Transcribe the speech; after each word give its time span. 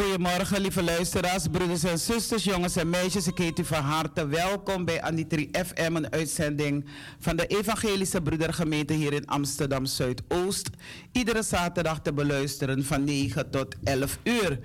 Goedemorgen, 0.00 0.60
lieve 0.60 0.82
luisteraars, 0.82 1.46
broeders 1.50 1.84
en 1.84 1.98
zusters, 1.98 2.44
jongens 2.44 2.76
en 2.76 2.90
meisjes. 2.90 3.26
Ik 3.26 3.38
heet 3.38 3.58
u 3.58 3.64
van 3.64 3.82
harte 3.82 4.26
welkom 4.26 4.84
bij 4.84 5.02
Anitri 5.02 5.50
FM, 5.52 5.96
een 5.96 6.12
uitzending 6.12 6.84
van 7.18 7.36
de 7.36 7.46
Evangelische 7.46 8.20
Broedergemeente 8.20 8.92
hier 8.92 9.12
in 9.12 9.26
Amsterdam 9.26 9.86
Zuidoost. 9.86 10.70
Iedere 11.12 11.42
zaterdag 11.42 12.00
te 12.00 12.12
beluisteren 12.12 12.84
van 12.84 13.04
9 13.04 13.50
tot 13.50 13.76
11 13.84 14.18
uur. 14.22 14.58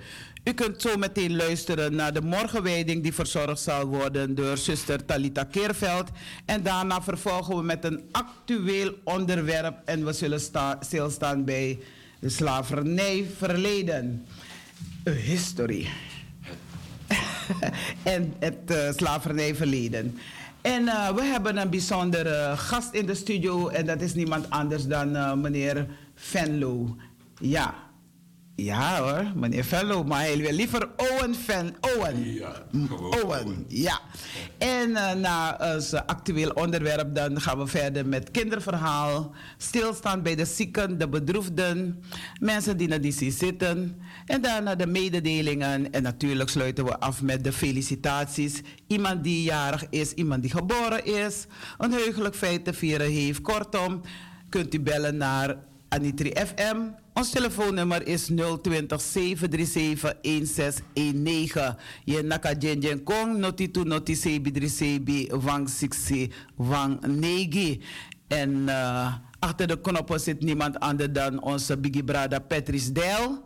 U 0.44 0.52
kunt 0.52 0.82
zo 0.82 0.96
meteen 0.96 1.36
luisteren 1.36 1.94
naar 1.94 2.12
de 2.12 2.22
morgenwijding 2.22 3.02
die 3.02 3.14
verzorgd 3.14 3.60
zal 3.60 3.86
worden 3.86 4.34
door 4.34 4.56
zuster 4.56 5.04
Talita 5.04 5.44
Keerveld. 5.44 6.10
En 6.46 6.62
daarna 6.62 7.02
vervolgen 7.02 7.56
we 7.56 7.62
met 7.62 7.84
een 7.84 8.04
actueel 8.10 8.94
onderwerp 9.04 9.76
en 9.84 10.04
we 10.04 10.12
zullen 10.12 10.40
stilstaan 10.80 11.44
bij 11.44 11.78
de 12.18 12.28
slavernijverleden 12.28 14.26
history. 15.10 15.88
en 18.02 18.34
het 18.38 18.70
uh, 18.70 18.90
slavernijverleden. 18.96 20.18
En 20.60 20.82
uh, 20.82 21.08
we 21.08 21.22
hebben 21.22 21.56
een 21.56 21.70
bijzondere 21.70 22.56
gast 22.56 22.94
in 22.94 23.06
de 23.06 23.14
studio 23.14 23.68
en 23.68 23.86
dat 23.86 24.00
is 24.00 24.14
niemand 24.14 24.50
anders 24.50 24.86
dan 24.86 25.16
uh, 25.16 25.34
meneer 25.34 25.86
Venlo. 26.14 26.96
Ja, 27.40 27.74
ja 28.56 29.00
hoor, 29.02 29.24
meneer 29.34 29.64
Fellow, 29.64 30.06
maar 30.06 30.20
hij 30.20 30.36
wil 30.36 30.52
liever 30.52 30.88
Owen 30.96 31.34
van 31.34 31.74
Owen. 31.80 32.32
Ja, 32.34 32.52
Owen, 33.22 33.64
ja. 33.68 34.00
En 34.58 34.90
uh, 34.90 35.12
na 35.12 35.58
ons 35.74 35.92
actueel 35.92 36.50
onderwerp 36.50 37.14
dan 37.14 37.40
gaan 37.40 37.58
we 37.58 37.66
verder 37.66 38.06
met 38.06 38.30
kinderverhaal. 38.30 39.34
Stilstaan 39.56 40.22
bij 40.22 40.34
de 40.34 40.44
zieken, 40.44 40.98
de 40.98 41.08
bedroefden, 41.08 42.02
mensen 42.40 42.76
die 42.76 42.88
naar 42.88 43.00
die 43.00 43.32
zitten. 43.32 44.00
En 44.26 44.42
daarna 44.42 44.74
de 44.74 44.86
mededelingen. 44.86 45.92
En 45.92 46.02
natuurlijk 46.02 46.50
sluiten 46.50 46.84
we 46.84 46.98
af 46.98 47.22
met 47.22 47.44
de 47.44 47.52
felicitaties. 47.52 48.60
Iemand 48.86 49.24
die 49.24 49.42
jarig 49.42 49.88
is, 49.90 50.12
iemand 50.12 50.42
die 50.42 50.50
geboren 50.50 51.04
is. 51.04 51.46
Een 51.78 51.92
heugelijk 51.92 52.34
feit 52.34 52.64
te 52.64 52.72
vieren 52.72 53.10
heeft. 53.10 53.40
Kortom, 53.40 54.00
kunt 54.48 54.74
u 54.74 54.80
bellen 54.80 55.16
naar 55.16 55.56
Anitri 55.88 56.32
FM 56.46 56.76
ons 57.16 57.30
telefoonnummer 57.32 58.06
is 58.06 58.28
020 58.28 59.00
737 59.00 60.20
1619. 60.20 61.76
Je 62.04 62.22
naka 62.22 62.52
jen 62.58 63.02
kong 63.04 63.38
noti 63.40 63.70
tu 63.70 63.84
noti 63.84 64.14
sebi 64.14 64.52
dri 64.52 64.68
sebi 64.68 65.28
wang 65.32 65.68
siksi 65.68 66.28
wang 66.56 67.00
negi. 67.06 67.80
En 68.28 68.50
uh, 68.68 69.14
achter 69.38 69.66
de 69.66 69.80
knoppen 69.80 70.20
zit 70.20 70.40
niemand 70.40 70.80
anders 70.80 71.12
dan 71.12 71.42
onze 71.42 71.78
Biggie 71.78 72.04
Brada 72.04 72.38
Patrice 72.38 72.92
Del. 72.92 73.44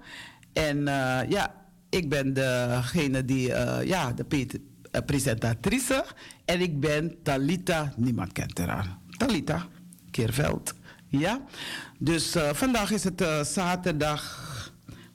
En 0.53 0.77
uh, 0.79 1.21
ja, 1.29 1.55
ik 1.89 2.09
ben 2.09 2.33
degene 2.33 3.25
die, 3.25 3.49
uh, 3.49 3.79
ja, 3.85 4.13
de 4.13 4.61
presentatrice. 5.07 6.05
En 6.45 6.61
ik 6.61 6.81
ben 6.81 7.23
Talita, 7.23 7.93
niemand 7.97 8.33
kent 8.33 8.59
haar. 8.59 8.99
Talita 9.17 9.67
Keerveld. 10.11 10.75
Ja, 11.09 11.45
dus 11.99 12.37
vandaag 12.53 12.91
is 12.91 13.05
het 13.05 13.25
zaterdag. 13.43 14.49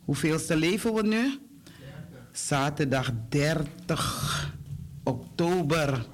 Hoeveelste 0.05 0.55
leven 0.55 0.93
we 0.93 1.07
nu? 1.07 1.39
Zaterdag 2.31 3.11
30 3.29 4.53
oktober. 5.03 6.05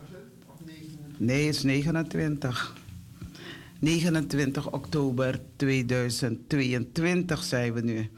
Nee, 1.18 1.46
het 1.46 1.56
is 1.56 1.64
29. 1.64 2.76
29 3.80 4.72
oktober 4.72 5.40
2022 5.56 7.44
zijn 7.44 7.74
we 7.74 7.82
nu. 7.82 8.10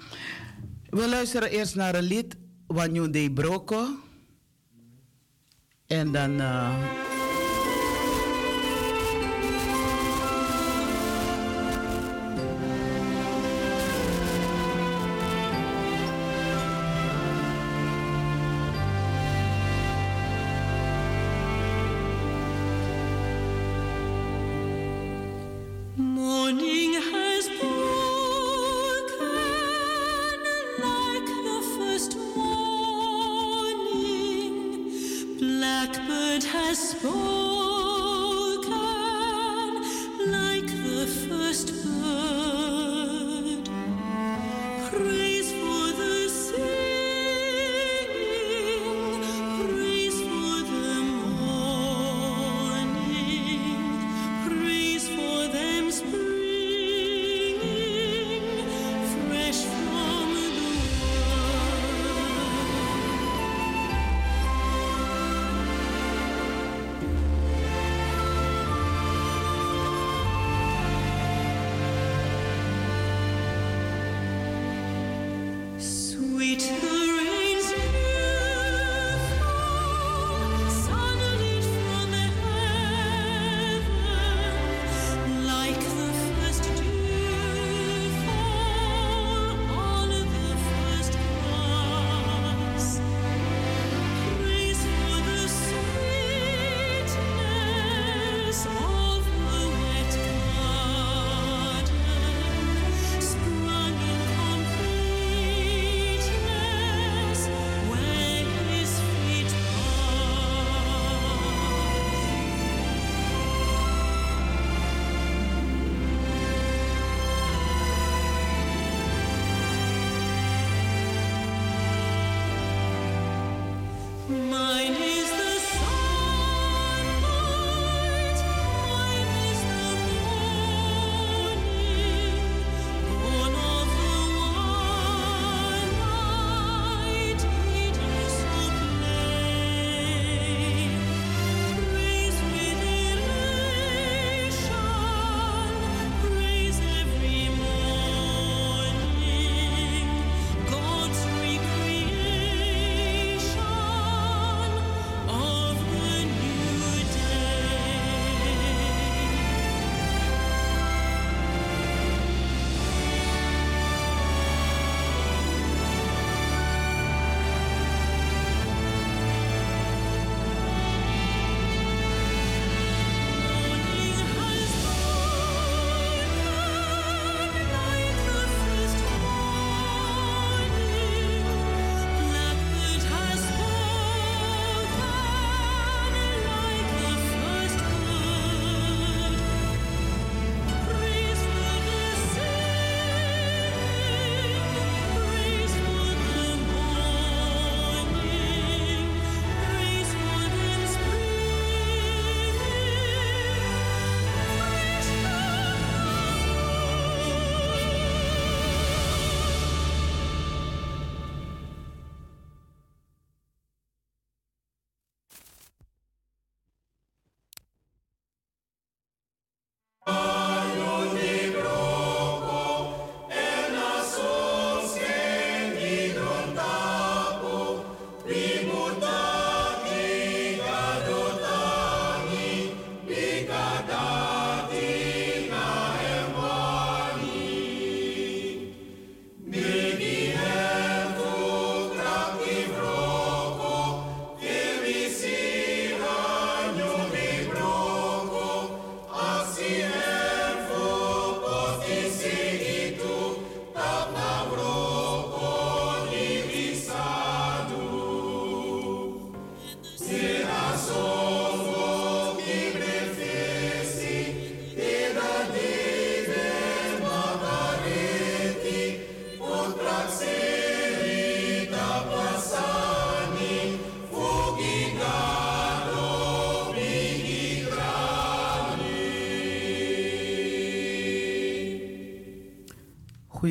We 0.94 1.10
luisteren 1.10 1.50
eerst 1.50 1.76
naar 1.76 1.96
een 1.96 2.04
lied, 2.04 2.36
Wanyo 2.68 3.10
de 3.10 3.32
Broko. 3.32 3.88
En 5.88 6.12
dan. 6.12 6.42
Uh, 6.42 7.13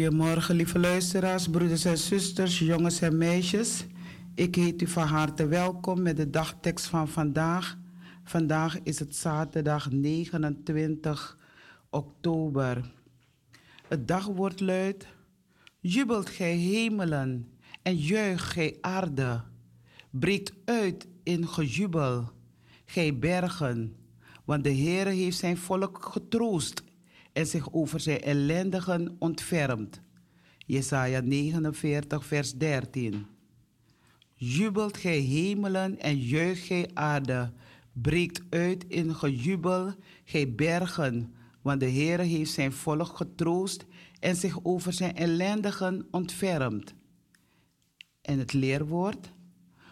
Goedemorgen, 0.02 0.54
lieve 0.54 0.78
luisteraars, 0.78 1.48
broeders 1.48 1.84
en 1.84 1.98
zusters, 1.98 2.58
jongens 2.58 3.00
en 3.00 3.18
meisjes. 3.18 3.86
Ik 4.34 4.54
heet 4.54 4.82
u 4.82 4.86
van 4.86 5.06
harte 5.06 5.46
welkom 5.46 6.02
met 6.02 6.16
de 6.16 6.30
dagtekst 6.30 6.86
van 6.86 7.08
vandaag. 7.08 7.78
Vandaag 8.24 8.78
is 8.82 8.98
het 8.98 9.16
zaterdag 9.16 9.90
29 9.90 11.38
oktober. 11.90 12.92
Het 13.88 14.08
dagwoord 14.08 14.60
luidt: 14.60 15.06
Jubelt 15.80 16.30
gij 16.30 16.56
hemelen 16.56 17.48
en 17.82 17.96
juich 17.96 18.52
gij 18.52 18.78
aarde. 18.80 19.42
Breekt 20.10 20.52
uit 20.64 21.06
in 21.22 21.48
gejubel, 21.48 22.30
gij 22.84 23.18
bergen, 23.18 23.96
want 24.44 24.64
de 24.64 24.70
Heer 24.70 25.06
heeft 25.06 25.38
zijn 25.38 25.56
volk 25.56 26.04
getroost 26.12 26.82
en 27.32 27.46
zich 27.46 27.72
over 27.72 28.00
zijn 28.00 28.20
ellendigen 28.20 29.16
ontfermt. 29.18 30.00
Jesaja 30.58 31.20
49, 31.20 32.26
vers 32.26 32.54
13. 32.54 33.26
Jubelt 34.34 34.96
gij 34.96 35.18
hemelen 35.18 35.98
en 35.98 36.18
juicht 36.18 36.64
gij 36.64 36.90
aarde, 36.94 37.52
breekt 37.92 38.42
uit 38.50 38.84
in 38.88 39.14
gejubel, 39.14 39.94
gij 40.24 40.54
bergen, 40.54 41.34
want 41.62 41.80
de 41.80 41.86
Heer 41.86 42.18
heeft 42.18 42.52
zijn 42.52 42.72
volk 42.72 43.16
getroost 43.16 43.84
en 44.20 44.36
zich 44.36 44.64
over 44.64 44.92
zijn 44.92 45.16
ellendigen 45.16 46.06
ontfermt. 46.10 46.94
En 48.22 48.38
het 48.38 48.52
leerwoord, 48.52 49.32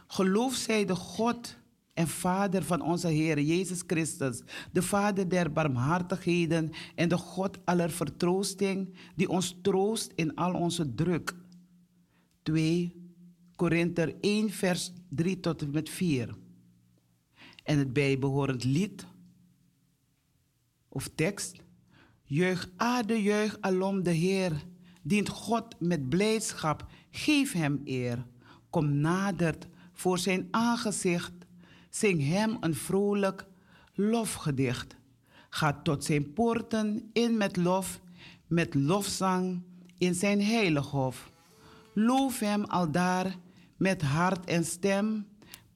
geloof 0.06 0.54
zij 0.54 0.85
de 0.85 0.94
God 0.94 1.56
en 2.00 2.09
Vader 2.09 2.64
van 2.64 2.80
onze 2.80 3.09
Heer 3.09 3.40
Jezus 3.40 3.83
Christus, 3.87 4.42
de 4.73 4.83
Vader 4.83 5.28
der 5.28 5.52
barmhartigheden 5.52 6.71
en 6.95 7.09
de 7.09 7.16
God 7.16 7.59
aller 7.64 7.90
vertroosting, 7.90 8.95
die 9.16 9.28
ons 9.28 9.59
troost 9.62 10.12
in 10.14 10.35
al 10.35 10.54
onze 10.54 10.95
druk. 10.95 11.35
2 12.42 12.95
Korinther 13.57 14.14
1, 14.21 14.50
vers 14.50 14.92
3 15.09 15.40
tot 15.40 15.62
en 15.62 15.71
met 15.71 15.88
4. 15.88 16.35
En 17.64 17.78
het 17.78 17.92
bijbehorend 17.92 18.64
lied 18.64 19.07
of 20.88 21.11
tekst. 21.14 21.57
Juich 22.25 22.71
aarde, 22.76 23.23
juich 23.23 23.57
alom 23.61 24.02
de 24.02 24.11
Heer. 24.11 24.52
Dient 25.02 25.28
God 25.28 25.80
met 25.80 26.09
blijdschap, 26.09 26.87
geef 27.11 27.52
hem 27.52 27.80
eer. 27.85 28.26
Kom 28.71 28.95
nadert 29.00 29.69
voor 29.92 30.19
zijn 30.19 30.49
aangezicht 30.50 31.39
Zing 31.90 32.28
hem 32.28 32.56
een 32.61 32.75
vrolijk 32.75 33.44
lofgedicht. 33.94 34.97
Ga 35.49 35.80
tot 35.82 36.04
zijn 36.04 36.32
poorten 36.32 37.11
in 37.12 37.37
met 37.37 37.56
lof, 37.56 38.00
met 38.47 38.75
lofzang 38.75 39.62
in 39.99 40.14
zijn 40.14 40.42
heilig 40.42 40.87
hof. 40.87 41.30
Loof 41.94 42.38
hem 42.38 42.64
aldaar 42.64 43.37
met 43.76 44.02
hart 44.02 44.44
en 44.44 44.64
stem. 44.64 45.26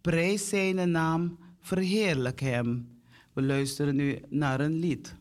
Prijs 0.01 0.49
zijn 0.49 0.91
naam, 0.91 1.39
verheerlijk 1.61 2.41
hem. 2.41 2.89
We 3.33 3.43
luisteren 3.43 3.97
nu 3.97 4.21
naar 4.29 4.61
een 4.61 4.79
lied. 4.79 5.17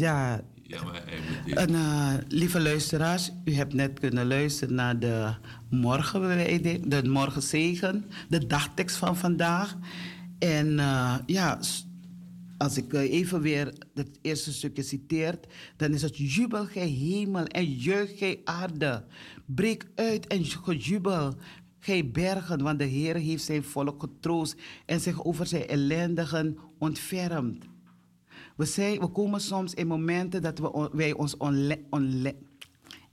Ja. 0.00 0.40
ja 0.62 0.82
maar 0.82 1.04
en, 1.46 1.70
uh, 1.70 2.14
lieve 2.28 2.60
luisteraars, 2.60 3.30
u 3.44 3.54
hebt 3.54 3.74
net 3.74 3.98
kunnen 3.98 4.26
luisteren 4.26 4.74
naar 4.74 4.98
de 4.98 5.34
morgenwijding, 5.70 6.86
de 6.86 7.08
morgenzegen, 7.08 8.04
de 8.28 8.46
dagtekst 8.46 8.96
van 8.96 9.16
vandaag. 9.16 9.76
En 10.38 10.66
uh, 10.66 11.14
ja, 11.26 11.60
als 12.58 12.76
ik 12.76 12.92
uh, 12.92 13.12
even 13.12 13.40
weer 13.40 13.72
het 13.94 14.18
eerste 14.22 14.52
stukje 14.52 14.82
citeert, 14.82 15.46
dan 15.76 15.92
is 15.92 16.02
het 16.02 16.16
jubel 16.16 16.64
gij 16.66 16.88
hemel 16.88 17.44
en 17.44 17.64
juich 17.64 18.18
gij 18.18 18.40
aarde. 18.44 19.04
Breek 19.46 19.86
uit 19.94 20.26
en 20.26 20.44
gejubel 20.44 21.34
gij 21.80 22.10
bergen, 22.10 22.62
want 22.62 22.78
de 22.78 22.84
Heer 22.84 23.14
heeft 23.14 23.44
zijn 23.44 23.64
volk 23.64 24.00
getroost 24.00 24.56
en 24.86 25.00
zich 25.00 25.24
over 25.24 25.46
zijn 25.46 25.66
ellendigen 25.66 26.58
ontfermd. 26.78 27.69
We, 28.60 28.66
zijn, 28.66 29.00
we 29.00 29.06
komen 29.06 29.40
soms 29.40 29.74
in 29.74 29.86
momenten 29.86 30.42
dat 30.42 30.58
we, 30.58 30.88
wij 30.92 31.12
ons 31.12 31.36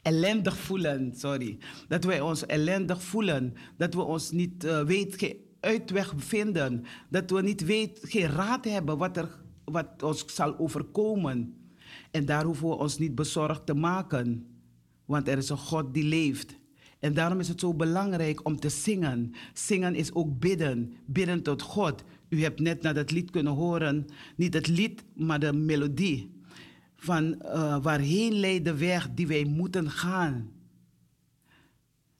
ellendig 0.01 0.57
voelen. 0.57 1.13
Sorry. 1.15 1.57
Dat 1.87 2.03
wij 2.03 2.21
ons 2.21 2.45
ellendig 2.45 3.01
voelen. 3.03 3.53
Dat 3.77 3.93
we 3.93 4.01
ons 4.01 4.31
niet 4.31 4.63
uh, 4.63 4.81
geen 4.85 5.35
uitweg 5.59 6.13
vinden. 6.17 6.83
Dat 7.09 7.29
we 7.29 7.41
niet 7.41 7.65
weet, 7.65 7.99
geen 8.01 8.27
raad 8.27 8.65
hebben 8.65 8.97
wat, 8.97 9.17
er, 9.17 9.29
wat 9.65 10.03
ons 10.03 10.23
zal 10.35 10.57
overkomen. 10.57 11.55
En 12.11 12.25
daar 12.25 12.45
hoeven 12.45 12.67
we 12.67 12.75
ons 12.75 12.97
niet 12.97 13.15
bezorgd 13.15 13.65
te 13.65 13.73
maken. 13.73 14.47
Want 15.05 15.27
er 15.27 15.37
is 15.37 15.49
een 15.49 15.57
God 15.57 15.93
die 15.93 16.03
leeft. 16.03 16.57
En 16.99 17.13
daarom 17.13 17.39
is 17.39 17.47
het 17.47 17.59
zo 17.59 17.73
belangrijk 17.73 18.45
om 18.45 18.59
te 18.59 18.69
zingen. 18.69 19.33
Zingen 19.53 19.95
is 19.95 20.13
ook 20.13 20.39
bidden. 20.39 20.93
Bidden 21.05 21.43
tot 21.43 21.61
God. 21.61 22.03
U 22.29 22.41
hebt 22.41 22.59
net 22.59 22.81
naar 22.81 22.93
dat 22.93 23.11
lied 23.11 23.31
kunnen 23.31 23.53
horen. 23.53 24.05
Niet 24.35 24.53
het 24.53 24.67
lied, 24.67 25.03
maar 25.15 25.39
de 25.39 25.53
melodie. 25.53 26.35
Van 26.95 27.23
uh, 27.41 27.83
waarheen 27.83 28.33
leidt 28.33 28.65
de 28.65 28.75
weg 28.75 29.09
die 29.13 29.27
wij 29.27 29.43
moeten 29.43 29.89
gaan. 29.89 30.51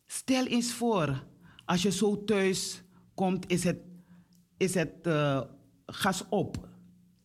Stel 0.05 0.45
eens 0.45 0.73
voor, 0.73 1.23
als 1.65 1.81
je 1.81 1.91
zo 1.91 2.23
thuis 2.23 2.83
komt, 3.13 3.51
is 3.51 3.63
het, 3.63 3.77
is 4.57 4.73
het 4.73 4.93
uh, 5.03 5.41
gas 5.85 6.23
op. 6.29 6.69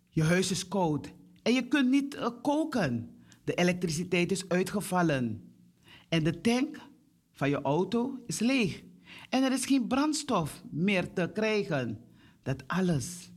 Je 0.08 0.22
huis 0.22 0.50
is 0.50 0.68
koud. 0.68 1.12
En 1.42 1.52
je 1.52 1.68
kunt 1.68 1.90
niet 1.90 2.14
uh, 2.14 2.28
koken. 2.42 3.10
De 3.44 3.54
elektriciteit 3.54 4.30
is 4.30 4.48
uitgevallen. 4.48 5.52
En 6.08 6.24
de 6.24 6.40
tank 6.40 6.78
van 7.32 7.50
je 7.50 7.62
auto 7.62 8.18
is 8.26 8.38
leeg. 8.38 8.82
En 9.28 9.42
er 9.42 9.52
is 9.52 9.66
geen 9.66 9.86
brandstof 9.86 10.62
meer 10.70 11.12
te 11.12 11.30
krijgen. 11.34 12.00
Dat 12.42 12.62
alles, 12.66 13.30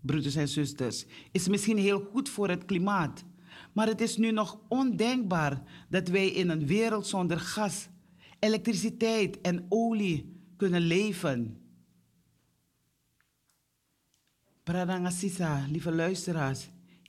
broeders 0.00 0.34
en 0.34 0.48
zusters, 0.48 1.04
is 1.32 1.48
misschien 1.48 1.76
heel 1.76 2.00
goed 2.12 2.28
voor 2.28 2.48
het 2.48 2.64
klimaat. 2.64 3.24
Maar 3.72 3.86
het 3.86 4.00
is 4.00 4.16
nu 4.16 4.30
nog 4.30 4.58
ondenkbaar 4.68 5.62
dat 5.88 6.08
wij 6.08 6.28
in 6.28 6.48
een 6.48 6.66
wereld 6.66 7.06
zonder 7.06 7.40
gas, 7.40 7.88
elektriciteit 8.38 9.40
en 9.40 9.66
olie 9.68 10.42
kunnen 10.56 10.80
leven. 10.80 11.58
Pradangasisa, 14.62 15.66
lieve 15.70 15.92
luisteraars. 15.92 16.68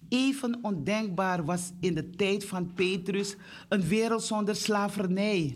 Even 0.10 0.60
ondenkbaar 0.62 1.46
was 1.46 1.72
in 1.80 1.96
de 1.96 2.10
tijd 2.10 2.46
van 2.46 2.74
Petrus 2.74 3.36
een 3.70 3.82
wereld 3.82 4.24
zonder 4.24 4.56
slavernij. 4.56 5.56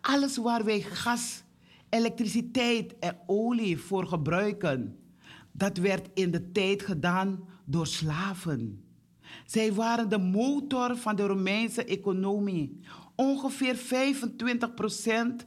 Alles 0.00 0.36
waar 0.36 0.64
wij 0.64 0.80
gas, 0.80 1.42
elektriciteit 1.88 2.98
en 2.98 3.18
olie 3.26 3.78
voor 3.78 4.06
gebruiken, 4.06 4.98
dat 5.52 5.76
werd 5.76 6.08
in 6.14 6.30
de 6.30 6.52
tijd 6.52 6.82
gedaan 6.82 7.48
door 7.64 7.86
slaven. 7.86 8.84
Zij 9.46 9.72
waren 9.72 10.08
de 10.08 10.18
motor 10.18 10.96
van 10.96 11.16
de 11.16 11.26
Romeinse 11.26 11.84
economie. 11.84 12.80
Ongeveer 13.16 13.76
25 13.76 14.74
procent, 14.74 15.46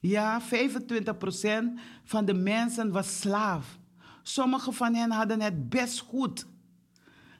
ja, 0.00 0.40
25 0.40 1.18
procent 1.18 1.80
van 2.04 2.24
de 2.24 2.34
mensen 2.34 2.92
was 2.92 3.20
slaaf. 3.20 3.78
Sommigen 4.22 4.72
van 4.72 4.94
hen 4.94 5.10
hadden 5.10 5.40
het 5.40 5.68
best 5.68 5.98
goed. 5.98 6.46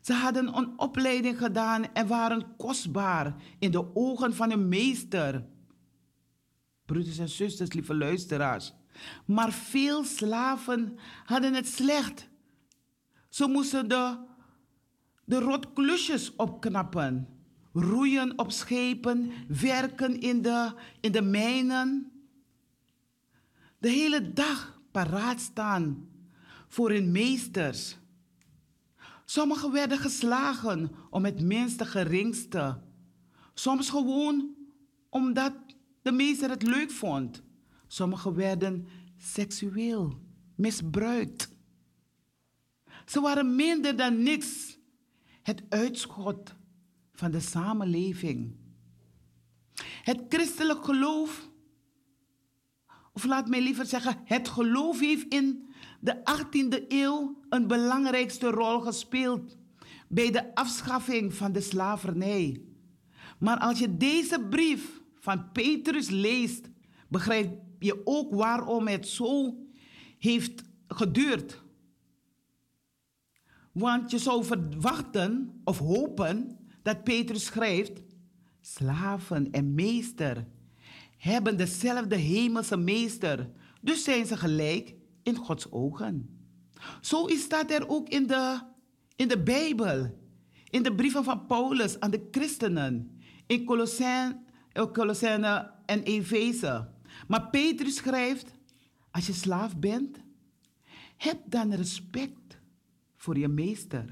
Ze 0.00 0.12
hadden 0.12 0.56
een 0.56 0.78
opleiding 0.78 1.38
gedaan 1.38 1.94
en 1.94 2.06
waren 2.06 2.56
kostbaar 2.56 3.34
in 3.58 3.70
de 3.70 3.94
ogen 3.94 4.34
van 4.34 4.50
hun 4.50 4.68
meester. 4.68 5.44
Broeders 6.84 7.18
en 7.18 7.28
zusters, 7.28 7.72
lieve 7.72 7.94
luisteraars. 7.94 8.74
Maar 9.24 9.52
veel 9.52 10.04
slaven 10.04 10.98
hadden 11.24 11.54
het 11.54 11.68
slecht. 11.68 12.28
Ze 13.28 13.46
moesten 13.46 13.88
de, 13.88 14.16
de 15.24 15.38
rotklusjes 15.38 16.36
opknappen, 16.36 17.28
roeien 17.72 18.38
op 18.38 18.52
schepen, 18.52 19.32
werken 19.48 20.20
in 20.20 20.42
de, 20.42 20.72
in 21.00 21.12
de 21.12 21.22
mijnen. 21.22 22.12
De 23.78 23.88
hele 23.88 24.32
dag 24.32 24.80
paraat 24.90 25.40
staan 25.40 26.08
voor 26.68 26.90
hun 26.90 27.12
meesters. 27.12 27.96
Sommigen 29.24 29.72
werden 29.72 29.98
geslagen 29.98 30.90
om 31.10 31.24
het 31.24 31.40
minste 31.40 31.84
geringste. 31.84 32.80
Soms 33.54 33.90
gewoon 33.90 34.54
omdat 35.10 35.52
de 36.02 36.12
meester 36.12 36.50
het 36.50 36.62
leuk 36.62 36.90
vond. 36.90 37.42
Sommigen 37.88 38.34
werden 38.34 38.86
seksueel 39.16 40.18
misbruikt. 40.54 41.56
Ze 43.06 43.20
waren 43.20 43.56
minder 43.56 43.96
dan 43.96 44.22
niks. 44.22 44.78
Het 45.42 45.62
uitschot 45.68 46.54
van 47.12 47.30
de 47.30 47.40
samenleving. 47.40 48.56
Het 50.02 50.24
christelijk 50.28 50.84
geloof, 50.84 51.50
of 53.12 53.24
laat 53.24 53.48
mij 53.48 53.62
liever 53.62 53.86
zeggen, 53.86 54.20
het 54.24 54.48
geloof 54.48 55.00
heeft 55.00 55.32
in 55.32 55.68
de 56.00 56.16
18e 56.16 56.84
eeuw 56.88 57.40
een 57.48 57.66
belangrijkste 57.66 58.50
rol 58.50 58.80
gespeeld 58.80 59.56
bij 60.08 60.30
de 60.30 60.54
afschaffing 60.54 61.34
van 61.34 61.52
de 61.52 61.60
slavernij. 61.60 62.62
Maar 63.38 63.58
als 63.58 63.78
je 63.78 63.96
deze 63.96 64.46
brief 64.50 65.02
van 65.14 65.52
Petrus 65.52 66.10
leest, 66.10 66.70
begrijp 67.08 67.67
je 67.78 68.00
ook 68.04 68.34
waarom 68.34 68.88
het 68.88 69.08
zo 69.08 69.56
heeft 70.18 70.62
geduurd. 70.88 71.62
Want 73.72 74.10
je 74.10 74.18
zou 74.18 74.44
verwachten 74.44 75.60
of 75.64 75.78
hopen 75.78 76.58
dat 76.82 77.04
Petrus 77.04 77.44
schrijft: 77.44 78.02
slaven 78.60 79.50
en 79.50 79.74
meester 79.74 80.46
hebben 81.18 81.56
dezelfde 81.56 82.16
hemelse 82.16 82.76
meester, 82.76 83.50
dus 83.80 84.04
zijn 84.04 84.26
ze 84.26 84.36
gelijk 84.36 84.94
in 85.22 85.36
Gods 85.36 85.70
ogen. 85.72 86.38
Zo 87.00 87.26
staat 87.28 87.70
er 87.70 87.88
ook 87.88 88.08
in 88.08 88.26
de, 88.26 88.60
in 89.16 89.28
de 89.28 89.42
Bijbel, 89.42 90.18
in 90.70 90.82
de 90.82 90.94
brieven 90.94 91.24
van 91.24 91.46
Paulus 91.46 92.00
aan 92.00 92.10
de 92.10 92.28
christenen, 92.30 93.20
in 93.46 93.64
Colossense 94.92 95.70
en 95.86 96.02
Efeze. 96.02 96.88
Maar 97.26 97.50
Petrus 97.50 97.96
schrijft, 97.96 98.52
als 99.10 99.26
je 99.26 99.32
slaaf 99.32 99.76
bent, 99.76 100.18
heb 101.16 101.40
dan 101.46 101.72
respect 101.74 102.58
voor 103.16 103.38
je 103.38 103.48
meester. 103.48 104.10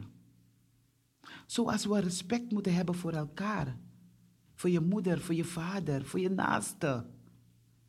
Zoals 1.46 1.84
we 1.86 2.00
respect 2.00 2.52
moeten 2.52 2.74
hebben 2.74 2.94
voor 2.94 3.12
elkaar. 3.12 3.76
Voor 4.54 4.70
je 4.70 4.80
moeder, 4.80 5.20
voor 5.20 5.34
je 5.34 5.44
vader, 5.44 6.04
voor 6.04 6.20
je 6.20 6.30
naaste, 6.30 7.06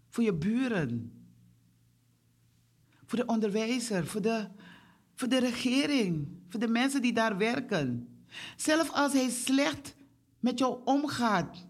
voor 0.09 0.23
je 0.23 0.33
buren 0.33 1.17
voor 3.07 3.19
de 3.19 3.25
onderwijzer, 3.25 4.07
voor 4.07 4.21
de, 4.21 4.47
voor 5.15 5.27
de 5.27 5.39
regering, 5.39 6.27
voor 6.47 6.59
de 6.59 6.67
mensen 6.67 7.01
die 7.01 7.13
daar 7.13 7.37
werken. 7.37 8.07
Zelfs 8.55 8.91
als 8.91 9.13
hij 9.13 9.29
slecht 9.29 9.95
met 10.39 10.59
jou 10.59 10.81
omgaat. 10.85 11.67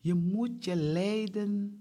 Je 0.00 0.14
moet 0.14 0.64
je 0.64 0.76
lijden 0.76 1.78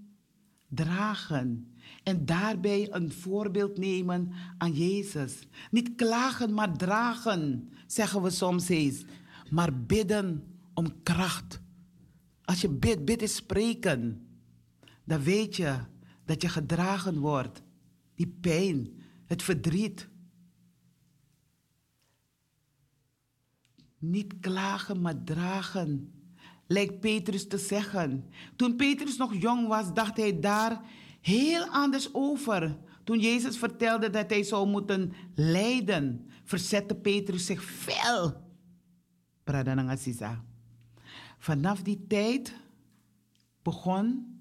dragen 0.75 1.73
en 2.03 2.25
daarbij 2.25 2.87
een 2.91 3.11
voorbeeld 3.11 3.77
nemen 3.77 4.31
aan 4.57 4.71
Jezus. 4.73 5.47
Niet 5.71 5.95
klagen, 5.95 6.53
maar 6.53 6.77
dragen, 6.77 7.69
zeggen 7.87 8.21
we 8.21 8.29
soms 8.29 8.69
eens. 8.69 9.03
Maar 9.49 9.83
bidden 9.85 10.43
om 10.73 11.03
kracht. 11.03 11.61
Als 12.43 12.61
je 12.61 12.69
bidt, 12.69 13.05
bid 13.05 13.21
is 13.21 13.35
spreken. 13.35 14.27
Dan 15.03 15.21
weet 15.21 15.55
je 15.55 15.79
dat 16.25 16.41
je 16.41 16.49
gedragen 16.49 17.19
wordt 17.19 17.61
die 18.15 18.27
pijn, 18.27 18.89
het 19.25 19.43
verdriet. 19.43 20.09
Niet 23.97 24.39
klagen, 24.39 25.01
maar 25.01 25.23
dragen, 25.23 26.12
lijkt 26.67 26.99
Petrus 26.99 27.47
te 27.47 27.57
zeggen. 27.57 28.29
Toen 28.55 28.75
Petrus 28.75 29.17
nog 29.17 29.35
jong 29.35 29.67
was, 29.67 29.93
dacht 29.93 30.17
hij 30.17 30.39
daar 30.39 30.81
heel 31.21 31.65
anders 31.65 32.13
over. 32.13 32.77
Toen 33.03 33.19
Jezus 33.19 33.57
vertelde 33.57 34.09
dat 34.09 34.29
hij 34.29 34.43
zou 34.43 34.67
moeten 34.67 35.13
lijden, 35.35 36.29
verzette 36.43 36.95
Petrus 36.95 37.45
zich 37.45 37.63
fel. 37.63 38.41
Vanaf 41.37 41.81
die 41.81 42.05
tijd 42.07 42.53
begon 43.61 44.33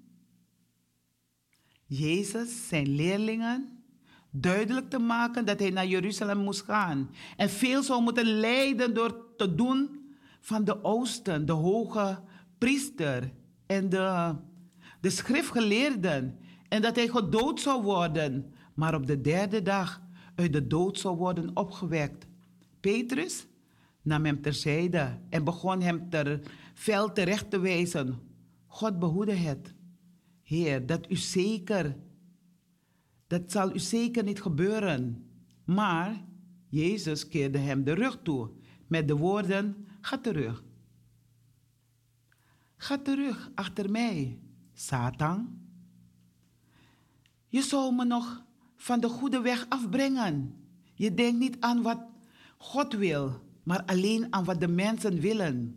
Jezus 1.86 2.68
zijn 2.68 2.94
leerlingen 2.94 3.82
duidelijk 4.30 4.90
te 4.90 4.98
maken 4.98 5.44
dat 5.44 5.58
hij 5.58 5.70
naar 5.70 5.86
Jeruzalem 5.86 6.38
moest 6.38 6.62
gaan. 6.62 7.10
En 7.36 7.50
veel 7.50 7.82
zou 7.82 8.02
moeten 8.02 8.26
lijden 8.26 8.94
door 8.94 9.26
te 9.36 9.54
doen 9.54 10.01
van 10.42 10.64
de 10.64 10.84
oosten, 10.84 11.46
de 11.46 11.52
hoge 11.52 12.18
priester 12.58 13.32
en 13.66 13.88
de, 13.88 14.34
de 15.00 15.10
schriftgeleerden 15.10 16.38
En 16.68 16.82
dat 16.82 16.96
hij 16.96 17.08
gedood 17.08 17.60
zou 17.60 17.82
worden, 17.82 18.52
maar 18.74 18.94
op 18.94 19.06
de 19.06 19.20
derde 19.20 19.62
dag 19.62 20.02
uit 20.34 20.52
de 20.52 20.66
dood 20.66 20.98
zou 20.98 21.16
worden 21.16 21.56
opgewekt. 21.56 22.26
Petrus 22.80 23.46
nam 24.02 24.24
hem 24.24 24.42
terzijde 24.42 25.18
en 25.28 25.44
begon 25.44 25.80
hem 25.80 26.10
ter 26.10 26.40
vel 26.74 27.12
terecht 27.12 27.50
te 27.50 27.58
wijzen. 27.58 28.18
God 28.66 28.98
behoede 28.98 29.34
het. 29.34 29.74
Heer, 30.42 30.86
dat 30.86 31.10
u 31.10 31.16
zeker, 31.16 31.96
dat 33.26 33.42
zal 33.46 33.74
u 33.74 33.78
zeker 33.78 34.24
niet 34.24 34.42
gebeuren. 34.42 35.26
Maar 35.64 36.24
Jezus 36.68 37.28
keerde 37.28 37.58
hem 37.58 37.84
de 37.84 37.92
rug 37.92 38.18
toe 38.22 38.50
met 38.86 39.08
de 39.08 39.16
woorden, 39.16 39.86
ga 40.02 40.18
terug. 40.18 40.64
Ga 42.76 42.98
terug 42.98 43.50
achter 43.54 43.90
mij, 43.90 44.38
Satan. 44.74 45.60
Je 47.48 47.62
zou 47.62 47.94
me 47.94 48.04
nog 48.04 48.44
van 48.76 49.00
de 49.00 49.08
goede 49.08 49.40
weg 49.40 49.66
afbrengen. 49.68 50.56
Je 50.94 51.14
denkt 51.14 51.38
niet 51.38 51.56
aan 51.60 51.82
wat 51.82 52.00
God 52.56 52.94
wil, 52.94 53.40
maar 53.62 53.84
alleen 53.84 54.26
aan 54.30 54.44
wat 54.44 54.60
de 54.60 54.68
mensen 54.68 55.20
willen. 55.20 55.76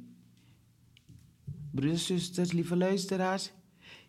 Broeders, 1.72 2.06
zusters, 2.06 2.52
lieve 2.52 2.76
luisteraars, 2.76 3.52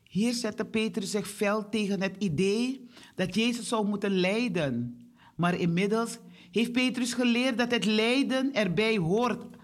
hier 0.02 0.32
zette 0.32 0.64
Petrus 0.64 1.10
zich 1.10 1.28
fel 1.28 1.68
tegen 1.68 2.02
het 2.02 2.16
idee 2.18 2.88
dat 3.14 3.34
Jezus 3.34 3.68
zou 3.68 3.86
moeten 3.88 4.10
lijden. 4.10 5.00
Maar 5.36 5.54
inmiddels 5.54 6.18
heeft 6.50 6.72
Petrus 6.72 7.12
geleerd 7.12 7.58
dat 7.58 7.70
het 7.70 7.84
lijden 7.84 8.54
erbij 8.54 8.96
hoort 8.96 9.55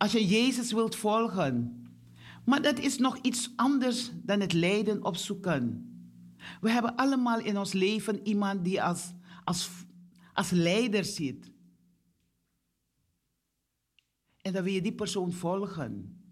als 0.00 0.12
je 0.12 0.26
Jezus 0.26 0.72
wilt 0.72 0.96
volgen. 0.96 1.84
Maar 2.44 2.62
dat 2.62 2.78
is 2.78 2.98
nog 2.98 3.18
iets 3.18 3.52
anders 3.56 4.10
dan 4.22 4.40
het 4.40 4.52
lijden 4.52 5.04
opzoeken. 5.04 5.84
We 6.60 6.70
hebben 6.70 6.96
allemaal 6.96 7.40
in 7.40 7.58
ons 7.58 7.72
leven 7.72 8.26
iemand 8.26 8.64
die 8.64 8.82
als, 8.82 9.12
als, 9.44 9.70
als 10.32 10.50
leider 10.50 11.04
ziet. 11.04 11.52
En 14.42 14.52
dan 14.52 14.62
wil 14.62 14.72
je 14.72 14.82
die 14.82 14.94
persoon 14.94 15.32
volgen. 15.32 16.22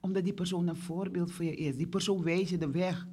Omdat 0.00 0.24
die 0.24 0.34
persoon 0.34 0.68
een 0.68 0.76
voorbeeld 0.76 1.32
voor 1.32 1.44
je 1.44 1.54
is. 1.54 1.76
Die 1.76 1.88
persoon 1.88 2.22
wijst 2.22 2.50
je 2.50 2.58
de 2.58 2.70
weg. 2.70 3.06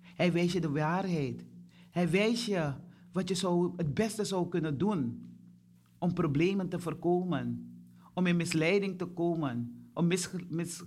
Hij 0.00 0.32
wijst 0.32 0.52
je 0.52 0.60
de 0.60 0.70
waarheid. 0.70 1.44
Hij 1.90 2.10
wijst 2.10 2.44
je 2.44 2.72
wat 3.12 3.28
je 3.28 3.34
zou, 3.34 3.72
het 3.76 3.94
beste 3.94 4.24
zou 4.24 4.48
kunnen 4.48 4.78
doen 4.78 5.24
om 5.98 6.14
problemen 6.14 6.68
te 6.68 6.80
voorkomen. 6.80 7.75
Om 8.16 8.26
in 8.26 8.36
misleiding 8.36 8.98
te 8.98 9.04
komen. 9.04 9.88
Om 9.94 10.06
mis, 10.06 10.28
mis, 10.48 10.82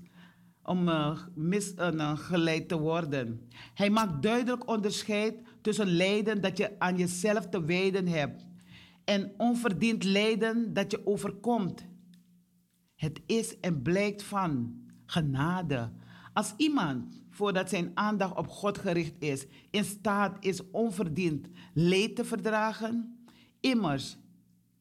om 0.63 0.87
uh, 0.87 1.17
misgeleid 1.35 2.61
uh, 2.61 2.67
te 2.67 2.77
worden. 2.77 3.49
Hij 3.73 3.89
maakt 3.89 4.21
duidelijk 4.21 4.67
onderscheid 4.67 5.35
tussen 5.61 5.87
lijden 5.87 6.41
dat 6.41 6.57
je 6.57 6.79
aan 6.79 6.97
jezelf 6.97 7.49
te 7.49 7.63
wijden 7.63 8.07
hebt 8.07 8.47
en 9.09 9.33
onverdiend 9.37 10.03
lijden 10.03 10.73
dat 10.73 10.91
je 10.91 11.07
overkomt. 11.07 11.85
Het 12.95 13.21
is 13.25 13.59
en 13.59 13.81
blijkt 13.81 14.23
van 14.23 14.81
genade. 15.05 15.91
Als 16.33 16.53
iemand, 16.57 17.23
voordat 17.29 17.69
zijn 17.69 17.91
aandacht 17.93 18.37
op 18.37 18.47
God 18.47 18.77
gericht 18.77 19.15
is, 19.19 19.45
in 19.71 19.83
staat 19.83 20.37
is 20.39 20.69
onverdiend 20.71 21.47
leed 21.73 22.15
te 22.15 22.25
verdragen, 22.25 23.25
immers 23.59 24.17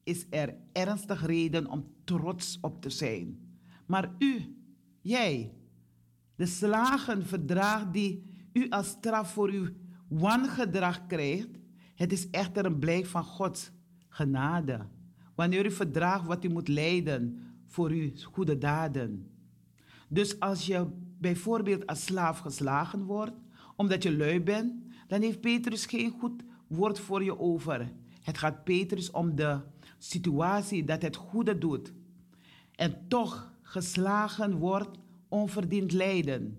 is 0.03 0.25
er 0.29 0.55
ernstig 0.71 1.25
reden 1.25 1.69
om 1.69 1.85
trots 2.17 2.57
op 2.61 2.81
te 2.81 2.89
zijn. 2.89 3.39
Maar 3.85 4.11
u, 4.17 4.55
jij, 5.01 5.53
de 6.35 6.45
slagen 6.45 7.25
verdraagt 7.25 7.93
die 7.93 8.23
u 8.53 8.69
als 8.69 8.87
straf 8.87 9.33
voor 9.33 9.49
uw 9.49 9.67
wangedrag 10.07 11.05
krijgt, 11.05 11.49
het 11.95 12.11
is 12.11 12.29
echter 12.29 12.65
een 12.65 12.79
blijk 12.79 13.05
van 13.05 13.23
Gods 13.23 13.71
genade. 14.07 14.87
Wanneer 15.35 15.65
u 15.65 15.71
verdraagt 15.71 16.25
wat 16.25 16.43
u 16.43 16.49
moet 16.49 16.67
lijden 16.67 17.39
voor 17.65 17.89
uw 17.89 18.09
goede 18.23 18.57
daden. 18.57 19.31
Dus 20.07 20.39
als 20.39 20.65
je 20.65 20.87
bijvoorbeeld 21.19 21.87
als 21.87 22.03
slaaf 22.03 22.39
geslagen 22.39 23.03
wordt, 23.03 23.37
omdat 23.75 24.03
je 24.03 24.17
lui 24.17 24.41
bent, 24.41 24.73
dan 25.07 25.21
heeft 25.21 25.41
Petrus 25.41 25.85
geen 25.85 26.11
goed 26.11 26.43
woord 26.67 26.99
voor 26.99 27.23
je 27.23 27.39
over. 27.39 27.91
Het 28.21 28.37
gaat 28.37 28.63
Petrus 28.63 29.11
om 29.11 29.35
de 29.35 29.59
situatie 29.97 30.83
dat 30.83 31.01
het 31.01 31.15
goede 31.15 31.57
doet 31.57 31.93
en 32.79 33.07
toch 33.07 33.53
geslagen 33.61 34.57
wordt 34.57 34.97
onverdiend 35.27 35.91
lijden. 35.91 36.57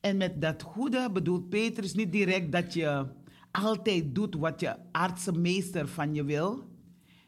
En 0.00 0.16
met 0.16 0.40
dat 0.40 0.62
goede 0.62 1.10
bedoelt 1.12 1.48
Petrus 1.48 1.94
niet 1.94 2.12
direct 2.12 2.52
dat 2.52 2.74
je 2.74 3.06
altijd 3.50 4.14
doet 4.14 4.34
wat 4.34 4.60
je 4.60 4.76
aardse 4.92 5.32
meester 5.32 5.88
van 5.88 6.14
je 6.14 6.24
wil. 6.24 6.62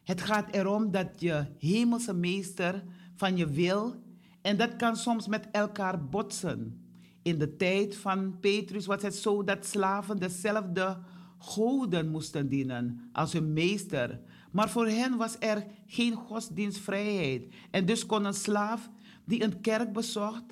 Het 0.03 0.21
gaat 0.21 0.55
erom 0.55 0.91
dat 0.91 1.09
je 1.21 1.47
hemelse 1.59 2.15
meester 2.15 2.85
van 3.15 3.37
je 3.37 3.47
wil 3.47 3.95
en 4.43 4.57
dat 4.57 4.77
kan 4.77 4.97
soms 4.97 5.29
met 5.29 5.49
elkaar 5.51 6.09
botsen. 6.09 6.87
In 7.23 7.39
de 7.39 7.57
tijd 7.57 7.97
van 7.97 8.39
Petrus 8.41 8.87
was 8.87 9.03
het 9.03 9.15
zo 9.15 9.45
dat 9.45 9.67
slaven 9.67 10.19
dezelfde 10.19 10.99
goden 11.39 12.11
moesten 12.11 12.49
dienen 12.49 13.09
als 13.13 13.33
hun 13.33 13.53
meester. 13.53 14.21
Maar 14.53 14.71
voor 14.71 14.89
hen 14.89 15.17
was 15.17 15.37
er 15.39 15.67
geen 15.87 16.15
godsdienstvrijheid. 16.15 17.55
En 17.71 17.87
dus 17.87 18.07
kon 18.07 18.25
een 18.25 18.35
slaaf 18.35 18.91
die 19.25 19.43
een 19.43 19.61
kerk 19.61 19.93
bezocht, 19.93 20.45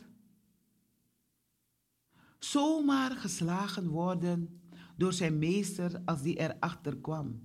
zomaar 2.38 3.10
geslagen 3.10 3.88
worden 3.88 4.60
door 4.96 5.12
zijn 5.12 5.38
meester 5.38 6.02
als 6.04 6.22
die 6.22 6.38
erachter 6.38 6.96
kwam. 6.96 7.42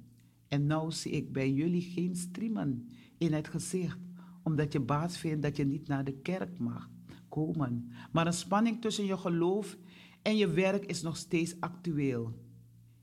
En 0.48 0.66
nou 0.66 0.92
zie 0.92 1.12
ik 1.12 1.32
bij 1.32 1.52
jullie 1.52 1.82
geen 1.82 2.16
striemen 2.16 2.90
in 3.18 3.34
het 3.34 3.48
gezicht, 3.48 4.00
omdat 4.44 4.74
je 4.74 4.80
baas 4.80 5.18
vindt 5.18 5.42
dat 5.42 5.58
je 5.58 5.66
niet 5.66 5.88
naar 5.88 6.04
de 6.04 6.14
kerk 6.14 6.60
mag 6.60 6.90
komen. 7.30 7.92
Maar 8.12 8.28
een 8.28 8.34
spanning 8.34 8.82
tussen 8.82 9.06
je 9.06 9.18
geloof 9.18 9.78
en 10.22 10.38
je 10.38 10.48
werk 10.48 10.86
is 10.86 11.02
nog 11.02 11.18
steeds 11.18 11.56
actueel. 11.60 12.34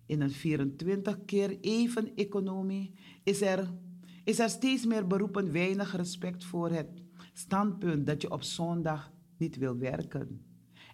In 0.06 0.20
een 0.20 0.30
24 0.30 1.24
keer 1.24 1.60
even 1.60 2.16
economie 2.16 2.94
is 3.22 3.42
er, 3.42 3.72
is 4.24 4.38
er 4.38 4.48
steeds 4.48 4.86
meer 4.86 5.06
beroepen 5.06 5.52
weinig 5.52 5.96
respect 5.96 6.44
voor 6.44 6.70
het 6.70 6.88
standpunt 7.32 8.06
dat 8.06 8.22
je 8.22 8.30
op 8.30 8.42
zondag 8.42 9.12
niet 9.36 9.56
wil 9.56 9.76
werken. 9.76 10.44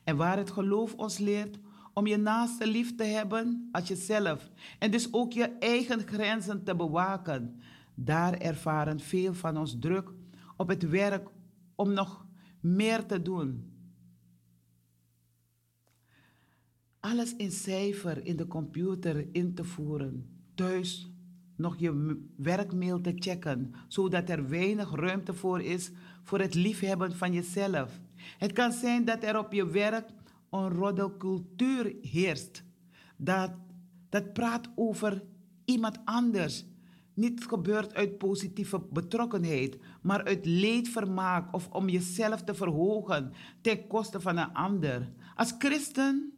En 0.04 0.16
waar 0.16 0.36
het 0.36 0.50
geloof 0.50 0.94
ons 0.94 1.18
leert 1.18 1.58
om 1.94 2.06
je 2.06 2.16
naaste 2.16 2.66
lief 2.66 2.94
te 2.94 3.04
hebben 3.04 3.68
als 3.72 3.88
jezelf 3.88 4.50
en 4.78 4.90
dus 4.90 5.12
ook 5.12 5.32
je 5.32 5.44
eigen 5.58 6.06
grenzen 6.06 6.64
te 6.64 6.76
bewaken, 6.76 7.60
daar 7.94 8.38
ervaren 8.38 9.00
veel 9.00 9.34
van 9.34 9.56
ons 9.56 9.76
druk 9.78 10.10
op 10.56 10.68
het 10.68 10.88
werk 10.88 11.28
om 11.74 11.92
nog 11.92 12.26
meer 12.60 13.06
te 13.06 13.22
doen. 13.22 13.71
Alles 17.02 17.36
in 17.36 17.50
cijfer 17.50 18.26
in 18.26 18.36
de 18.36 18.46
computer 18.46 19.26
in 19.32 19.54
te 19.54 19.64
voeren, 19.64 20.26
thuis 20.54 21.10
nog 21.56 21.76
je 21.78 22.20
werkmail 22.36 23.00
te 23.00 23.12
checken, 23.14 23.74
zodat 23.88 24.28
er 24.28 24.48
weinig 24.48 24.94
ruimte 24.94 25.34
voor 25.34 25.62
is 25.62 25.90
voor 26.22 26.40
het 26.40 26.54
liefhebben 26.54 27.16
van 27.16 27.32
jezelf. 27.32 28.00
Het 28.38 28.52
kan 28.52 28.72
zijn 28.72 29.04
dat 29.04 29.22
er 29.24 29.38
op 29.38 29.52
je 29.52 29.66
werk 29.66 30.08
een 30.50 30.68
roddelcultuur 30.68 31.94
heerst. 32.02 32.64
Dat, 33.16 33.50
dat 34.08 34.32
praat 34.32 34.68
over 34.74 35.22
iemand 35.64 35.98
anders. 36.04 36.64
Niet 37.14 37.44
gebeurt 37.44 37.94
uit 37.94 38.18
positieve 38.18 38.80
betrokkenheid, 38.92 39.78
maar 40.02 40.24
uit 40.24 40.46
leedvermaak 40.46 41.54
of 41.54 41.68
om 41.68 41.88
jezelf 41.88 42.42
te 42.42 42.54
verhogen 42.54 43.32
ten 43.60 43.86
koste 43.86 44.20
van 44.20 44.36
een 44.36 44.52
ander. 44.52 45.12
Als 45.34 45.54
christen, 45.58 46.31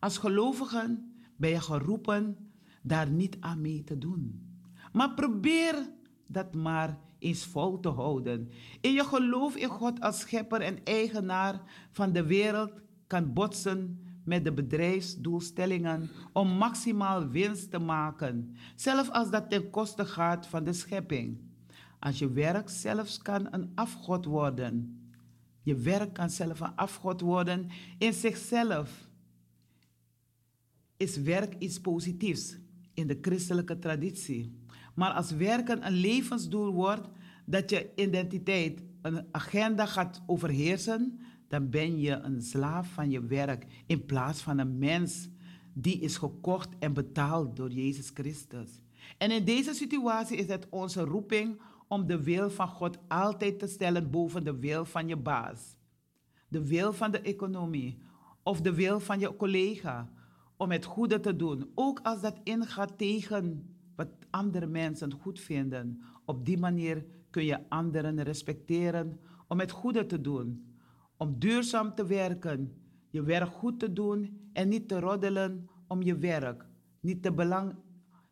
als 0.00 0.18
gelovigen, 0.18 1.14
ben 1.36 1.50
je 1.50 1.60
geroepen 1.60 2.50
daar 2.82 3.10
niet 3.10 3.36
aan 3.40 3.60
mee 3.60 3.84
te 3.84 3.98
doen. 3.98 4.50
Maar 4.92 5.14
probeer 5.14 5.90
dat 6.26 6.54
maar 6.54 6.98
eens 7.18 7.44
vol 7.44 7.80
te 7.80 7.88
houden. 7.88 8.50
In 8.80 8.92
je 8.92 9.04
geloof 9.04 9.56
in 9.56 9.68
God 9.68 10.00
als 10.00 10.20
schepper 10.20 10.60
en 10.60 10.84
eigenaar 10.84 11.62
van 11.90 12.12
de 12.12 12.26
wereld 12.26 12.72
kan 13.06 13.32
botsen 13.32 14.00
met 14.24 14.44
de 14.44 14.52
bedrijfsdoelstellingen 14.52 16.10
om 16.32 16.48
maximaal 16.48 17.28
winst 17.28 17.70
te 17.70 17.78
maken, 17.78 18.56
zelfs 18.74 19.10
als 19.10 19.30
dat 19.30 19.50
ten 19.50 19.70
koste 19.70 20.04
gaat 20.04 20.46
van 20.46 20.64
de 20.64 20.72
schepping. 20.72 21.40
Als 21.98 22.18
je 22.18 22.30
werk 22.30 22.68
zelfs 22.68 23.18
kan 23.18 23.48
een 23.50 23.72
afgod 23.74 24.24
worden. 24.24 25.00
Je 25.62 25.74
werk 25.74 26.12
kan 26.12 26.30
zelf 26.30 26.60
een 26.60 26.76
afgod 26.76 27.20
worden 27.20 27.68
in 27.98 28.12
zichzelf. 28.12 29.05
Is 30.96 31.16
werk 31.16 31.54
iets 31.58 31.80
positiefs 31.80 32.58
in 32.94 33.06
de 33.06 33.18
christelijke 33.20 33.78
traditie? 33.78 34.60
Maar 34.94 35.10
als 35.10 35.30
werken 35.30 35.86
een 35.86 35.92
levensdoel 35.92 36.72
wordt, 36.72 37.08
dat 37.44 37.70
je 37.70 37.90
identiteit 37.94 38.82
een 39.02 39.24
agenda 39.30 39.86
gaat 39.86 40.22
overheersen, 40.26 41.20
dan 41.48 41.70
ben 41.70 42.00
je 42.00 42.12
een 42.12 42.42
slaaf 42.42 42.88
van 42.92 43.10
je 43.10 43.24
werk 43.24 43.66
in 43.86 44.04
plaats 44.04 44.40
van 44.40 44.58
een 44.58 44.78
mens 44.78 45.28
die 45.72 46.00
is 46.00 46.16
gekocht 46.16 46.68
en 46.78 46.92
betaald 46.92 47.56
door 47.56 47.70
Jezus 47.70 48.10
Christus. 48.14 48.70
En 49.18 49.30
in 49.30 49.44
deze 49.44 49.74
situatie 49.74 50.36
is 50.36 50.46
het 50.46 50.66
onze 50.70 51.00
roeping 51.00 51.60
om 51.88 52.06
de 52.06 52.22
wil 52.22 52.50
van 52.50 52.68
God 52.68 52.98
altijd 53.08 53.58
te 53.58 53.66
stellen 53.66 54.10
boven 54.10 54.44
de 54.44 54.58
wil 54.58 54.84
van 54.84 55.08
je 55.08 55.16
baas, 55.16 55.76
de 56.48 56.66
wil 56.66 56.92
van 56.92 57.10
de 57.10 57.20
economie 57.20 57.98
of 58.42 58.60
de 58.60 58.74
wil 58.74 59.00
van 59.00 59.18
je 59.18 59.36
collega, 59.36 60.10
om 60.56 60.70
het 60.70 60.84
goede 60.84 61.20
te 61.20 61.36
doen, 61.36 61.70
ook 61.74 62.00
als 62.02 62.20
dat 62.20 62.40
ingaat 62.42 62.98
tegen 62.98 63.74
wat 63.96 64.08
andere 64.30 64.66
mensen 64.66 65.12
goed 65.12 65.40
vinden. 65.40 66.02
Op 66.24 66.44
die 66.44 66.58
manier 66.58 67.04
kun 67.30 67.44
je 67.44 67.68
anderen 67.68 68.22
respecteren 68.22 69.20
om 69.48 69.60
het 69.60 69.70
goede 69.70 70.06
te 70.06 70.20
doen, 70.20 70.76
om 71.16 71.38
duurzaam 71.38 71.94
te 71.94 72.06
werken, 72.06 72.82
je 73.10 73.22
werk 73.22 73.48
goed 73.48 73.78
te 73.78 73.92
doen 73.92 74.50
en 74.52 74.68
niet 74.68 74.88
te 74.88 75.00
roddelen 75.00 75.68
om 75.86 76.02
je 76.02 76.18
werk, 76.18 76.66
niet 77.00 77.22
te, 77.22 77.32
belang, 77.32 77.74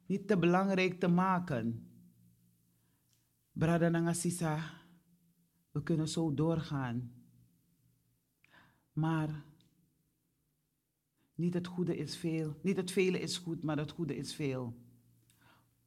niet 0.06 0.28
te 0.28 0.38
belangrijk 0.38 1.00
te 1.00 1.08
maken. 1.08 1.88
Brada 3.52 3.88
Nangasisa, 3.88 4.58
we 5.70 5.82
kunnen 5.82 6.08
zo 6.08 6.34
doorgaan. 6.34 7.12
Maar 8.92 9.44
niet 11.34 11.54
het 11.54 11.66
goede 11.66 11.96
is 11.96 12.16
veel, 12.16 12.56
niet 12.62 12.76
het 12.76 12.90
vele 12.90 13.20
is 13.20 13.36
goed, 13.36 13.62
maar 13.62 13.78
het 13.78 13.90
goede 13.90 14.16
is 14.16 14.34
veel. 14.34 14.74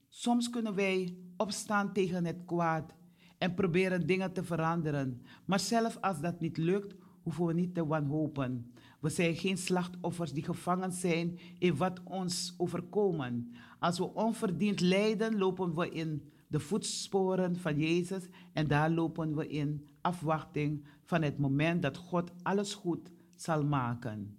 Soms 0.08 0.50
kunnen 0.50 0.76
wij 0.76 1.18
opstaan 1.38 1.94
tegen 1.94 2.26
het 2.26 2.46
kwaad 2.46 2.96
en 3.38 3.54
proberen 3.54 4.08
dingen 4.08 4.34
te 4.34 4.44
veranderen. 4.44 5.22
Maar 5.46 5.60
zelfs 5.60 6.02
als 6.02 6.22
dat 6.22 6.40
niet 6.40 6.58
lukt, 6.58 6.96
hoeven 7.24 7.46
we 7.46 7.54
niet 7.54 7.74
te 7.74 7.86
wanhopen. 7.86 8.72
We 9.00 9.10
zijn 9.10 9.36
geen 9.36 9.58
slachtoffers 9.58 10.34
die 10.34 10.44
gevangen 10.44 10.92
zijn 10.92 11.40
in 11.60 11.76
wat 11.76 12.04
ons 12.04 12.54
overkomen. 12.58 13.52
Als 13.80 13.98
we 13.98 14.14
onverdiend 14.14 14.80
lijden, 14.80 15.38
lopen 15.38 15.76
we 15.76 15.90
in 15.90 16.32
de 16.48 16.60
voetsporen 16.60 17.56
van 17.56 17.80
Jezus 17.80 18.24
en 18.54 18.68
daar 18.68 18.90
lopen 18.90 19.36
we 19.36 19.48
in 19.48 19.88
afwachting 20.02 20.86
van 21.04 21.22
het 21.22 21.38
moment 21.38 21.82
dat 21.82 21.98
God 21.98 22.32
alles 22.44 22.74
goed 22.74 23.12
zal 23.36 23.64
maken. 23.64 24.38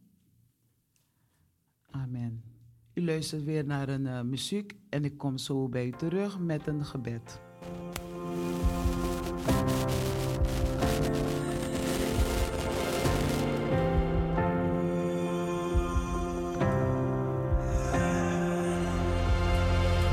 Amen. 1.90 2.42
U 2.94 3.04
luistert 3.04 3.44
weer 3.44 3.64
naar 3.64 3.88
een 3.88 4.04
uh, 4.06 4.20
muziek 4.20 4.74
en 4.88 5.04
ik 5.04 5.18
kom 5.18 5.38
zo 5.38 5.68
bij 5.68 5.86
u 5.86 5.90
terug 5.90 6.38
met 6.38 6.66
een 6.66 6.84
gebed. 6.84 7.40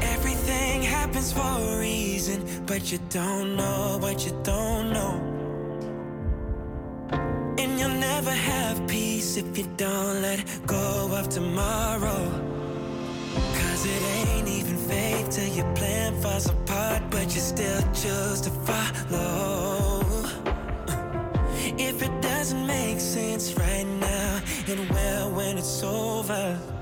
Everything 0.01 0.85
happens 0.85 1.33
for 1.33 1.41
a 1.41 1.77
reason, 1.77 2.43
but 2.65 2.89
you 2.89 3.01
don't 3.07 3.55
know 3.55 3.99
what 4.01 4.23
you 4.23 4.41
don't 4.43 4.91
know. 4.91 5.34
And 7.57 7.79
you'll 7.79 7.99
never 8.11 8.31
have 8.31 8.85
peace 8.87 9.37
if 9.37 9.57
you 9.57 9.65
don't 9.77 10.21
let 10.21 10.43
go 10.65 11.09
of 11.15 11.29
tomorrow. 11.29 12.21
Cause 13.59 13.85
it 13.85 14.01
ain't 14.17 14.47
even 14.47 14.77
fate 14.77 15.31
till 15.31 15.47
your 15.53 15.73
plan 15.75 16.19
falls 16.21 16.47
apart, 16.49 17.01
but 17.09 17.33
you 17.33 17.41
still 17.41 17.81
choose 17.93 18.41
to 18.41 18.49
follow. 18.67 20.03
If 21.77 22.03
it 22.03 22.21
doesn't 22.21 22.67
make 22.67 22.99
sense 22.99 23.53
right 23.57 23.87
now, 23.99 24.41
it 24.67 24.79
will 24.91 25.31
when 25.31 25.57
it's 25.57 25.81
over. 25.83 26.74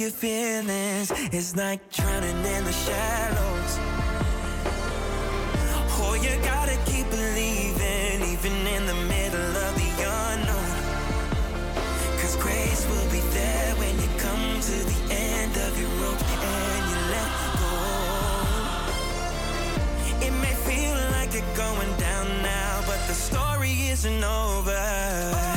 Your 0.00 0.10
feelings 0.10 1.12
It's 1.30 1.54
like 1.56 1.80
drowning 1.92 2.42
in 2.54 2.64
the 2.64 2.72
shallows. 2.72 3.72
Oh, 6.02 6.14
you 6.14 6.30
gotta 6.42 6.76
keep 6.90 7.06
believing, 7.10 8.22
even 8.32 8.54
in 8.76 8.86
the 8.86 8.94
middle 8.94 9.52
of 9.66 9.72
the 9.76 9.90
unknown. 10.32 10.72
Cause 12.18 12.36
grace 12.36 12.82
will 12.88 13.10
be 13.12 13.20
there 13.36 13.74
when 13.76 13.94
you 14.00 14.08
come 14.16 14.60
to 14.68 14.76
the 14.90 15.00
end 15.12 15.54
of 15.66 15.78
your 15.78 15.92
rope 16.00 16.22
and 16.48 16.82
you 16.90 16.98
let 17.16 17.30
go. 17.60 17.76
It 20.26 20.32
may 20.44 20.54
feel 20.68 20.96
like 21.12 21.34
you're 21.34 21.56
going 21.56 21.92
down 21.98 22.26
now, 22.42 22.82
but 22.86 23.00
the 23.06 23.14
story 23.14 23.90
isn't 23.90 24.24
over. 24.24 25.49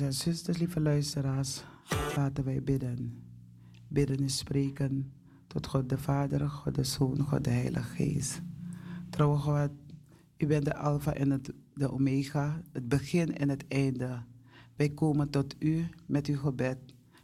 Broeders 0.00 0.24
en 0.24 0.32
zusters, 0.32 0.58
lieve 0.58 0.80
luisteraars. 0.80 1.62
Laten 2.16 2.44
wij 2.44 2.62
bidden. 2.62 3.22
Bidden 3.88 4.18
is 4.18 4.38
spreken 4.38 5.12
tot 5.46 5.66
God 5.66 5.88
de 5.88 5.98
Vader, 5.98 6.48
God 6.48 6.74
de 6.74 6.84
Zoon, 6.84 7.20
God 7.20 7.44
de 7.44 7.50
Heilige 7.50 7.94
Geest. 7.94 8.40
Trouwe 9.10 9.38
God, 9.38 9.70
u 10.36 10.46
bent 10.46 10.64
de 10.64 10.76
Alpha 10.76 11.14
en 11.14 11.30
het, 11.30 11.52
de 11.74 11.92
Omega, 11.92 12.62
het 12.72 12.88
begin 12.88 13.36
en 13.36 13.48
het 13.48 13.64
einde. 13.68 14.22
Wij 14.76 14.88
komen 14.88 15.30
tot 15.30 15.54
u 15.58 15.88
met 16.06 16.26
uw 16.26 16.36
gebed, 16.36 16.78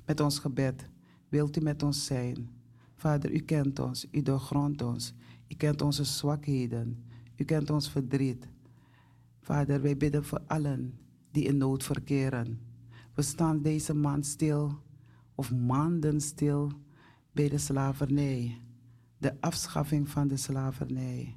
met 0.04 0.20
ons 0.20 0.38
gebed. 0.38 0.88
Wilt 1.28 1.56
u 1.56 1.60
met 1.60 1.82
ons 1.82 2.04
zijn? 2.04 2.48
Vader, 2.94 3.32
u 3.32 3.38
kent 3.38 3.78
ons, 3.78 4.06
u 4.10 4.22
doorgrondt 4.22 4.82
ons. 4.82 5.12
U 5.48 5.54
kent 5.54 5.82
onze 5.82 6.04
zwakheden, 6.04 7.04
u 7.36 7.44
kent 7.44 7.70
ons 7.70 7.90
verdriet. 7.90 8.48
Vader, 9.40 9.82
wij 9.82 9.96
bidden 9.96 10.24
voor 10.24 10.40
allen 10.46 10.98
die 11.30 11.44
in 11.44 11.56
nood 11.56 11.84
verkeren. 11.84 12.65
We 13.16 13.22
staan 13.22 13.62
deze 13.62 13.94
maand 13.94 14.26
stil, 14.26 14.78
of 15.34 15.52
maanden 15.52 16.20
stil, 16.20 16.72
bij 17.32 17.48
de 17.48 17.58
slavernij. 17.58 18.60
De 19.18 19.40
afschaffing 19.40 20.08
van 20.08 20.28
de 20.28 20.36
slavernij. 20.36 21.36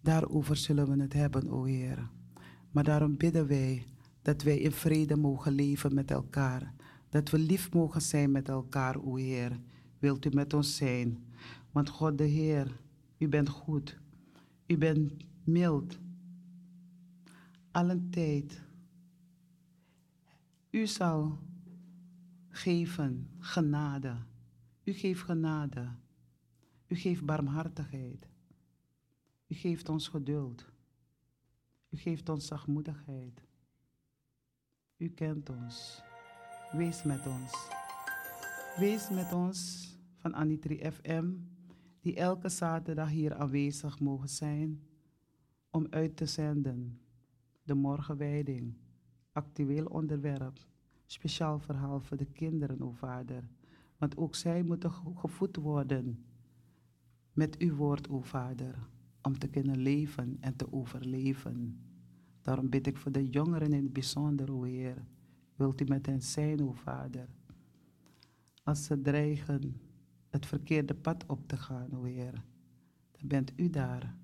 Daarover 0.00 0.56
zullen 0.56 0.88
we 0.88 1.02
het 1.02 1.12
hebben, 1.12 1.48
o 1.50 1.64
Heer. 1.64 2.10
Maar 2.70 2.84
daarom 2.84 3.16
bidden 3.16 3.46
wij 3.46 3.84
dat 4.22 4.42
wij 4.42 4.58
in 4.58 4.72
vrede 4.72 5.16
mogen 5.16 5.52
leven 5.52 5.94
met 5.94 6.10
elkaar. 6.10 6.74
Dat 7.08 7.30
we 7.30 7.38
lief 7.38 7.72
mogen 7.72 8.02
zijn 8.02 8.30
met 8.30 8.48
elkaar, 8.48 9.02
o 9.04 9.16
Heer. 9.16 9.60
Wilt 9.98 10.24
u 10.24 10.30
met 10.32 10.54
ons 10.54 10.76
zijn? 10.76 11.24
Want 11.72 11.88
God 11.88 12.18
de 12.18 12.24
Heer, 12.24 12.80
u 13.18 13.28
bent 13.28 13.48
goed. 13.48 13.98
U 14.66 14.78
bent 14.78 15.12
mild. 15.44 15.98
Allen 17.70 18.10
tijd. 18.10 18.63
U 20.74 20.86
zal 20.86 21.38
geven 22.48 23.30
genade. 23.38 24.16
U 24.84 24.92
geeft 24.92 25.22
genade. 25.22 25.94
U 26.86 26.94
geeft 26.94 27.24
barmhartigheid. 27.24 28.28
U 29.46 29.54
geeft 29.54 29.88
ons 29.88 30.08
geduld. 30.08 30.72
U 31.90 31.96
geeft 31.96 32.28
ons 32.28 32.46
zachtmoedigheid. 32.46 33.42
U 34.96 35.08
kent 35.08 35.50
ons. 35.50 36.02
Wees 36.72 37.02
met 37.02 37.26
ons. 37.26 37.68
Wees 38.76 39.10
met 39.10 39.32
ons 39.32 39.88
van 40.16 40.34
Anitri 40.34 40.90
FM, 40.90 41.32
die 42.00 42.16
elke 42.16 42.48
zaterdag 42.48 43.08
hier 43.08 43.34
aanwezig 43.34 44.00
mogen 44.00 44.28
zijn 44.28 44.82
om 45.70 45.86
uit 45.90 46.16
te 46.16 46.26
zenden. 46.26 47.00
De 47.62 47.74
morgenwijding, 47.74 48.74
actueel 49.34 49.86
onderwerp, 49.86 50.66
speciaal 51.06 51.58
verhaal 51.58 52.00
voor 52.00 52.16
de 52.16 52.24
kinderen, 52.32 52.82
o 52.82 52.90
Vader. 52.90 53.48
Want 53.98 54.16
ook 54.16 54.34
zij 54.34 54.62
moeten 54.62 54.90
ge- 54.92 55.14
gevoed 55.14 55.56
worden 55.56 56.24
met 57.32 57.58
uw 57.58 57.74
woord, 57.74 58.08
o 58.08 58.20
Vader, 58.20 58.88
om 59.22 59.38
te 59.38 59.48
kunnen 59.48 59.78
leven 59.78 60.36
en 60.40 60.56
te 60.56 60.72
overleven. 60.72 61.80
Daarom 62.42 62.68
bid 62.68 62.86
ik 62.86 62.96
voor 62.96 63.12
de 63.12 63.28
jongeren 63.28 63.72
in 63.72 63.82
het 63.82 63.92
bijzonder, 63.92 64.52
o 64.52 64.62
Heer. 64.62 65.04
Wilt 65.56 65.80
u 65.80 65.84
met 65.84 66.06
hen 66.06 66.22
zijn, 66.22 66.62
o 66.62 66.72
Vader? 66.72 67.28
Als 68.62 68.84
ze 68.84 69.00
dreigen 69.00 69.80
het 70.28 70.46
verkeerde 70.46 70.94
pad 70.94 71.26
op 71.26 71.48
te 71.48 71.56
gaan, 71.56 71.92
o 71.96 72.02
Heer, 72.04 72.44
dan 73.12 73.28
bent 73.28 73.52
u 73.56 73.70
daar. 73.70 74.16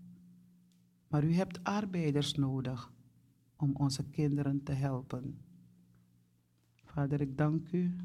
Maar 1.08 1.24
u 1.24 1.32
hebt 1.32 1.64
arbeiders 1.64 2.34
nodig 2.34 2.92
om 3.60 3.76
onze 3.76 4.04
kinderen 4.04 4.62
te 4.62 4.72
helpen. 4.72 5.38
Vader, 6.84 7.20
ik 7.20 7.38
dank 7.38 7.72
u 7.72 7.96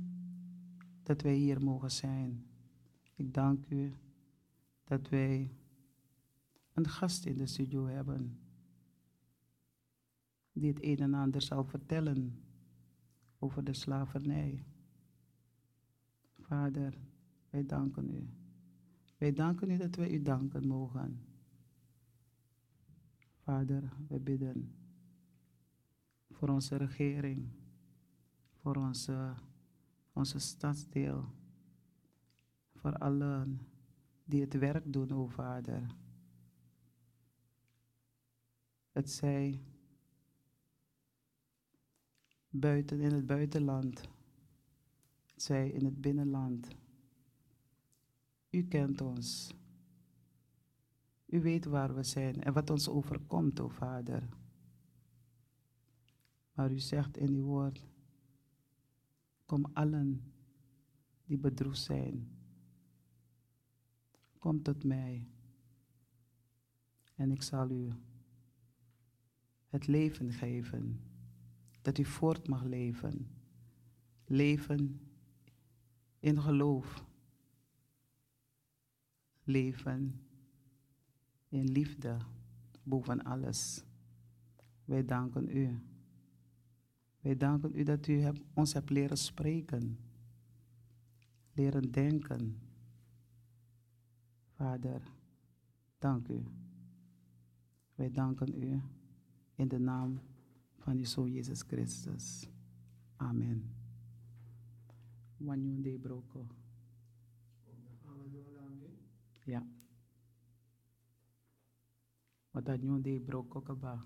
dat 1.03 1.21
wij 1.21 1.35
hier 1.35 1.63
mogen 1.63 1.91
zijn. 1.91 2.45
Ik 3.15 3.33
dank 3.33 3.65
u 3.69 3.93
dat 4.83 5.09
wij 5.09 5.51
een 6.73 6.87
gast 6.87 7.25
in 7.25 7.37
de 7.37 7.45
studio 7.45 7.85
hebben 7.87 8.39
die 10.53 10.69
het 10.69 10.83
een 10.83 10.97
en 10.97 11.13
ander 11.13 11.41
zal 11.41 11.63
vertellen 11.63 12.43
over 13.39 13.63
de 13.63 13.73
slavernij. 13.73 14.65
Vader, 16.39 16.97
wij 17.49 17.65
danken 17.65 18.09
u. 18.09 18.29
Wij 19.17 19.33
danken 19.33 19.69
u 19.71 19.77
dat 19.77 19.95
wij 19.95 20.11
u 20.11 20.21
danken 20.21 20.67
mogen. 20.67 21.19
Vader, 23.37 23.93
wij 24.07 24.21
bidden 24.21 24.84
voor 26.35 26.49
onze 26.49 26.75
regering, 26.75 27.49
voor 28.61 28.75
onze, 28.75 29.33
onze 30.13 30.39
stadsdeel, 30.39 31.25
voor 32.75 32.97
allen 32.97 33.59
die 34.23 34.41
het 34.41 34.53
werk 34.53 34.93
doen, 34.93 35.11
o 35.11 35.27
Vader. 35.27 35.95
Het 38.91 39.09
zij 39.11 39.61
buiten 42.49 42.99
in 42.99 43.11
het 43.11 43.25
buitenland, 43.25 43.99
het 45.33 45.43
zij 45.43 45.69
in 45.69 45.85
het 45.85 46.01
binnenland. 46.01 46.67
U 48.49 48.63
kent 48.63 49.01
ons. 49.01 49.53
U 51.25 51.41
weet 51.41 51.65
waar 51.65 51.95
we 51.95 52.03
zijn 52.03 52.43
en 52.43 52.53
wat 52.53 52.69
ons 52.69 52.89
overkomt, 52.89 53.59
o 53.59 53.67
Vader. 53.67 54.29
Maar 56.55 56.71
u 56.71 56.79
zegt 56.79 57.17
in 57.17 57.33
uw 57.33 57.43
woord, 57.43 57.85
kom 59.45 59.65
allen 59.73 60.33
die 61.25 61.37
bedroefd 61.37 61.81
zijn, 61.81 62.29
kom 64.39 64.61
tot 64.61 64.83
mij 64.83 65.27
en 67.15 67.31
ik 67.31 67.41
zal 67.41 67.69
u 67.69 67.93
het 69.67 69.87
leven 69.87 70.31
geven, 70.31 71.01
dat 71.81 71.97
u 71.97 72.05
voort 72.05 72.47
mag 72.47 72.63
leven. 72.63 73.29
Leven 74.25 74.99
in 76.19 76.41
geloof. 76.41 77.05
Leven 79.43 80.21
in 81.49 81.71
liefde 81.71 82.17
boven 82.83 83.23
alles. 83.23 83.83
Wij 84.85 85.05
danken 85.05 85.57
u. 85.57 85.79
Wij 87.25 87.37
danken 87.37 87.75
u 87.75 87.83
dat 87.83 88.07
u 88.07 88.31
ons 88.53 88.73
hebt 88.73 88.89
leren 88.89 89.17
spreken, 89.17 89.97
leren 91.53 91.91
denken. 91.91 92.59
Vader, 94.53 95.01
dank 95.97 96.27
u. 96.27 96.43
Wij 97.95 98.11
danken 98.11 98.63
u 98.63 98.81
in 99.55 99.67
de 99.67 99.79
naam 99.79 100.19
van 100.77 100.97
uw 100.97 101.05
Zoon 101.05 101.31
Jezus 101.31 101.61
Christus. 101.61 102.49
Amen. 103.15 103.75
Wanyunde 105.37 105.99
broko. 105.99 106.47
Ja. 109.45 109.67
Wat 112.51 112.65
dat 112.65 113.25
broko 113.25 113.61
kaba. 113.61 114.05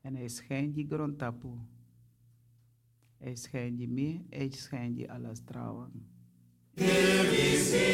En 0.00 0.14
hij 0.14 0.28
schijnt 0.28 0.74
die 0.74 0.86
grondtapu. 0.86 1.48
Hij 3.18 3.34
schijnt 3.34 3.78
die 3.78 3.88
mee, 3.88 4.26
hij 4.30 4.50
schijnt 4.50 4.96
die 4.96 5.12
alles 5.12 5.40
trouwen. 5.44 6.08
Asi 6.78 7.90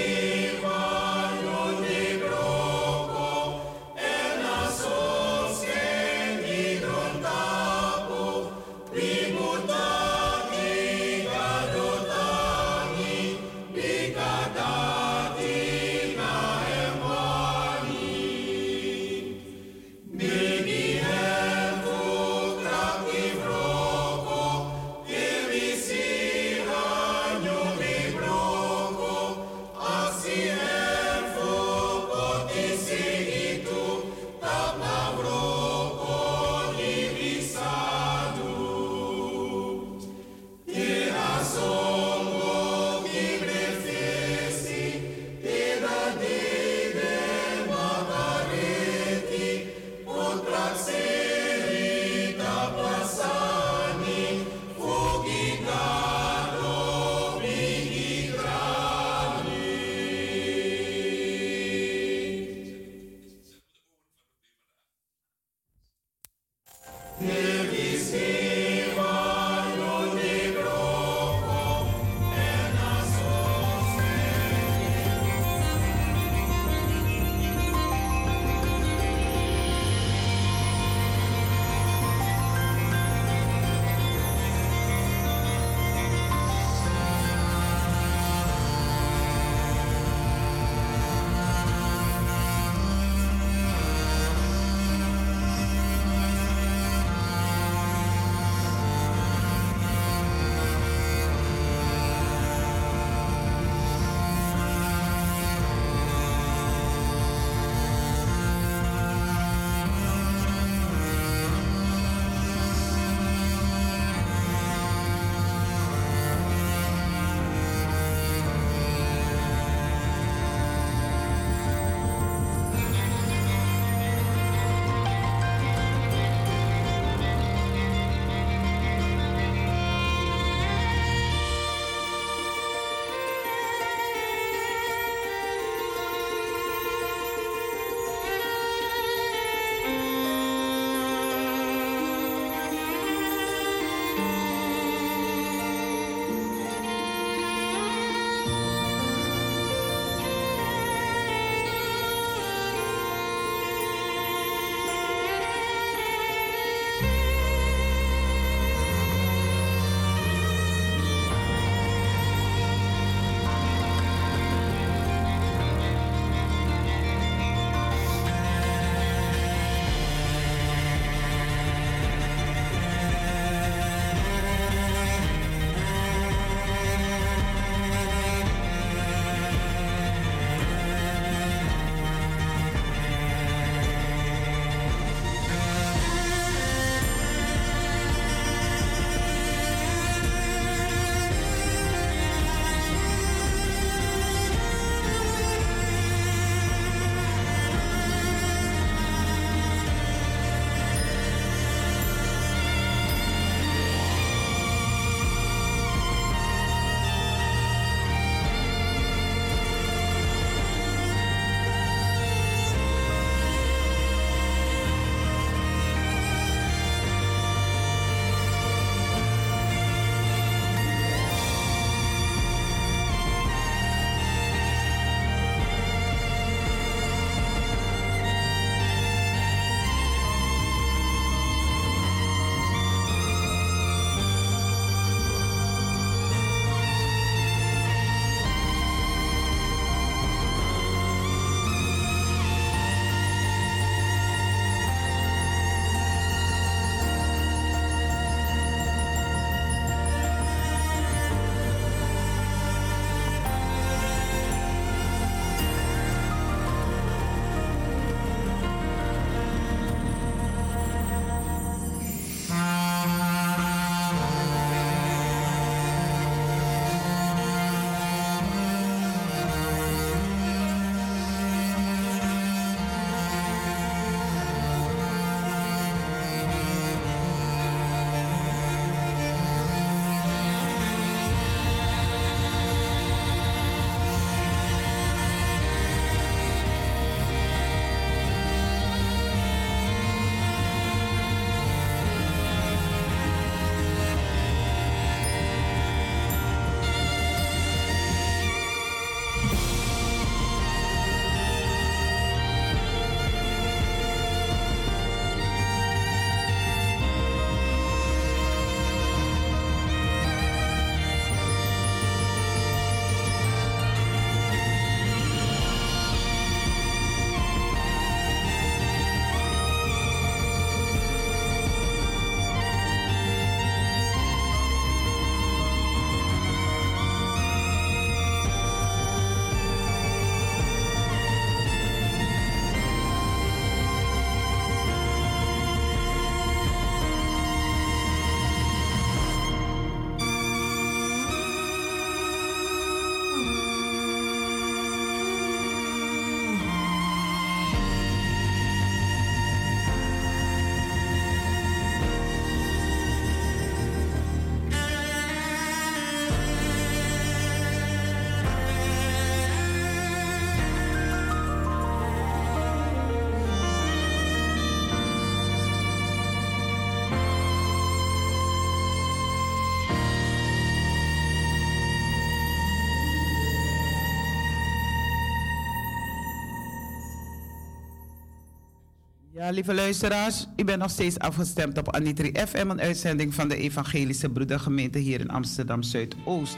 Lieve 379.50 379.74
luisteraars, 379.74 380.46
u 380.56 380.64
bent 380.64 380.78
nog 380.78 380.90
steeds 380.90 381.18
afgestemd 381.18 381.78
op 381.78 381.94
Anitri 381.94 382.32
FM, 382.46 382.70
een 382.70 382.80
uitzending 382.80 383.34
van 383.34 383.48
de 383.48 383.56
Evangelische 383.56 384.30
Broedergemeente 384.30 384.98
hier 384.98 385.20
in 385.20 385.30
Amsterdam 385.30 385.82
Zuidoost. 385.82 386.56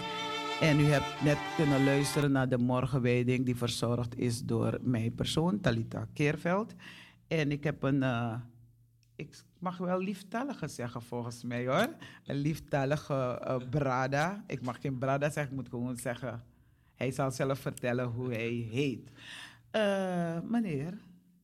En 0.61 0.81
u 0.81 0.83
hebt 0.83 1.23
net 1.25 1.39
kunnen 1.57 1.85
luisteren 1.85 2.33
naar 2.33 2.49
de 2.49 2.59
morgenwijding 2.59 3.45
die 3.45 3.57
verzorgd 3.57 4.19
is 4.19 4.43
door 4.43 4.79
mijn 4.83 5.15
persoon, 5.15 5.61
Talita 5.61 6.07
Keerveld. 6.13 6.75
En 7.29 7.53
ik 7.53 7.65
heb 7.65 7.83
een, 7.83 8.03
eh, 8.03 8.35
ik 9.17 9.43
mag 9.59 9.79
wel 9.79 9.99
lieftallige 9.99 10.69
zeggen 10.69 11.03
volgens 11.03 11.45
mij 11.45 11.67
hoor, 11.67 11.89
een 12.27 12.37
lieftallige 12.37 13.15
eh, 13.15 13.57
brada. 13.71 14.45
Ik 14.47 14.63
mag 14.63 14.81
geen 14.81 14.99
brada 14.99 15.31
zeggen, 15.31 15.53
ik 15.53 15.59
moet 15.59 15.69
gewoon 15.69 15.97
zeggen, 15.97 16.43
hij 16.95 17.11
zal 17.11 17.31
zelf 17.31 17.59
vertellen 17.59 18.07
hoe 18.07 18.33
hij 18.33 18.69
heet. 18.71 19.11
Eh, 19.71 20.39
meneer, 20.43 20.99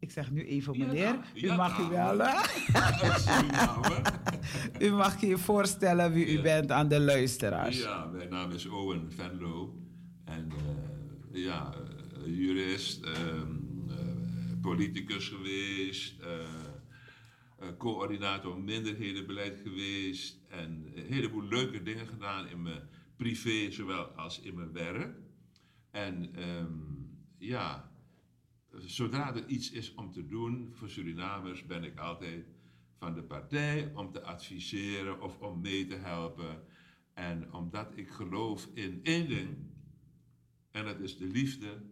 ik 0.04 0.10
zeg 0.10 0.30
nu 0.30 0.44
even 0.46 0.78
meneer, 0.78 1.12
dag. 1.12 1.34
u 1.34 1.46
Ja, 1.46 1.56
mag 1.56 1.78
u 1.78 1.88
wel, 1.88 2.20
u 4.88 4.90
mag 4.90 5.20
je 5.20 5.38
voorstellen 5.38 6.12
wie 6.12 6.26
u 6.26 6.42
bent 6.42 6.70
aan 6.70 6.88
de 6.88 7.00
luisteraars. 7.00 7.78
Ja, 7.78 8.04
mijn 8.04 8.28
naam 8.28 8.50
is 8.50 8.66
Owen 8.66 9.12
Venlo. 9.12 9.74
En 10.24 10.50
eh, 11.32 11.42
ja, 11.42 11.74
eh, 11.74 12.36
jurist, 12.36 13.04
ehm, 13.04 13.52
eh, 13.88 13.96
politicus 14.60 15.28
geweest, 15.28 16.20
eh, 16.20 17.68
coördinator 17.78 18.60
minderhedenbeleid 18.60 19.60
geweest. 19.62 20.38
En 20.48 20.92
een 20.94 21.12
heleboel 21.12 21.48
leuke 21.48 21.82
dingen 21.82 22.06
gedaan 22.06 22.48
in 22.48 22.62
mijn 22.62 22.88
privé, 23.16 23.70
zowel 23.70 24.04
als 24.04 24.40
in 24.40 24.54
mijn 24.54 24.72
werk. 24.72 25.16
En 25.90 26.34
ehm, 26.34 26.72
ja, 27.38 27.92
zodra 28.78 29.34
er 29.34 29.46
iets 29.46 29.70
is 29.70 29.94
om 29.94 30.12
te 30.12 30.26
doen 30.26 30.70
voor 30.72 30.90
Surinamers, 30.90 31.66
ben 31.66 31.84
ik 31.84 31.98
altijd 31.98 32.46
van 32.96 33.14
de 33.14 33.22
partij 33.22 33.92
om 33.94 34.10
te 34.10 34.22
adviseren 34.22 35.20
of 35.20 35.38
om 35.38 35.60
mee 35.60 35.86
te 35.86 35.94
helpen. 35.94 36.62
En 37.12 37.52
omdat 37.52 37.96
ik 37.96 38.08
geloof 38.08 38.68
in 38.74 39.00
één 39.02 39.28
ding, 39.28 39.56
en 40.70 40.84
dat 40.84 41.00
is 41.00 41.16
de 41.16 41.26
liefde 41.26 41.82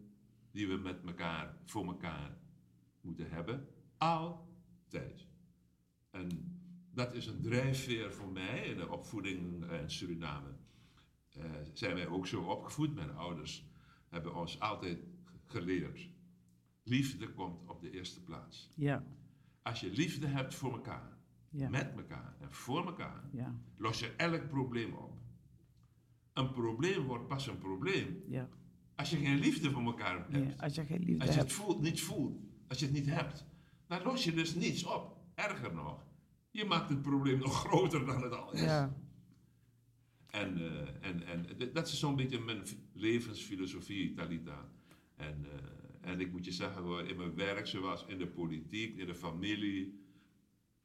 die 0.50 0.68
we 0.68 0.76
met 0.76 1.04
elkaar, 1.06 1.56
voor 1.64 1.86
elkaar 1.86 2.38
moeten 3.00 3.30
hebben, 3.30 3.68
altijd. 3.96 5.26
En 6.10 6.28
dat 6.94 7.14
is 7.14 7.26
een 7.26 7.40
drijfveer 7.40 8.12
voor 8.12 8.32
mij 8.32 8.66
in 8.66 8.76
de 8.76 8.88
opvoeding 8.88 9.70
in 9.70 9.90
Suriname. 9.90 10.50
Eh, 11.28 11.44
zijn 11.72 11.94
wij 11.94 12.06
ook 12.06 12.26
zo 12.26 12.42
opgevoed, 12.42 12.94
mijn 12.94 13.16
ouders 13.16 13.64
hebben 14.08 14.34
ons 14.34 14.60
altijd 14.60 14.98
geleerd. 15.46 16.11
Liefde 16.82 17.32
komt 17.32 17.68
op 17.68 17.80
de 17.80 17.90
eerste 17.90 18.22
plaats. 18.22 18.70
Ja, 18.76 19.04
Als 19.62 19.80
je 19.80 19.90
liefde 19.90 20.26
hebt 20.26 20.54
voor 20.54 20.72
elkaar, 20.72 21.18
ja, 21.48 21.68
met 21.68 21.92
elkaar 21.96 22.36
en 22.40 22.52
voor 22.52 22.86
elkaar, 22.86 23.28
ja, 23.32 23.54
los 23.76 24.00
je 24.00 24.14
elk 24.16 24.48
probleem 24.48 24.92
op. 24.94 25.20
Een 26.32 26.52
probleem 26.52 27.06
wordt 27.06 27.26
pas 27.28 27.46
een 27.46 27.58
probleem 27.58 28.22
ja. 28.26 28.48
als 28.94 29.10
je 29.10 29.16
geen 29.16 29.38
liefde 29.38 29.70
voor 29.70 29.82
elkaar 29.82 30.26
hebt. 30.30 30.60
Als 30.62 30.74
je 30.74 30.84
geen 30.84 31.04
liefde 31.04 31.24
als 31.24 31.34
je 31.34 31.40
het 31.40 31.48
hebt. 31.48 31.52
voelt, 31.52 31.80
niet 31.80 32.00
voelt, 32.00 32.38
als 32.68 32.78
je 32.78 32.84
het 32.84 32.94
niet 32.94 33.06
hebt, 33.06 33.46
dan 33.86 34.02
los 34.02 34.24
je 34.24 34.32
dus 34.32 34.54
niets 34.54 34.84
op. 34.84 35.20
Erger 35.34 35.74
nog, 35.74 36.06
je 36.50 36.64
maakt 36.64 36.88
het 36.88 37.02
probleem 37.02 37.38
nog 37.38 37.60
groter 37.66 38.06
dan 38.06 38.22
het 38.22 38.32
al 38.32 38.52
is. 38.52 38.60
Ja, 38.60 38.96
En, 40.26 40.56
eh, 40.56 41.08
en, 41.08 41.26
en 41.26 41.72
dat 41.72 41.86
is 41.86 41.98
zo'n 41.98 42.16
beetje 42.16 42.40
mijn 42.40 42.62
levensfilosofie, 42.92 44.12
Talita. 44.12 44.68
En, 45.16 45.44
eh, 45.44 45.81
en 46.02 46.20
ik 46.20 46.30
moet 46.32 46.44
je 46.44 46.52
zeggen, 46.52 46.82
hoor, 46.82 47.02
in 47.08 47.16
mijn 47.16 47.34
werk, 47.34 47.66
zoals 47.66 48.04
in 48.06 48.18
de 48.18 48.26
politiek, 48.26 48.96
in 48.98 49.06
de 49.06 49.14
familie, 49.14 50.00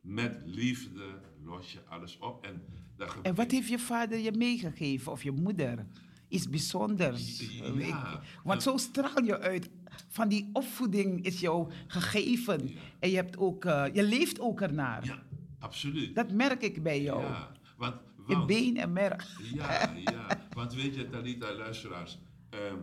met 0.02 0.40
liefde 0.46 1.20
los 1.44 1.74
je 1.74 1.80
alles 1.86 2.18
op. 2.18 2.46
En, 2.46 2.62
dat 2.96 3.16
En 3.22 3.36
wat 3.36 3.52
heeft 3.52 3.68
je 3.68 3.80
vader 3.80 4.20
je 4.20 4.32
meegegeven 4.32 5.12
of 5.12 5.24
je 5.24 5.32
moeder? 5.32 5.86
Iets 6.28 6.50
bijzonders. 6.50 7.40
Ja. 7.60 7.66
Ik- 7.66 8.20
Want 8.44 8.64
zo 8.64 8.78
straal 8.78 9.24
je 9.24 9.40
uit. 9.40 9.70
Van 10.08 10.28
die 10.30 10.50
opvoeding 10.54 11.26
is 11.26 11.40
jou 11.40 11.72
gegeven. 11.88 12.68
Ja. 12.68 12.76
En 13.00 13.10
je, 13.10 13.16
hebt 13.16 13.38
ook, 13.38 13.66
eh, 13.66 13.86
je 13.94 14.04
leeft 14.04 14.40
ook 14.40 14.62
ernaar. 14.62 15.06
Ja, 15.06 15.24
absoluut. 15.60 16.16
Dat 16.16 16.32
merk 16.32 16.62
ik 16.62 16.84
bij 16.84 17.02
jou. 17.02 17.22
Ja, 17.22 17.52
want, 17.78 17.96
want, 18.16 18.48
been 18.48 18.78
en 18.78 18.94
merg. 18.94 19.40
ja, 19.54 19.94
ja, 19.96 20.28
want 20.54 20.74
weet 20.74 20.96
je, 20.96 21.10
Talita, 21.10 21.54
luisteraars. 21.56 22.20
ehm, 22.50 22.76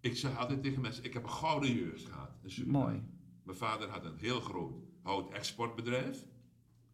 ik 0.00 0.16
zeg 0.16 0.36
altijd 0.36 0.62
tegen 0.62 0.80
mensen, 0.80 1.04
ik 1.04 1.12
heb 1.12 1.22
een 1.22 1.30
gouden 1.30 1.74
jeugd 1.74 2.04
gehad. 2.06 2.30
Mooi. 2.66 3.02
Mijn 3.42 3.56
vader 3.56 3.88
had 3.88 4.04
een 4.04 4.16
heel 4.16 4.40
groot 4.40 4.82
houtexportbedrijf. 5.02 6.26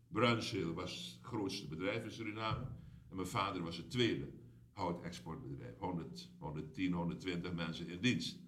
Bruinzeel 0.09 0.73
was 0.73 1.19
het 1.19 1.27
grootste 1.27 1.69
bedrijf 1.69 2.05
in 2.05 2.11
Suriname. 2.11 2.67
En 3.09 3.17
mijn 3.17 3.29
vader 3.29 3.63
was 3.63 3.77
het 3.77 3.91
tweede 3.91 4.33
houtexportbedrijf. 4.73 5.79
100, 5.79 6.31
110, 6.39 6.93
120 6.93 7.55
mensen 7.55 7.89
in 7.89 8.01
dienst. 8.01 8.39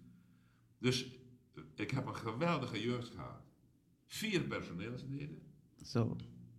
Dus 0.79 1.19
eh, 1.55 1.63
ik 1.75 1.91
heb 1.91 2.07
een 2.07 2.17
geweldige 2.17 2.81
jeugd 2.81 3.11
gehad. 3.11 3.43
Vier 4.07 4.41
personeelsleden. 4.41 5.43
Zo. 5.85 6.17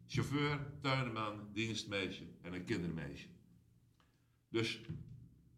Chauffeur, 0.07 0.73
tuinman, 0.81 1.49
dienstmeisje 1.53 2.23
en 2.41 2.53
een 2.53 2.65
kindermeisje. 2.65 3.27
Dus, 4.49 4.81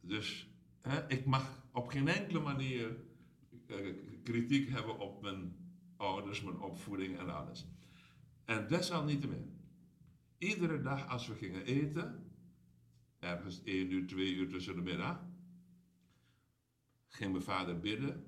dus 0.01 0.49
hè, 0.81 1.09
ik 1.09 1.25
mag 1.25 1.61
op 1.72 1.88
geen 1.88 2.07
enkele 2.07 2.39
manier 2.39 2.97
eh, 3.67 3.95
kritiek 4.24 4.69
hebben 4.69 4.99
op 4.99 5.22
mijn 5.22 5.55
ouders, 5.97 6.41
mijn 6.41 6.59
opvoeding 6.59 7.17
en 7.17 7.36
alles. 7.36 7.65
En 8.45 8.67
desalniettemin, 8.67 9.59
iedere 10.38 10.82
dag 10.82 11.07
als 11.07 11.28
we 11.28 11.36
gingen 11.36 11.65
eten, 11.65 12.32
ergens 13.19 13.63
één 13.63 13.91
uur, 13.91 14.07
twee 14.07 14.34
uur 14.34 14.49
tussen 14.49 14.76
de 14.76 14.82
middag, 14.82 15.26
ging 17.07 17.32
mijn 17.32 17.43
vader 17.43 17.80
bidden. 17.80 18.26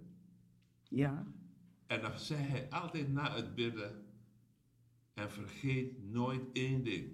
Ja. 0.83 1.27
En 1.87 2.01
dan 2.01 2.19
zei 2.19 2.41
hij 2.41 2.69
altijd 2.69 3.11
na 3.11 3.35
het 3.35 3.55
bidden, 3.55 4.05
en 5.13 5.31
vergeet 5.31 6.03
nooit 6.03 6.41
één 6.53 6.83
ding. 6.83 7.11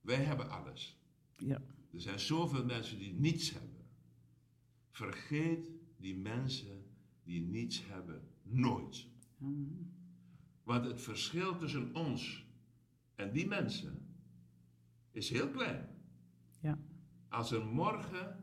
Wij 0.00 0.24
hebben 0.24 0.50
alles. 0.50 1.00
Ja. 1.36 1.62
Er 1.92 2.00
zijn 2.00 2.20
zoveel 2.20 2.64
mensen 2.64 2.98
die 2.98 3.12
niets 3.12 3.52
hebben. 3.52 3.81
Vergeet 4.92 5.70
die 5.96 6.16
mensen 6.16 6.84
die 7.22 7.40
niets 7.40 7.86
hebben 7.86 8.22
nooit. 8.42 9.06
Want 10.62 10.84
het 10.84 11.00
verschil 11.00 11.56
tussen 11.56 11.94
ons 11.94 12.46
en 13.14 13.32
die 13.32 13.46
mensen 13.46 14.06
is 15.10 15.30
heel 15.30 15.48
klein. 15.48 15.88
Ja. 16.60 16.78
Als 17.28 17.52
er 17.52 17.64
morgen 17.64 18.36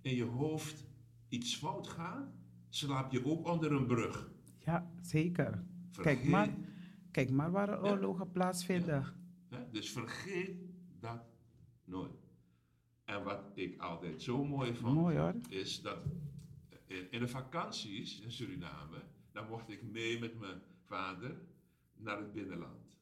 in 0.00 0.14
je 0.14 0.24
hoofd 0.24 0.84
iets 1.28 1.56
fout 1.56 1.88
gaat, 1.88 2.32
slaap 2.68 3.12
je 3.12 3.24
ook 3.24 3.46
onder 3.46 3.72
een 3.72 3.86
brug. 3.86 4.30
Ja, 4.58 4.90
zeker. 5.00 5.64
Vergeet, 5.90 6.16
Kijk 6.16 6.28
maar, 6.30 6.54
kijk 7.10 7.30
maar 7.30 7.50
waar 7.50 7.66
de 7.66 7.82
oorlogen 7.82 8.30
plaatsvinden. 8.30 9.04
dus 9.70 9.90
vergeet 9.90 10.56
dat 11.00 11.24
nooit. 11.84 12.23
En 13.04 13.22
wat 13.24 13.50
ik 13.54 13.80
altijd 13.80 14.22
zo 14.22 14.44
mooi 14.44 14.74
vond, 14.74 14.94
Mooi 14.94 15.40
is 15.48 15.82
dat 15.82 15.98
in, 16.86 17.10
in 17.10 17.20
de 17.20 17.28
vakanties 17.28 18.20
in 18.20 18.32
Suriname, 18.32 19.02
dan 19.32 19.48
mocht 19.48 19.68
ik 19.70 19.82
mee 19.82 20.18
met 20.18 20.38
mijn 20.38 20.62
vader 20.80 21.36
naar 21.94 22.18
het 22.18 22.32
binnenland. 22.32 22.98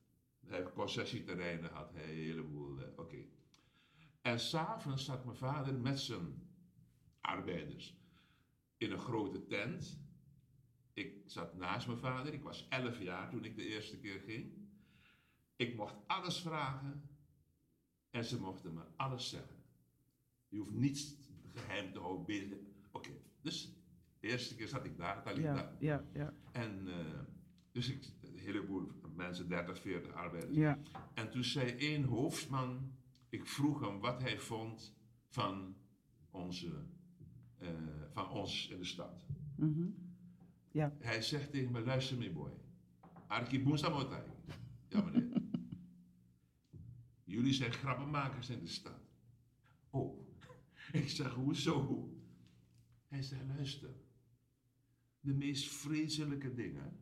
Hij 0.46 0.62
concessieterreinen, 0.62 1.70
had 1.72 1.92
hij 1.94 2.02
een 2.02 2.16
heleboel. 2.16 2.78
eh, 2.78 2.98
Oké. 2.98 3.16
En 4.20 4.40
s'avonds 4.40 5.04
zat 5.04 5.24
mijn 5.24 5.36
vader 5.36 5.74
met 5.74 6.00
zijn 6.00 6.48
arbeiders 7.20 7.96
in 8.76 8.92
een 8.92 8.98
grote 8.98 9.46
tent. 9.46 10.00
Ik 10.92 11.22
zat 11.26 11.54
naast 11.54 11.86
mijn 11.86 11.98
vader, 11.98 12.32
ik 12.34 12.42
was 12.42 12.66
11 12.68 13.00
jaar 13.02 13.30
toen 13.30 13.44
ik 13.44 13.56
de 13.56 13.66
eerste 13.66 13.98
keer 13.98 14.20
ging. 14.20 14.52
Ik 15.56 15.76
mocht 15.76 15.94
alles 16.06 16.40
vragen 16.40 17.08
en 18.10 18.24
ze 18.24 18.40
mochten 18.40 18.74
me 18.74 18.82
alles 18.96 19.28
zeggen. 19.28 19.61
Je 20.52 20.58
hoeft 20.58 20.72
niets 20.72 21.16
geheim 21.54 21.92
te 21.92 21.98
houden. 21.98 22.66
Oké, 22.92 23.10
dus 23.40 23.74
de 24.20 24.28
eerste 24.28 24.54
keer 24.54 24.68
zat 24.68 24.84
ik 24.84 24.96
daar, 24.96 25.22
Talita. 25.22 25.54
Ja, 25.54 25.76
ja, 25.78 26.04
ja. 26.12 26.34
En 26.52 26.88
eh, 26.88 27.20
dus 27.72 27.88
ik, 27.88 28.12
een 28.20 28.38
heleboel 28.38 28.92
mensen, 29.14 29.48
30, 29.48 29.80
40 29.80 30.12
arbeiders. 30.12 30.56
Ja, 30.56 30.78
En 31.14 31.30
toen 31.30 31.44
zei 31.44 31.70
één 31.70 32.04
hoofdman, 32.04 32.92
ik 33.28 33.46
vroeg 33.46 33.80
hem 33.80 34.00
wat 34.00 34.22
hij 34.22 34.38
vond 34.38 34.94
van, 35.28 35.76
onze, 36.30 36.84
eh, 37.58 37.68
van 38.10 38.30
ons 38.30 38.68
in 38.68 38.78
de 38.78 38.84
stad. 38.84 39.26
mhm. 39.56 39.88
ja. 40.70 40.96
Hij 40.98 41.22
zegt 41.22 41.50
tegen 41.50 41.72
me, 41.72 41.80
luister 41.80 42.16
me 42.18 42.30
boy, 42.30 42.52
Arki 43.26 43.62
Boensamotai. 43.62 44.22
Ja 44.88 45.02
meneer. 45.02 45.30
Jullie 47.24 47.52
zijn 47.52 47.72
grappenmakers 47.72 48.50
in 48.50 48.60
de 48.60 48.66
stad. 48.66 49.00
Oh, 49.90 50.21
ik 51.02 51.08
zeg, 51.08 51.32
hoezo? 51.34 52.08
Hij 53.08 53.22
zei, 53.22 53.46
luister. 53.46 53.90
De 55.20 55.32
meest 55.34 55.68
vreselijke 55.68 56.54
dingen 56.54 57.00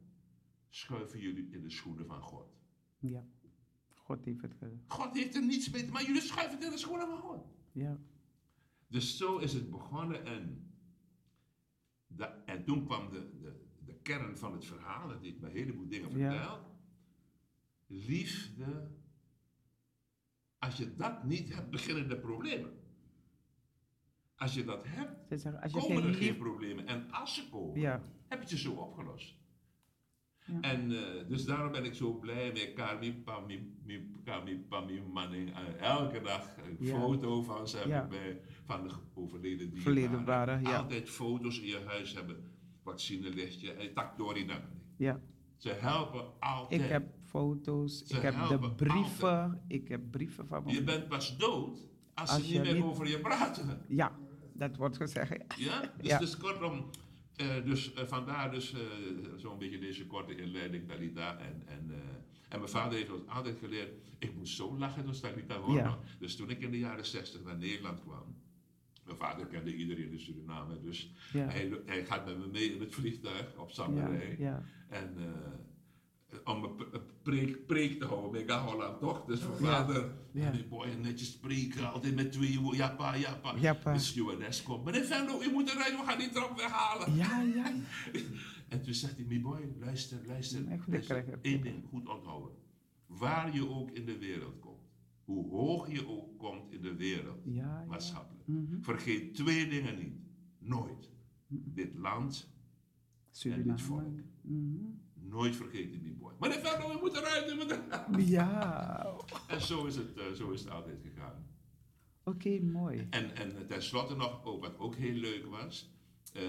schuiven 0.68 1.20
jullie 1.20 1.50
in 1.50 1.62
de 1.62 1.70
schoenen 1.70 2.06
van 2.06 2.20
God. 2.22 2.48
Ja. 2.98 3.26
God 3.94 4.24
heeft 4.24 4.42
het 4.42 4.54
gedaan. 4.54 4.82
God 4.86 5.14
heeft 5.14 5.34
er 5.34 5.46
niets 5.46 5.70
mee 5.70 5.84
te 5.84 5.90
maar 5.90 6.04
jullie 6.06 6.20
schuiven 6.20 6.54
het 6.56 6.64
in 6.64 6.70
de 6.70 6.78
schoenen 6.78 7.06
van 7.06 7.18
God. 7.18 7.46
Ja. 7.72 8.00
Dus 8.88 9.16
zo 9.16 9.38
is 9.38 9.52
het 9.52 9.70
begonnen 9.70 10.24
en, 10.24 10.72
en 12.46 12.64
toen 12.64 12.84
kwam 12.84 13.10
de, 13.10 13.38
de, 13.40 13.64
de 13.84 13.94
kern 13.94 14.38
van 14.38 14.52
het 14.52 14.64
verhaal, 14.64 15.08
dat 15.08 15.20
heeft 15.20 15.40
me 15.40 15.46
een 15.48 15.56
heleboel 15.56 15.88
dingen 15.88 16.18
Ja. 16.18 16.30
verteld. 16.30 16.66
Liefde, 17.86 18.90
als 20.58 20.76
je 20.76 20.96
dat 20.96 21.24
niet 21.24 21.54
hebt, 21.54 21.70
beginnen 21.70 22.08
de 22.08 22.18
problemen. 22.18 22.79
Als 24.40 24.54
je 24.54 24.64
dat 24.64 24.84
hebt, 24.88 25.28
Ze 25.28 25.36
zeggen, 25.38 25.62
als 25.62 25.72
je 25.72 25.78
komen 25.80 25.96
geen 26.02 26.08
er 26.12 26.14
geen 26.14 26.36
problemen. 26.36 26.86
En 26.86 27.10
als 27.10 27.34
ze 27.34 27.48
komen, 27.50 27.80
Ja. 27.80 28.02
heb 28.28 28.42
je 28.42 28.48
ze 28.48 28.58
zo 28.58 28.72
opgelost. 28.72 29.38
Ja. 30.44 30.60
En 30.60 30.90
eh, 30.92 31.28
dus 31.28 31.44
daarom 31.44 31.72
ben 31.72 31.84
ik 31.84 31.94
zo 31.94 32.12
blij 32.12 32.52
met 32.52 32.72
Kami 32.74 33.14
Pami, 33.14 33.76
mi- 33.84 34.10
Kami 34.24 34.58
Pami 34.58 35.00
Manning. 35.12 35.50
Eh, 35.54 35.80
elke 35.80 36.20
dag 36.20 36.56
een 36.56 36.76
Ja. 36.86 36.98
foto 37.00 37.42
van 37.42 37.68
ze 37.68 37.76
heb 37.76 37.86
Ja. 37.86 38.02
ik 38.02 38.08
bij, 38.08 38.40
van 38.64 38.88
de 38.88 38.94
overleden 39.14 39.70
dierbaren. 39.70 40.62
Ja. 40.62 40.76
Altijd 40.76 41.08
foto's 41.10 41.60
in 41.60 41.66
je 41.68 41.80
huis 41.86 42.14
hebben. 42.14 42.44
Vaccinelichtje 42.82 43.72
en 43.72 43.94
takdori 43.94 44.46
Ja. 44.96 45.20
Ze 45.56 45.68
helpen 45.68 46.40
altijd. 46.40 46.80
Ik 46.80 46.88
heb 46.88 47.08
foto's, 47.24 48.06
Ze 48.06 48.16
ik 48.16 48.22
heb 48.22 48.34
de 48.48 48.70
brieven, 48.74 49.62
ik 49.66 49.88
heb 49.88 50.10
brieven 50.10 50.46
van 50.46 50.62
Je 50.66 50.82
bent 50.82 51.08
pas 51.08 51.36
dood 51.36 51.88
als, 52.14 52.30
Als 52.30 52.46
ze 52.46 52.52
niet 52.52 52.62
meer 52.62 52.74
niet- 52.74 52.82
over 52.82 53.08
je 53.08 53.20
praten. 53.20 53.84
Ja, 53.88 54.18
dat 54.60 54.76
wordt 54.76 54.96
gezegd. 54.96 55.36
ja. 55.56 55.80
Dus, 55.96 56.06
Ja. 56.10 56.18
dus 56.18 56.36
kortom, 56.36 56.90
eh, 57.36 57.64
dus, 57.64 57.92
eh, 57.94 58.04
vandaar 58.06 58.50
dus 58.50 58.72
eh, 58.72 58.80
zo'n 59.36 59.58
beetje 59.58 59.78
deze 59.78 60.06
korte 60.06 60.36
inleiding, 60.36 60.88
Talita. 60.88 61.38
En, 61.38 61.62
en, 61.66 61.90
en 62.48 62.58
mijn 62.58 62.70
vader 62.70 62.98
heeft 62.98 63.10
ons 63.12 63.26
altijd 63.26 63.58
geleerd, 63.58 63.90
ik 64.18 64.34
moest 64.34 64.56
zo 64.56 64.76
lachen 64.78 65.04
toen 65.04 65.20
Talita 65.20 65.56
hoorde. 65.58 65.78
Ja. 65.80 65.98
Dus 66.18 66.36
toen 66.36 66.50
ik 66.50 66.60
in 66.60 66.70
de 66.70 66.78
jaren 66.78 67.06
60 67.06 67.42
naar 67.42 67.56
Nederland 67.58 68.00
kwam, 68.00 68.36
mijn 69.04 69.16
vader 69.16 69.46
kende 69.46 69.74
iedereen 69.76 70.10
in 70.12 70.20
Suriname, 70.20 70.80
dus 70.80 71.12
Ja. 71.32 71.46
hij, 71.48 71.80
hij 71.86 72.04
gaat 72.04 72.26
met 72.26 72.38
me 72.38 72.46
mee 72.46 72.74
in 72.74 72.80
het 72.80 72.94
vliegtuig 72.94 73.56
op 73.56 73.70
Ja. 74.38 74.62
En 74.88 75.14
om 76.44 76.64
een 76.64 77.00
preek, 77.22 77.66
preek 77.66 77.98
te 77.98 78.06
houden, 78.06 78.46
ga 78.48 78.64
Holland 78.64 79.00
toch? 79.00 79.24
Dus 79.24 79.40
mijn 79.40 79.54
vader, 79.56 80.12
Ja. 80.32 80.50
die 80.50 80.64
boy, 80.66 80.88
netjes 81.02 81.32
spreken, 81.32 81.92
altijd 81.92 82.14
met 82.14 82.32
twee 82.32 82.58
woorden, 82.60 82.78
ja 82.78 82.88
pa, 82.94 83.14
ja 83.14 83.34
pa. 83.34 83.54
Ja, 83.60 83.74
pa. 83.74 83.92
De 83.92 83.98
stewardess 83.98 84.62
komt, 84.62 84.84
meneer 84.84 85.04
Venlo, 85.04 85.40
u 85.42 85.50
moet 85.52 85.70
eruit, 85.70 85.90
we 85.96 86.02
gaan 86.06 86.18
die 86.18 86.30
trap 86.30 86.56
weghalen. 86.56 87.14
Ja, 87.14 87.40
ja. 87.40 87.72
En 88.68 88.82
toen 88.82 88.94
zegt 88.94 89.16
hij, 89.16 89.24
mijn 89.26 89.42
boy, 89.42 89.72
luister, 89.78 90.18
luister. 90.26 90.64
Eén 91.42 91.60
ding 91.60 91.84
goed 91.88 92.08
onthouden. 92.08 92.50
Waar 93.06 93.54
je 93.54 93.68
ook 93.68 93.90
in 93.90 94.04
de 94.04 94.18
wereld 94.18 94.58
komt, 94.58 94.80
hoe 95.24 95.48
hoog 95.50 95.92
je 95.92 96.08
ook 96.08 96.38
komt 96.38 96.72
in 96.72 96.82
de 96.82 96.94
wereld, 96.96 97.38
Ja, 97.44 97.52
ja. 97.52 97.84
maatschappelijk. 97.88 98.46
Mhm. 98.46 98.80
Vergeet 98.80 99.34
twee 99.34 99.68
dingen 99.68 99.98
niet. 99.98 100.14
Nooit. 100.58 101.10
Dit 101.48 101.94
land 101.94 102.48
en 103.42 103.62
dit 103.62 103.80
volk. 103.80 104.00
Suriname. 104.00 104.22
Mhm. 104.42 104.84
Nooit 105.30 105.56
vergeten 105.56 106.02
die 106.02 106.12
boy. 106.12 106.32
Maar 106.38 106.48
de 106.48 106.60
Venlo, 106.62 106.92
we 106.94 106.98
moeten 107.00 107.22
eruit, 107.22 107.50
we 107.50 107.54
moeten 107.56 107.84
eruit. 107.84 108.28
Ja, 108.28 109.16
En 109.48 109.60
zo 109.60 109.84
is 109.86 109.96
het, 109.96 110.16
eh, 110.16 110.30
zo 110.32 110.50
is 110.50 110.60
het 110.60 110.70
altijd 110.70 111.00
gegaan. 111.02 111.46
oké, 112.24 112.60
mooi. 112.60 113.06
En, 113.10 113.36
en 113.36 113.66
tenslotte 113.66 114.16
nog, 114.16 114.44
ook, 114.44 114.60
wat 114.62 114.78
ook 114.78 114.94
heel 114.96 115.14
leuk 115.14 115.46
was. 115.46 115.90
eh, 116.32 116.42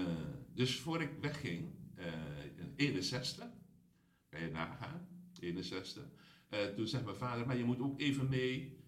dus 0.54 0.78
voor 0.80 1.02
ik 1.02 1.10
wegging, 1.20 1.72
eh, 1.94 2.06
in 2.56 2.72
61, 2.76 3.46
kan 4.28 4.40
je 4.40 4.50
nagaan, 4.50 5.08
61. 5.40 6.02
eh, 6.48 6.64
toen 6.66 6.86
zei 6.86 7.04
mijn 7.04 7.16
vader, 7.16 7.46
maar 7.46 7.56
je 7.56 7.64
moet 7.64 7.80
ook 7.80 8.00
even 8.00 8.28
mee 8.28 8.80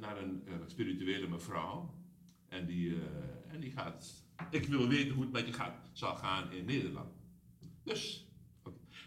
naar 0.00 0.18
een 0.22 0.42
spirituele 0.66 1.28
mevrouw. 1.28 1.94
En 2.48 2.66
die, 2.66 2.96
en 3.48 3.60
die 3.60 3.70
gaat, 3.70 4.24
ik 4.50 4.64
wil 4.66 4.88
weten 4.88 5.14
hoe 5.14 5.22
het 5.22 5.32
met 5.32 5.46
je 5.46 5.52
gaat, 5.52 5.90
zal 5.92 6.14
gaan 6.16 6.52
in 6.52 6.64
Nederland. 6.64 7.14
Dus. 7.82 8.29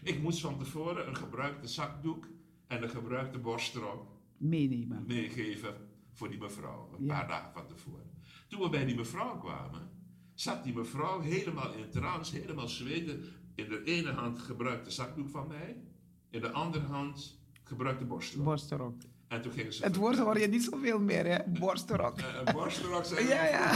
Ik 0.04 0.22
moest 0.22 0.40
van 0.40 0.58
tevoren 0.58 1.08
een 1.08 1.16
gebruikte 1.16 1.66
zakdoek 1.68 2.28
en 2.66 2.82
een 2.82 2.90
gebruikte 2.90 3.38
borstrok 3.38 4.06
Meenemen. 4.36 5.04
meegeven 5.06 5.74
voor 6.12 6.28
die 6.28 6.38
mevrouw, 6.38 6.88
een 6.98 7.04
Ja. 7.04 7.14
paar 7.18 7.28
dagen 7.28 7.52
van 7.52 7.66
tevoren. 7.66 8.10
Toen 8.48 8.60
we 8.60 8.68
bij 8.68 8.84
die 8.84 8.96
mevrouw 8.96 9.38
kwamen, 9.38 9.90
zat 10.34 10.64
die 10.64 10.74
mevrouw 10.74 11.20
helemaal 11.20 11.72
in 11.74 11.90
trance, 11.90 12.36
helemaal 12.36 12.68
zweten. 12.68 13.24
In 13.54 13.68
de 13.68 13.82
ene 13.84 14.10
hand 14.12 14.38
gebruikte 14.38 14.90
zakdoek 14.90 15.28
van 15.28 15.46
mij, 15.48 15.76
in 16.30 16.40
de 16.40 16.50
andere 16.50 16.84
hand 16.84 17.38
gebruikte 17.62 18.04
borstrok. 18.04 18.44
Borstrok. 18.44 18.94
en 19.28 19.42
toen 19.42 19.52
gingen 19.52 19.72
ze... 19.72 19.84
Het 19.84 19.96
woord 19.96 20.18
hoor 20.18 20.38
je 20.38 20.46
niet 20.46 20.62
zoveel 20.64 21.00
meer, 21.00 21.26
hè? 21.26 21.38
Borstrok. 21.58 22.18
Eh, 22.18 22.26
een 22.44 22.52
borstrok 22.52 23.04
zijn 23.04 23.26
Ja, 23.34 23.44
ja. 23.48 23.70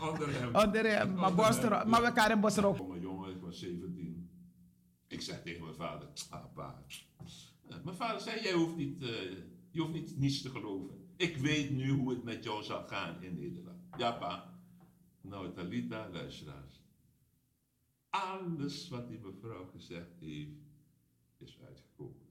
onder 0.00 0.32
hem. 0.40 0.54
Onder 0.54 0.86
hem, 0.98 1.14
maar 1.14 1.34
borstrok. 1.34 1.84
Maar 1.86 2.00
we 2.00 2.06
elkaar 2.06 2.30
een 2.30 2.40
borstrok. 2.40 2.76
Jonge 2.76 3.00
jongen, 3.00 3.30
ik 3.30 3.40
was 3.40 3.58
17. 3.58 3.85
Ik 5.16 5.22
zeg 5.22 5.42
tegen 5.42 5.62
mijn 5.62 5.74
vader, 5.74 6.08
ah 6.30 6.44
pa. 6.54 6.84
Eh, 7.68 7.76
Mijn 7.84 7.96
vader 7.96 8.20
zei, 8.20 8.42
jij 8.42 8.52
hoeft 8.52 8.76
niet, 8.76 9.02
eh, 9.02 9.08
je 9.70 9.80
hoeft 9.80 9.92
niet, 9.92 10.18
niets 10.18 10.42
te 10.42 10.50
geloven. 10.50 11.08
Ik 11.16 11.36
weet 11.36 11.70
nu 11.70 11.90
hoe 11.90 12.10
het 12.10 12.22
met 12.22 12.44
jou 12.44 12.62
zal 12.62 12.86
gaan 12.86 13.22
in 13.22 13.34
Nederland. 13.34 13.80
Ja 13.96 14.12
pa. 14.12 14.60
Nou 15.20 15.52
Talita, 15.52 16.08
luisteraars. 16.12 16.82
Alles 18.10 18.88
wat 18.88 19.08
die 19.08 19.18
mevrouw 19.18 19.66
gezegd 19.66 20.20
heeft, 20.20 20.50
is 21.38 21.58
uitgekomen. 21.66 22.26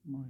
Mooi. 0.00 0.26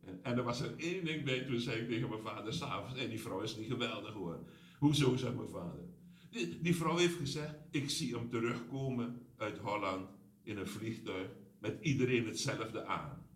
En, 0.00 0.24
en 0.24 0.36
er 0.36 0.42
was 0.42 0.60
er 0.60 0.76
één 0.76 1.04
ding 1.04 1.24
bij, 1.24 1.44
toen 1.44 1.60
zei 1.60 1.80
ik 1.80 1.88
tegen 1.88 2.08
mijn 2.08 2.22
vader 2.22 2.52
s'avonds, 2.52 3.00
en 3.00 3.08
die 3.08 3.20
vrouw 3.20 3.40
is 3.40 3.56
niet 3.56 3.70
geweldig 3.70 4.12
hoor. 4.12 4.44
Hoezo, 4.78 5.16
zei 5.16 5.34
mijn 5.34 5.48
vader. 5.48 5.84
Die, 6.30 6.60
die 6.60 6.76
vrouw 6.76 6.96
heeft 6.96 7.16
gezegd, 7.16 7.54
ik 7.70 7.90
zie 7.90 8.14
hem 8.16 8.30
terugkomen 8.30 9.26
uit 9.36 9.58
Holland 9.58 10.08
in 10.42 10.56
een 10.56 10.68
vliegtuig 10.68 11.28
met 11.60 11.76
iedereen 11.80 12.26
hetzelfde 12.26 12.84
aan. 12.86 13.26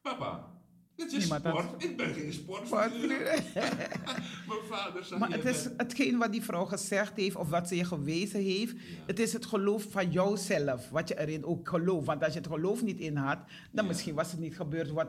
Papa, 0.00 0.52
dit 0.96 1.12
is 1.12 1.18
Nee, 1.18 1.28
maar 1.28 1.42
dat- 1.42 1.62
sport, 1.62 1.84
ik 1.84 1.96
ben 1.96 2.14
geen 2.14 2.32
sportfiguur. 2.32 3.18
mijn 4.48 4.64
vader 4.68 5.04
zei, 5.04 5.20
Maar 5.20 5.28
"Je 5.28 5.34
het 5.36 5.44
is 5.44 5.68
hetgeen 5.76 6.18
wat 6.18 6.32
die 6.32 6.42
vrouw 6.42 6.64
gezegd 6.64 7.16
heeft 7.16 7.36
of 7.36 7.48
wat 7.48 7.68
ze 7.68 7.76
je 7.76 7.84
gewezen 7.84 8.40
heeft. 8.42 8.74
Het 9.06 9.18
is 9.18 9.32
het 9.32 9.46
geloof 9.46 9.86
van 9.90 10.10
jouzelf, 10.10 10.88
wat 10.90 11.08
je 11.08 11.18
erin 11.20 11.44
ook 11.44 11.68
gelooft. 11.68 12.06
Want 12.06 12.22
als 12.24 12.32
je 12.32 12.38
het 12.38 12.48
geloof 12.48 12.82
niet 12.82 12.98
in 13.00 13.16
had, 13.16 13.38
dan 13.72 13.84
Ja. 13.84 13.90
misschien 13.90 14.14
was 14.14 14.30
het 14.30 14.40
niet 14.40 14.56
gebeurd. 14.56 14.90
Wat, 14.90 15.08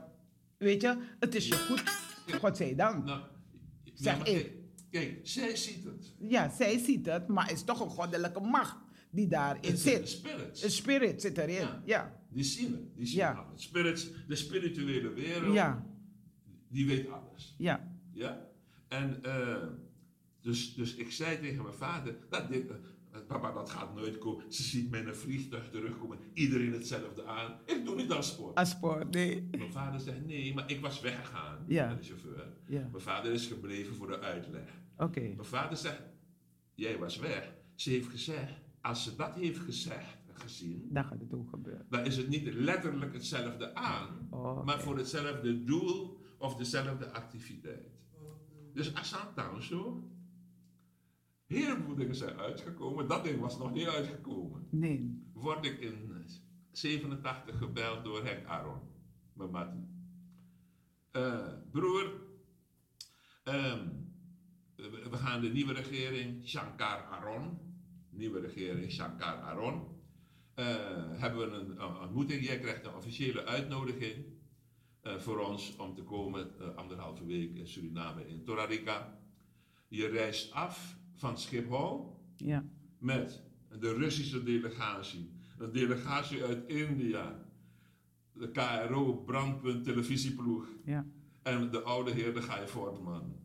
weet 0.58 0.82
je, 0.82 0.98
het 1.20 1.36
is 1.36 1.48
je 1.48 1.56
goed. 1.58 1.84
God 2.40 2.58
zij 2.58 2.76
dank. 2.76 3.06
Nou, 3.06 3.22
Zeg 3.94 4.24
ik. 4.24 4.52
Kijk, 4.90 5.20
zij 5.24 5.56
ziet 5.56 5.84
het. 5.84 6.14
Ja, 6.20 6.50
zij 6.50 6.78
ziet 6.78 7.06
het, 7.06 7.28
maar 7.28 7.48
het 7.48 7.54
is 7.56 7.64
toch 7.64 7.80
een 7.80 7.90
goddelijke 7.90 8.40
macht 8.40 8.76
die 9.14 9.28
daarin 9.28 9.78
zit. 9.78 10.22
Een 10.64 10.72
spirit 10.72 11.22
zit 11.22 11.38
erin. 11.38 11.56
Ja. 11.56 11.82
Ja. 11.86 12.22
Die 12.30 12.44
zien 12.44 12.72
het. 12.72 12.96
Die 12.96 13.16
Ja. 13.16 13.32
alles. 13.32 13.64
Spirits, 13.64 14.12
de 14.28 14.36
spirituele 14.36 15.14
wereld, 15.14 15.54
Ja. 15.54 15.86
die 16.70 16.88
weet 16.88 17.10
alles. 17.10 17.56
Ja. 17.58 17.98
Ja? 18.12 18.48
En 18.88 19.24
eh, 19.24 19.68
dus, 20.42 20.74
dus 20.76 20.96
ik 20.96 21.12
zei 21.12 21.40
tegen 21.40 21.64
mijn 21.64 21.76
vader, 21.76 22.16
dat 22.30 22.50
dit, 22.50 22.70
eh, 22.70 23.20
papa, 23.28 23.52
dat 23.52 23.70
gaat 23.70 23.96
nooit 23.96 24.18
komen. 24.18 24.54
Ze 24.54 24.64
ziet 24.64 24.90
mij 24.90 25.00
in 25.00 25.08
een 25.08 25.16
vliegtuig 25.16 25.70
terugkomen, 25.70 26.18
iedereen 26.34 26.74
hetzelfde 26.74 27.26
aan. 27.26 27.60
Ik 27.66 27.86
doe 27.86 27.96
niet 27.96 28.12
aan 28.12 28.24
sport. 28.24 28.56
Als 28.56 28.70
sport, 28.70 29.10
nee. 29.14 29.48
Mijn 29.52 29.72
vader 29.72 30.00
zegt, 30.00 30.26
nee, 30.26 30.54
maar 30.54 30.72
ik 30.72 30.80
was 30.82 31.00
weggegaan 31.02 31.66
Ja. 31.68 31.88
met 31.90 31.98
de 32.00 32.06
chauffeur. 32.06 32.54
Ja. 32.68 32.88
Mijn 32.92 33.04
vader 33.04 33.32
is 33.34 33.48
gebleven 33.48 33.96
voor 33.96 34.08
de 34.08 34.20
uitleg. 34.20 34.70
Oké. 34.98 35.20
Mijn 35.22 35.44
vader 35.46 35.78
zegt, 35.78 36.02
jij 36.76 36.98
was 36.98 37.18
weg. 37.20 37.54
Ze 37.76 37.90
heeft 37.90 38.08
gezegd, 38.10 38.54
als 38.84 39.04
ze 39.04 39.16
dat 39.16 39.36
heeft 39.36 39.60
gezegd 39.60 40.18
en 40.28 40.36
gezien, 40.40 40.88
Dan 40.92 41.04
gaat 41.04 41.20
het 41.20 41.34
ook 41.34 41.50
gebeuren. 41.50 41.86
dan 41.90 42.06
is 42.06 42.18
het 42.18 42.28
niet 42.28 42.54
letterlijk 42.54 43.14
hetzelfde 43.14 43.76
aan, 43.76 44.28
Oh, 44.30 44.66
maar 44.66 44.82
voor 44.82 44.98
hetzelfde 44.98 45.64
doel 45.64 46.22
of 46.38 46.56
dezelfde 46.56 47.12
activiteit. 47.12 47.92
Dus 48.74 48.96
Asantang 48.96 49.64
zo. 49.64 50.08
Heel 51.46 51.96
dingen 51.96 52.16
zijn 52.16 52.38
uitgekomen. 52.38 53.08
Dat 53.08 53.24
ding 53.24 53.40
was 53.40 53.58
nog 53.58 53.74
niet 53.74 53.88
uitgekomen. 53.88 54.68
Nee. 54.70 55.30
Word 55.34 55.66
ik 55.66 55.80
in 55.80 56.12
87 56.72 57.58
gebeld 57.58 58.04
door 58.04 58.24
Henk 58.26 58.46
Aron, 58.48 58.80
mijn 59.34 59.52
mattie. 59.52 59.88
Eh, 61.12 61.48
broer, 61.72 62.14
ehm, 63.44 63.88
we 64.76 65.08
we 65.10 65.18
gaan 65.18 65.42
de 65.42 65.50
nieuwe 65.50 65.74
regering, 65.74 66.48
Shankar 66.48 67.04
Aron, 67.04 67.58
nieuwe 68.16 68.40
regering 68.40 68.92
Shankar 68.92 69.36
Aron, 69.42 69.82
eh, 70.54 70.66
hebben 71.12 71.50
we 71.50 71.56
een, 71.58 71.82
een 71.82 71.98
ontmoeting. 71.98 72.46
Jij 72.46 72.60
krijgt 72.60 72.86
een 72.86 72.96
officiële 72.96 73.46
uitnodiging 73.46 74.26
eh, 75.02 75.18
voor 75.18 75.40
ons 75.40 75.76
om 75.76 75.96
te 75.96 76.04
komen 76.04 76.60
eh, 76.60 76.76
anderhalve 76.76 77.26
week 77.26 77.56
in 77.56 77.68
Suriname 77.68 78.28
in 78.28 78.44
Torarica. 78.44 79.20
Je 79.88 80.08
reist 80.08 80.52
af 80.52 80.98
van 81.14 81.38
Schiphol 81.38 82.20
Ja. 82.38 82.66
met 82.98 83.44
de 83.80 83.94
Russische 83.94 84.44
delegatie, 84.44 85.30
een 85.58 85.72
delegatie 85.72 86.44
uit 86.44 86.68
India. 86.70 87.42
De 88.34 88.52
KRO, 88.52 89.14
brandpunt 89.26 89.84
televisieploeg. 89.84 90.68
Ja. 90.86 91.06
En 91.44 91.72
de 91.72 91.82
oude 91.82 92.12
heer, 92.12 92.34
de 92.34 92.42
Guy 92.42 92.68
Fortman. 92.68 93.36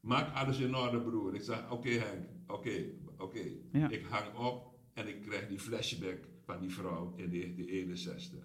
Maak 0.00 0.34
alles 0.34 0.58
in 0.58 0.74
orde, 0.74 1.00
broer. 1.00 1.34
Ik 1.34 1.42
zeg, 1.42 1.70
oké 1.70 1.88
Henk, 1.88 2.26
oké, 2.46 2.84
oké. 3.24 3.44
Ja. 3.72 3.88
Ik 3.88 4.04
hang 4.04 4.36
op 4.36 4.78
en 4.92 5.08
ik 5.08 5.22
krijg 5.22 5.48
die 5.48 5.58
flashback 5.58 6.18
van 6.44 6.60
die 6.60 6.70
vrouw 6.70 7.14
in 7.16 7.30
1961. 7.30 8.44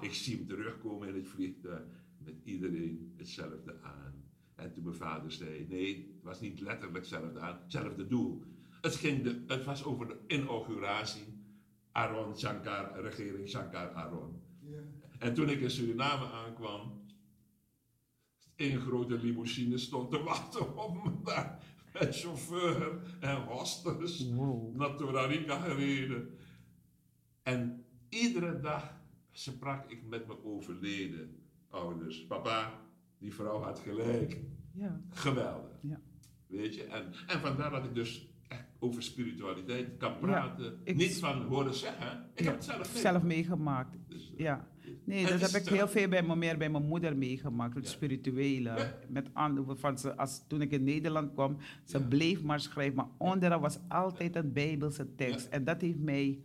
Ik 0.00 0.14
zie 0.14 0.36
hem 0.36 0.46
terugkomen 0.46 1.08
in 1.08 1.14
het 1.14 1.28
vliegtuig 1.28 2.04
met 2.18 2.34
iedereen 2.44 3.14
hetzelfde 3.16 3.80
aan. 3.82 4.24
En 4.54 4.72
toen 4.72 4.84
mijn 4.84 4.96
vader 4.96 5.32
zei, 5.32 5.66
nee, 5.68 6.12
het 6.14 6.22
was 6.22 6.40
niet 6.40 6.60
letterlijk 6.60 6.96
hetzelfde 6.96 7.40
aan, 7.40 7.58
hetzelfde 7.62 8.06
doel. 8.06 8.42
Het, 8.80 8.94
ging 8.94 9.22
de, 9.22 9.44
het 9.46 9.64
was 9.64 9.84
over 9.84 10.06
de 10.06 10.18
inauguratie. 10.26 11.34
Aaron 11.92 12.38
Shankar, 12.38 13.00
regering 13.00 13.48
Shankar 13.48 13.92
Aaron. 13.92 14.42
En 15.18 15.34
toen 15.34 15.48
ik 15.48 15.60
in 15.60 15.70
Suriname 15.70 16.30
aankwam, 16.30 17.04
een 18.56 18.80
grote 18.80 19.18
limousine 19.18 19.78
stond 19.78 20.10
te 20.10 20.22
wachten 20.22 20.76
op 20.76 21.04
me 21.04 21.10
daar. 21.24 21.64
Met 22.00 22.16
chauffeur 22.16 23.00
en 23.20 23.36
hostess. 23.42 24.32
Wow. 24.32 24.76
Naar 24.76 25.60
gereden. 25.60 26.38
En 27.42 27.84
iedere 28.08 28.60
dag 28.60 29.00
sprak 29.30 29.90
ik 29.90 30.02
met 30.06 30.26
mijn 30.26 30.44
overleden 30.44 31.42
ouders. 31.68 32.26
Papa, 32.26 32.80
die 33.18 33.34
vrouw 33.34 33.60
had 33.60 33.78
gelijk. 33.78 34.40
Ja. 34.72 35.00
Geweldig. 35.10 35.78
Ja. 35.82 36.00
Weet 36.46 36.74
je? 36.74 36.84
En, 36.84 37.12
en 37.26 37.40
vandaar 37.40 37.70
dat 37.70 37.84
ik 37.84 37.94
dus 37.94 38.28
over 38.78 39.02
spiritualiteit 39.02 39.86
kan 39.98 40.18
praten. 40.18 40.78
ik- 40.84 40.96
Niet 40.96 41.18
van 41.18 41.42
horen 41.42 41.74
zeggen. 41.74 42.24
Ik 42.34 42.44
Ja, 42.44 42.44
heb 42.44 42.54
het 42.54 42.64
zelf 42.64 42.92
mee. 42.92 43.02
zelf 43.02 43.22
meegemaakt. 43.22 43.96
Dus, 44.08 44.32
eh, 44.36 44.38
Ja. 44.44 44.68
Nee, 45.04 45.26
dat 45.26 45.40
heb 45.52 45.62
ik 45.62 45.68
heel 45.68 45.88
veel 45.88 46.08
bij 46.08 46.22
me, 46.22 46.36
meer 46.36 46.56
bij 46.58 46.70
mijn 46.70 46.86
moeder 46.86 47.16
meegemaakt. 47.16 47.74
Het 47.74 47.84
Ja. 47.84 47.90
spirituele. 47.90 48.94
Met 49.08 49.28
andere, 49.32 49.76
van 49.76 49.98
ze, 49.98 50.16
als, 50.16 50.44
toen 50.48 50.60
ik 50.60 50.70
in 50.70 50.84
Nederland 50.84 51.32
kwam, 51.32 51.56
ze 51.84 52.00
bleef 52.00 52.42
maar 52.42 52.60
schrijven. 52.60 52.94
Maar 52.96 53.08
onderaan 53.18 53.60
was 53.60 53.78
altijd 53.88 54.36
een 54.36 54.52
Bijbelse 54.52 55.14
tekst. 55.14 55.46
En 55.48 55.64
dat 55.64 55.80
heeft 55.80 55.98
mij 55.98 56.40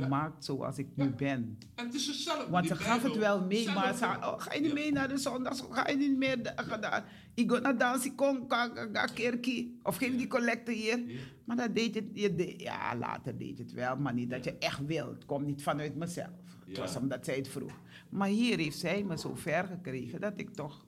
gemaakt 0.00 0.44
zoals 0.44 0.78
ik 0.78 0.86
nu 0.94 1.10
ben. 1.10 1.58
En 1.74 1.86
het 1.86 1.94
is 1.94 2.06
hetzelfde. 2.06 2.50
Want 2.50 2.66
ze 2.66 2.76
gaf 2.76 3.02
het 3.02 3.16
wel 3.16 3.44
mee, 3.44 3.66
maar 3.66 3.94
ze 3.94 4.04
oh, 4.04 4.34
ga 4.40 4.54
je 4.54 4.60
niet 4.60 4.74
mee 4.74 4.92
naar 4.92 5.08
de 5.08 5.18
zondags? 5.18 5.62
Ga 5.70 5.88
je 5.88 5.96
niet 5.96 6.16
meer? 6.16 6.38
Ik 7.34 7.50
ga 7.50 7.58
naar 7.58 7.78
dansen, 7.78 8.14
kom, 8.14 8.44
ga, 8.48 9.06
kerkie. 9.14 9.78
Of 9.82 9.96
geef 9.96 10.16
die 10.16 10.26
collecte 10.26 10.72
hier. 10.72 11.00
Maar 11.44 11.56
dat 11.56 11.74
deed 11.74 11.94
je, 11.94 12.54
ja, 12.56 12.96
later 12.96 13.38
deed 13.38 13.56
je 13.56 13.62
het 13.62 13.72
wel, 13.72 13.96
maar 13.96 14.14
niet 14.14 14.30
dat 14.30 14.44
je 14.44 14.58
echt 14.58 14.86
wilt. 14.86 15.14
Het 15.14 15.24
komt 15.24 15.46
niet 15.46 15.62
vanuit 15.62 15.94
mezelf. 15.96 16.30
Het 16.66 16.78
was 16.78 16.96
omdat 16.96 17.24
zij 17.24 17.36
het 17.36 17.48
vroeg. 17.48 17.72
Maar 18.08 18.28
hier 18.28 18.58
heeft 18.58 18.78
zij 18.78 19.04
me 19.04 19.18
zo 19.18 19.34
ver 19.34 19.64
gekregen 19.64 20.20
dat 20.20 20.32
ik 20.36 20.50
toch, 20.50 20.86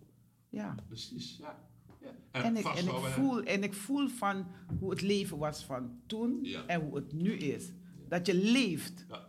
ja. 0.48 0.74
Precies, 0.86 1.36
ja. 1.40 1.59
ja. 2.00 2.42
En 2.42 2.56
ik, 2.56 2.64
en, 2.64 2.86
ik 2.86 2.92
voel, 2.92 3.42
en 3.42 3.62
ik 3.62 3.74
voel 3.74 4.09
van 4.09 4.46
hoe 4.78 4.90
het 4.90 5.00
leven 5.00 5.38
was 5.38 5.64
van 5.64 6.00
toen 6.06 6.38
Ja. 6.42 6.66
en 6.66 6.80
hoe 6.80 6.94
het 6.96 7.12
nu 7.12 7.32
is. 7.32 7.72
Dat 8.09 8.26
je 8.26 8.34
leeft. 8.34 9.04
Ja. 9.09 9.26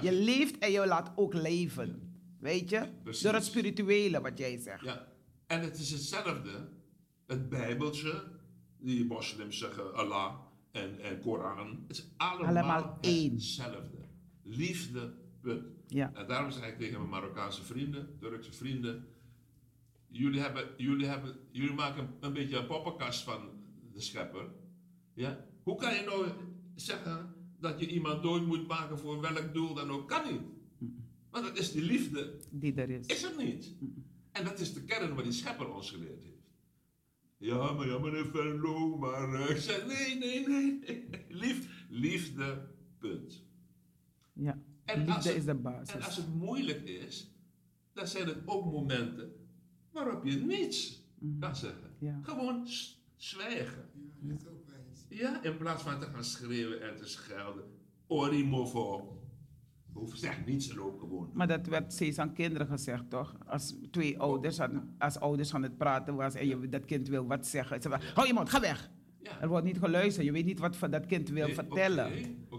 Je 0.00 0.12
leeft 0.12 0.58
en 0.58 0.70
je 0.70 0.86
laat 0.86 1.12
ook 1.16 1.34
leven. 1.34 2.16
Weet 2.38 2.70
je? 2.70 2.88
Precies. 3.02 3.22
Door 3.22 3.32
het 3.34 3.44
spirituele 3.44 4.20
wat 4.20 4.38
jij 4.38 4.58
zegt. 4.58 4.84
Ja, 4.84 5.08
en 5.46 5.60
het 5.60 5.78
is 5.78 5.90
hetzelfde. 5.90 6.68
Het 7.26 7.48
Bijbeltje, 7.48 8.24
die 8.78 9.04
moslims 9.04 9.58
zeggen 9.58 9.94
Allah 9.94 10.34
en, 10.70 11.00
en 11.00 11.20
Koran. 11.20 11.84
Het 11.88 11.96
is 11.96 12.08
allemaal, 12.16 12.46
Allemaal 12.46 12.98
één. 13.00 13.32
hetzelfde. 13.32 13.98
Liefde, 14.42 15.12
punt. 15.40 15.64
Ja. 15.86 16.10
En 16.14 16.26
daarom 16.26 16.50
zeg 16.50 16.66
ik 16.68 16.78
tegen 16.78 16.98
mijn 16.98 17.08
Marokkaanse 17.10 17.62
vrienden, 17.62 18.16
Turkse 18.18 18.52
vrienden. 18.52 19.06
Jullie, 20.08 20.40
hebben, 20.40 20.68
jullie, 20.76 21.06
hebben, 21.06 21.36
jullie 21.50 21.74
maken 21.74 22.14
een 22.20 22.32
beetje 22.32 22.56
een 22.56 22.66
poppenkast 22.66 23.22
van 23.22 23.40
de 23.92 24.00
schepper. 24.00 24.44
Ja? 25.14 25.44
Hoe 25.62 25.76
kan 25.76 25.94
je 25.94 26.02
nou 26.02 26.26
zeggen 26.74 27.34
dat 27.62 27.80
je 27.80 27.86
iemand 27.88 28.22
dood 28.22 28.46
moet 28.46 28.66
maken 28.68 28.98
voor 28.98 29.20
welk 29.20 29.54
doel 29.54 29.74
dan 29.74 29.90
ook? 29.90 30.08
Kan 30.08 30.32
niet. 30.32 30.40
Want 31.30 31.44
dat 31.44 31.58
is 31.58 31.72
die 31.72 31.82
liefde 31.82 32.38
Die 32.50 32.74
er 32.74 32.90
is. 32.90 33.06
is 33.06 33.22
er 33.22 33.36
niet. 33.44 33.74
En 34.32 34.44
dat 34.44 34.60
is 34.60 34.72
de 34.74 34.84
kern 34.84 35.14
wat 35.14 35.24
die 35.24 35.32
schepper 35.32 35.74
ons 35.74 35.90
geleerd 35.90 36.22
heeft. 36.22 36.30
Ja, 37.36 37.72
maar 37.72 37.86
ja, 37.88 37.98
meneer 37.98 38.26
Venlo, 38.26 38.96
maar... 38.98 39.34
eh, 39.34 39.50
ik 39.50 39.56
zei, 39.56 39.86
nee, 39.86 40.18
nee, 40.18 40.48
nee, 40.48 40.78
nee. 40.80 41.24
Lief, 41.42 41.86
liefde, 41.88 42.68
punt. 42.98 43.44
Ja. 44.32 44.62
En 44.84 45.08
als 45.08 45.14
Liefde 45.14 45.28
het- 45.28 45.38
is 45.38 45.44
de 45.44 45.50
En 45.50 45.64
als 45.78 45.92
basis. 45.92 46.16
het 46.16 46.34
moeilijk 46.34 46.88
is, 46.88 47.30
dan 47.92 48.06
zijn 48.06 48.26
het 48.26 48.38
ook 48.46 48.64
momenten 48.64 49.32
waarop 49.90 50.24
je 50.24 50.36
niets 50.36 51.02
kan 51.40 51.56
zeggen. 51.56 51.90
Ja. 51.98 52.20
Gewoon 52.22 52.66
zwijgen. 53.16 53.90
Ja, 54.20 54.28
dat 54.28 54.40
is 54.40 54.46
ook 54.48 54.66
wijs. 54.66 55.01
Ja, 55.14 55.42
in 55.42 55.56
plaats 55.56 55.82
van 55.82 56.00
te 56.00 56.06
gaan 56.06 56.24
schreeuwen 56.24 56.80
en 56.82 56.96
te 56.96 57.06
schelden. 57.08 57.64
Orimofo. 58.06 59.16
Hoef 59.92 60.16
zeg 60.16 60.46
niets 60.46 60.68
en 60.68 60.76
loop 60.76 60.98
gewoon. 61.00 61.30
Maar 61.34 61.46
dat 61.46 61.66
werd 61.66 61.92
steeds 61.92 62.18
aan 62.18 62.32
kinderen 62.34 62.66
gezegd, 62.66 63.10
toch? 63.10 63.36
Als 63.46 63.74
twee 63.90 64.18
ouders 64.18 64.60
aan, 64.60 64.94
als 64.98 65.18
ouders 65.18 65.54
aan 65.54 65.62
het 65.62 65.76
praten 65.78 66.14
was 66.14 66.34
en 66.34 66.46
je, 66.46 66.68
dat 66.68 66.84
kind 66.84 67.08
wil 67.08 67.26
wat 67.26 67.46
zeggen. 67.46 67.82
Ze 67.82 67.88
van, 67.88 68.00
hou 68.14 68.26
je 68.26 68.32
mond, 68.32 68.48
ga 68.50 68.60
weg. 68.60 68.90
Ja. 69.22 69.40
Er 69.40 69.48
wordt 69.48 69.64
niet 69.66 69.78
geluisterd. 69.78 70.26
Je 70.26 70.32
weet 70.32 70.44
niet 70.44 70.58
wat 70.58 70.76
dat 70.90 71.06
kind 71.06 71.28
wil 71.28 71.46
Nee, 71.46 71.54
vertellen. 71.54 72.12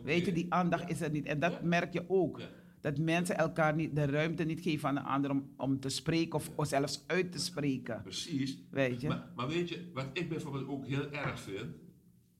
Weet 0.04 0.26
je, 0.26 0.32
die 0.34 0.54
aandacht 0.54 0.90
is 0.90 1.02
er 1.02 1.10
niet. 1.10 1.26
En 1.26 1.40
dat 1.40 1.52
Ja. 1.52 1.60
merk 1.64 1.94
je 1.94 2.04
ook. 2.08 2.40
Ja. 2.40 2.50
Dat 2.82 2.98
mensen 2.98 3.38
elkaar 3.38 3.76
niet 3.76 3.96
de 3.96 4.06
ruimte 4.06 4.44
niet 4.44 4.62
geven 4.62 4.88
aan 4.90 4.96
de 4.96 5.02
ander 5.02 5.32
om, 5.32 5.50
om 5.58 5.80
te 5.80 5.90
spreken 5.90 6.34
of, 6.36 6.52
of 6.56 6.68
zelfs 6.68 7.04
uit 7.08 7.32
te 7.32 7.40
spreken. 7.40 8.02
Precies. 8.02 8.58
Weet 8.70 9.02
je? 9.02 9.08
Maar, 9.08 9.32
maar 9.36 9.48
weet 9.48 9.70
je, 9.70 9.90
wat 9.94 10.06
ik 10.14 10.30
bijvoorbeeld 10.30 10.68
ook 10.68 10.86
heel 10.86 11.12
erg 11.12 11.40
vind, 11.40 11.66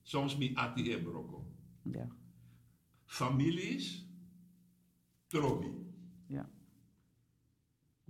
soms 0.04 0.36
mi 0.36 0.52
ati 0.54 0.92
e 0.92 0.98
broko. 1.02 1.44
Ja. 1.82 2.08
Families, 3.04 4.06
trobi. 5.26 5.70
Ja. 6.26 6.48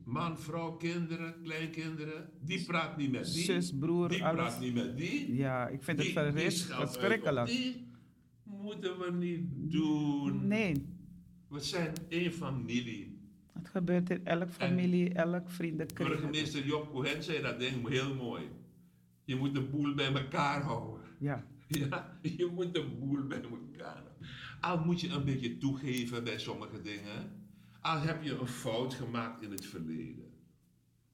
Man, 0.05 0.39
vrouw, 0.39 0.73
kinderen, 0.77 1.35
kleinkinderen, 1.43 2.31
die 2.41 2.65
praat 2.65 2.97
niet 2.97 3.11
met 3.11 3.25
die. 3.25 3.45
Zus, 3.45 3.73
broer, 3.79 4.09
die 4.09 4.25
alles. 4.25 4.41
praat 4.41 4.61
niet 4.61 4.75
met 4.75 4.97
die. 4.97 5.35
ja, 5.35 5.69
ik 5.69 5.83
vind 5.83 5.99
het 5.99 6.07
Die- 6.07 6.19
op 6.19 6.89
verschrikkelijk. 6.89 7.47
Die 7.47 7.87
moeten 8.45 8.99
we 8.99 9.11
niet 9.13 9.43
doen. 9.73 10.47
Nee, 10.47 10.87
We 11.49 11.61
zijn 11.61 11.95
één 12.09 12.33
familie. 12.33 13.19
het 13.53 13.69
gebeurt 13.69 14.11
in 14.11 14.25
elk 14.27 14.51
familie, 14.51 15.13
elk 15.15 15.51
vriendenkring. 15.51 16.09
Burgemeester 16.09 16.67
Job 16.67 16.91
Cohen 16.91 17.23
zei 17.23 17.43
dat 17.43 17.59
ding 17.59 17.89
heel 17.89 18.15
mooi. 18.15 18.49
Je 19.25 19.37
moet 19.37 19.55
de 19.55 19.63
boel 19.63 19.95
bij 19.95 20.13
elkaar 20.15 20.63
houden. 20.63 21.03
Ja, 21.19 21.47
Ja, 21.89 22.19
je 22.23 22.51
moet 22.55 22.75
de 22.75 22.97
boel 22.99 23.27
bij 23.27 23.43
elkaar. 23.43 24.03
Al 24.61 24.85
moet 24.85 25.01
je 25.01 25.09
een 25.09 25.25
beetje 25.25 25.59
toegeven 25.59 26.25
bij 26.25 26.39
sommige 26.39 26.81
dingen. 26.81 27.43
Al 27.81 28.01
heb 28.01 28.23
je 28.23 28.39
een 28.39 28.47
fout 28.47 28.95
gemaakt 28.95 29.43
in 29.43 29.51
het 29.51 29.67
verleden. 29.67 30.33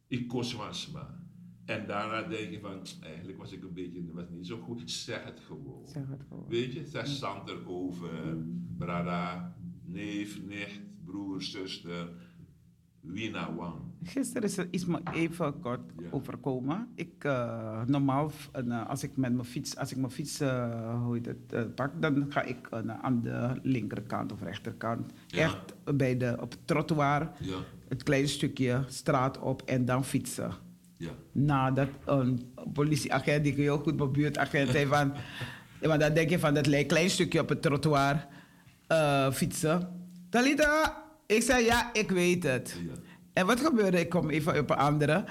Ik 0.06 0.28
kost 0.28 0.52
wasma. 0.52 1.18
En 1.64 1.86
daarna 1.86 2.22
denk 2.22 2.50
je 2.50 2.60
van, 2.60 2.82
eigenlijk 3.02 3.38
was 3.38 3.52
ik 3.52 3.62
een 3.62 3.72
beetje, 3.72 4.12
was 4.12 4.28
niet 4.28 4.46
zo 4.46 4.58
goed. 4.58 4.90
Zeg 4.90 5.24
het 5.24 5.40
gewoon. 5.40 5.88
zeg 5.88 6.08
het 6.08 6.22
gewoon. 6.28 6.48
Weet 6.48 6.72
je, 6.72 6.86
zeg 6.86 7.06
zand 7.06 7.48
erover. 7.48 8.36
Brada, 8.78 9.56
neef, 9.84 10.42
nicht, 10.42 10.80
broer, 11.04 11.42
zuster. 11.42 12.08
Wie 13.00 13.30
nou 13.30 13.54
wang. 13.56 13.74
Gisteren 14.04 14.42
is 14.48 14.56
er 14.56 14.66
iets 14.70 14.84
me 14.86 14.98
even 15.14 15.60
kort 15.60 15.80
Ja. 15.98 16.06
overkomen. 16.10 16.88
Ik, 16.94 17.12
eh, 17.24 17.82
normaal, 17.86 18.30
eh, 18.52 18.88
als 18.88 19.02
ik 19.02 19.16
met 19.16 19.32
mijn 19.32 19.44
fiets, 19.46 19.76
als 19.76 19.90
ik 19.90 19.96
mijn 19.96 20.10
fiets 20.12 20.40
eh, 20.40 21.02
hoe 21.04 21.20
het, 21.22 21.74
pak, 21.74 21.90
dan 22.02 22.26
ga 22.28 22.42
ik 22.42 22.66
eh, 22.70 22.78
aan 23.02 23.22
de 23.22 23.60
linkerkant 23.62 24.32
of 24.32 24.42
rechterkant. 24.42 25.12
Ja. 25.26 25.42
Echt 25.44 25.74
bij 25.96 26.16
de, 26.16 26.36
op 26.40 26.50
het 26.50 26.66
trottoir, 26.66 27.30
Ja, 27.40 27.56
het 27.88 28.02
kleine 28.02 28.26
stukje 28.26 28.84
straat 28.86 29.38
op 29.38 29.62
en 29.62 29.84
dan 29.84 30.04
fietsen. 30.04 30.52
ja. 30.96 31.10
Nadat 31.32 31.88
een 32.04 32.52
politieagent, 32.72 33.44
die 33.44 33.52
heel 33.54 33.78
goed 33.78 33.96
mijn 33.96 34.12
buurtagent 34.12 34.70
zei 34.70 34.86
van... 34.86 35.12
ja, 35.80 35.88
maar 35.88 35.98
dan 35.98 36.14
denk 36.14 36.30
je 36.30 36.38
van 36.38 36.54
dat 36.54 36.66
le- 36.66 36.84
klein 36.84 37.10
stukje 37.10 37.40
op 37.40 37.48
het 37.48 37.62
trottoir 37.62 38.26
fietsen. 39.32 39.88
Talita, 40.28 41.02
ik 41.36 41.42
zei 41.42 41.64
ja, 41.64 41.90
ik 41.92 42.10
weet 42.10 42.42
het. 42.42 42.76
Ja. 42.86 42.92
En 43.32 43.46
wat 43.46 43.60
gebeurde? 43.60 44.00
Ik 44.00 44.08
kom 44.08 44.30
even 44.30 44.58
op 44.58 44.70
een 44.70 44.76
andere. 44.76 45.24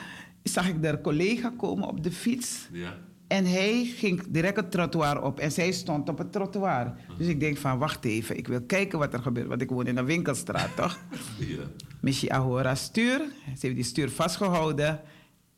Zag 0.43 0.67
ik 0.67 0.81
de 0.81 0.99
collega 1.01 1.53
komen 1.57 1.87
op 1.87 2.03
de 2.03 2.11
fiets. 2.11 2.67
Ja, 2.71 2.97
En 3.27 3.45
hij 3.45 3.83
ging 3.95 4.23
direct 4.29 4.55
het 4.55 4.71
trottoir 4.71 5.23
op 5.23 5.39
en 5.39 5.51
zij 5.51 5.71
stond 5.71 6.09
op 6.09 6.17
het 6.17 6.31
trottoir. 6.31 6.93
Dus 7.17 7.27
ik 7.27 7.39
denk 7.39 7.57
van, 7.57 7.77
wacht 7.77 8.05
even, 8.05 8.37
ik 8.37 8.47
wil 8.47 8.61
kijken 8.61 8.99
wat 8.99 9.13
er 9.13 9.19
gebeurt. 9.19 9.47
Want 9.47 9.61
ik 9.61 9.69
woon 9.69 9.87
in 9.87 9.97
een 9.97 10.05
winkelstraat, 10.05 10.75
toch? 10.75 10.99
ja. 11.37 11.63
Missie 12.01 12.33
Ahora 12.33 12.75
stuur. 12.75 13.21
Ze 13.45 13.65
heeft 13.65 13.75
die 13.75 13.83
stuur 13.83 14.09
vastgehouden. 14.09 15.01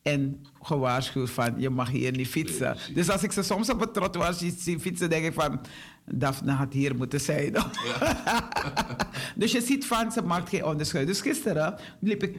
En 0.02 0.46
gewaarschuwd 0.62 1.30
van 1.30 1.54
je 1.58 1.70
mag 1.70 1.90
hier 1.90 2.12
niet 2.12 2.28
fietsen. 2.28 2.78
dus 2.94 3.10
als 3.10 3.24
ik 3.24 3.32
ze 3.32 3.44
soms 3.44 3.70
op 3.70 3.80
het 3.80 3.94
trottoir 3.94 4.34
zie, 4.34 4.56
zie 4.58 4.80
fietsen, 4.80 5.10
denk 5.10 5.26
ik 5.26 5.34
van 5.34 5.62
Daphne 6.14 6.52
had 6.52 6.74
hier 6.74 6.96
moeten 6.96 7.22
zijn. 7.22 7.54
dus 9.36 9.52
je 9.52 9.62
ziet 9.62 9.86
van 9.86 10.12
ze 10.12 10.22
maakt 10.22 10.50
geen 10.50 10.66
onderscheid. 10.66 11.08
Dus 11.08 11.22
gisteren 11.22 11.76
liep 12.00 12.24
ik, 12.24 12.38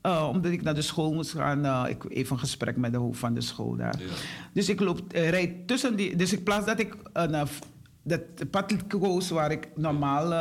eh, 0.00 0.28
omdat 0.32 0.52
ik 0.52 0.62
naar 0.62 0.74
de 0.74 0.82
school 0.82 1.12
moest 1.14 1.30
gaan, 1.30 1.64
eh, 1.64 1.84
ik 1.88 2.04
even 2.08 2.32
een 2.32 2.38
gesprek 2.38 2.76
met 2.76 2.92
de 2.92 2.98
hoofd 2.98 3.18
van 3.18 3.34
de 3.34 3.40
school 3.40 3.76
daar. 3.76 3.98
Ja. 3.98 4.04
Dus 4.52 4.68
ik 4.68 4.80
loop, 4.80 5.12
eh, 5.12 5.30
rijd 5.30 5.66
tussen 5.66 5.96
die, 5.96 6.16
dus 6.16 6.32
in 6.32 6.42
plaats 6.42 6.66
dat 6.66 6.78
ik 6.80 6.96
een, 7.12 7.46
dat 8.02 8.50
pad 8.50 8.86
koos 8.86 9.30
waar 9.30 9.50
ik 9.50 9.68
normaal 9.76 10.32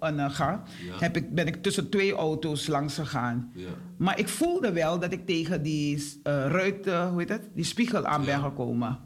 eh, 0.00 0.30
ga, 0.30 0.62
Ja. 0.86 0.98
heb 0.98 1.16
ik, 1.16 1.34
ben 1.34 1.46
ik 1.46 1.62
tussen 1.62 1.90
twee 1.90 2.12
auto's 2.14 2.66
langs 2.66 2.94
gegaan. 2.94 3.50
Ja. 3.54 3.68
Maar 3.96 4.18
ik 4.18 4.28
voelde 4.28 4.72
wel 4.72 4.98
dat 4.98 5.12
ik 5.12 5.26
tegen 5.26 5.62
die 5.62 6.20
ruiten, 6.24 7.08
hoe 7.08 7.18
heet 7.20 7.28
het, 7.28 7.48
die 7.54 7.64
spiegel 7.64 8.06
aan 8.06 8.24
ben 8.24 8.40
gekomen. 8.40 8.98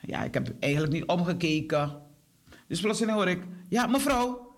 Ja, 0.00 0.24
ik 0.24 0.34
heb 0.34 0.52
eigenlijk 0.60 0.92
niet 0.92 1.04
omgekeken. 1.06 1.92
Dus 2.68 2.80
plotseling 2.80 3.16
hoor 3.16 3.28
ik, 3.28 3.42
ja 3.68 3.86
mevrouw, 3.86 4.54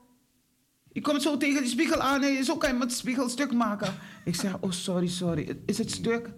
je 0.92 1.00
komt 1.00 1.22
zo 1.22 1.36
tegen 1.36 1.60
die 1.62 1.70
spiegel 1.70 2.00
aan 2.00 2.22
en 2.22 2.44
zo 2.44 2.56
kan 2.56 2.72
je 2.72 2.78
met 2.78 2.88
de 2.88 2.94
spiegel 2.94 3.28
stuk 3.28 3.52
maken. 3.52 3.94
Ik 4.24 4.34
zeg, 4.34 4.56
oh 4.60 4.70
sorry, 4.70 5.06
sorry, 5.06 5.58
is 5.66 5.78
het 5.78 5.90
stuk? 5.90 6.30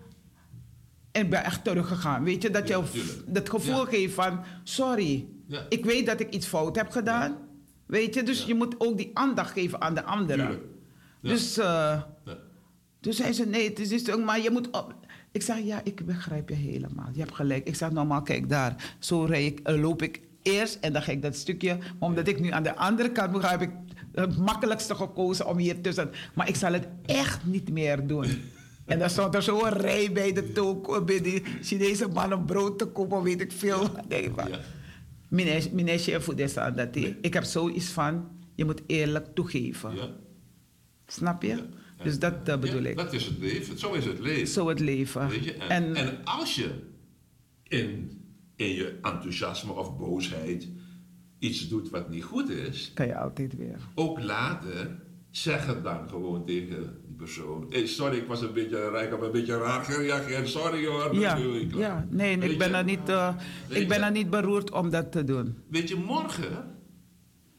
En 1.13 1.25
ik 1.25 1.31
ben 1.31 1.45
echt 1.45 1.65
teruggegaan. 1.65 2.25
Weet 2.25 2.43
je, 2.43 2.51
dat 2.51 2.69
je 2.69 2.75
Ja, 2.75 2.83
dat 3.27 3.49
gevoel 3.49 3.85
Ja. 3.85 3.91
geeft 3.91 4.15
van, 4.15 4.41
sorry, 4.63 5.29
Ja. 5.47 5.67
ik 5.69 5.85
weet 5.85 6.07
dat 6.07 6.21
ik 6.21 6.35
iets 6.35 6.47
fout 6.47 6.77
heb 6.77 6.91
gedaan. 6.91 7.37
Weet 7.87 8.15
je, 8.15 8.23
dus 8.23 8.45
je 8.45 8.55
moet 8.55 8.75
ook 8.81 8.97
die 8.97 9.11
aandacht 9.15 9.53
geven 9.53 9.81
aan 9.81 9.95
de 9.95 10.03
anderen. 10.05 10.59
Dus, 11.23 11.59
eh, 11.59 11.65
Ja. 12.25 12.39
toen 13.01 13.13
zei 13.13 13.33
ze, 13.33 13.47
nee, 13.47 13.69
het 13.69 13.79
is 13.79 13.91
niet 13.91 14.25
maar 14.25 14.41
je 14.41 14.51
moet 14.51 14.71
op. 14.71 14.95
Ik 15.33 15.43
zeg, 15.43 15.59
ja, 15.59 15.81
ik 15.85 16.07
begrijp 16.07 16.49
je 16.49 16.55
helemaal. 16.55 17.09
Je 17.13 17.21
hebt 17.21 17.35
gelijk. 17.35 17.67
Ik 17.69 17.75
zeg, 17.77 17.91
normaal, 17.91 18.23
kijk 18.23 18.49
daar. 18.49 18.95
Zo 18.99 19.25
rij 19.25 19.47
ik, 19.47 19.61
eh, 19.61 19.81
loop 19.81 20.03
ik 20.03 20.21
eerst 20.43 20.79
en 20.81 20.93
dan 20.93 21.03
ga 21.03 21.13
ik 21.13 21.23
dat 21.23 21.37
stukje. 21.37 21.77
Maar 21.77 22.09
omdat 22.09 22.29
ik 22.29 22.41
nu 22.41 22.51
aan 22.51 22.63
de 22.63 22.77
andere 22.77 23.13
kant 23.13 23.33
moet 23.33 23.43
gaan, 23.43 23.59
heb 23.59 23.63
ik 23.63 23.71
het 24.13 24.39
makkelijkste 24.39 24.95
gekozen 24.95 25.47
om 25.47 25.59
hier 25.59 25.81
tussen. 25.81 26.11
Maar 26.35 26.49
ik 26.49 26.57
zal 26.57 26.73
het 26.73 26.89
echt 27.07 27.45
niet 27.45 27.71
meer 27.71 28.07
doen. 28.07 28.27
En 28.87 28.99
dan 28.99 29.11
stond 29.11 29.35
er 29.35 29.43
zo'n 29.43 29.69
rij 29.69 30.13
bij 30.13 30.33
de 30.33 30.53
toko, 30.53 31.05
bij 31.05 31.21
die 31.21 31.43
Chinese 31.63 32.09
man 32.09 32.33
om 32.33 32.47
brood 32.47 32.79
te 32.79 32.87
kopen, 32.87 33.23
weet 33.23 33.41
ik 33.41 33.53
veel. 33.53 33.89
Meneer, 35.29 35.99
chef, 35.99 36.25
dat? 36.25 36.97
Ik 37.21 37.35
heb 37.35 37.45
zoiets 37.45 37.87
van, 37.87 38.29
je 38.55 38.65
moet 38.65 38.83
eerlijk 38.87 39.27
toegeven. 39.35 39.95
Ja. 39.95 40.11
Snap 41.07 41.43
je? 41.43 41.49
Ja. 41.49 42.05
Dus 42.05 42.19
dat 42.19 42.45
bedoel 42.45 42.83
Ja, 42.83 42.89
ik. 42.89 42.97
Dat 42.97 43.13
is 43.13 43.25
het 43.25 43.39
leven. 43.39 43.79
Zo 43.79 43.93
is 43.93 44.05
het 44.05 44.19
leven. 44.19 44.47
Zo 44.47 44.69
het 44.69 44.81
leven. 44.81 45.29
Weet 45.29 45.45
je? 45.45 45.53
En, 45.55 45.69
En, 45.69 45.95
en 45.97 46.25
als 46.25 46.55
je 46.55 46.71
in, 47.63 48.22
in 48.69 48.75
je 48.75 48.99
enthousiasme 49.03 49.73
of 49.73 49.97
boosheid 49.99 50.69
iets 51.39 51.69
doet 51.69 51.91
wat 51.91 52.09
niet 52.11 52.25
goed 52.25 52.51
is, 52.51 52.91
kan 52.95 53.07
je 53.07 53.17
altijd 53.19 53.57
weer. 53.57 53.79
ook 53.95 54.23
later 54.23 55.01
zeg 55.31 55.67
het 55.67 55.85
dan 55.85 56.09
gewoon 56.09 56.47
tegen 56.47 56.97
die 57.07 57.17
persoon. 57.17 57.67
Hey, 57.71 57.87
sorry, 57.87 58.17
ik 58.17 58.27
was 58.27 58.43
een 58.43 58.53
beetje 58.53 58.91
rijk, 58.91 59.05
ik 59.05 59.11
heb 59.11 59.21
een 59.21 59.33
beetje 59.33 59.59
raar 59.59 59.85
gereageerd. 59.85 60.49
Sorry 60.49 60.87
hoor. 60.87 61.15
Ja, 61.19 61.37
ja, 61.77 62.07
nee, 62.11 62.39
Weet 62.39 62.51
ik 62.51 62.59
ben, 62.59 62.69
je? 62.71 62.75
er 62.75 62.85
niet, 62.85 63.09
eh, 63.09 63.35
ik 63.69 63.89
ben 63.89 63.99
je? 63.99 64.05
er 64.05 64.11
niet 64.11 64.31
beroerd 64.31 64.71
om 64.71 64.91
dat 64.91 65.13
te 65.13 65.25
doen. 65.25 65.57
Weet 65.69 65.89
je, 65.89 65.97
morgen 65.97 66.77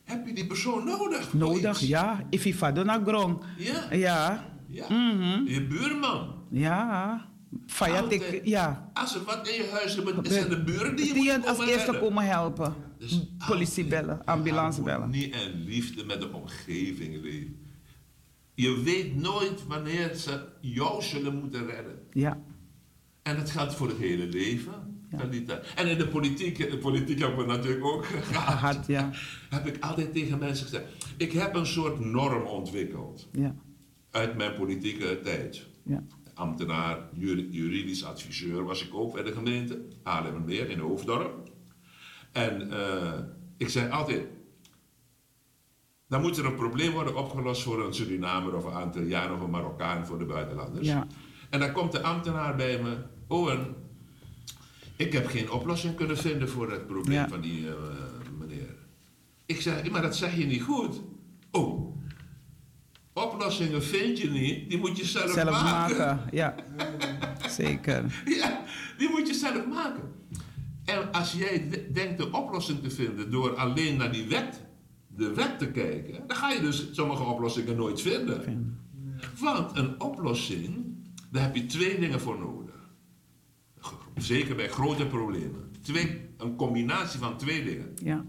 heb 0.04 0.28
je 0.28 0.34
die 0.34 0.48
persoon 0.48 0.86
nodig. 0.86 1.34
Nodig, 1.34 1.80
ja. 1.80 2.28
If 2.30 2.44
je 2.44 2.54
vader 2.56 2.86
naar. 2.86 3.02
Ja. 3.58 3.88
Ja, 3.92 4.50
ja. 4.68 4.86
Mhm. 4.90 5.46
Je 5.46 5.68
buurman. 5.68 6.36
ja. 6.50 7.32
Fayat, 7.68 8.12
ik, 8.12 8.42
ja. 8.44 8.92
Als 8.94 9.16
er 9.16 9.24
wat 9.24 9.48
in 9.48 9.54
je 9.64 9.70
huis 9.72 9.96
is, 9.96 10.34
zijn 10.34 10.50
de 10.50 10.64
buren 10.64 10.96
die 10.96 11.08
je 11.08 11.14
Die 11.14 11.32
moet 11.38 11.48
als 11.48 11.68
eerste 11.68 11.98
komen 12.00 12.26
helpen. 12.26 12.74
Dus 13.00 13.28
Politie 13.48 13.86
bellen, 13.86 14.26
ambulance 14.26 14.82
bellen. 14.82 15.00
harmonie 15.00 15.32
en 15.34 15.64
liefde 15.64 16.06
met 16.06 16.22
de 16.22 16.32
omgeving 16.34 17.22
leven. 17.22 17.62
Je 18.56 18.82
weet 18.84 19.16
nooit 19.16 19.68
wanneer 19.68 20.14
ze 20.16 20.46
jou 20.62 21.02
zullen 21.02 21.36
moeten 21.40 21.66
redden. 21.66 22.00
Ja, 22.12 22.42
En 23.24 23.36
dat 23.36 23.50
geldt 23.50 23.76
voor 23.76 23.88
het 23.88 23.98
hele 23.98 24.26
leven. 24.28 24.74
Ja. 25.18 25.26
Niet, 25.26 25.54
En 25.76 25.88
in 25.88 25.98
de 25.98 26.08
politiek, 26.08 26.58
de 26.72 26.78
politiek 26.78 27.20
hebben 27.20 27.38
we 27.38 27.46
natuurlijk 27.54 27.86
ook 27.86 28.06
gehad. 28.06 28.54
gehad, 28.54 28.88
ja. 28.88 29.12
Heb 29.50 29.68
ik 29.68 29.84
altijd 29.84 30.14
tegen 30.14 30.40
mensen 30.40 30.66
gezegd. 30.66 30.86
Ik 31.18 31.32
heb 31.32 31.56
een 31.56 31.66
soort 31.66 32.00
norm 32.00 32.44
ontwikkeld 32.46 33.28
Ja, 33.32 33.56
uit 34.12 34.38
mijn 34.38 34.54
politieke 34.56 35.20
tijd. 35.24 35.66
ja. 35.84 36.04
Ambtenaar, 36.34 37.10
juri- 37.14 37.48
juridisch 37.52 38.04
adviseur 38.06 38.64
was 38.64 38.86
ik 38.86 38.94
ook 38.94 39.14
bij 39.14 39.24
de 39.24 39.32
gemeente. 39.32 39.82
Haarlemmermeer 40.04 40.70
in 40.70 40.80
Hoofddorp. 40.80 41.52
En 42.32 42.72
eh, 42.72 43.20
ik 43.58 43.70
zei 43.70 43.90
altijd... 43.92 44.28
Dan 46.08 46.22
moet 46.22 46.38
er 46.38 46.46
een 46.46 46.56
probleem 46.56 46.92
worden 46.92 47.16
opgelost 47.18 47.64
voor 47.64 47.86
een 47.86 47.94
Surinamer 47.94 48.56
of 48.56 48.64
een 48.66 48.74
Antilliaan 48.74 49.34
of 49.34 49.42
een 49.42 49.50
Marokkaan 49.50 50.06
voor 50.06 50.20
de 50.20 50.26
buitenlanders. 50.26 50.88
Ja. 50.88 51.08
En 51.50 51.60
dan 51.60 51.72
komt 51.72 51.92
de 51.92 52.02
ambtenaar 52.02 52.56
bij 52.56 52.82
me. 52.82 52.98
Owen, 53.28 53.76
ik 54.96 55.14
heb 55.14 55.28
geen 55.28 55.52
oplossing 55.52 55.96
kunnen 55.96 56.18
vinden 56.18 56.50
voor 56.50 56.72
het 56.72 56.88
probleem 56.88 57.14
Ja. 57.18 57.28
van 57.28 57.42
die 57.42 57.68
eh, 57.68 57.74
meneer. 58.40 58.76
Ik 59.46 59.62
zei, 59.62 59.90
maar 59.90 60.02
dat 60.02 60.16
zeg 60.16 60.36
je 60.38 60.46
niet 60.46 60.62
goed. 60.64 61.02
Oh, 61.52 61.98
oplossingen 63.14 63.84
vind 63.84 64.18
je 64.18 64.30
niet, 64.30 64.70
die 64.70 64.78
moet 64.78 64.98
je 64.98 65.06
zelf, 65.06 65.32
Zelf 65.32 65.62
maken. 65.62 65.98
maken, 65.98 66.30
ja. 66.38 66.56
Zeker. 67.50 68.24
Ja, 68.26 68.62
die 68.98 69.10
moet 69.10 69.28
je 69.28 69.34
zelf 69.34 69.66
maken. 69.68 70.12
En 70.86 71.12
als 71.12 71.34
jij 71.34 71.70
denkt 71.94 72.18
de 72.18 72.32
oplossing 72.32 72.82
te 72.84 72.90
vinden 72.92 73.32
door 73.32 73.56
alleen 73.56 73.98
naar 73.98 74.12
die 74.12 74.28
wet, 74.28 74.62
de 75.08 75.34
wet 75.34 75.60
te 75.60 75.68
kijken, 75.72 76.28
dan 76.28 76.38
ga 76.38 76.52
je 76.52 76.60
dus 76.62 76.88
sommige 76.92 77.24
oplossingen 77.24 77.76
nooit 77.76 78.02
vinden. 78.02 78.78
Want 79.40 79.78
een 79.78 80.02
oplossing, 80.02 80.86
daar 81.32 81.44
heb 81.44 81.56
je 81.56 81.66
twee 81.66 82.00
dingen 82.00 82.20
voor 82.20 82.40
nodig. 82.40 82.62
Zeker 84.18 84.56
bij 84.56 84.70
grote 84.70 85.06
problemen. 85.06 85.72
Twee, 85.82 86.30
een 86.38 86.56
combinatie 86.56 87.20
van 87.20 87.38
twee 87.38 87.64
dingen. 87.64 87.94
Ja, 88.04 88.26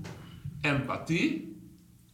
Empathie, 0.60 1.53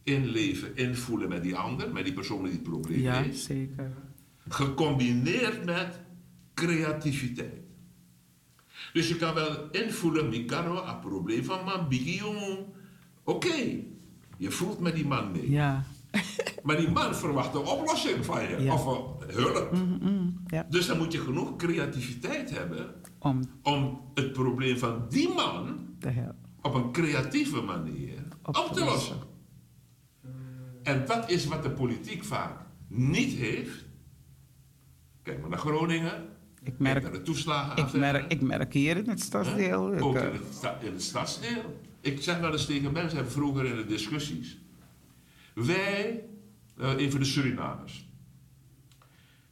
inleven, 0.03 0.75
invoelen 0.75 1.29
met 1.29 1.43
die 1.43 1.55
ander, 1.55 1.91
met 1.91 2.03
die 2.03 2.13
persoon 2.13 2.43
die 2.43 2.51
het 2.51 2.63
probleem 2.63 2.99
ja 2.99 3.21
heeft. 3.21 3.39
zeker. 3.39 3.91
Gecombineerd 4.47 5.65
met 5.65 5.99
creativiteit. 6.53 7.59
Dus 8.93 9.07
je 9.07 9.15
kan 9.15 9.33
wel 9.33 9.69
invoelen, 9.71 10.29
Mikaro, 10.29 10.83
een 10.87 10.99
probleem 10.99 11.43
van 11.43 11.63
man. 11.63 11.87
Oké, 13.23 13.79
je 14.37 14.51
voelt 14.51 14.79
met 14.79 14.95
die 14.95 15.05
man 15.05 15.31
mee. 15.31 15.51
Ja, 15.51 15.83
Maar 16.63 16.77
die 16.77 16.89
man 16.89 17.15
verwacht 17.15 17.53
een 17.55 17.61
oplossing 17.65 18.25
van 18.25 18.41
je, 18.49 18.61
Ja. 18.61 18.73
of 18.73 18.85
een 18.85 19.33
hulp. 19.35 19.71
mm, 20.01 20.41
ja. 20.47 20.65
Dus 20.69 20.85
dan 20.87 20.97
moet 20.97 21.11
je 21.11 21.19
genoeg 21.19 21.55
creativiteit 21.55 22.49
hebben 22.57 22.93
om 23.19 23.39
om 23.63 24.01
het 24.13 24.33
probleem 24.33 24.77
van 24.77 25.05
die 25.09 25.29
man 25.33 25.79
op 26.61 26.73
een 26.73 26.91
creatieve 26.91 27.61
manier 27.61 28.23
Op 28.43 28.57
op, 28.57 28.67
te 28.67 28.73
te 28.73 28.79
lossen. 28.79 28.89
lossen. 29.15 29.17
En 30.83 31.05
dat 31.05 31.29
is 31.29 31.45
wat 31.45 31.63
de 31.63 31.69
politiek 31.71 32.23
vaak 32.23 32.65
niet 32.87 33.33
heeft. 33.33 33.85
Kijk 35.23 35.39
maar 35.41 35.49
naar 35.49 35.59
Groningen. 35.59 36.29
Ik 36.63 36.79
merk, 36.79 37.03
naar 37.03 37.11
de 37.11 37.21
toeslagen. 37.21 37.85
ik 37.85 37.93
merk, 37.93 38.31
ik 38.31 38.41
merk 38.41 38.73
hier 38.73 38.97
in 38.97 39.09
het 39.09 39.19
stadsdeel. 39.21 39.93
Ook 39.99 40.15
eh, 40.15 40.23
in 40.23 40.31
het, 40.33 40.53
sta- 40.53 40.79
in 40.79 40.91
het 40.91 41.01
stadsdeel. 41.01 41.79
Ik 42.01 42.21
zeg 42.21 42.39
wel 42.39 42.51
eens 42.51 42.65
tegen 42.65 42.91
mensen, 42.91 43.31
vroeger 43.31 43.65
in 43.65 43.75
de 43.75 43.85
discussies. 43.85 44.57
Wij, 45.53 46.23
eh, 46.77 46.93
even 46.97 47.19
de 47.19 47.25
Surinamers. 47.25 48.09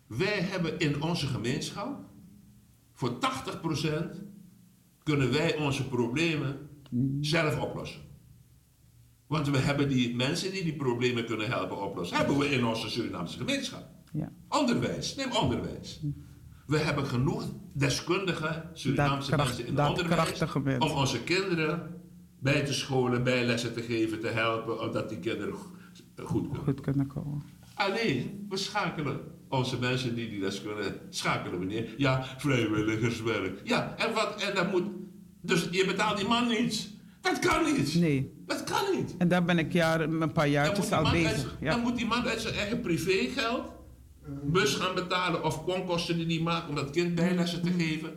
Wij 0.08 0.40
hebben 0.42 0.80
in 0.80 1.02
onze 1.02 1.28
gemeenschap, 1.28 2.00
voor 2.94 3.18
80% 3.20 4.24
kunnen 5.04 5.32
wij 5.32 5.58
onze 5.58 5.88
problemen 5.88 6.70
zelf 7.22 7.60
oplossen. 7.60 8.02
Want 9.30 9.50
we 9.50 9.58
hebben 9.58 9.88
die 9.90 10.16
mensen 10.16 10.52
die 10.52 10.64
die 10.64 10.76
problemen 10.76 11.26
kunnen 11.26 11.48
helpen 11.50 11.82
oplossen, 11.82 12.18
hebben 12.18 12.38
we 12.38 12.50
in 12.52 12.66
onze 12.66 12.90
Surinaamse 12.90 13.38
gemeenschap. 13.38 13.84
ja. 14.14 14.32
Onderwijs, 14.50 15.16
neem 15.16 15.32
onderwijs. 15.32 16.00
We 16.68 16.78
hebben 16.78 17.06
genoeg 17.06 17.44
deskundige 17.74 18.64
Surinaamse 18.74 19.36
mensen 19.36 19.68
in 19.68 19.78
het 19.78 19.90
onderwijs 19.90 20.42
om 20.80 20.92
onze 20.92 21.24
kinderen 21.24 22.02
bij 22.40 22.66
te 22.66 22.74
scholen, 22.74 23.24
bijlessen 23.24 23.74
te 23.74 23.82
geven, 23.82 24.20
te 24.20 24.28
helpen, 24.28 24.80
omdat 24.82 25.10
die 25.10 25.20
kinderen 25.20 25.54
go- 25.54 25.72
goed 26.26 26.42
kunnen. 26.48 26.64
goed 26.64 26.80
kunnen 26.82 27.08
komen. 27.08 27.44
Alleen, 27.74 28.46
we 28.50 28.58
schakelen 28.58 29.20
onze 29.50 29.80
mensen 29.80 30.16
die 30.16 30.30
die 30.30 30.40
les 30.40 30.62
kunnen, 30.62 30.96
schakelen 31.10 31.60
we 31.60 31.66
neer. 31.66 31.94
Ja, 31.98 32.24
vrijwilligerswerk. 32.38 33.62
Ja, 33.64 33.96
en 33.98 34.14
wat, 34.14 34.44
en 34.44 34.56
dat 34.56 34.72
moet, 34.72 34.84
dus 35.42 35.68
je 35.72 35.86
betaalt 35.86 36.18
die 36.18 36.28
man 36.28 36.48
niets. 36.48 36.98
Dat 37.32 37.40
kan 37.40 37.74
niet. 37.74 37.96
Nee. 37.96 38.34
Dat 38.46 38.64
kan 38.64 38.96
niet. 38.96 39.16
En 39.18 39.28
daar 39.28 39.44
ben 39.44 39.60
ik 39.60 39.74
jaar, 39.74 40.02
een 40.02 40.18
paar 40.18 40.34
Dan 40.34 40.50
jaartjes 40.50 40.92
al 40.92 41.12
bezig. 41.12 41.28
uit, 41.28 41.42
dan 41.44 41.52
Ja. 41.60 41.78
moet 41.78 41.98
die 41.98 42.06
man 42.06 42.28
uit 42.28 42.42
zijn 42.42 42.54
eigen 42.56 42.80
privégeld 42.82 43.62
bus 44.44 44.74
gaan 44.76 44.96
betalen 44.96 45.44
of 45.44 45.66
onkosten 45.66 46.18
die 46.18 46.26
die 46.26 46.42
maken 46.42 46.70
om 46.70 46.76
dat 46.76 46.90
kind 46.90 47.16
bijlessen 47.16 47.62
te 47.62 47.72
geven. 47.78 48.10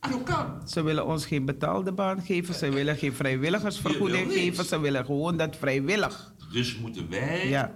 En 0.00 0.10
hoe 0.10 0.22
kan? 0.22 0.68
Ze 0.68 0.82
willen 0.82 1.06
ons 1.06 1.26
geen 1.26 1.44
betaalde 1.44 1.92
baan 1.92 2.22
geven. 2.22 2.54
Ze 2.54 2.68
willen 2.70 2.96
geen 2.96 3.12
vrijwilligersvergoeding 3.12 4.32
geven. 4.32 4.64
Ze 4.64 4.80
willen 4.80 5.04
gewoon 5.04 5.36
dat 5.36 5.56
vrijwillig. 5.56 6.34
Dus 6.52 6.78
moeten 6.78 7.08
wij 7.10 7.48
Ja. 7.48 7.72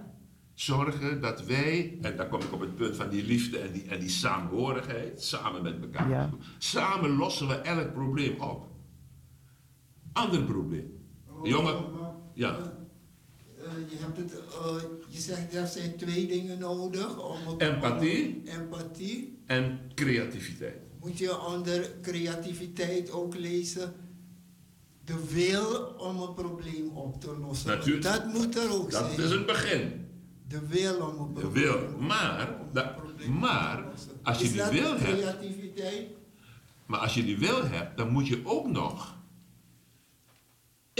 zorgen 0.53 1.21
dat 1.21 1.45
wij, 1.45 1.97
en 2.01 2.15
daar 2.17 2.27
kom 2.27 2.39
ik 2.41 2.53
op 2.53 2.59
het 2.59 2.75
punt 2.75 2.95
van 2.95 3.09
die 3.09 3.25
liefde 3.25 3.57
en 3.57 3.71
die, 3.71 3.83
en 3.87 3.99
die 3.99 4.09
saamhorigheid, 4.09 5.23
samen 5.23 5.61
met 5.63 5.75
elkaar. 5.81 6.09
Ja. 6.09 6.29
Samen 6.57 7.09
lossen 7.17 7.47
we 7.47 7.53
elk 7.53 7.93
probleem 7.93 8.41
op. 8.41 8.67
Ander 10.19 10.43
probleem. 10.43 10.97
Jongen, 11.43 11.75
ja. 12.33 12.57
Eh, 13.57 13.71
je, 13.89 13.95
hebt 13.99 14.17
het, 14.17 14.33
eh, 14.33 14.75
je 15.09 15.19
zegt 15.19 15.55
er 15.55 15.67
zijn 15.67 15.95
twee 15.97 16.27
dingen 16.27 16.59
nodig. 16.59 17.23
Om 17.29 17.37
het, 17.47 17.61
Empathie. 17.61 18.35
om- 18.35 18.47
empathie. 18.61 19.39
En 19.45 19.79
creativiteit. 19.95 20.77
Moet 20.99 21.17
je 21.17 21.41
onder 21.45 21.91
creativiteit 22.01 23.11
ook 23.11 23.35
lezen. 23.35 23.93
De 25.05 25.15
wil 25.33 25.81
om 25.97 26.21
een 26.21 26.33
probleem 26.33 26.87
op 26.89 27.21
te 27.21 27.37
lossen. 27.39 27.67
Natuurlijk. 27.69 28.03
Dat 28.03 28.25
moet 28.33 28.57
er 28.57 28.71
ook 28.73 28.91
Dat 28.91 29.11
zijn. 29.15 29.25
is 29.27 29.31
een 29.31 29.45
begin. 29.45 30.07
De 30.47 30.67
wil 30.67 30.95
om 31.07 31.19
een 31.27 31.33
De 31.33 31.39
probleem 31.39 31.63
wil. 31.63 31.73
op 31.73 31.97
te 31.97 32.03
Maar, 32.03 32.57
dat- 32.73 32.95
maar, 33.39 33.83
als 34.23 34.37
je 34.37 34.43
Is 34.43 34.49
die 34.51 34.59
dat 34.61 34.71
wil 34.71 34.97
hebt- 34.97 35.03
creativiteit? 35.03 36.07
Maar 36.85 36.99
als 36.99 37.13
je 37.13 37.23
die 37.23 37.37
wil 37.37 37.63
hebt, 37.63 37.97
dan 37.97 38.09
moet 38.11 38.27
je 38.27 38.41
ook 38.43 38.67
nog 38.67 39.17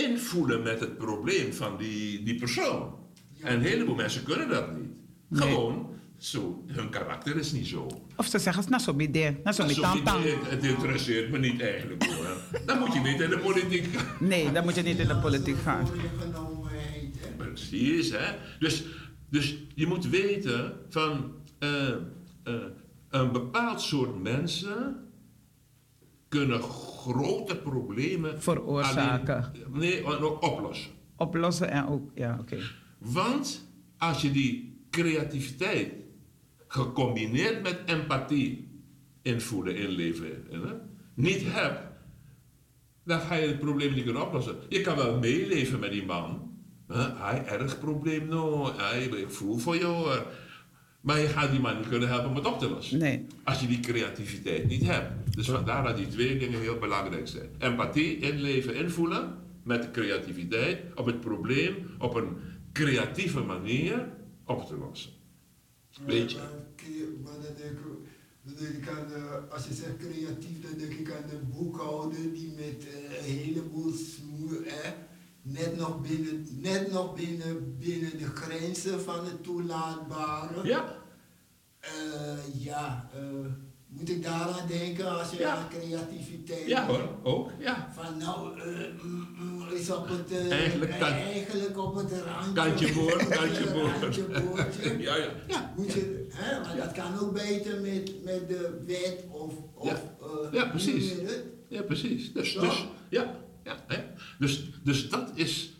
invoelen 0.05 0.63
met 0.63 0.79
het 0.79 0.97
probleem 0.97 1.53
van 1.53 1.77
die, 1.77 2.23
die 2.23 2.35
persoon. 2.35 2.95
En 3.41 3.53
een 3.53 3.61
heleboel 3.61 3.95
mensen 3.95 4.23
kunnen 4.23 4.49
dat 4.49 4.77
niet. 4.77 4.91
Nee. 5.27 5.41
Gewoon, 5.41 5.89
zo, 6.17 6.63
hun 6.67 6.89
karakter 6.89 7.35
is 7.35 7.51
niet 7.51 7.67
zo. 7.67 7.87
Of 8.15 8.25
ze 8.25 8.39
zeggen, 8.39 8.63
nou 8.69 8.81
zo 8.81 8.93
midden, 8.93 9.39
nou 9.43 9.55
zo 9.55 9.81
tang 10.03 10.23
het, 10.23 10.49
het 10.49 10.63
interesseert 10.63 11.31
me 11.31 11.37
niet 11.37 11.61
eigenlijk 11.61 12.05
hoor. 12.05 12.37
Dan 12.65 12.79
moet 12.79 12.93
je 12.93 12.99
niet 12.99 13.19
in 13.19 13.29
de 13.29 13.39
politiek 13.39 13.95
gaan. 13.95 14.27
Nee, 14.27 14.51
dan 14.51 14.63
moet 14.63 14.75
je 14.75 14.81
niet 14.81 14.99
in 14.99 15.07
de 15.07 15.17
politiek 15.17 15.57
gaan. 15.63 15.87
Precies, 17.37 18.11
hè. 18.11 18.35
Dus, 18.59 18.83
dus 19.29 19.57
je 19.75 19.87
moet 19.87 20.09
weten 20.09 20.73
van 20.89 21.33
eh, 21.59 21.89
eh, 22.43 22.53
een 23.09 23.31
bepaald 23.31 23.81
soort 23.81 24.21
mensen 24.21 25.08
kunnen 26.29 26.61
grote 26.61 27.55
problemen 27.57 28.41
Veroorzaken. 28.41 29.35
alleen- 29.35 29.79
nee, 29.79 30.03
ook 30.21 30.43
oplossen. 30.43 30.91
Oplossen 31.15 31.69
en 31.69 31.85
ook, 31.87 32.11
ja, 32.15 32.37
oké. 32.39 32.57
Want 32.97 33.67
als 33.97 34.21
je 34.21 34.31
die 34.31 34.83
creativiteit 34.89 35.93
gecombineerd 36.67 37.61
met 37.63 37.79
empathie 37.85 38.67
invoelen, 39.21 39.75
inleven, 39.75 40.45
hè, 40.49 40.59
niet 41.13 41.41
hebt, 41.45 41.79
dan 43.03 43.19
ga 43.19 43.35
je 43.35 43.47
het 43.47 43.59
probleem 43.59 43.93
niet 43.93 44.03
kunnen 44.03 44.25
oplossen. 44.25 44.55
Je 44.69 44.81
kan 44.81 44.95
wel 44.95 45.17
meeleven 45.19 45.79
met 45.79 45.91
die 45.91 46.05
man. 46.05 46.47
hè, 46.87 47.13
Hij 47.15 47.45
erg 47.45 47.79
probleem, 47.79 48.27
no. 48.27 48.71
Hij, 48.77 49.03
ik 49.05 49.29
voel 49.29 49.57
voor 49.57 49.77
jou. 49.77 50.19
Maar 51.01 51.19
je 51.19 51.27
gaat 51.27 51.51
die 51.51 51.59
man 51.59 51.77
niet 51.77 51.87
kunnen 51.87 52.09
helpen 52.09 52.29
om 52.29 52.35
het 52.35 52.45
op 52.45 52.59
te 52.59 52.69
lossen. 52.69 52.97
Nee. 52.97 53.25
Als 53.43 53.59
je 53.59 53.67
die 53.67 53.79
creativiteit 53.79 54.67
niet 54.67 54.83
hebt. 54.85 55.35
Dus 55.35 55.49
vandaar 55.49 55.83
dat 55.83 55.97
die 55.97 56.07
twee 56.07 56.37
dingen 56.37 56.59
heel 56.59 56.77
belangrijk 56.77 57.27
zijn. 57.27 57.49
Empathie, 57.57 58.17
inleven, 58.17 58.75
invoelen. 58.75 59.37
Met 59.63 59.81
de 59.81 59.91
creativiteit. 59.91 60.79
Om 60.95 61.07
het 61.07 61.19
probleem 61.19 61.75
op 61.99 62.15
een 62.15 62.37
creatieve 62.73 63.39
manier 63.39 64.09
op 64.45 64.67
te 64.67 64.77
lossen. 64.77 65.11
Weet 66.05 66.31
je? 66.31 66.37
Dan 66.37 67.41
denk 67.57 67.71
ik, 67.71 67.77
dan 68.43 68.55
denk 68.59 68.75
ik 68.75 68.89
aan, 68.89 69.13
eh, 69.13 69.53
als 69.53 69.67
je 69.67 69.73
zegt 69.73 69.97
creatief, 69.97 70.61
dan 70.61 70.77
denk 70.77 70.93
ik 70.93 71.11
aan 71.11 71.29
de 71.29 71.39
boekhouder 71.53 72.33
die 72.33 72.53
met 72.55 72.87
eh, 72.87 73.17
een 73.17 73.37
heleboel 73.37 73.91
smoer, 73.91 74.65
eh, 74.65 74.89
net 75.41 75.77
nog 75.77 76.01
binnen, 76.01 76.47
net 76.51 76.91
nog 76.91 77.15
binnen, 77.15 77.77
binnen 77.79 78.17
de 78.17 78.25
grenzen 78.25 79.01
van 79.01 79.25
het 79.25 79.43
toelaatbare. 79.43 80.67
Ja, 80.67 80.97
Eh, 81.81 82.63
ja, 82.63 83.09
eh, 83.13 83.21
moet 83.87 84.09
ik 84.09 84.23
daaraan 84.23 84.67
denken 84.67 85.19
als 85.19 85.31
je 85.31 85.37
Ja. 85.37 85.55
aan 85.55 85.69
creativiteit 85.69 86.67
ja 86.67 86.85
hoor, 86.87 87.09
ook. 87.23 87.49
Ja. 87.59 87.89
Van 87.95 88.17
nou, 88.17 88.59
eh, 88.59 88.65
mm, 89.03 89.27
mm, 89.39 89.67
is 89.73 89.89
op 89.91 90.07
het, 90.07 90.49
Eigenlijk 90.49 90.99
kan- 90.99 91.09
eigenlijk 91.11 91.77
op 91.77 91.95
het 91.95 92.11
randje. 92.11 92.53
Kantje 92.53 92.93
boord, 92.93 93.27
kantje 93.37 93.69
boord. 94.43 94.75
Ja, 95.07 95.15
ja. 95.15 95.29
ja. 95.47 95.73
Moet 95.77 95.93
je, 95.93 96.27
hè, 96.33 96.59
maar 96.59 96.75
dat 96.77 96.91
kan 96.91 97.19
ook 97.19 97.33
beter 97.33 97.81
met, 97.81 98.23
met 98.23 98.47
de 98.49 98.83
wet 98.85 99.23
of, 99.31 99.53
of 99.73 99.87
Ja. 99.87 99.99
Ja, 100.51 100.65
precies. 100.69 101.13
Ja, 101.67 101.81
precies. 101.81 102.33
Dus, 102.33 102.51
Zo. 102.51 102.59
dus, 102.61 102.87
ja, 103.09 103.35
ja, 103.69 103.95
hè. 103.95 104.03
Dus, 104.39 104.69
dus 104.83 105.09
dat 105.09 105.31
is, 105.33 105.73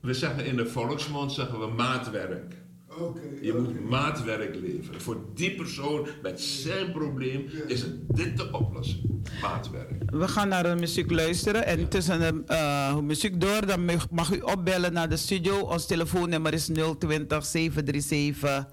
we 0.00 0.14
zeggen 0.14 0.46
in 0.46 0.56
de 0.56 0.66
volksmond 0.66 1.32
zeggen 1.32 1.60
we 1.60 1.66
maatwerk. 1.66 2.62
Oké. 2.98 3.20
Je 3.42 3.52
moet 3.52 3.90
maatwerk 3.90 4.54
leveren. 4.54 5.00
Voor 5.00 5.24
die 5.34 5.54
persoon 5.54 6.06
met 6.22 6.40
zijn 6.40 6.92
probleem 6.92 7.46
is 7.66 7.80
het 7.80 8.16
dit 8.16 8.36
de 8.36 8.52
oplossing. 8.52 9.28
Maatwerk. 9.42 9.90
We 10.06 10.28
gaan 10.28 10.48
naar 10.48 10.62
de 10.62 10.74
muziek 10.74 11.10
luisteren. 11.10 11.66
En 11.66 11.88
tussen 11.88 12.18
de 12.20 12.42
eh, 12.46 12.98
muziek 12.98 13.40
door, 13.40 13.66
dan 13.66 13.84
mag- 14.10 14.34
u 14.34 14.40
opbellen 14.40 14.92
naar 14.92 15.08
de 15.08 15.16
studio. 15.16 15.58
Ons 15.58 15.86
telefoonnummer 15.86 16.52
is 16.52 16.66
020 16.98 17.44
737 17.46 18.66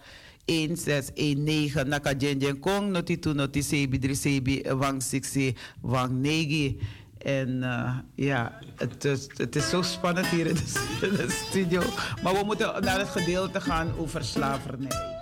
1619. 0.46 1.88
Naka 1.88 2.14
Kong, 2.60 2.92
noti 2.92 3.20
tu 3.20 3.34
noti 3.34 3.62
sebi 3.62 4.00
dri 4.00 4.16
sebi 4.16 4.62
wang 4.78 5.02
siksi 5.02 5.56
wang 5.82 6.12
negi. 6.22 6.80
En 7.24 7.64
eh, 7.64 7.98
ja, 8.16 8.60
het 8.76 9.06
is, 9.06 9.28
het 9.36 9.56
is 9.56 9.70
zo 9.70 9.82
spannend 9.82 10.28
hier 10.28 10.48
in 10.48 10.56
de, 10.56 10.98
in 11.08 11.16
de 11.16 11.46
studio. 11.48 11.82
Maar 12.24 12.34
we 12.34 12.44
moeten 12.44 12.84
naar 12.84 13.00
het 13.00 13.10
gedeelte 13.10 13.62
gaan 13.62 13.94
over 13.98 14.24
slavernij. 14.24 15.20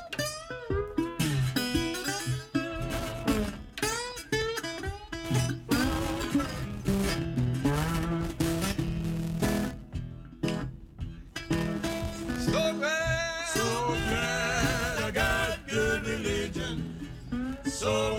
So 17.80 18.19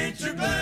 Ain't 0.00 0.18
you 0.20 0.59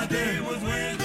his 0.00 0.08
day 0.08 0.40
was 0.40 0.62
when 0.62 1.01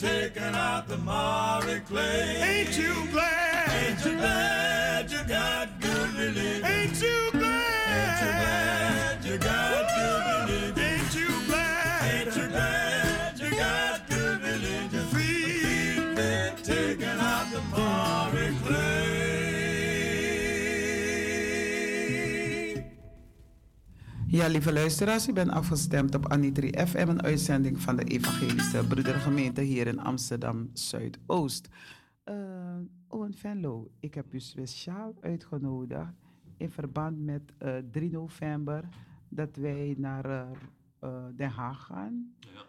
taken 0.00 0.54
out 0.54 0.88
the 0.88 0.96
miry 0.96 1.80
clay. 1.80 2.40
Ain't 2.40 2.78
you 2.78 2.94
glad? 3.12 3.68
Ain't 3.84 4.02
you 4.02 4.16
glad 4.16 5.12
you 5.12 5.22
got 5.28 5.79
Ja, 24.30 24.46
lieve 24.46 24.72
luisteraars, 24.72 25.28
u 25.28 25.32
bent 25.32 25.50
afgestemd 25.50 26.14
op 26.14 26.26
Anitri 26.26 26.86
FM, 26.86 27.08
een 27.08 27.22
uitzending 27.22 27.80
van 27.80 27.96
de 27.96 28.04
Evangelische 28.04 28.86
Broedergemeente 28.86 29.60
hier 29.60 29.86
in 29.86 29.98
Amsterdam 29.98 30.70
Zuidoost. 30.72 31.68
Eh 32.24 32.76
Owen 33.08 33.34
Venlo, 33.34 33.90
ik 34.00 34.14
heb 34.14 34.32
u 34.34 34.40
speciaal 34.40 35.14
uitgenodigd 35.20 36.12
in 36.56 36.70
verband 36.70 37.20
met 37.20 37.42
eh 37.58 37.76
3 37.90 38.10
november 38.10 38.88
dat 39.28 39.56
wij 39.56 39.94
naar 39.98 40.24
eh, 40.24 40.50
eh, 40.98 41.24
Den 41.36 41.50
Haag 41.50 41.86
gaan 41.86 42.34
Ja, 42.38 42.64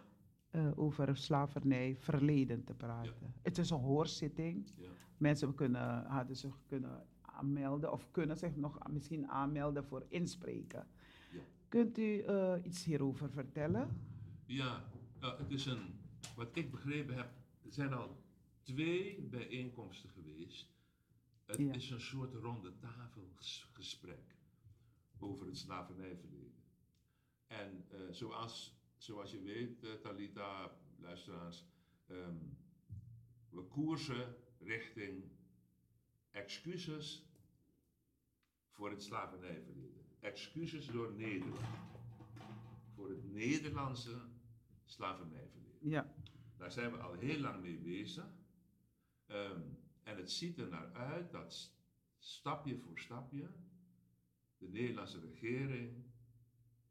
eh, 0.50 0.78
over 0.78 1.16
slavernij 1.16 1.96
verleden 1.98 2.64
te 2.64 2.74
praten. 2.74 3.34
Het 3.42 3.58
is 3.58 3.70
een 3.70 3.78
hoorzitting. 3.78 4.72
ja. 4.76 4.88
Mensen 5.16 5.54
kunnen, 5.54 6.04
hadden 6.06 6.36
zich 6.36 6.58
kunnen 6.66 7.06
aanmelden 7.20 7.92
of 7.92 8.10
kunnen 8.10 8.36
zich 8.36 8.56
nog 8.56 8.78
misschien 8.90 9.28
aanmelden 9.28 9.84
voor 9.84 10.04
inspreken. 10.08 10.86
Kunt 11.72 11.98
u 11.98 12.20
eh, 12.22 12.54
iets 12.64 12.84
hierover 12.84 13.30
vertellen? 13.30 14.00
Ja, 14.46 14.84
het 15.20 15.50
is 15.50 15.66
een, 15.66 16.00
wat 16.36 16.56
ik 16.56 16.70
begrepen 16.70 17.14
heb, 17.16 17.30
er 17.64 17.72
zijn 17.72 17.92
al 17.92 18.22
twee 18.62 19.20
bijeenkomsten 19.22 20.10
geweest. 20.10 20.70
Het 21.44 21.58
Ja. 21.58 21.72
is 21.72 21.90
een 21.90 22.00
soort 22.00 22.34
ronde 22.34 22.78
tafelgesprek 22.78 24.36
over 25.18 25.46
het 25.46 25.58
slavernijverleden. 25.58 26.62
En 27.46 27.84
eh, 27.90 27.98
zoals, 28.10 28.76
zoals 28.96 29.30
je 29.30 29.42
weet, 29.42 29.84
eh, 29.84 29.92
Talita, 29.92 30.76
luisteraars, 30.98 31.64
ehm, 32.06 32.36
we 33.50 33.62
koersen 33.62 34.34
richting 34.58 35.24
excuses 36.30 37.26
voor 38.70 38.90
het 38.90 39.02
slavernijverleden. 39.02 39.91
Excuses 40.22 40.86
door 40.86 41.12
Nederland. 41.12 41.66
Voor 42.94 43.08
het 43.08 43.32
Nederlandse 43.32 44.20
slavernijverleden. 44.84 45.88
Ja, 45.88 46.14
Daar 46.56 46.72
zijn 46.72 46.90
we 46.92 46.98
al 46.98 47.12
heel 47.12 47.38
lang 47.40 47.62
mee 47.62 47.78
bezig. 47.78 48.26
Ehm, 49.26 49.60
en 50.02 50.16
het 50.16 50.30
ziet 50.30 50.58
er 50.58 50.68
naar 50.68 50.92
uit 50.92 51.30
dat 51.32 51.72
stapje 52.18 52.78
voor 52.78 52.98
stapje 52.98 53.50
de 54.58 54.68
Nederlandse 54.68 55.20
regering 55.20 56.04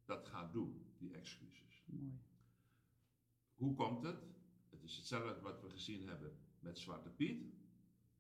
dat 0.06 0.28
gaat 0.28 0.54
doen, 0.54 0.86
die 0.98 1.14
excuses. 1.14 1.84
mooi. 1.86 2.20
Hoe 3.56 3.76
komt 3.76 4.04
het? 4.04 4.24
Het 4.70 4.84
is 4.84 4.96
hetzelfde 4.98 5.42
wat 5.42 5.62
we 5.62 5.70
gezien 5.70 6.08
hebben 6.08 6.38
met 6.60 6.80
Zwarte 6.80 7.10
Piet. 7.10 7.54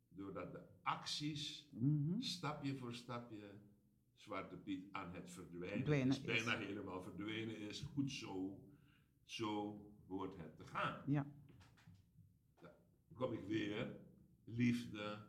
Doordat 0.09 0.51
de 0.51 0.61
acties 0.83 1.67
Mhm. 1.71 2.21
stapje 2.21 2.75
voor 2.77 2.93
stapje 2.95 3.59
Zwarte 4.21 4.57
Piet 4.57 4.87
aan 4.91 5.13
het 5.13 5.31
verdwijnen 5.31 5.77
Verdwijnen 5.77 6.09
is. 6.09 6.17
is. 6.19 6.43
Bijna 6.43 6.57
helemaal 6.65 7.01
verdwenen 7.01 7.57
is. 7.57 7.79
Goed 7.81 8.11
zo. 8.11 8.59
Zo 9.23 9.81
hoort 10.07 10.37
het 10.37 10.55
te 10.55 10.65
gaan. 10.65 11.03
Ja, 11.11 11.27
Dan 12.59 12.71
kom 13.13 13.33
ik 13.33 13.45
weer. 13.47 13.99
Liefde. 14.43 15.27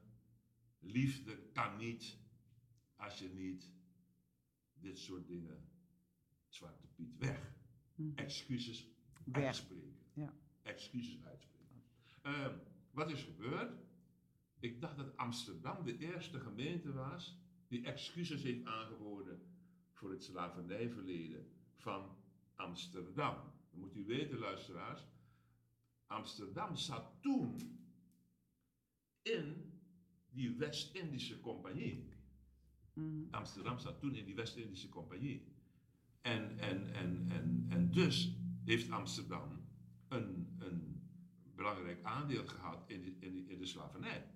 Liefde 0.78 1.36
kan 1.52 1.76
niet 1.76 2.18
als 2.96 3.18
je 3.18 3.28
niet 3.28 3.72
dit 4.74 4.98
soort 4.98 5.26
dingen. 5.26 5.68
Zwarte 6.48 6.86
Piet 6.86 7.16
weg. 7.18 7.54
Mhm. 7.94 8.14
Excuses 8.18 8.88
Weg. 9.24 9.44
uitspreken. 9.44 9.96
Ja. 10.12 10.34
Excuses 10.62 11.24
uitspreken. 11.24 11.82
Ehm, 12.22 12.56
wat 12.90 13.10
is 13.10 13.22
gebeurd? 13.22 13.72
Ik 14.60 14.80
dacht 14.80 14.96
dat 14.96 15.16
Amsterdam 15.16 15.84
de 15.84 15.98
eerste 15.98 16.40
gemeente 16.40 16.92
was 16.92 17.40
die 17.72 17.84
excuses 17.84 18.42
heeft 18.42 18.64
aangeboden 18.64 19.40
voor 19.92 20.10
het 20.10 20.24
slavernijverleden 20.24 21.46
van 21.76 22.16
Amsterdam. 22.54 23.36
Dan 23.70 23.80
moet 23.80 23.96
u 23.96 24.04
weten, 24.04 24.38
luisteraars, 24.38 25.06
Amsterdam 26.06 26.76
zat 26.76 27.12
toen 27.20 27.78
in 29.22 29.72
die 30.30 30.56
West-Indische 30.56 31.40
Compagnie. 31.40 32.08
Mhm. 32.92 33.24
Amsterdam 33.30 33.78
zat 33.78 34.00
toen 34.00 34.14
in 34.14 34.24
die 34.24 34.34
West-Indische 34.34 34.88
Compagnie. 34.88 35.54
En, 36.20 36.58
en, 36.58 36.94
en, 36.94 37.26
en, 37.28 37.66
en 37.68 37.90
dus 37.90 38.36
heeft 38.64 38.90
Amsterdam 38.90 39.66
een, 40.08 40.56
een 40.58 41.10
belangrijk 41.54 42.04
aandeel 42.04 42.46
gehad 42.46 42.84
in 42.86 43.02
de, 43.02 43.16
in, 43.18 43.34
de, 43.34 43.44
in 43.46 43.58
de 43.58 43.66
slavernij. 43.66 44.30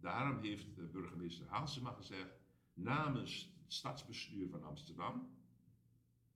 Daarom 0.00 0.42
heeft 0.42 0.74
de 0.74 0.86
burgemeester 0.86 1.46
Halsema 1.46 1.92
gezegd, 1.92 2.37
namens 2.78 3.52
het 3.62 3.72
stadsbestuur 3.72 4.48
van 4.48 4.62
Amsterdam, 4.64 5.28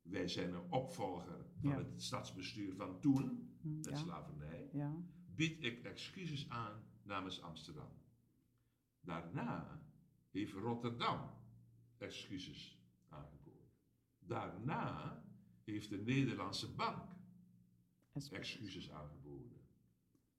wij 0.03 0.29
zijn 0.29 0.55
een 0.55 0.71
opvolger 0.71 1.47
van 1.61 1.71
Ja. 1.71 1.77
het 1.77 2.03
stadsbestuur 2.03 2.75
van 2.75 3.01
toen, 3.01 3.57
Mhm, 3.61 3.77
met 3.77 3.89
ja. 3.89 3.97
slavernij, 3.97 4.69
ja. 4.73 4.97
bied 5.35 5.65
ik 5.65 5.85
excuses 5.85 6.49
aan 6.49 6.83
namens 7.03 7.41
Amsterdam. 7.43 7.89
Daarna 9.01 9.83
heeft 10.31 10.53
Rotterdam 10.53 11.31
excuses 11.99 12.79
aangeboden. 13.09 13.69
Daarna 14.19 15.23
heeft 15.65 15.89
de 15.91 15.99
Nederlandse 15.99 16.75
bank 16.75 17.11
Excuses. 18.13 18.39
excuses 18.39 18.91
aangeboden. 18.91 19.61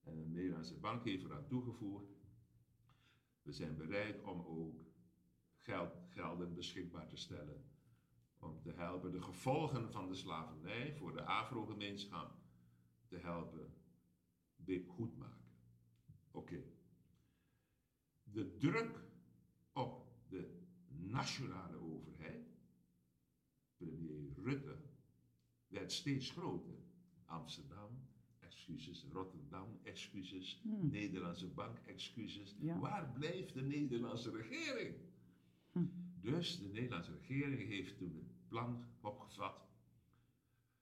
En 0.03 0.15
de 0.15 0.25
Nederlandse 0.25 0.77
bank 0.79 1.03
heeft 1.03 1.23
eraan 1.23 1.47
toegevoegd, 1.47 2.11
we 3.41 3.51
zijn 3.51 3.75
bereid 3.75 4.21
om 4.23 4.41
ook 4.41 4.85
geld, 5.63 5.97
gelden 6.09 6.53
beschikbaar 6.53 7.07
te 7.07 7.17
stellen 7.17 7.63
om 8.39 8.61
te 8.61 8.71
helpen 8.71 9.11
de 9.11 9.21
gevolgen 9.21 9.91
van 9.91 10.07
de 10.07 10.15
slavernij 10.15 10.93
voor 10.93 11.13
de 11.13 11.23
Afro-gemeenschap 11.23 12.35
te 13.07 13.17
helpen 13.17 13.73
goed 14.87 15.17
maken. 15.17 15.45
Oké. 16.31 16.63
De 18.23 18.57
druk 18.57 18.99
op 19.73 20.07
de 20.29 20.61
nationale 20.87 21.77
overheid, 21.77 22.47
premier 23.77 24.33
Rutte, 24.43 24.77
werd 25.67 25.91
steeds 25.91 26.29
groter. 26.29 26.75
Amsterdam, 27.25 28.07
excuses. 28.39 29.05
Rotterdam, 29.11 29.79
excuses. 29.83 30.59
Hmm. 30.61 30.89
Nederlandse 30.89 31.47
bank, 31.47 31.77
excuses. 31.85 32.55
Ja. 32.59 32.79
Waar 32.79 33.11
blijft 33.11 33.53
de 33.53 33.61
Nederlandse 33.61 34.31
regering? 34.31 34.95
Hm. 35.73 35.85
Dus 36.21 36.59
de 36.59 36.67
Nederlandse 36.67 37.11
regering 37.11 37.69
heeft 37.69 37.97
toen 37.97 38.15
het 38.15 38.47
plan 38.47 38.85
opgevat. 39.01 39.67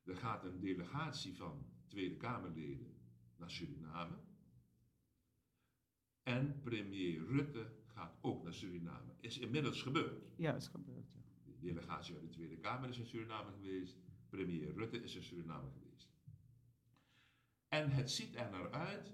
Er 0.04 0.16
gaat 0.16 0.44
een 0.44 0.60
delegatie 0.60 1.36
van 1.36 1.66
Tweede 1.88 2.16
Kamerleden 2.16 2.96
naar 3.36 3.52
Suriname. 3.52 4.16
En 6.24 6.62
premier 6.62 7.26
Rutte 7.26 7.72
gaat 7.86 8.18
ook 8.22 8.44
naar 8.44 8.54
Suriname. 8.54 9.14
Is 9.20 9.38
inmiddels 9.38 9.82
gebeurd. 9.82 10.24
Ja, 10.36 10.56
is 10.56 10.68
gebeurd. 10.68 11.12
Ja. 11.14 11.22
De 11.46 11.60
delegatie 11.60 12.16
uit 12.16 12.24
de 12.24 12.30
Tweede 12.30 12.58
Kamer 12.58 12.90
is 12.90 12.98
in 12.98 13.06
Suriname 13.06 13.52
geweest. 13.52 13.98
Premier 14.30 14.74
Rutte 14.74 15.04
is 15.04 15.16
in 15.16 15.24
Suriname 15.24 15.70
geweest. 15.72 16.10
En 17.68 17.90
het 17.90 18.12
ziet 18.12 18.36
er 18.36 18.52
naar 18.52 18.72
uit 18.72 19.14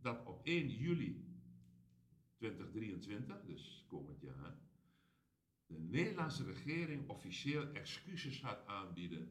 dat 0.00 0.26
op 0.26 0.40
1 0.44 0.68
juli 0.68 1.32
2023, 2.36 3.44
dus 3.44 3.84
komend 3.88 4.20
jaar, 4.20 4.58
de 5.72 5.78
Nederlandse 5.80 6.44
regering 6.44 7.08
officieel 7.08 7.72
excuses 7.72 8.38
gaat 8.38 8.66
aanbieden 8.66 9.28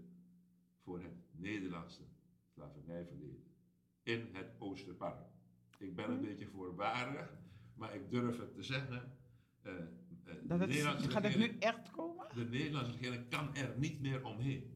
voor 0.83 1.01
het 1.01 1.13
Nederlandse 1.31 2.01
slavernijverleden 2.53 3.43
in 4.03 4.27
het 4.31 4.51
Oosterpark. 4.59 5.25
Ik 5.77 5.95
ben 5.95 6.11
een 6.11 6.21
beetje 6.21 6.47
voorbarig, 6.47 7.33
maar 7.75 7.95
ik 7.95 8.09
durf 8.11 8.37
het 8.37 8.53
te 8.53 8.63
zeggen. 8.63 9.17
eh, 9.61 9.73
eh, 9.73 9.85
de 10.23 10.41
Dat 10.47 10.59
Nederlandse 10.59 11.09
gaat 11.09 11.23
het 11.23 11.33
regering- 11.33 11.53
nu 11.53 11.59
echt 11.59 11.91
komen? 11.91 12.27
de 12.35 12.43
Nederlandse 12.45 12.91
regering 12.91 13.29
kan 13.29 13.55
er 13.55 13.77
niet 13.77 14.01
meer 14.01 14.25
omheen. 14.25 14.73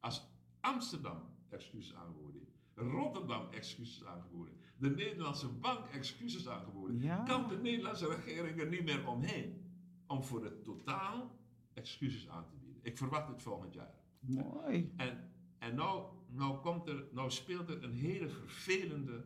Als 0.00 0.28
Amsterdam 0.60 1.22
excuses 1.48 1.94
aangeboden 1.94 2.40
Rotterdam 2.74 3.50
excuses 3.50 4.04
aangeboden, 4.04 4.54
de 4.76 4.90
Nederlandse 4.90 5.48
bank 5.48 5.86
excuses 5.86 6.48
aangeboden, 6.48 7.00
Ja. 7.00 7.24
kan 7.24 7.48
de 7.48 7.56
Nederlandse 7.56 8.06
regering 8.14 8.60
er 8.60 8.68
niet 8.68 8.84
meer 8.84 9.06
omheen 9.08 9.71
om 10.12 10.22
voor 10.22 10.44
het 10.44 10.64
totaal 10.64 11.38
excuses 11.72 12.28
aan 12.28 12.48
te 12.48 12.56
bieden. 12.56 12.80
Ik 12.82 12.96
verwacht 12.98 13.28
het 13.28 13.42
volgend 13.42 13.74
jaar. 13.74 13.94
Mooi. 14.20 14.92
En, 14.96 15.32
en 15.58 15.74
nou, 15.74 16.12
nou, 16.28 16.60
komt 16.60 16.88
er, 16.88 17.08
nou 17.12 17.30
speelt 17.30 17.68
er 17.68 17.82
een 17.82 17.94
hele 17.94 18.28
vervelende 18.28 19.24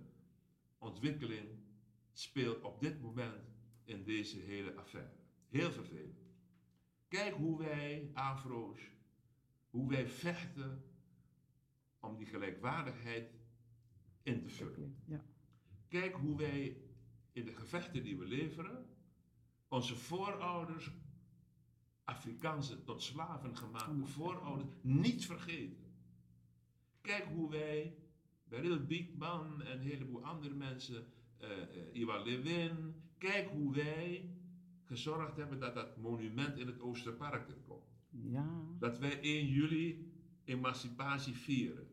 ontwikkeling 0.79 1.49
speelt 2.13 2.63
op 2.63 2.81
dit 2.81 3.01
moment 3.01 3.55
in 3.85 4.05
deze 4.05 4.39
hele 4.39 4.75
affaire. 4.75 5.13
Heel 5.49 5.73
vervelend. 5.73 6.25
Kijk 7.09 7.35
hoe 7.35 7.59
wij, 7.59 8.11
Afro's, 8.15 8.81
hoe 9.71 9.89
wij 9.89 10.09
vechten 10.09 10.85
om 12.01 12.17
die 12.17 12.27
gelijkwaardigheid 12.27 13.35
in 14.23 14.43
te 14.43 14.49
vullen. 14.49 14.97
Ja. 15.05 15.25
Kijk 15.89 16.15
hoe 16.15 16.37
wij 16.37 16.77
in 17.33 17.45
de 17.45 17.53
gevechten 17.53 18.03
die 18.03 18.19
we 18.19 18.25
leveren, 18.25 18.96
onze 19.69 19.97
voorouders, 19.97 20.91
Afrikaanse 22.05 22.83
tot 22.83 23.03
slaven 23.03 23.57
gemaakte 23.57 24.05
voorouders, 24.05 24.69
niet 24.81 25.27
vergeten. 25.27 25.95
Kijk 27.01 27.25
hoe 27.25 27.51
wij, 27.51 27.97
Beryl 28.45 28.85
Biekman 28.85 29.63
en 29.63 29.73
een 29.73 29.87
heleboel 29.87 30.25
andere 30.25 30.55
mensen, 30.55 31.07
eh, 31.37 31.49
Iwan 31.93 32.23
Lewin, 32.23 32.95
kijk 33.19 33.49
hoe 33.49 33.75
wij 33.75 34.31
gezorgd 34.83 35.37
hebben 35.37 35.61
dat 35.61 35.75
dat 35.75 35.97
monument 35.97 36.59
in 36.59 36.67
het 36.67 36.81
Oosterpark 36.81 37.49
er 37.49 37.59
komt. 37.67 37.85
Ja. 38.11 38.65
Dat 38.79 38.99
wij 38.99 39.19
1 39.21 39.47
juli 39.47 40.13
emancipatie 40.45 41.35
vieren. 41.35 41.89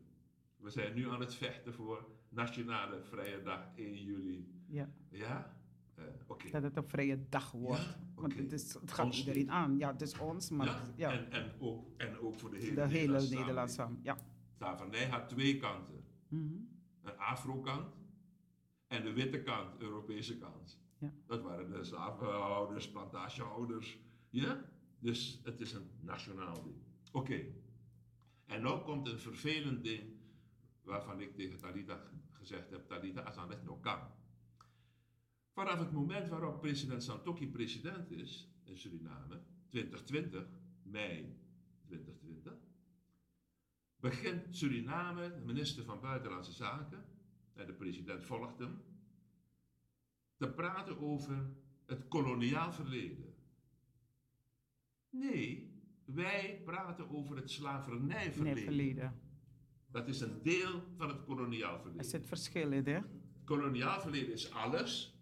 We 0.56 0.70
zijn 0.70 0.94
nu 0.94 1.08
aan 1.08 1.20
het 1.20 1.34
vechten 1.34 1.74
voor 1.74 2.08
Nationale 2.28 3.02
Vrije 3.02 3.42
Dag 3.42 3.68
1 3.76 4.02
juli. 4.02 4.48
ja. 4.66 4.94
Ja? 5.10 5.63
Eh, 5.94 6.04
Oké. 6.26 6.50
Dat 6.50 6.62
het 6.62 6.76
een 6.76 6.88
vrije 6.88 7.28
dag 7.28 7.50
wordt. 7.52 7.82
Ja, 7.82 7.96
Want 8.14 8.36
het, 8.36 8.52
is, 8.52 8.72
het 8.74 8.92
gaat 8.92 9.06
Ons 9.06 9.18
iedereen 9.18 9.40
niet. 9.40 9.50
aan. 9.50 9.78
Ja, 9.78 9.92
het 9.92 10.00
is 10.00 10.18
ons, 10.18 10.50
maar 10.50 10.66
Ja, 10.66 10.82
ja, 10.96 11.12
En, 11.12 11.30
en, 11.32 11.52
ook, 11.60 11.86
en 11.96 12.18
ook 12.18 12.34
voor 12.38 12.50
de 12.50 12.56
hele 12.56 12.74
de 12.74 12.86
hele 12.86 13.20
Nederlandse. 13.28 13.88
Ja. 14.02 14.16
Slavernij 14.56 15.06
had 15.08 15.28
twee 15.28 15.56
kanten. 15.56 16.04
Mhm. 16.28 16.54
Een 17.02 17.18
afro-kant 17.18 17.94
en 18.86 19.02
de 19.02 19.12
witte 19.12 19.42
kant, 19.42 19.80
Europese 19.80 20.38
kant. 20.38 20.78
Ja. 20.98 21.12
Dat 21.26 21.42
waren 21.42 21.70
de 21.70 21.84
slavenhouders, 21.84 22.90
plantagehouders. 22.90 23.98
Ja? 24.30 24.64
Dus 24.98 25.40
het 25.44 25.60
is 25.60 25.72
een 25.72 25.90
nationaal 26.00 26.62
ding. 26.62 26.76
Oké. 27.12 27.40
En 28.46 28.62
nu 28.62 28.68
komt 28.84 29.08
een 29.08 29.18
vervelend 29.18 29.84
ding 29.84 30.02
waarvan 30.82 31.20
ik 31.20 31.34
tegen 31.36 31.58
Talita 31.58 32.00
gezegd 32.30 32.70
heb, 32.70 32.86
Talita, 32.86 33.20
als 33.20 33.34
dat 33.34 33.64
nog 33.64 33.80
kan. 33.80 33.98
Vanaf 35.54 35.78
het 35.78 35.92
moment 35.92 36.28
waarop 36.28 36.60
president 36.60 37.02
Santokki 37.02 37.46
president 37.48 38.10
is 38.10 38.48
in 38.64 38.76
Suriname, 38.78 39.40
2020, 39.68 40.46
mei 40.82 41.36
2020, 41.86 42.52
begint 44.00 44.56
Suriname, 44.56 45.34
de 45.34 45.40
minister 45.44 45.84
van 45.84 46.00
Buitenlandse 46.00 46.52
Zaken, 46.52 47.04
en 47.54 47.66
de 47.66 47.72
president 47.72 48.24
volgt 48.24 48.58
hem, 48.58 48.82
te 50.36 50.48
praten 50.48 50.98
over 51.00 51.46
het 51.86 52.08
koloniaal 52.08 52.72
verleden. 52.72 53.34
Nee, 55.10 55.72
wij 56.04 56.62
praten 56.64 57.10
over 57.10 57.36
het 57.36 57.44
Nee, 57.44 57.54
slavernijverleden. 57.54 58.62
verleden. 58.62 59.20
Dat 59.90 60.08
is 60.08 60.20
een 60.20 60.42
deel 60.42 60.82
van 60.96 61.08
het 61.08 61.24
koloniaal 61.24 61.74
Er 61.74 61.80
verleden. 61.80 62.04
zit 62.04 62.26
verschil 62.26 62.72
in, 62.72 62.86
hè? 62.86 63.00
Koloniaal 63.44 64.00
verleden 64.00 64.32
is 64.32 64.50
alles. 64.52 65.13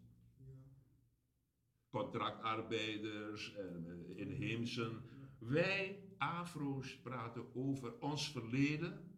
Contractarbeiders, 1.92 3.54
en 3.54 3.86
eh, 3.86 4.18
inheemsen. 4.18 5.02
Wij, 5.38 6.02
Afro's, 6.18 7.00
praten 7.00 7.54
over 7.54 7.98
ons 8.00 8.30
verleden. 8.30 9.10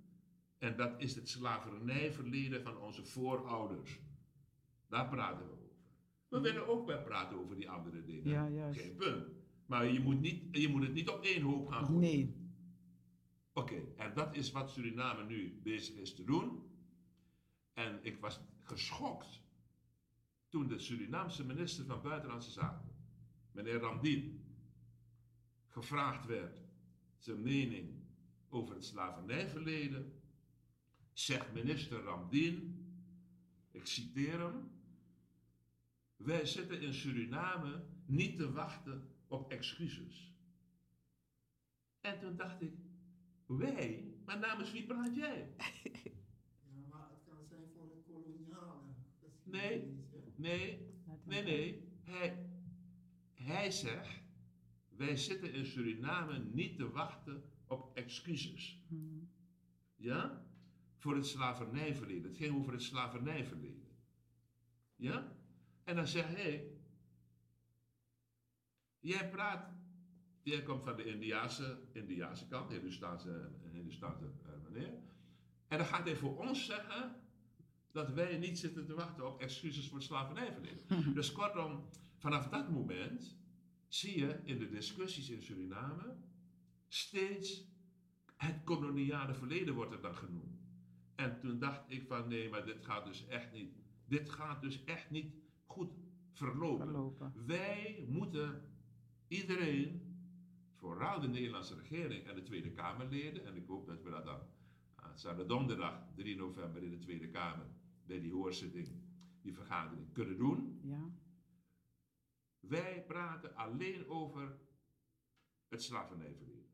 En 0.59 0.76
dat 0.76 0.94
is 0.96 1.14
het 1.14 1.28
slavernijverleden 1.28 2.62
van 2.62 2.78
onze 2.78 3.05
voorouders. 3.05 4.01
Daar 4.88 5.09
praten 5.09 5.46
we 5.46 5.52
over. 5.52 5.64
We 6.28 6.40
willen 6.40 6.68
ook 6.68 6.86
wel 6.86 7.02
praten 7.02 7.38
over 7.38 7.56
die 7.56 7.70
andere 7.70 8.05
dingen. 8.05 8.30
Ja, 8.30 8.48
juist. 8.48 8.80
Geen 8.80 8.96
punt. 8.96 9.26
Maar 9.66 9.86
je 9.86 10.01
moet, 10.01 10.20
niet, 10.20 10.56
je 10.56 10.68
moet 10.68 10.82
het 10.82 10.94
niet 10.94 11.09
op 11.09 11.24
één 11.24 11.42
hoop 11.42 11.68
gaan 11.68 11.84
gooien. 11.84 12.01
Nee. 12.01 12.42
Oké, 13.52 13.82
en 13.96 14.14
dat 14.14 14.36
is 14.36 14.51
wat 14.51 14.70
Suriname 14.70 15.24
nu 15.24 15.60
bezig 15.62 15.96
is 15.96 16.14
te 16.14 16.24
doen. 16.24 16.62
En 17.72 17.98
ik 18.02 18.20
was 18.20 18.40
geschokt 18.62 19.43
toen 20.55 20.68
de 20.68 20.78
Surinaamse 20.78 21.44
minister 21.44 21.85
van 21.85 22.02
Buitenlandse 22.02 22.51
Zaken, 22.51 22.90
meneer 23.52 23.78
Ramdien, 23.78 24.44
gevraagd 25.66 26.26
werd 26.26 26.59
zijn 27.18 27.43
mening 27.43 28.05
over 28.48 28.74
het 28.74 28.85
slavernijverleden. 28.85 30.22
Zegt 31.12 31.52
minister 31.52 32.02
Ramdien, 32.02 32.86
ik 33.70 33.86
citeer 33.86 34.40
hem, 34.40 34.70
wij 36.16 36.47
zitten 36.47 36.81
in 36.81 36.94
Suriname 36.94 37.85
niet 38.06 38.36
te 38.36 38.52
wachten 38.52 39.09
op 39.26 39.51
excuses. 39.51 40.35
En 42.01 42.18
toen 42.20 42.36
dacht 42.36 42.62
ik, 42.62 42.72
wij? 43.47 44.14
Maar 44.24 44.39
namens 44.39 44.72
wie 44.72 44.86
praat 44.86 45.14
jij? 45.16 45.48
Ja, 46.74 46.86
maar 46.90 47.09
het 47.10 47.22
kan 47.24 47.44
zijn 47.48 47.68
voor 47.74 47.90
het 47.90 48.05
koloniale. 48.06 48.81
Nee. 49.43 50.03
Nee, 50.35 50.93
nee, 51.24 51.43
nee. 51.43 51.89
Hij, 52.02 52.47
hij 53.35 53.70
zegt, 53.70 54.23
wij 54.89 55.16
zitten 55.16 55.52
in 55.52 55.66
Suriname 55.66 56.39
niet 56.39 56.77
te 56.77 56.90
wachten 56.90 57.43
op 57.66 57.97
excuses. 57.97 58.82
Ja? 59.97 60.47
Voor 60.97 61.15
het 61.15 61.27
slavernijverleden. 61.27 62.28
Het 62.28 62.36
ging 62.36 62.56
over 62.56 62.73
het 62.73 62.82
slavernijverleden. 62.82 63.89
Ja? 64.97 65.36
En 65.85 65.97
dan 65.97 66.06
zegt 66.06 66.36
hij, 66.36 66.73
jij 69.01 69.31
praat, 69.31 69.73
jij 70.43 70.62
komt 70.62 70.82
van 70.82 70.97
de 70.97 71.05
Indiaanse, 71.05 71.78
Indiaanse 71.93 72.47
kant, 72.47 72.70
Hindustaanse, 72.70 73.51
Hindustaanse 73.73 74.24
eh, 74.24 74.51
meneer. 74.62 74.93
En 75.69 75.78
dan 75.78 75.86
gaat 75.86 76.05
hij 76.05 76.16
voor 76.16 76.39
ons 76.39 76.66
zeggen 76.66 77.23
dat 77.94 78.12
wij 78.12 78.38
niet 78.38 78.58
zitten 78.58 78.86
te 78.86 78.94
wachten 78.94 79.26
op 79.26 79.40
excuses 79.40 79.88
voor 79.88 79.96
het 79.96 80.06
slavernijverleden. 80.06 80.86
dus 81.14 81.32
kortom, 81.32 81.84
vanaf 82.18 82.48
dat 82.48 82.70
moment 82.70 83.36
zie 83.88 84.18
je 84.18 84.40
in 84.44 84.58
de 84.58 84.68
discussies 84.68 85.30
in 85.30 85.42
Suriname 85.42 86.16
steeds 86.88 87.72
het 88.36 88.64
koloniale 88.64 89.34
verleden 89.34 89.74
wordt 89.74 89.92
er 89.92 90.00
dan 90.00 90.14
genoemd. 90.14 90.62
En 91.14 91.40
toen 91.40 91.58
dacht 91.58 91.84
ik 91.86 92.06
van 92.06 92.28
nee, 92.28 92.48
maar 92.48 92.66
dit 92.66 92.84
gaat 92.84 93.04
dus 93.04 93.26
echt 93.26 93.52
niet, 93.52 93.74
dit 94.06 94.30
gaat 94.30 94.62
dus 94.62 94.84
echt 94.84 95.10
niet 95.10 95.34
goed 95.64 95.92
verlopen. 96.32 96.86
Verlopen. 96.86 97.32
Wij 97.46 98.04
moeten 98.08 98.62
iedereen, 99.28 100.16
vooral 100.72 101.20
de 101.20 101.28
Nederlandse 101.28 101.74
regering 101.74 102.26
en 102.26 102.34
de 102.34 102.42
Tweede 102.42 102.70
Kamerleden, 102.70 103.46
en 103.46 103.56
ik 103.56 103.66
hoop 103.66 103.86
dat 103.86 104.02
we 104.02 104.10
dat 104.10 104.24
dan 104.24 104.40
aanstaande 104.94 105.46
donderdag 105.46 106.06
3 106.14 106.36
november 106.36 106.82
in 106.82 106.90
de 106.90 106.98
Tweede 106.98 107.28
Kamer 107.28 107.66
bij 108.06 108.20
die 108.20 108.32
hoorzitting, 108.32 108.89
die 109.43 109.55
vergadering 109.55 110.12
kunnen 110.12 110.36
doen. 110.39 110.81
Ja. 110.82 111.10
Wij 112.60 113.05
praten 113.06 113.56
alleen 113.56 114.09
over 114.09 114.59
het 115.68 115.82
slavernijverleden. 115.82 116.72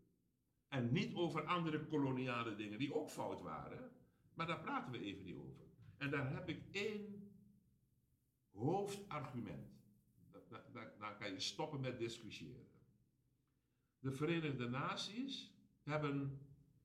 En 0.68 0.92
niet 0.92 1.14
over 1.14 1.44
andere 1.44 1.86
koloniale 1.86 2.54
dingen 2.54 2.78
die 2.78 2.94
ook 2.94 3.10
fout 3.10 3.40
waren. 3.42 3.90
Maar 4.34 4.46
daar 4.46 4.60
praten 4.60 4.92
we 4.92 4.98
even 5.00 5.24
niet 5.24 5.36
over. 5.36 5.64
En 5.96 6.10
daar 6.10 6.32
heb 6.34 6.48
ik 6.48 6.62
één 6.70 7.30
hoofdargument. 8.50 9.68
Da- 10.30 10.42
da- 10.48 10.64
da- 10.72 10.94
Daar 10.98 11.16
kan 11.16 11.32
je 11.32 11.40
stoppen 11.40 11.80
met 11.80 11.98
discussiëren. 11.98 12.66
De 13.98 14.12
Verenigde 14.12 14.68
Naties 14.68 15.52
hebben 15.82 16.40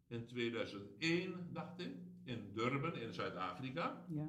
in 0.08 0.26
2001, 0.26 1.50
dacht 1.54 1.80
ik, 1.80 1.96
in 2.26 2.54
Durban 2.54 2.96
in 2.96 3.14
Zuid-Afrika, 3.14 4.06
Ja. 4.10 4.28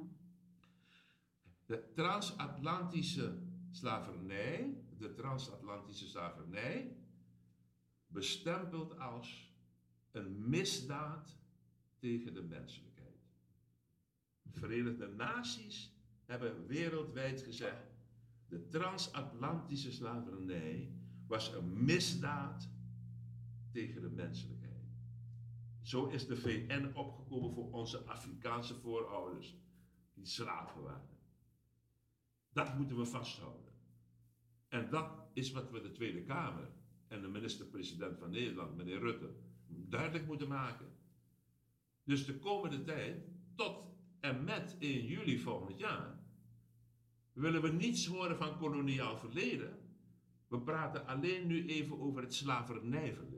de 1.65 1.91
transatlantische 1.93 3.37
slavernij, 3.71 4.83
de 4.97 5.13
transatlantische 5.13 6.07
slavernij, 6.07 6.97
bestempeld 8.07 8.99
als 8.99 9.55
een 10.11 10.49
misdaad 10.49 11.37
tegen 11.99 12.33
de 12.33 12.43
menselijkheid. 12.43 13.31
De 14.41 14.59
Verenigde 14.59 15.07
Naties 15.07 15.95
hebben 16.25 16.67
wereldwijd 16.67 17.41
gezegd, 17.41 17.95
de 18.47 18.67
transatlantische 18.67 19.91
slavernij 19.91 20.91
was 21.27 21.53
een 21.53 21.83
misdaad 21.85 22.69
tegen 23.71 24.01
de 24.01 24.09
menselijkheid. 24.09 24.56
Zo 25.87 26.05
is 26.05 26.27
de 26.27 26.35
VN 26.35 26.91
opgekomen 26.93 27.53
voor 27.53 27.71
onze 27.71 28.05
Afrikaanse 28.05 28.75
voorouders, 28.75 29.55
die 30.13 30.25
slaven 30.25 30.83
waren. 30.83 31.17
Dat 32.53 32.77
moeten 32.77 32.97
we 32.97 33.05
vasthouden. 33.05 33.73
En 34.67 34.89
dat 34.89 35.29
is 35.33 35.51
wat 35.51 35.71
we 35.71 35.81
de 35.81 35.91
Tweede 35.91 36.23
Kamer 36.23 36.71
en 37.07 37.21
de 37.21 37.27
minister-president 37.27 38.17
van 38.17 38.29
Nederland, 38.29 38.75
meneer 38.75 38.99
Rutte, 38.99 39.35
duidelijk 39.67 40.25
moeten 40.25 40.47
maken. 40.47 40.87
Dus 42.03 42.25
de 42.25 42.39
komende 42.39 42.83
tijd, 42.83 43.27
tot 43.55 43.85
en 44.19 44.43
met 44.43 44.75
1 44.79 45.05
juli 45.05 45.39
volgend 45.39 45.79
jaar, 45.79 46.19
willen 47.33 47.61
we 47.61 47.71
niets 47.71 48.05
horen 48.05 48.37
van 48.37 48.57
koloniaal 48.57 49.17
verleden. 49.17 49.79
We 50.47 50.61
praten 50.61 51.05
alleen 51.05 51.47
nu 51.47 51.67
even 51.67 51.99
over 51.99 52.21
het 52.21 52.33
slavernijverleden. 52.33 53.36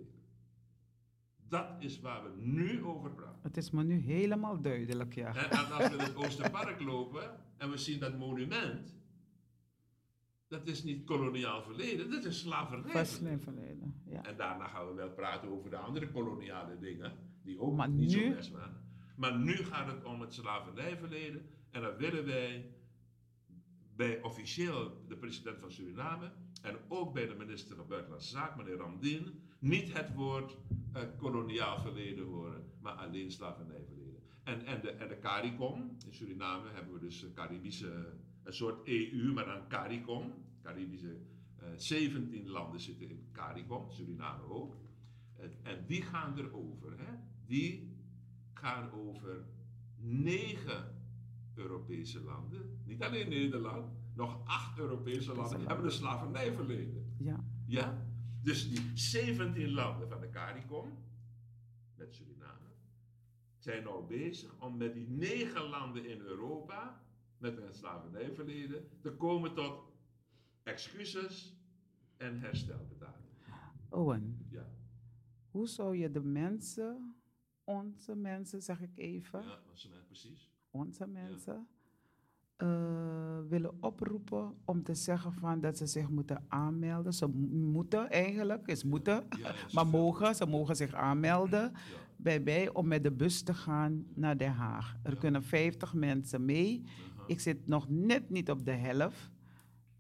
Dat 1.50 1.66
is 1.80 2.00
waar 2.00 2.24
we 2.24 2.30
nu 2.42 2.84
over 2.84 3.12
praten. 3.12 3.40
Het 3.42 3.58
is 3.58 3.72
me 3.72 3.84
nu 3.84 3.98
helemaal 4.00 4.62
duidelijk, 4.62 5.14
ja. 5.16 5.36
En, 5.36 5.50
en 5.50 5.72
als 5.72 5.88
we 5.88 5.94
in 5.94 6.00
het 6.00 6.16
Oosterpark 6.16 6.82
lopen 6.82 7.32
en 7.58 7.70
we 7.72 7.78
zien 7.78 8.00
dat 8.00 8.18
monument, 8.18 8.98
dat 10.48 10.68
is 10.68 10.84
niet 10.84 11.06
koloniaal 11.06 11.64
verleden, 11.64 12.12
dat 12.12 12.26
is 12.26 12.40
slavernij. 12.40 13.06
Verleden. 13.40 14.02
Ja. 14.06 14.24
En 14.26 14.38
daarna 14.38 14.68
gaan 14.68 14.88
we 14.88 14.94
wel 14.94 15.10
praten 15.10 15.50
over 15.50 15.70
de 15.70 15.78
andere 15.78 16.12
koloniale 16.12 16.78
dingen, 16.80 17.12
die 17.44 17.60
ook 17.60 17.76
Maar 17.76 17.90
niet 17.90 18.12
zo 18.12 18.20
nu- 18.20 18.36
best 18.36 18.52
waren. 18.52 18.88
Maar 19.16 19.38
nu 19.40 19.56
gaat 19.56 19.88
het 19.88 20.04
om 20.04 20.22
het 20.22 20.34
slavernijverleden 20.34 21.50
en 21.72 21.82
dan 21.82 21.96
willen 21.96 22.26
wij 22.26 22.66
bij 24.00 24.22
officieel 24.22 25.04
de 25.08 25.16
president 25.16 25.60
van 25.60 25.72
Suriname 25.72 26.32
en 26.62 26.78
ook 26.88 27.14
bij 27.14 27.28
de 27.28 27.36
minister 27.36 27.76
van 27.76 27.88
Buitenlandse 27.88 28.30
Zaken, 28.30 28.58
meneer 28.58 28.78
Ramdin, 28.78 29.40
niet 29.60 29.94
het 29.94 30.14
woord 30.14 30.58
eh, 30.94 31.02
koloniaal 31.18 31.80
verleden 31.80 32.26
horen, 32.26 32.64
maar 32.82 32.94
alleen 32.94 33.32
slavernijverleden. 33.32 34.20
En, 34.44 34.66
en, 34.66 34.82
de, 34.82 34.92
en 34.92 35.08
de 35.08 35.20
CARICOM, 35.20 35.98
in 36.06 36.14
Suriname 36.14 36.70
hebben 36.70 36.94
we 36.94 37.00
dus 37.00 37.22
een 37.22 37.34
Caribische, 37.34 38.14
een 38.44 38.54
soort 38.54 38.88
EU, 38.88 39.34
maar 39.34 39.46
dan 39.46 39.68
CARICOM, 39.68 40.34
Caribische, 40.62 41.18
eh 41.58 41.68
17 41.76 42.50
landen 42.50 42.80
zitten 42.80 43.10
in 43.10 43.30
CARICOM, 43.32 43.92
Suriname 43.92 44.44
ook. 44.44 44.76
En, 45.36 45.52
en 45.64 45.86
die 45.88 46.02
gaan 46.02 46.38
erover, 46.38 46.92
hè? 46.98 47.14
die 47.46 47.98
gaan 48.54 48.92
over 48.92 49.46
negen 49.98 50.99
Europese 51.60 52.24
landen, 52.24 52.80
niet 52.86 53.04
alleen 53.04 53.30
Nederland, 53.30 53.92
nog 54.16 54.42
acht 54.46 54.80
Europese 54.80 55.36
landen 55.36 55.68
hebben 55.68 55.86
een 55.86 55.92
slavernijverleden. 55.92 57.16
ja. 57.18 57.44
Ja? 57.66 58.08
Dus 58.42 58.70
die 58.70 58.92
17 58.94 59.72
landen 59.72 60.10
van 60.10 60.22
de 60.22 60.30
CARICOM, 60.30 60.98
met 61.96 62.14
Suriname, 62.16 62.68
zijn 63.58 63.84
nou 63.84 64.08
bezig 64.08 64.62
om 64.62 64.78
met 64.78 64.94
die 64.94 65.10
negen 65.10 65.62
landen 65.70 66.06
in 66.06 66.20
Europa, 66.20 67.04
met 67.38 67.58
een 67.58 67.74
slavernijverleden, 67.74 68.90
te 69.02 69.12
komen 69.12 69.54
tot 69.54 69.84
excuses 70.64 71.58
en 72.18 72.40
herstelbetalingen. 72.40 73.30
Owen, 73.90 74.46
Ja, 74.50 74.70
hoe 75.50 75.68
zou 75.68 75.98
je 75.98 76.12
de 76.12 76.24
mensen, 76.24 77.16
onze 77.64 78.16
mensen 78.16 78.62
zeg 78.62 78.82
ik 78.82 78.98
even, 78.98 79.44
ja 79.44 79.60
precies. 80.08 80.52
Onze 80.72 81.08
mensen, 81.08 81.68
eh, 82.56 83.40
willen 83.50 83.72
oproepen 83.84 84.54
om 84.66 84.84
te 84.84 84.94
zeggen 84.96 85.34
van 85.34 85.60
dat 85.62 85.78
ze 85.78 85.86
zich 85.86 86.10
moeten 86.10 86.44
aanmelden. 86.48 87.14
Ze 87.14 87.28
mo- 87.28 87.72
moeten 87.72 88.10
eigenlijk, 88.10 88.68
is 88.68 88.84
moeten, 88.84 89.14
Ja, 89.30 89.38
ja, 89.38 89.54
maar 89.74 89.88
mogen, 89.88 90.36
ze 90.36 90.46
mogen 90.46 90.76
zich 90.76 90.94
aanmelden 90.94 91.62
Ja. 91.72 91.80
bij 92.18 92.40
mij 92.40 92.74
om 92.74 92.88
met 92.88 93.04
de 93.04 93.12
bus 93.12 93.42
te 93.42 93.54
gaan 93.54 94.06
naar 94.14 94.38
Den 94.38 94.52
Haag. 94.52 94.96
Er 95.04 95.18
kunnen 95.18 95.44
50 95.44 95.94
mensen 95.94 96.46
mee. 96.46 96.84
Ik 97.28 97.40
zit 97.40 97.68
nog 97.68 97.90
net 97.90 98.30
niet 98.30 98.52
op 98.52 98.66
de 98.66 98.72
helft. 98.72 99.32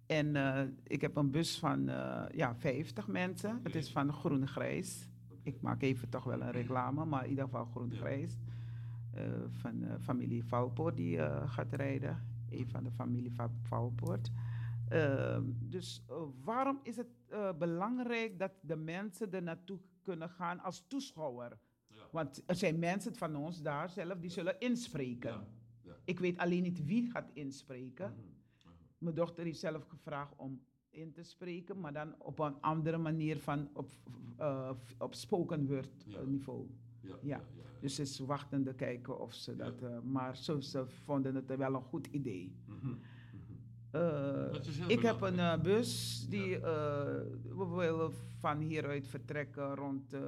En 0.05 0.35
eh, 0.35 0.61
ik 0.83 1.01
heb 1.01 1.15
een 1.15 1.31
bus 1.31 1.59
van 1.59 1.89
eh, 1.89 2.23
ja, 2.31 2.55
50 2.55 3.07
mensen. 3.07 3.59
Het 3.63 3.75
is 3.75 3.91
van 3.91 4.13
groen-grijs. 4.13 5.09
Ik 5.43 5.61
maak 5.61 5.81
even 5.81 6.09
toch 6.09 6.23
wel 6.23 6.41
een 6.41 6.51
reclame, 6.51 7.05
maar 7.05 7.23
in 7.23 7.29
ieder 7.29 7.43
geval 7.45 7.65
groen-grijs. 7.65 8.37
Eh, 9.19 9.31
van 9.49 9.83
eh, 9.83 9.95
familie 9.99 10.43
Valpoort 10.45 10.95
die 10.97 11.17
eh, 11.17 11.49
gaat 11.51 11.73
rijden. 11.73 12.23
Een 12.49 12.67
van 12.67 12.83
de 12.83 12.91
familie 12.91 13.31
Va- 13.31 13.51
Valpoort. 13.61 14.31
Ehm, 14.89 15.43
dus 15.59 16.03
waarom 16.43 16.79
is 16.83 16.97
het 16.97 17.07
belangrijk 17.57 18.39
dat 18.39 18.51
de 18.61 18.75
mensen 18.75 19.31
er 19.33 19.43
naartoe 19.43 19.79
kunnen 20.01 20.29
gaan 20.29 20.59
als 20.59 20.83
toeschouwer? 20.87 21.59
Ja. 21.87 22.01
Want 22.11 22.43
er 22.45 22.55
zijn 22.55 22.79
mensen 22.79 23.15
van 23.15 23.35
ons 23.35 23.61
daar 23.61 23.89
zelf 23.89 24.19
die 24.19 24.29
zullen 24.29 24.59
inspreken. 24.59 25.47
Ja. 25.81 25.95
Ik 26.03 26.19
weet 26.19 26.37
alleen 26.37 26.63
niet 26.63 26.85
wie 26.85 27.09
gaat 27.11 27.29
inspreken. 27.33 28.11
Mhm. 28.11 28.27
Mijn 28.97 29.15
dochter 29.15 29.43
heeft 29.43 29.59
zelf 29.59 29.83
gevraagd 29.87 30.33
om 30.35 30.61
in 30.89 31.11
te 31.11 31.23
spreken, 31.23 31.79
maar 31.79 31.93
dan 31.93 32.15
op 32.17 32.39
een 32.39 32.61
andere 32.61 32.97
manier 32.97 33.39
van 33.39 33.69
op, 33.73 33.91
op 34.97 35.13
spoken 35.13 35.67
word 35.67 36.05
niveau. 36.25 36.67
Ja. 37.01 37.09
Ja. 37.09 37.17
Ja. 37.21 37.41
ja. 37.55 37.63
Dus 37.80 37.95
ze 37.95 38.01
is 38.01 38.19
wachtende 38.19 38.73
kijken 38.73 39.19
of 39.19 39.34
ze 39.34 39.51
Ja. 39.51 39.57
dat. 39.63 39.81
eh, 39.81 39.99
maar 40.01 40.38
ze, 40.38 40.63
ze 40.63 40.85
vonden 40.88 41.35
het 41.35 41.55
wel 41.55 41.73
een 41.76 41.81
goed 41.81 42.07
idee. 42.07 42.55
Heel 43.91 44.89
ik 44.89 44.99
heb 45.01 45.21
een 45.21 45.39
eh, 45.39 45.61
bus 45.61 46.26
die. 46.30 46.55
eh, 46.55 46.61
we 47.43 47.65
willen 47.76 48.11
van 48.13 48.59
hieruit 48.59 49.07
vertrekken 49.07 49.76
rond 49.76 50.13
eh 50.13 50.21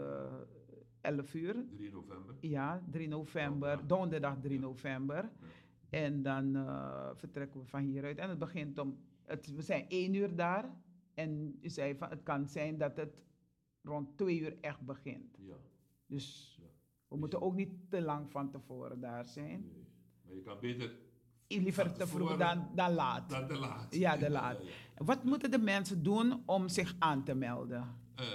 11 1.01 1.33
uur. 1.33 1.55
3 1.75 1.91
november. 1.91 2.35
Ja, 2.39 2.83
3 2.91 3.07
november, 3.07 3.69
Ja. 3.69 3.81
donderdag 3.87 4.37
3 4.41 4.53
Ja. 4.55 4.59
november. 4.61 5.23
Ja. 5.23 5.29
En 5.89 6.21
dan 6.21 6.53
vertrekken 7.15 7.59
we 7.59 7.65
van 7.65 7.81
hieruit. 7.83 8.17
En 8.17 8.29
het 8.29 8.39
begint 8.39 8.77
om. 8.79 8.97
Het, 9.25 9.55
we 9.55 9.61
zijn 9.61 9.85
één 9.89 10.13
uur 10.13 10.35
daar. 10.35 10.69
En 11.13 11.57
u 11.61 11.69
zei 11.69 11.95
van 11.95 12.09
het 12.09 12.23
kan 12.23 12.47
zijn 12.47 12.77
dat 12.77 12.97
het 12.97 13.23
rond 13.81 14.17
twee 14.17 14.39
uur 14.39 14.57
echt 14.61 14.81
begint. 14.85 15.37
Ja. 15.39 15.55
Dus 16.11 16.59
we 17.07 17.17
moeten 17.17 17.41
ook 17.41 17.55
niet 17.55 17.89
te 17.89 18.01
lang 18.01 18.31
van 18.31 18.51
tevoren 18.51 18.99
daar 18.99 19.25
zijn. 19.27 19.61
Nee. 19.61 19.87
Maar 20.25 20.35
je 20.35 20.41
kan 20.41 20.59
beter 20.59 20.91
Liever 21.47 21.93
te 21.93 22.07
vroeg 22.07 22.37
dan, 22.37 22.69
dan 22.75 22.93
laat. 22.93 23.29
dan 23.29 23.47
te 23.47 23.55
laat. 23.57 23.95
Ja, 23.95 24.17
te 24.17 24.29
laat. 24.29 24.57
Ja, 24.63 24.67
ja. 24.97 25.05
Wat 25.05 25.23
moeten 25.23 25.51
de 25.51 25.57
mensen 25.57 26.03
doen 26.03 26.43
om 26.45 26.67
zich 26.69 26.95
aan 26.99 27.23
te 27.23 27.33
melden? 27.35 27.95
Eh, 28.15 28.25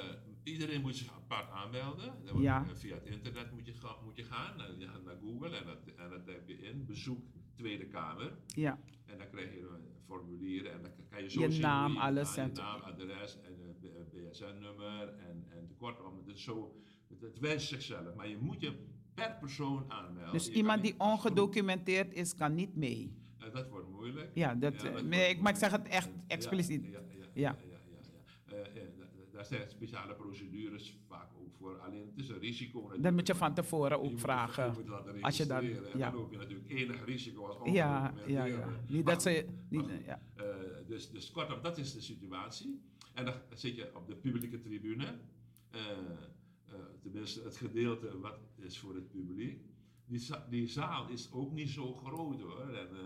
iedereen 0.42 0.80
moet 0.80 0.96
zich 0.96 1.12
apart 1.14 1.50
aanmelden. 1.50 2.12
Dan 2.24 2.40
Ja. 2.40 2.64
eh, 2.68 2.74
via 2.74 2.94
het 2.94 3.06
internet 3.06 3.52
moet 3.52 3.66
je, 3.66 3.74
moet 4.04 4.16
je 4.16 4.22
gaan. 4.24 4.60
En 4.60 4.78
je 4.78 4.86
gaat 4.88 5.04
naar 5.04 5.16
Google 5.22 5.56
en 5.56 5.66
dat, 5.66 5.78
en 5.96 6.10
dat 6.10 6.24
typ 6.26 6.48
je 6.48 6.58
in. 6.58 6.84
Bezoek 6.86 7.24
Tweede 7.54 7.86
Kamer. 7.86 8.38
Ja, 8.46 8.78
En 9.06 9.18
dan 9.18 9.28
krijg 9.28 9.52
je 9.54 9.60
een 9.60 9.86
formulier 10.06 10.66
en 10.66 10.82
dan 10.82 10.90
kan 11.10 11.22
je 11.22 11.30
zo 11.30 11.40
Je 11.40 11.50
zien 11.50 11.62
naam, 11.62 11.96
alles 11.96 12.34
je 12.34 12.46
naam, 12.52 12.80
adres 12.80 13.40
en 13.40 13.76
eh, 13.82 14.30
BSN-nummer 14.30 15.08
en, 15.18 15.46
en 15.50 15.74
kortom. 15.76 16.16
Het, 16.16 16.26
is 16.34 16.42
zo, 16.42 16.80
het, 17.20 17.38
wijst 17.38 17.68
zichzelf. 17.68 18.14
Maar 18.14 18.28
je 18.28 18.38
moet 18.38 18.60
je 18.60 18.72
per 19.14 19.36
persoon 19.40 19.84
aanmelden. 19.88 20.32
dus 20.32 20.46
Je 20.46 20.52
iemand 20.52 20.82
die 20.82 20.94
ongedocumenteerd 20.98 22.14
is, 22.14 22.34
kan 22.34 22.54
niet 22.54 22.76
mee. 22.76 23.14
Eh, 23.38 23.52
dat 23.52 23.68
wordt 23.68 23.88
moeilijk. 23.90 24.30
Ja, 24.34 24.54
dat, 24.54 24.74
eh, 24.74 24.82
nee, 24.82 24.92
moeilijk. 24.92 25.30
ik- 25.30 25.40
maar 25.40 25.52
ik 25.52 25.58
zeg 25.58 25.70
het 25.70 25.88
echt 25.88 26.08
expliciet. 26.26 26.84
Ja, 26.84 26.90
ja, 26.90 27.24
ja. 27.32 27.32
Ja. 27.34 27.56
Eh, 28.46 28.58
eh, 28.60 28.66
da- 28.74 28.80
da- 28.98 29.06
daar 29.32 29.44
zijn 29.44 29.70
speciale 29.70 30.14
procedures 30.14 30.96
vaak 31.08 31.28
ook 31.38 31.54
voor. 31.58 31.78
Alleen 31.78 32.06
het 32.06 32.18
is 32.24 32.28
een 32.28 32.38
risico. 32.38 32.80
Dat 32.80 32.88
natuurlijk. 32.88 33.14
moet 33.14 33.26
je 33.26 33.34
van 33.34 33.54
tevoren 33.54 33.98
Je 33.98 34.04
ook 34.04 34.10
moet- 34.10 34.20
vragen. 34.20 34.64
Je 34.66 34.72
moet 34.78 34.88
laten 34.88 35.20
Als 35.22 35.36
je 35.36 35.46
dat- 35.46 35.62
ja. 35.62 36.10
dan 36.10 36.14
loop 36.20 36.30
je 36.32 36.36
natuurlijk 36.36 36.70
enig 36.70 37.04
risico 37.04 37.46
als 37.46 37.70
Ja, 37.72 38.14
ja, 38.26 38.44
ja. 38.44 38.68
Niet 38.88 39.04
Maar 39.04 39.12
dat 39.12 39.22
ze. 39.22 39.46
Niet, 39.68 39.86
maar 39.86 40.02
ja. 40.04 40.20
Eh, 40.36 40.44
dus, 40.86 41.10
dus 41.10 41.30
kortom, 41.30 41.62
dat 41.62 41.78
is 41.78 41.92
de 41.92 42.00
situatie. 42.00 42.80
En 43.14 43.24
dan 43.24 43.34
zit 43.54 43.76
je 43.76 43.90
op 43.96 44.06
de 44.08 44.16
publieke 44.16 44.60
tribune. 44.60 45.04
Eh, 45.70 45.80
eh, 45.90 45.96
tenminste 47.02 47.42
het 47.42 47.56
gedeelte 47.56 48.18
wat 48.20 48.38
is 48.56 48.78
voor 48.78 48.94
het 48.94 49.10
publiek. 49.10 49.60
Die, 50.06 50.26
die 50.50 50.66
zaal 50.66 51.08
is 51.08 51.32
ook 51.32 51.52
niet 51.52 51.68
zo 51.70 51.92
groot 51.94 52.40
hoor. 52.40 52.68
En, 52.68 52.88
eh, 52.90 53.04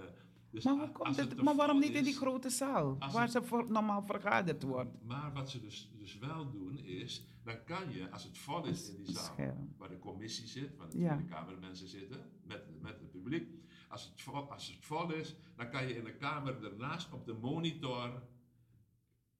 dus 0.50 0.64
Maar, 0.64 0.72
a- 0.74 0.76
hoe 0.76 0.86
als 0.86 0.92
komt 0.96 1.16
het 1.16 1.28
het, 1.28 1.36
te 1.38 1.42
maar 1.44 1.56
waarom 1.56 1.78
niet 1.80 1.94
in 1.94 2.04
die 2.04 2.14
grote 2.16 2.50
zaal, 2.50 2.98
waar 2.98 3.22
het- 3.22 3.30
ze 3.30 3.42
voor, 3.42 3.70
normaal 3.70 4.02
vergaderd 4.02 4.62
wordt? 4.62 5.04
Maar 5.04 5.32
wat 5.32 5.50
ze 5.50 5.60
dus, 5.60 5.90
dus 5.98 6.18
wel 6.18 6.50
doen 6.50 6.78
is, 6.78 7.26
dan 7.44 7.64
kan 7.64 7.90
je, 7.92 8.10
als 8.10 8.24
het 8.24 8.38
vol 8.38 8.64
is 8.66 8.88
in 8.90 9.02
die 9.04 9.14
zaal, 9.14 9.24
Scherm. 9.24 9.74
waar 9.76 9.88
de 9.88 9.98
commissie 9.98 10.46
zit, 10.46 10.76
waar 10.76 10.90
de 10.90 10.98
Ja. 10.98 11.14
Tweede 11.14 11.32
Kamermensen 11.34 11.88
zitten, 11.88 12.30
met, 12.44 12.80
met 12.82 12.98
het 13.00 13.10
publiek. 13.10 13.48
Als 13.88 14.04
het, 14.04 14.20
vol, 14.22 14.34
als 14.52 14.66
het 14.68 14.84
vol 14.84 15.12
is, 15.12 15.34
dan 15.56 15.70
kan 15.70 15.86
je 15.88 15.96
in 15.96 16.04
de 16.04 16.14
kamer 16.16 16.64
ernaast 16.64 17.12
op 17.12 17.26
de 17.26 17.32
monitor, 17.34 18.22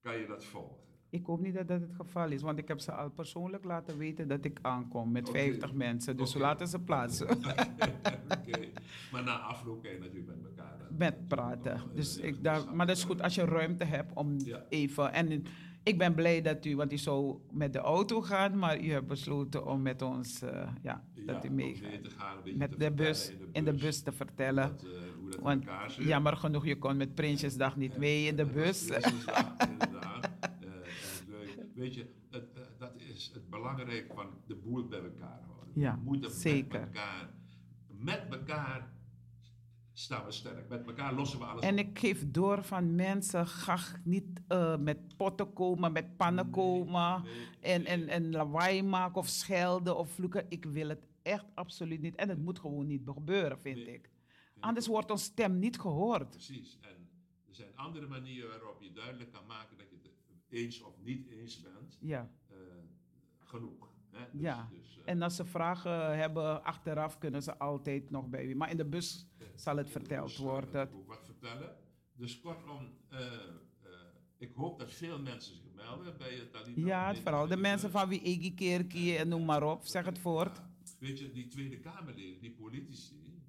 kan 0.01 0.16
je 0.19 0.27
dat 0.27 0.44
volgen. 0.44 0.89
Ik 1.11 1.27
hoop 1.27 1.41
niet 1.41 1.55
dat 1.55 1.69
dat 1.69 1.81
het 1.81 1.95
geval 1.95 2.31
is, 2.31 2.43
want 2.43 2.59
ik 2.59 2.69
heb 2.69 2.81
ze 2.81 2.93
al 2.93 3.11
persoonlijk 3.11 3.65
laten 3.65 3.97
weten 3.99 4.28
dat 4.28 4.45
ik 4.45 4.59
aankom 4.62 5.12
met 5.12 5.28
Oké. 5.28 5.39
50 5.39 5.73
mensen. 5.73 6.16
Dus 6.16 6.35
laten 6.35 6.69
ze 6.69 6.78
plaatsen. 6.78 7.28
Oké. 8.39 8.69
Maar 9.12 9.23
na 9.24 9.39
afloop 9.39 9.82
kan 9.82 9.93
je 9.93 9.99
natuurlijk 9.99 10.27
met 10.27 10.39
elkaar 10.45 10.78
met 10.99 11.28
praten. 11.28 11.73
eh, 11.73 11.82
Dus 11.95 12.16
ik 12.16 12.45
daar, 12.45 12.74
maar 12.74 12.87
dat 12.87 12.97
is 12.97 13.05
goed 13.05 13.23
als 13.23 13.35
je 13.35 13.45
ruimte 13.45 13.85
hebt 13.85 14.12
om 14.15 14.39
Ja. 14.45 14.65
even. 14.69 15.12
En 15.12 15.43
ik 15.82 15.99
ben 15.99 16.15
blij 16.15 16.43
dat 16.43 16.65
u, 16.65 16.77
want 16.77 16.93
u 16.93 16.99
zou 16.99 17.39
met 17.51 17.73
de 17.73 17.78
auto 17.78 18.20
gaan, 18.20 18.59
maar 18.59 18.81
u 18.81 18.91
hebt 18.91 19.07
besloten 19.07 19.66
om 19.66 19.82
met 19.82 20.03
ons, 20.03 20.43
eh, 20.43 20.69
ja, 20.82 21.05
Ja, 21.15 21.32
dat 21.32 21.45
u 21.45 21.51
meegaat. 21.51 21.91
mee 21.91 22.01
gaan, 22.11 22.37
een 22.37 22.43
beetje 22.43 22.53
te 22.53 22.69
Met 22.69 22.78
de 22.78 22.91
bus, 22.93 23.32
in 23.53 23.65
de 23.65 23.73
bus 23.74 24.03
te 24.03 24.12
vertellen. 24.12 24.65
eh, 24.65 24.73
hoe 25.19 25.31
dat 25.31 25.35
in 25.39 25.43
Want 25.43 25.65
jammer 25.97 26.37
genoeg, 26.37 26.66
je 26.66 26.78
kon 26.78 26.97
met 26.97 27.15
Prinsjesdag 27.15 27.77
niet 27.77 27.97
mee 27.97 28.27
in 28.27 28.37
de 28.37 28.47
bus. 28.47 28.89
Weet 31.81 31.94
je, 31.94 32.07
het, 32.31 32.52
eh, 32.55 32.62
dat 32.78 32.93
is 32.97 33.31
het 33.35 33.51
belangrijke 33.51 34.15
van 34.15 34.31
de 34.47 34.55
boel 34.57 34.89
bij 34.89 35.02
elkaar 35.02 35.40
houden. 35.47 35.73
Ja, 35.74 35.94
We 35.94 36.01
moeten 36.05 36.31
zeker. 36.31 36.81
met 36.81 36.89
elkaar, 36.89 37.31
met 37.89 38.27
elkaar 38.31 38.93
staan 39.93 40.24
we 40.24 40.32
sterk. 40.32 40.69
Met 40.69 40.86
elkaar 40.86 41.15
lossen 41.15 41.39
we 41.39 41.44
alles 41.44 41.65
En 41.65 41.78
ik 41.78 41.98
geef 41.98 42.31
door 42.31 42.65
van 42.65 42.94
mensen, 42.94 43.47
ga 43.47 43.78
niet 44.05 44.40
eh, 44.48 44.77
met 44.77 45.16
potten 45.16 45.52
komen, 45.52 45.93
met 45.93 46.16
pannen 46.16 46.51
komen 46.51 47.23
nee, 47.23 47.47
en, 47.61 47.85
en, 47.85 48.09
en 48.09 48.31
lawaai 48.31 48.82
maken 48.82 49.16
of 49.16 49.28
schelden 49.28 49.97
of 49.97 50.11
vloeken. 50.11 50.47
Ik 50.48 50.65
wil 50.65 50.89
het 50.89 51.07
echt 51.23 51.44
absoluut 51.55 52.01
niet. 52.01 52.15
En 52.15 52.28
het 52.28 52.39
moet 52.39 52.59
gewoon 52.59 52.86
niet 52.86 53.02
gebeuren, 53.05 53.59
vind 53.61 53.77
Nee. 53.77 53.94
ik. 53.94 54.11
Anders 54.61 54.86
wordt 54.86 55.11
onze 55.11 55.24
stem 55.24 55.59
niet 55.59 55.81
gehoord. 55.81 56.31
Precies. 56.31 56.78
En 56.81 57.09
er 57.48 57.55
zijn 57.55 57.77
andere 57.77 58.07
manieren 58.07 58.48
waarop 58.51 58.82
je 58.82 58.93
duidelijk 58.93 59.32
kan 59.32 59.47
maken 59.47 59.77
dat 59.78 59.90
je 59.90 59.97
het 60.02 60.10
eens 60.51 60.83
of 60.83 60.95
niet 61.03 61.27
eens 61.29 61.61
bent. 61.61 61.99
Ja. 62.01 62.31
Eh, 62.49 62.57
genoeg. 63.39 63.89
Hè? 64.11 64.25
Dus, 64.33 64.41
Ja. 64.41 64.69
dus, 64.73 64.97
eh, 64.99 65.03
En 65.13 65.23
als 65.23 65.37
ze 65.37 65.45
vragen 65.45 66.19
hebben 66.19 66.65
achteraf, 66.65 67.19
kunnen 67.19 67.43
ze 67.43 67.59
altijd 67.59 68.11
nog 68.11 68.29
bij 68.29 68.45
u. 68.45 68.55
Maar 68.57 68.71
in 68.71 68.77
de 68.77 68.85
bus 68.85 69.27
zal 69.55 69.77
het 69.77 69.91
verteld 69.91 70.37
worden. 70.37 70.73
dat 70.73 70.89
ik 70.89 71.07
wat 71.07 71.25
vertellen. 71.25 71.77
Dus 72.13 72.41
kortom, 72.41 72.89
eh, 73.09 73.33
ik 74.37 74.53
hoop 74.55 74.79
dat 74.79 74.93
veel 74.93 75.21
mensen 75.21 75.55
zich 75.57 75.73
melden 75.75 76.19
bij 76.19 76.35
het 76.35 76.53
Talita. 76.53 76.81
Ja, 76.81 77.09
het 77.09 77.19
vooral 77.19 77.47
de 77.47 77.57
mensen 77.57 77.91
van 77.91 78.09
wie 78.09 78.23
Egi 78.23 78.55
Kerkie 78.55 79.17
en 79.17 79.29
noem 79.29 79.45
maar 79.45 79.63
op. 79.63 79.87
Zeg 79.87 80.05
het 80.05 80.19
voort. 80.19 80.57
Ja, 80.57 80.71
weet 80.99 81.19
je, 81.19 81.31
die 81.33 81.47
Tweede 81.47 81.79
Kamerleden, 81.81 82.41
die 82.41 82.51
politici, 82.53 83.43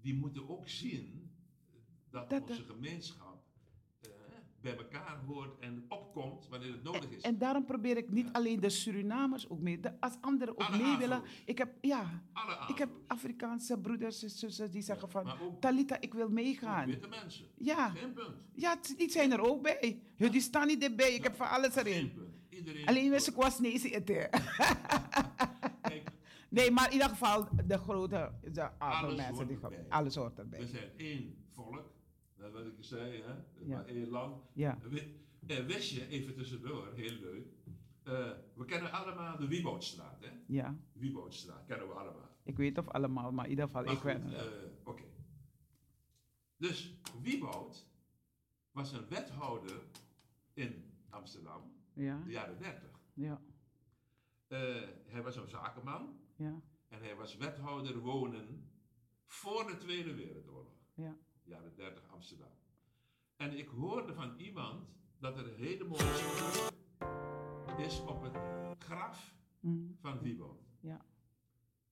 die 0.00 0.14
moeten 0.14 0.48
ook 0.48 0.68
zien 0.68 1.30
dat, 2.10 2.32
onze 2.42 2.64
gemeenschap 2.64 3.27
bij 4.60 4.76
elkaar 4.76 5.18
hoort 5.26 5.58
en 5.60 5.84
opkomt 5.88 6.48
wanneer 6.48 6.72
het 6.72 6.82
nodig 6.82 7.10
is. 7.10 7.22
En 7.22 7.38
daarom 7.38 7.64
probeer 7.64 7.96
ik 7.96 8.10
niet 8.10 8.28
alleen 8.32 8.60
de 8.60 8.70
Surinamers 8.70 9.48
ook 9.48 9.60
mee, 9.60 9.80
de, 9.80 10.00
als 10.00 10.16
anderen 10.20 10.54
ook 10.58 10.62
Alle 10.68 10.82
mee 10.82 10.96
willen. 10.96 11.22
Ik 11.44 11.58
heb, 11.58 11.74
ja, 11.80 12.22
ik 12.68 12.78
heb. 12.78 12.90
Afrikaanse 13.06 13.78
broeders 13.78 14.22
en 14.22 14.30
zussen 14.30 14.70
die 14.70 14.82
zeggen 14.82 15.10
van, 15.10 15.40
ook- 15.40 15.60
Talita, 15.60 16.00
ik 16.00 16.14
wil 16.14 16.28
meegaan. 16.28 16.86
Witte 16.86 17.08
mensen. 17.08 17.46
Ja. 17.56 17.88
Geen 17.88 18.12
punt. 18.12 18.36
Ja, 18.52 18.76
die 18.96 19.10
zijn 19.10 19.32
er 19.32 19.40
ook 19.40 19.62
bij. 19.62 20.02
Ja, 20.16 20.28
die 20.28 20.40
staan 20.40 20.66
niet 20.66 20.82
erbij. 20.82 21.14
Ik 21.14 21.22
heb 21.22 21.34
van 21.36 21.48
alles 21.48 21.74
erin. 21.76 22.12
Iedereen. 22.48 22.86
Alleen 22.86 23.10
wist 23.10 23.28
ik 23.28 23.34
was 23.34 23.58
nee 23.58 23.92
eten. 23.94 24.28
Nee, 26.50 26.70
maar 26.70 26.86
in 26.86 26.92
ieder 26.92 27.08
geval 27.08 27.48
de 27.66 27.78
grote, 27.78 28.32
de 28.52 28.70
mensen 29.16 29.46
die 29.46 29.58
alles 29.88 30.14
hoort 30.14 30.38
erbij. 30.38 30.58
we 30.60 30.66
zijn 30.66 30.90
één 30.96 31.34
volk. 31.52 31.96
Dat 32.38 32.52
wat 32.52 32.64
ik 32.66 32.72
zei, 32.80 33.22
hè? 33.22 33.32
Ja. 33.32 33.76
Maar 33.76 33.86
één 33.86 34.08
land. 34.08 34.42
Ja. 34.52 34.78
En 35.46 35.66
wist 35.66 35.90
je, 35.90 36.06
even 36.08 36.34
tussendoor, 36.34 36.92
heel 36.94 37.12
leuk. 37.20 37.46
eh, 38.02 38.30
we 38.54 38.64
kennen 38.64 38.92
allemaal 38.92 39.36
de 39.38 39.46
Wieboudstraat, 39.48 40.20
hè? 40.24 40.30
Ja, 40.46 40.76
Wieboudstraat, 40.92 41.66
kennen 41.66 41.88
we 41.88 41.94
allemaal. 41.94 42.36
ik 42.42 42.56
weet 42.56 42.78
of 42.78 42.88
allemaal, 42.88 43.32
maar 43.32 43.44
in 43.44 43.50
ieder 43.50 43.64
geval, 43.66 43.84
Maar 43.84 43.92
ik 43.92 44.02
weet 44.02 44.32
eh, 44.32 44.42
Oké. 44.84 45.02
Dus 46.56 46.94
Wieboud 47.22 47.86
was 48.70 48.92
een 48.92 49.08
wethouder 49.08 49.80
in 50.52 50.92
Amsterdam, 51.08 51.72
Ja, 51.92 52.22
de 52.24 52.30
jaren 52.30 52.58
30. 52.58 53.00
ja, 53.14 53.40
Eh, 54.46 54.58
hij 55.06 55.22
was 55.22 55.36
een 55.36 55.48
zakenman 55.48 56.20
ja, 56.36 56.60
en 56.88 57.00
hij 57.02 57.16
was 57.16 57.36
wethouder 57.36 57.98
wonen 57.98 58.70
voor 59.26 59.66
de 59.66 59.76
Tweede 59.76 60.14
Wereldoorlog. 60.14 60.72
ja. 60.94 61.16
Jaren 61.48 61.74
30 61.76 62.08
Amsterdam. 62.10 62.50
En 63.36 63.58
ik 63.58 63.68
hoorde 63.68 64.14
van 64.14 64.38
iemand 64.38 64.88
dat 65.18 65.38
er 65.38 65.46
een 65.46 65.54
hele 65.56 65.84
mooie 65.84 66.70
is 67.78 68.00
op 68.00 68.22
het 68.22 68.36
graf 68.78 69.36
Mm, 69.60 69.96
van 70.00 70.18
Wieboud. 70.20 70.62
ja, 70.80 71.04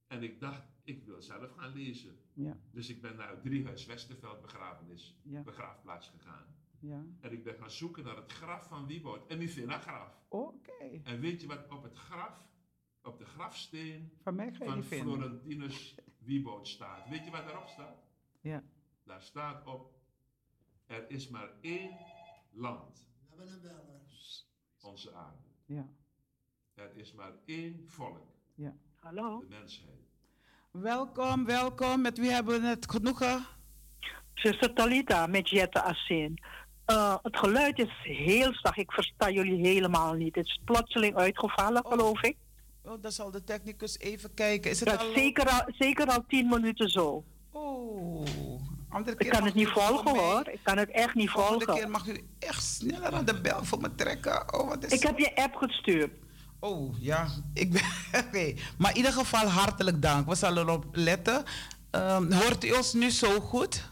En 0.07 0.23
ik 0.23 0.41
dacht, 0.41 0.63
ik 0.85 1.05
wil 1.05 1.23
zelf 1.23 1.51
gaan 1.53 1.73
lezen. 1.73 2.19
ja, 2.33 2.57
Dus 2.71 2.89
ik 2.89 3.01
ben 3.03 3.17
naar 3.17 3.31
het 3.31 3.43
Driehuis 3.43 3.87
Westerveld 3.87 4.41
begrafenis, 4.43 5.19
Ja. 5.23 5.43
begraafplaats 5.43 6.09
gegaan. 6.09 6.47
ja. 6.81 7.05
En 7.21 7.33
ik 7.33 7.45
ben 7.45 7.55
gaan 7.55 7.71
zoeken 7.71 8.05
naar 8.05 8.17
het 8.17 8.33
graf 8.33 8.67
van 8.69 8.87
Wieboud. 8.87 9.27
En 9.31 9.41
ik 9.41 9.51
vind 9.51 9.71
een 9.73 9.81
graf. 9.81 10.25
Oké. 10.29 11.01
En 11.05 11.21
weet 11.21 11.41
je 11.41 11.47
wat 11.47 11.69
op 11.71 11.83
het 11.83 11.97
graf, 11.97 12.49
op 13.03 13.19
de 13.19 13.25
grafsteen 13.25 14.13
Van. 14.23 14.83
Florentinus 14.83 15.95
Wieboud 16.19 16.69
staat? 16.69 17.09
Weet 17.09 17.25
je 17.25 17.31
wat 17.31 17.45
daarop 17.47 17.69
staat? 17.69 18.03
Ja. 18.41 18.63
Daar 19.07 19.23
staat 19.23 19.67
op, 19.67 19.91
er 20.87 21.11
is 21.11 21.29
maar 21.29 21.49
één 21.61 21.91
land, 22.53 23.07
onze 24.81 25.13
aarde. 25.15 25.43
Ja, 25.67 25.87
Er 26.75 26.97
is 26.97 27.13
maar 27.13 27.33
één 27.45 27.85
volk, 27.89 28.27
ja. 28.55 28.75
Hallo, 28.95 29.41
de 29.41 29.47
mensheid. 29.49 29.89
Welkom, 30.71 31.45
welkom. 31.45 32.01
Met 32.01 32.19
wie 32.19 32.31
hebben 32.31 32.61
we 32.61 32.67
het 32.67 32.91
genoegen? 32.91 33.47
zuster 34.35 34.73
Talita 34.75 35.27
met 35.27 35.49
Jette 35.49 35.83
Assin. 35.83 36.39
Eh, 36.85 37.17
het 37.23 37.37
geluid 37.37 37.79
is 37.79 37.93
heel 38.03 38.55
zacht, 38.55 38.79
ik 38.79 38.93
versta 38.93 39.31
jullie 39.31 39.67
helemaal 39.67 40.13
niet. 40.15 40.35
Het 40.35 40.47
is 40.47 40.61
plotseling 40.65 41.15
uitgevallen, 41.17 41.85
Oh. 41.85 41.91
geloof 41.91 42.23
ik. 42.23 42.37
Oh, 42.83 43.03
dan 43.03 43.13
zal 43.13 43.31
de 43.31 43.45
technicus 43.45 43.99
even 43.99 44.35
kijken. 44.35 44.71
Is 44.71 44.81
het 44.81 44.89
Dat 44.89 44.99
al... 45.01 45.09
is 45.09 45.15
zeker 45.15 45.49
al, 45.49 45.73
zeker 45.79 46.07
al 46.07 46.25
tien 46.27 46.49
minuten 46.49 46.89
zo. 46.89 47.25
Oh, 47.51 48.25
andere 48.89 49.13
Ik 49.17 49.19
keer 49.23 49.31
kan 49.31 49.45
het 49.45 49.55
niet 49.55 49.69
voor 49.69 49.83
volgen 49.83 50.19
hoor, 50.19 50.49
ik 50.49 50.61
kan 50.63 50.79
het 50.79 50.91
echt 50.91 51.15
niet 51.15 51.31
Volgende 51.31 51.65
keer 51.65 51.75
volgen. 51.75 51.91
mag 51.91 52.07
u 52.09 52.21
echt 52.39 52.65
sneller 52.65 53.13
aan 53.13 53.25
de 53.25 53.41
bel 53.41 53.65
voor 53.65 53.81
me 53.81 53.95
trekken. 53.95 54.55
Oh, 54.55 54.69
wat 54.69 54.85
is... 54.85 54.93
Ik 54.93 55.03
heb 55.03 55.19
je 55.19 55.37
app 55.37 55.55
gestuurd. 55.55 56.11
Oh, 56.61 56.95
ja. 57.01 57.27
Ik 57.55 57.73
ben... 57.73 57.83
Oké. 58.27 58.55
Maar 58.79 58.91
in 58.91 58.97
ieder 58.97 59.13
geval 59.13 59.47
hartelijk 59.49 60.03
dank. 60.03 60.29
We 60.29 60.35
zullen 60.35 60.67
erop 60.69 60.85
letten. 60.93 61.45
Ehm, 61.91 62.33
hoort 62.33 62.65
u 62.65 62.71
ons 62.73 62.93
nu 62.93 63.11
zo 63.11 63.41
goed? 63.41 63.91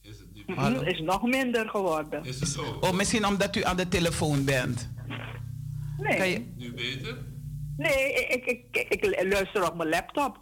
Is 0.00 0.18
het 0.18 0.46
nu? 0.46 0.54
Hallo. 0.54 0.78
Het 0.78 0.92
is 0.94 1.00
nog 1.00 1.22
minder 1.22 1.68
geworden. 1.68 2.24
Is 2.24 2.40
het 2.40 2.48
zo? 2.48 2.78
Oh, 2.80 2.92
misschien 2.92 3.26
omdat 3.26 3.56
u 3.56 3.64
aan 3.64 3.76
de 3.76 3.88
telefoon 3.88 4.44
bent. 4.44 4.88
Kan 5.06 6.06
Nee, 6.18 6.30
je... 6.32 6.52
Nu 6.56 6.72
beter? 6.74 7.18
nee 7.76 8.12
ik, 8.14 8.44
ik, 8.44 8.64
ik, 8.90 9.04
ik 9.04 9.24
luister 9.32 9.66
op 9.70 9.76
mijn 9.76 9.88
laptop. 9.88 10.38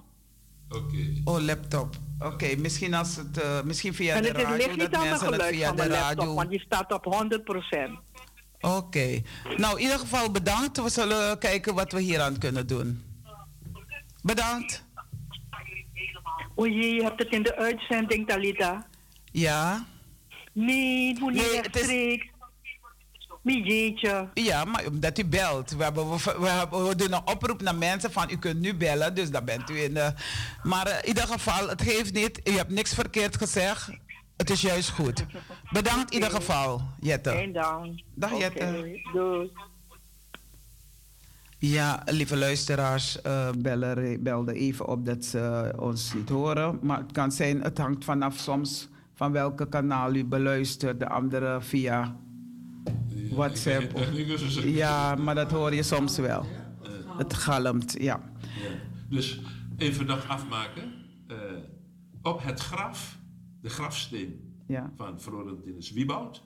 Oké. 0.68 1.20
Oh, 1.24 1.40
laptop. 1.40 1.96
Oké, 2.24 2.56
misschien, 2.56 2.94
als 2.94 3.16
het, 3.16 3.40
eh, 3.42 3.62
misschien 3.62 3.94
via 3.94 4.14
En 4.14 4.22
de 4.22 4.28
het 4.28 4.36
is- 4.36 4.42
radio, 4.42 4.56
ligt 4.66 4.76
niet 4.76 4.94
aan 4.94 5.06
het 5.06 5.22
geluid 5.22 5.54
via 5.54 5.66
van 5.66 5.76
de 5.76 5.88
laptop, 5.88 6.18
radio... 6.18 6.34
want 6.34 6.50
die 6.50 6.60
staat 6.60 6.92
op 6.92 7.04
100%. 7.04 7.98
Oké. 8.60 9.20
Nou, 9.56 9.76
in 9.76 9.82
ieder 9.82 9.98
geval 9.98 10.30
bedankt. 10.30 10.82
We 10.82 10.88
zullen 10.88 11.38
kijken 11.38 11.74
wat 11.74 11.92
we 11.92 12.00
hier 12.00 12.20
aan 12.20 12.38
kunnen 12.38 12.66
doen. 12.66 13.02
Bedankt. 14.22 14.84
O 16.54 16.66
jee, 16.66 16.94
je 16.94 17.02
hebt 17.02 17.22
het 17.22 17.32
in 17.32 17.42
de 17.42 17.56
uitzending, 17.56 18.26
Talita. 18.28 18.86
Ja. 19.32 19.86
Nee, 20.52 21.18
moet 21.20 21.32
niet 21.32 21.42
Nee, 21.42 21.56
het 21.56 21.66
rechtstreeks. 21.76 22.26
Jeetje. 23.42 24.28
Ja, 24.34 24.64
maar 24.64 24.86
omdat 24.86 25.18
u 25.18 25.24
belt. 25.24 25.70
We, 25.70 25.82
hebben, 25.82 26.10
we, 26.10 26.36
we, 26.40 26.48
hebben- 26.48 26.88
we 26.88 26.94
doen 26.96 27.12
een 27.12 27.26
oproep 27.26 27.62
naar 27.62 27.74
mensen 27.74 28.12
van 28.12 28.30
u 28.30 28.36
kunt 28.36 28.60
nu 28.60 28.74
bellen, 28.74 29.14
dus 29.14 29.30
dan 29.30 29.44
bent 29.44 29.70
u 29.70 29.82
in 29.82 29.94
de... 29.94 30.12
Maar 30.62 30.86
eh, 30.86 30.98
in 31.02 31.08
ieder 31.08 31.26
geval, 31.26 31.68
het 31.68 31.82
geeft 31.82 32.12
niet. 32.12 32.40
U 32.48 32.50
hebt 32.50 32.70
niks 32.70 32.94
verkeerd 32.94 33.36
gezegd. 33.36 33.90
Het 34.36 34.50
is 34.50 34.60
juist 34.60 34.90
goed. 34.90 35.24
Bedankt 35.70 36.10
in 36.10 36.14
ieder 36.14 36.30
geval, 36.30 36.82
Jette. 37.00 37.30
En 37.30 37.52
dan. 37.52 38.02
Dag, 38.14 38.38
Jette. 38.38 39.00
Doei. 39.12 39.52
Ja, 41.58 42.02
lieve 42.04 42.36
luisteraars, 42.36 43.22
eh 43.22 43.48
bellen, 43.58 44.22
belden 44.22 44.54
even 44.54 44.86
op 44.88 45.06
dat 45.06 45.24
ze 45.24 45.72
ons 45.78 46.12
niet 46.14 46.28
horen. 46.28 46.78
Maar 46.82 46.98
het 46.98 47.12
kan 47.12 47.32
zijn, 47.32 47.60
het 47.62 47.78
hangt 47.78 48.04
vanaf 48.04 48.36
soms 48.38 48.88
van 49.14 49.32
welke 49.32 49.68
kanaal 49.68 50.14
u 50.14 50.24
beluistert. 50.24 50.98
De 51.00 51.08
andere 51.08 51.60
via 51.60 52.16
WhatsApp. 53.34 53.94
Dus 54.26 54.54
Ja, 54.62 55.14
maar 55.14 55.34
dat 55.34 55.50
hoor 55.50 55.74
je 55.74 55.82
soms 55.82 56.16
wel. 56.18 56.46
Het 57.18 57.34
galmt, 57.34 57.92
ja. 58.00 58.32
Ja. 58.40 58.70
Dus 59.08 59.40
even 59.76 60.06
nog 60.06 60.28
afmaken. 60.28 60.92
Eh, 61.26 61.36
op 62.22 62.42
het 62.44 62.60
graf, 62.60 63.18
de 63.60 63.68
grafsteen 63.68 64.54
Ja. 64.66 64.92
van 64.96 65.20
Florentinus 65.20 65.90
Wieboud, 65.92 66.42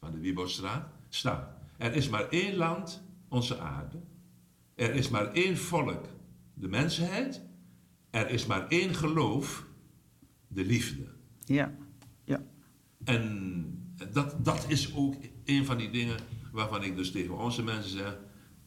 van 0.00 0.12
de 0.12 0.18
Wieboudstraat, 0.18 0.86
staat: 1.08 1.48
Er 1.78 1.94
is 1.94 2.08
maar 2.08 2.28
één 2.28 2.56
land, 2.56 3.02
onze 3.28 3.58
aarde. 3.58 4.00
Er 4.74 4.94
is 4.94 5.08
maar 5.08 5.32
één 5.32 5.56
volk, 5.56 6.04
de 6.54 6.68
mensheid. 6.68 7.42
Er 8.10 8.28
is 8.30 8.46
maar 8.46 8.68
één 8.68 8.94
geloof, 8.94 9.64
de 10.48 10.64
liefde. 10.64 11.06
Ja, 11.44 11.74
ja. 12.24 12.40
En 13.04 13.94
dat, 14.12 14.44
dat 14.44 14.64
is 14.68 14.94
ook 14.94 15.14
een 15.58 15.64
van 15.64 15.76
die 15.76 15.90
dingen 15.90 16.16
waarvan 16.52 16.82
ik 16.84 16.96
dus 16.96 17.10
tegen 17.12 17.38
onze 17.38 17.62
mensen 17.62 17.90
zeg: 17.90 18.16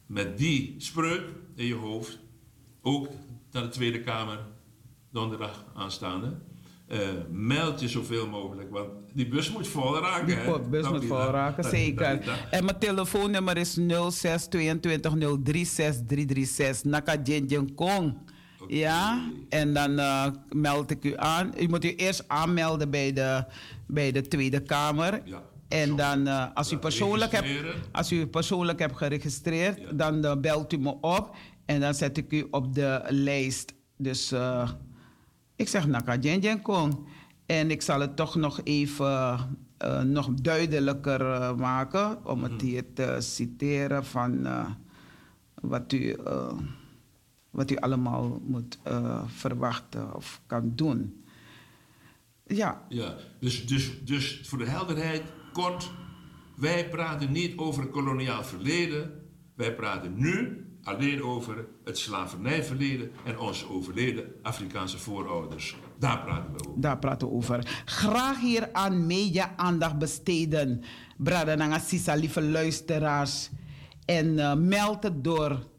met 0.06 0.38
die 0.38 0.74
spreuk 0.78 1.22
in 1.54 1.66
je 1.66 1.74
hoofd, 1.74 2.18
ook 2.82 3.08
naar 3.50 3.62
de 3.62 3.68
Tweede 3.68 4.00
Kamer 4.00 4.38
donderdag 5.12 5.64
aanstaande. 5.74 6.36
eh, 6.88 7.08
meld 7.30 7.80
je 7.80 7.88
zoveel 7.88 8.28
mogelijk, 8.28 8.70
want 8.70 8.88
die 9.14 9.28
bus 9.28 9.50
moet 9.52 9.68
vol 9.68 9.98
raken. 9.98 10.26
Die 10.26 10.34
hè? 10.36 10.60
bus 10.60 10.88
moet 10.88 11.04
vol 11.04 11.16
raken, 11.30 11.62
dat- 11.62 11.72
zeker. 11.72 12.16
dat- 12.16 12.24
dat- 12.24 12.36
En 12.50 12.64
mijn 12.64 12.78
telefoonnummer 12.78 13.56
is 13.56 13.74
06 14.10 14.46
22 14.46 15.12
036 15.16 16.06
336 16.06 16.84
Naka 16.84 17.16
Kong. 17.74 18.16
Ja, 18.68 19.30
en 19.48 19.74
dan 19.74 19.98
eh, 19.98 20.26
meld 20.48 20.90
ik 20.90 21.04
u 21.04 21.12
aan. 21.16 21.52
U 21.60 21.68
moet 21.68 21.84
u 21.84 21.94
eerst 21.94 22.24
aanmelden 22.28 22.90
bij 22.90 23.12
de, 23.12 23.44
bij 23.86 24.12
de 24.12 24.28
Tweede 24.28 24.60
Kamer. 24.62 25.20
Ja, 25.24 25.42
En 25.74 25.96
dan, 25.96 26.26
eh, 26.26 26.46
als, 26.54 26.72
u 26.72 26.76
persoonlijk 26.76 27.32
hebt, 27.32 27.48
als 27.92 28.12
u 28.12 28.26
persoonlijk 28.26 28.78
hebt 28.78 28.96
geregistreerd, 28.96 29.78
Ja. 29.80 29.92
dan 29.92 30.24
eh, 30.24 30.36
belt 30.36 30.72
u 30.72 30.78
me 30.78 30.94
op. 31.00 31.36
En 31.64 31.80
dan 31.80 31.94
zet 31.94 32.16
ik 32.16 32.32
u 32.32 32.46
op 32.50 32.74
de 32.74 33.02
lijst. 33.08 33.74
Dus 33.96 34.32
eh, 34.32 34.70
ik 35.56 35.68
zeg 35.68 35.86
Naka 35.86 36.16
Djen 36.16 36.62
Kong. 36.62 37.06
En 37.46 37.70
ik 37.70 37.82
zal 37.82 38.00
het 38.00 38.16
toch 38.16 38.34
nog 38.34 38.60
even 38.64 39.38
nog 40.04 40.28
duidelijker 40.34 41.54
maken. 41.56 42.26
Om 42.26 42.38
Mhm. 42.40 42.52
het 42.52 42.60
hier 42.62 42.92
te 42.92 43.16
citeren 43.18 44.04
van 44.04 44.46
wat, 45.54 45.92
u, 45.92 46.16
wat 47.50 47.70
u 47.70 47.76
allemaal 47.76 48.40
moet 48.46 48.78
verwachten 49.26 50.14
of 50.14 50.40
kan 50.46 50.72
doen. 50.74 51.24
Ja, 52.46 52.82
Ja, 52.88 53.14
dus, 53.40 53.66
dus, 53.66 54.04
dus 54.04 54.40
voor 54.44 54.58
de 54.58 54.66
helderheid, 54.68 55.22
kort, 55.54 55.90
wij 56.56 56.88
praten 56.88 57.32
niet 57.32 57.58
over 57.58 57.82
het 57.82 57.90
koloniaal 57.90 58.44
verleden. 58.44 59.22
Wij 59.54 59.74
praten 59.74 60.14
nu 60.16 60.64
alleen 60.82 61.22
over 61.22 61.66
het 61.84 61.98
slavernijverleden 61.98 63.10
en 63.24 63.38
onze 63.38 63.70
overleden 63.70 64.32
Afrikaanse 64.42 64.98
voorouders. 64.98 65.76
Daar 65.98 66.20
praten 66.24 66.52
we 66.52 66.68
over. 66.68 66.80
Daar 66.80 66.98
praten 66.98 67.28
we 67.28 67.34
over. 67.34 67.82
Graag 67.84 68.40
hier 68.40 68.68
aan 68.72 69.06
media 69.06 69.52
aandacht 69.56 69.98
besteden. 69.98 70.82
Brada 71.16 71.54
Nanga 71.54 71.78
Sisa, 71.78 72.14
lieve 72.14 72.42
luisteraars. 72.42 73.50
En 74.04 74.38
eh, 74.38 74.54
meld 74.54 75.02
het 75.02 75.24
door. 75.24 75.72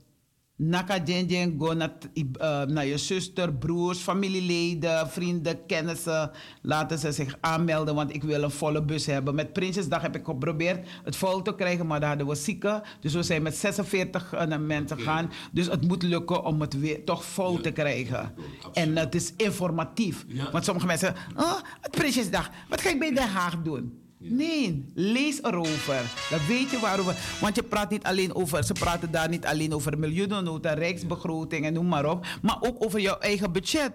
Naka 0.57 0.99
Djen 0.99 1.55
go 1.59 1.73
naar, 1.73 1.91
eh, 2.13 2.61
naar 2.61 2.85
je 2.85 2.97
zuster, 2.97 3.53
broers, 3.53 3.99
familieleden, 3.99 5.09
vrienden, 5.09 5.65
kennissen. 5.65 6.31
Laten 6.61 6.99
ze 6.99 7.11
zich 7.11 7.37
aanmelden, 7.39 7.95
want 7.95 8.13
ik 8.13 8.23
wil 8.23 8.43
een 8.43 8.51
volle 8.51 8.83
bus 8.83 9.05
hebben. 9.05 9.35
Met 9.35 9.53
Prinsjesdag 9.53 10.01
heb 10.01 10.15
ik 10.15 10.25
geprobeerd 10.25 10.87
het 11.03 11.15
vol 11.15 11.41
te 11.41 11.55
krijgen, 11.55 11.87
maar 11.87 11.99
daar 11.99 12.09
hadden 12.09 12.27
we 12.27 12.35
zieken. 12.35 12.81
Dus 12.99 13.13
we 13.13 13.23
zijn 13.23 13.41
met 13.41 13.55
46 13.57 14.33
eh, 14.33 14.57
mensen 14.57 14.99
gaan. 14.99 15.31
Dus 15.51 15.67
het 15.67 15.87
moet 15.87 16.03
lukken 16.03 16.43
om 16.43 16.61
het 16.61 16.79
weer 16.79 17.05
toch 17.05 17.25
vol 17.25 17.55
Ja, 17.55 17.61
te 17.61 17.71
krijgen. 17.71 18.33
En 18.73 18.95
het 18.97 19.15
is 19.15 19.33
informatief. 19.37 20.25
Ja. 20.27 20.51
Want 20.51 20.65
sommige 20.65 20.87
mensen, 20.87 21.15
oh, 21.35 21.59
het 21.81 21.91
Prinsjesdag, 21.91 22.49
wat 22.69 22.81
ga 22.81 22.89
ik 22.89 22.99
bij 22.99 23.13
Den 23.13 23.27
Haag 23.27 23.61
doen? 23.61 24.04
Nee, 24.29 24.85
lees 24.93 25.43
erover. 25.43 26.01
Dan 26.29 26.39
weet 26.47 26.71
je 26.71 26.79
waarover. 26.79 27.15
Want 27.41 27.55
je 27.55 27.63
praat 27.63 27.89
niet 27.89 28.03
alleen 28.03 28.35
over, 28.35 28.63
ze 28.63 28.73
praten 28.73 29.11
daar 29.11 29.29
niet 29.29 29.45
alleen 29.45 29.73
over 29.73 29.99
miljoenennota, 29.99 30.73
rijksbegroting 30.73 31.65
en 31.65 31.73
noem 31.73 31.87
maar 31.87 32.05
op. 32.09 32.25
Maar 32.41 32.57
ook 32.59 32.83
over 32.83 32.99
jouw 32.99 33.17
eigen 33.17 33.51
budget. 33.51 33.91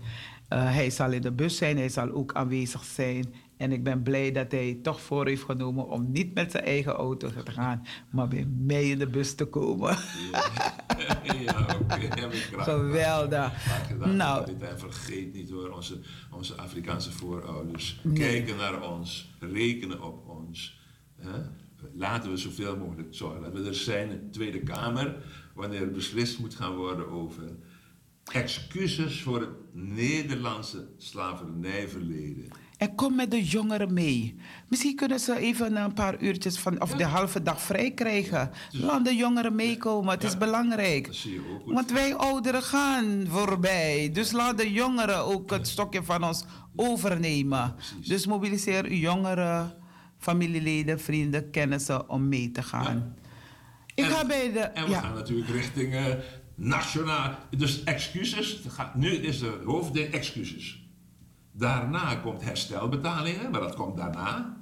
Eh, 0.47 0.73
hij 0.73 0.89
zal 0.89 1.11
in 1.11 1.21
de 1.21 1.31
bus 1.31 1.57
zijn, 1.57 1.77
hij 1.77 1.89
zal 1.89 2.11
ook 2.11 2.33
aanwezig 2.33 2.83
zijn. 2.83 3.33
En 3.61 3.71
ik 3.71 3.83
ben 3.83 4.03
blij 4.03 4.31
dat 4.31 4.51
hij 4.51 4.79
toch 4.83 5.01
voor 5.01 5.27
heeft 5.27 5.43
genomen 5.43 5.87
om 5.87 6.11
niet 6.11 6.33
met 6.33 6.51
zijn 6.51 6.63
eigen 6.63 6.93
auto 6.93 7.29
te 7.43 7.51
gaan, 7.51 7.87
maar 8.11 8.27
bij 8.27 8.47
mij 8.57 8.89
in 8.89 8.99
de 8.99 9.07
bus 9.07 9.35
te 9.35 9.45
komen. 9.45 9.97
ja, 11.23 11.75
oké. 11.81 12.21
Heb 12.21 12.33
ik 12.33 12.39
graag. 12.39 12.65
Geweldig. 12.65 13.51
Nou. 14.05 14.45
Dit, 14.45 14.61
En 14.61 14.79
vergeet 14.79 15.33
niet 15.33 15.49
hoor, 15.49 15.69
onze, 15.69 15.99
onze 16.31 16.55
Afrikaanse 16.55 17.11
voorouders. 17.11 17.99
Nee. 18.03 18.13
Kijken 18.13 18.57
naar 18.57 18.91
ons, 18.91 19.35
rekenen 19.39 20.01
op 20.01 20.29
ons. 20.29 20.79
Hè? 21.15 21.39
Laten 21.93 22.31
we 22.31 22.37
zoveel 22.37 22.77
mogelijk 22.77 23.15
zorgen 23.15 23.41
dat 23.41 23.53
we 23.53 23.67
er 23.67 23.75
zijn 23.75 24.09
in 24.09 24.19
de 24.19 24.29
Tweede 24.29 24.59
Kamer 24.59 25.23
wanneer 25.53 25.81
er 25.81 25.91
beslist 25.91 26.39
moet 26.39 26.55
gaan 26.55 26.75
worden 26.75 27.09
over 27.09 27.43
excuses 28.31 29.21
voor 29.21 29.39
het 29.39 29.73
Nederlandse 29.73 30.87
slavernijverleden. 30.97 32.60
En 32.81 32.95
kom 32.95 33.15
met 33.15 33.31
de 33.31 33.43
jongeren 33.43 33.93
mee. 33.93 34.35
Misschien 34.67 34.95
kunnen 34.95 35.19
ze 35.19 35.37
even 35.37 35.75
een 35.75 35.93
paar 35.93 36.21
uurtjes 36.21 36.57
van, 36.59 36.81
of 36.81 36.91
de 36.91 37.03
halve 37.05 37.41
dag 37.43 37.61
vrij 37.61 37.91
krijgen. 37.91 38.51
Laat 38.71 39.05
de 39.05 39.15
jongeren 39.15 39.55
meekomen, 39.55 40.11
het 40.13 40.23
is 40.23 40.37
belangrijk. 40.37 41.05
dat 41.05 41.15
zie 41.15 41.31
je 41.33 41.39
ook 41.53 41.63
goed. 41.63 41.73
Want 41.73 41.91
wij 41.91 42.15
ouderen 42.15 42.63
gaan 42.63 43.25
voorbij. 43.27 44.09
Dus 44.13 44.31
laat 44.31 44.57
de 44.57 44.71
jongeren 44.71 45.17
ook 45.25 45.49
het 45.51 45.67
stokje 45.67 46.03
van 46.03 46.23
ons 46.23 46.45
overnemen. 46.75 47.75
Dus 48.07 48.25
mobiliseer 48.25 48.83
uw 48.85 48.95
jongeren, 48.97 49.73
familieleden, 50.17 50.99
vrienden, 50.99 51.49
kennissen 51.51 52.09
om 52.09 52.27
mee 52.29 52.51
te 52.51 52.63
gaan. 52.63 53.15
Ik 53.95 54.03
En- 54.05 54.11
ga 54.11 54.25
bij 54.25 54.51
de... 54.51 54.59
En 54.59 54.87
we 54.87 54.93
gaan 54.93 55.13
natuurlijk 55.13 55.49
richting 55.49 55.93
eh, 55.93 56.05
nationaal. 56.55 57.37
Dus 57.57 57.83
excuses. 57.83 58.61
Nu 58.95 59.09
is 59.15 59.39
de 59.39 59.61
hoofdding 59.65 60.13
excuses. 60.13 60.80
Daarna 61.51 62.15
komt 62.15 62.43
herstelbetalingen, 62.43 63.51
maar 63.51 63.61
dat 63.61 63.75
komt 63.75 63.97
daarna. 63.97 64.57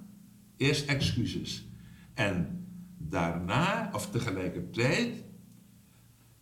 Eerst 0.58 0.88
excuses. 0.88 1.68
En 2.14 2.68
daarna, 2.98 3.90
of 3.94 4.10
tegelijkertijd, 4.10 5.24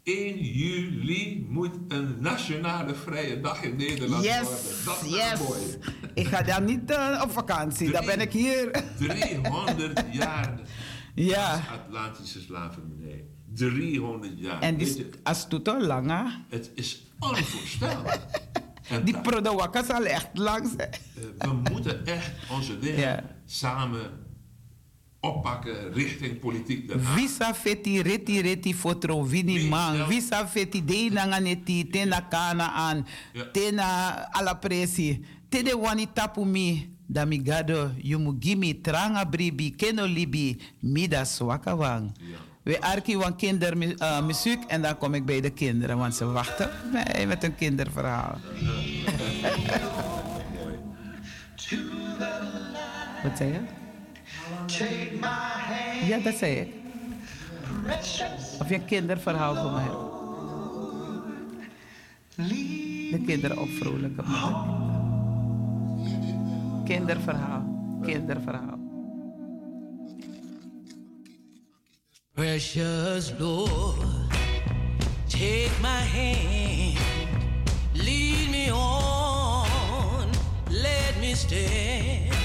1 0.03 0.40
juli 0.40 1.45
moet 1.49 1.76
een 1.88 2.15
nationale 2.19 2.95
vrije 2.95 3.41
dag 3.41 3.64
in 3.64 3.76
Nederland 3.76 4.24
Yes, 4.24 4.41
worden. 4.41 4.86
Dat 4.86 5.03
is 5.03 5.10
yes. 5.10 5.40
mooi. 5.48 5.61
Ik 6.14 6.28
ga 6.28 6.41
daar 6.41 6.61
niet 6.61 6.91
eh, 6.91 7.22
op 7.24 7.32
vakantie, 7.32 7.91
dan 7.91 8.06
ben 8.06 8.19
ik 8.19 8.32
hier. 8.32 8.84
300 8.98 10.03
jaar 10.11 10.60
ja. 11.26 11.61
Atlantische 11.86 12.41
slavernij. 12.41 13.26
300 13.53 14.40
jaar. 14.40 14.61
En 14.61 14.78
die 14.78 14.98
je, 14.98 15.10
als 15.24 15.45
het 15.49 15.68
lang, 15.82 16.10
hè? 16.10 16.24
Het 16.49 16.72
is 16.76 17.07
onvoorstelbaar. 17.19 18.19
Die 19.04 19.14
da- 19.14 19.20
product 19.22 19.92
al 19.92 20.06
echt 20.06 20.28
lang 20.34 20.70
zijn. 20.78 20.90
eh, 20.92 21.50
we 21.50 21.70
moeten 21.72 22.06
echt 22.06 22.32
onze 22.52 22.80
dingen 22.80 23.00
Ja. 23.00 23.24
samen 23.46 24.26
oppakken 25.20 25.94
richting 25.94 26.40
politiek 26.40 26.88
Den 26.88 27.00
Haag. 27.04 27.18
Visa 27.20 27.54
feti 27.54 28.02
reti 28.02 28.42
reti 28.42 28.74
fotro 28.76 29.24
vini 29.24 29.68
man. 29.68 30.08
Visa 30.08 30.48
feti 30.48 30.86
de 30.86 31.10
nanganeti 31.12 31.88
tena 31.90 32.22
kana 32.30 32.72
an. 32.74 33.06
Tena 33.52 34.16
ala 34.32 34.54
presi. 34.56 35.26
Tede 35.50 35.76
wani 35.78 36.08
tapu 36.14 36.46
mi. 36.46 36.96
Damigado 37.10 37.92
yumu 38.04 38.34
gimi 38.40 38.82
tranga 38.82 39.26
bribi 39.26 39.72
keno 39.76 40.06
libi 40.06 40.58
mida 40.82 41.26
swaka 41.26 41.76
wang. 41.76 42.12
We 42.68 42.81
arki 42.81 43.18
wan 43.18 43.35
kindermuziek 43.35 44.64
en 44.68 44.81
dan 44.81 44.98
kom 44.98 45.14
ik 45.14 45.26
bij 45.26 45.41
de 45.41 45.49
kinderen, 45.49 45.98
want 45.98 46.15
ze 46.15 46.26
wachten 46.26 46.65
op 46.65 46.73
mij 46.91 47.26
met 47.27 47.44
een 47.44 47.56
kinderverhaal. 47.56 48.38
Wat 53.23 53.38
zei 53.38 53.52
je? 53.52 53.60
Ja, 56.07 56.18
dat 56.18 56.35
zei 56.35 56.56
ik. 56.56 56.73
Of 58.60 58.69
je 58.69 58.76
een 58.76 58.85
kinderverhaal 58.85 59.56
voor 59.56 59.72
mij 59.72 59.84
hebt. 59.84 60.06
De 63.11 63.22
kinderen 63.26 63.57
opvrolijken. 63.57 64.26
Kinderverhaal. 66.85 67.99
Kinderverhaal. 68.02 68.87
Precious 72.38 73.34
Lord, 73.40 73.98
take 75.28 75.72
my 75.82 76.02
hand, 76.02 77.00
lead 77.96 78.52
me 78.52 78.70
on, 78.70 80.30
let 80.70 81.20
me 81.20 81.34
stand. 81.34 82.37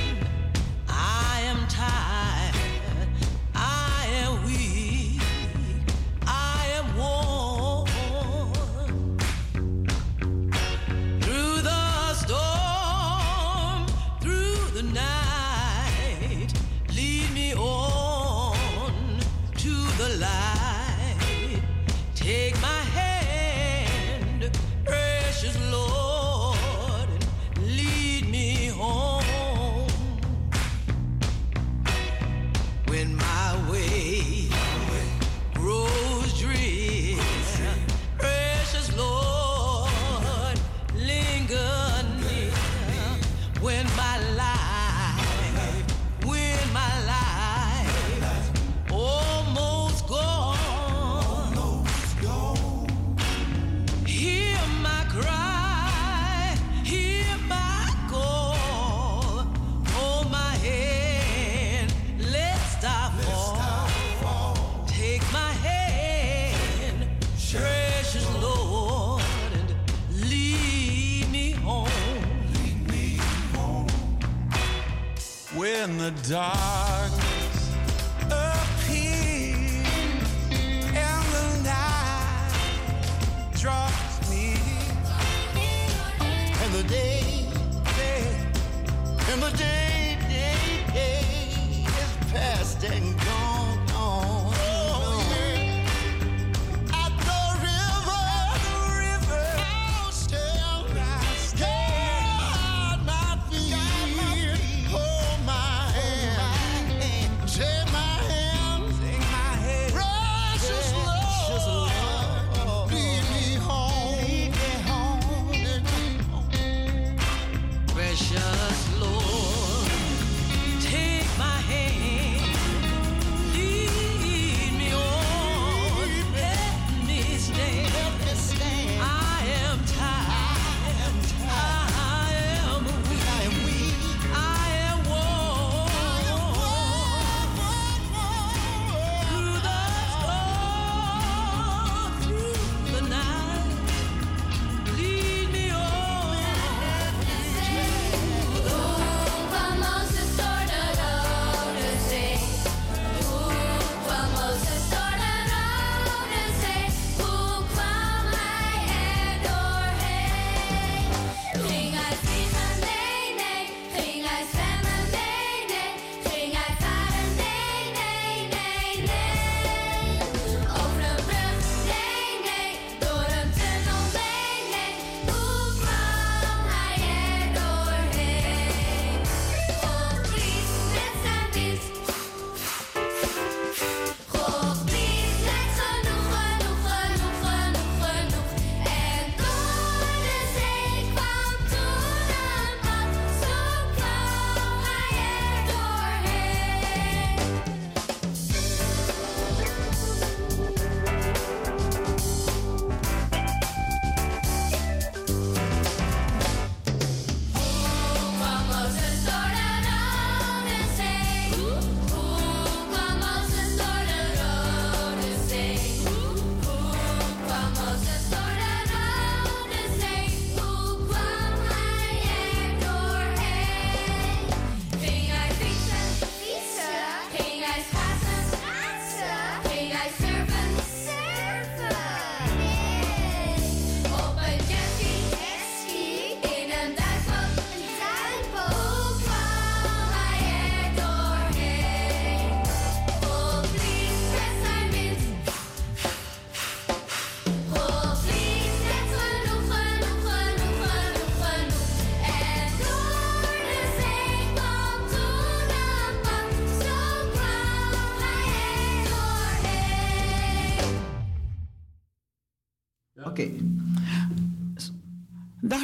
the 76.03 76.11
dark. 76.29 76.82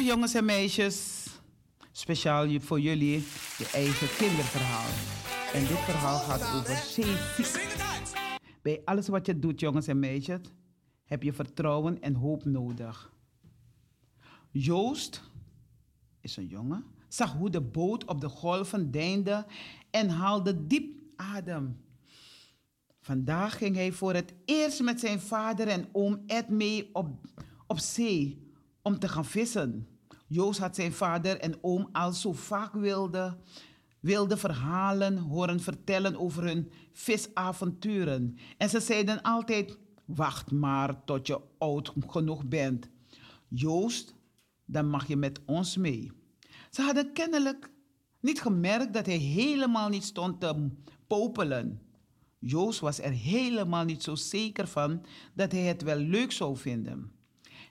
Jongens 0.09 0.33
en 0.33 0.45
meisjes. 0.45 1.25
Speciaal 1.91 2.59
voor 2.59 2.79
jullie 2.79 3.23
je 3.57 3.69
eigen 3.73 4.07
kinderverhaal. 4.17 4.89
En 5.53 5.59
dit 5.59 5.77
verhaal 5.77 6.19
gaat 6.19 6.41
over 6.41 6.75
zeeziek. 6.75 7.75
Bij 8.61 8.81
alles 8.85 9.07
wat 9.07 9.25
je 9.25 9.39
doet, 9.39 9.59
jongens 9.59 9.87
en 9.87 9.99
meisjes, 9.99 10.39
heb 11.05 11.23
je 11.23 11.33
vertrouwen 11.33 12.01
en 12.01 12.13
hoop 12.13 12.45
nodig. 12.45 13.13
Joost 14.51 15.23
is 16.21 16.37
een 16.37 16.47
jongen, 16.47 16.83
zag 17.07 17.33
hoe 17.33 17.49
de 17.49 17.61
boot 17.61 18.05
op 18.05 18.21
de 18.21 18.29
golven 18.29 18.91
deinde 18.91 19.45
en 19.89 20.09
haalde 20.09 20.67
diep 20.67 21.01
adem. 21.15 21.81
Vandaag 23.01 23.57
ging 23.57 23.75
hij 23.75 23.91
voor 23.91 24.13
het 24.13 24.33
eerst 24.45 24.81
met 24.81 24.99
zijn 24.99 25.19
vader 25.19 25.67
en 25.67 25.89
oom 25.91 26.23
Ed 26.27 26.49
mee 26.49 26.89
op, 26.93 27.09
op 27.67 27.79
zee 27.79 28.47
om 28.81 28.99
te 28.99 29.07
gaan 29.07 29.25
vissen. 29.25 29.88
Joost 30.31 30.59
had 30.59 30.75
zijn 30.75 30.93
vader 30.93 31.39
en 31.39 31.57
oom 31.61 31.89
al 31.91 32.11
zo 32.11 32.33
vaak 32.33 32.73
wilde, 32.73 33.37
wilde 33.99 34.37
verhalen 34.37 35.17
horen 35.17 35.59
vertellen 35.59 36.19
over 36.19 36.43
hun 36.43 36.71
visavonturen. 36.91 38.37
En 38.57 38.69
ze 38.69 38.79
zeiden 38.79 39.21
altijd, 39.21 39.77
wacht 40.05 40.51
maar 40.51 41.03
tot 41.03 41.27
je 41.27 41.41
oud 41.57 41.93
genoeg 42.07 42.45
bent. 42.45 42.89
Joost, 43.47 44.15
dan 44.65 44.89
mag 44.89 45.07
je 45.07 45.15
met 45.15 45.39
ons 45.45 45.77
mee. 45.77 46.11
Ze 46.69 46.81
hadden 46.81 47.13
kennelijk 47.13 47.71
niet 48.19 48.41
gemerkt 48.41 48.93
dat 48.93 49.05
hij 49.05 49.17
helemaal 49.17 49.89
niet 49.89 50.03
stond 50.03 50.39
te 50.39 50.69
popelen. 51.07 51.81
Joost 52.39 52.79
was 52.79 52.99
er 52.99 53.11
helemaal 53.11 53.83
niet 53.83 54.03
zo 54.03 54.15
zeker 54.15 54.67
van 54.67 55.05
dat 55.33 55.51
hij 55.51 55.61
het 55.61 55.81
wel 55.81 55.97
leuk 55.97 56.31
zou 56.31 56.57
vinden. 56.57 57.11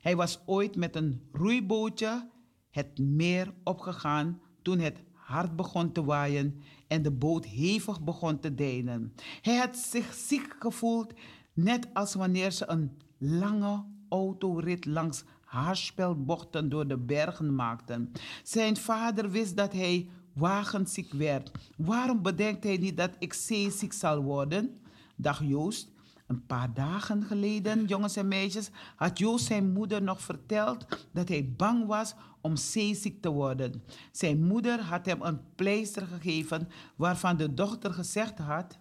Hij 0.01 0.17
was 0.17 0.41
ooit 0.47 0.77
met 0.77 0.97
een 0.97 1.29
roeibootje 1.33 2.29
het 2.71 2.99
meer 2.99 3.53
opgegaan 3.65 4.41
toen 4.63 4.79
het 4.79 5.03
hard 5.13 5.57
begon 5.57 5.93
te 5.93 6.05
waaien 6.05 6.63
en 6.87 7.03
de 7.03 7.11
boot 7.11 7.45
hevig 7.45 8.01
begon 8.01 8.41
te 8.41 8.55
deinen. 8.55 9.15
Hij 9.43 9.57
had 9.57 9.77
zich 9.77 10.15
ziek 10.15 10.57
gevoeld, 10.59 11.13
net 11.53 11.89
als 11.93 12.15
wanneer 12.15 12.51
ze 12.51 12.69
een 12.69 12.91
lange 13.19 13.85
autorit 14.09 14.87
langs 14.87 15.25
haarspelbochten 15.45 16.69
door 16.69 16.87
de 16.87 16.99
bergen 16.99 17.55
maakten. 17.55 18.13
Zijn 18.43 18.77
vader 18.77 19.31
wist 19.31 19.57
dat 19.57 19.73
hij 19.73 20.09
wagenziek 20.33 21.13
werd. 21.13 21.51
Waarom 21.77 22.23
bedenkt 22.23 22.65
hij 22.65 22.77
niet 22.77 22.97
dat 22.97 23.11
ik 23.19 23.33
zeeziek 23.33 23.93
zal 23.93 24.23
worden? 24.23 24.79
Dag 25.17 25.45
Joost. 25.45 25.97
Een 26.29 26.47
paar 26.47 26.75
dagen 26.75 27.23
geleden, 27.23 27.85
jongens 27.85 28.17
en 28.17 28.29
meisjes, 28.29 28.71
had 28.97 29.19
Joost 29.19 29.45
zijn 29.47 29.73
moeder 29.73 30.03
nog 30.03 30.21
verteld 30.21 30.87
dat 31.13 31.29
hij 31.29 31.53
bang 31.57 31.87
was 31.87 32.15
om 32.41 32.57
zeeziek 32.57 33.23
te 33.23 33.31
worden. 33.31 33.83
Zijn 34.13 34.45
moeder 34.45 34.81
had 34.81 35.07
hem 35.07 35.23
een 35.23 35.41
pleister 35.55 36.07
gegeven 36.07 36.69
waarvan 36.97 37.37
de 37.37 37.55
dochter 37.55 37.93
gezegd 37.93 38.39
had 38.39 38.79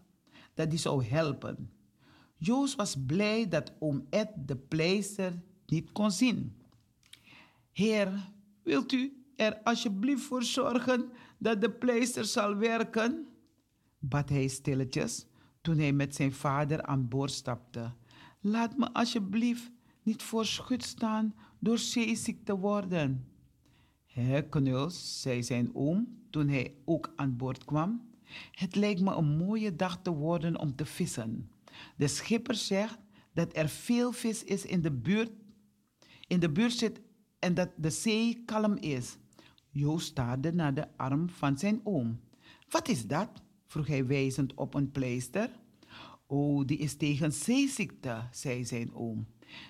dat 0.53 0.69
die 0.69 0.79
zou 0.79 1.05
helpen. 1.05 1.69
Joost 2.37 2.75
was 2.75 2.95
blij 3.05 3.47
dat 3.47 3.71
oom 3.79 4.05
Ed 4.09 4.29
de 4.45 4.55
pleister 4.55 5.41
niet 5.65 5.91
kon 5.91 6.11
zien. 6.11 6.55
Heer, 7.71 8.29
wilt 8.63 8.91
u 8.91 9.25
er 9.35 9.59
alsjeblieft 9.63 10.23
voor 10.23 10.43
zorgen 10.43 11.09
dat 11.37 11.61
de 11.61 11.71
pleister 11.71 12.25
zal 12.25 12.55
werken? 12.55 13.27
bad 13.99 14.29
hij 14.29 14.47
stilletjes 14.47 15.25
toen 15.67 15.77
hij 15.77 15.93
met 15.93 16.15
zijn 16.15 16.33
vader 16.33 16.83
aan 16.83 17.07
boord 17.07 17.31
stapte. 17.31 17.91
Laat 18.39 18.77
me 18.77 18.93
alsjeblieft 18.93 19.71
niet 20.03 20.23
voor 20.23 20.45
schut 20.45 20.83
staan 20.83 21.35
door 21.59 21.77
zeeziek 21.77 22.45
te 22.45 22.57
worden. 22.57 23.27
Hé, 24.05 24.41
knuls, 24.41 25.21
zei 25.21 25.43
zijn 25.43 25.75
oom 25.75 26.07
toen 26.29 26.47
hij 26.47 26.75
ook 26.85 27.13
aan 27.15 27.37
boord 27.37 27.65
kwam. 27.65 28.09
Het 28.51 28.75
lijkt 28.75 29.01
me 29.01 29.15
een 29.15 29.37
mooie 29.37 29.75
dag 29.75 30.01
te 30.01 30.11
worden 30.11 30.59
om 30.59 30.75
te 30.75 30.85
vissen. 30.85 31.51
De 31.97 32.07
schipper 32.07 32.55
zegt 32.55 32.99
dat 33.33 33.55
er 33.55 33.69
veel 33.69 34.11
vis 34.11 34.43
is 34.43 34.65
in 34.65 34.81
de 34.81 34.91
buurt, 34.91 35.31
in 36.27 36.39
de 36.39 36.51
buurt 36.51 36.73
zit 36.73 37.01
en 37.39 37.53
dat 37.53 37.69
de 37.75 37.89
zee 37.89 38.43
kalm 38.45 38.75
is. 38.75 39.17
Joost 39.69 40.07
staarde 40.07 40.53
naar 40.53 40.73
de 40.73 40.97
arm 40.97 41.29
van 41.29 41.57
zijn 41.57 41.81
oom. 41.83 42.19
Wat 42.69 42.87
is 42.87 43.07
dat? 43.07 43.45
Vroeg 43.67 43.87
hij 43.87 44.05
wijzend 44.05 44.53
op 44.53 44.73
een 44.73 44.91
pleister. 44.91 45.49
Oh, 46.25 46.65
die 46.65 46.77
is 46.77 46.95
tegen 46.95 47.33
zeeziekte, 47.33 48.27
zei 48.31 48.65
zijn 48.65 48.93
oom. 48.93 49.27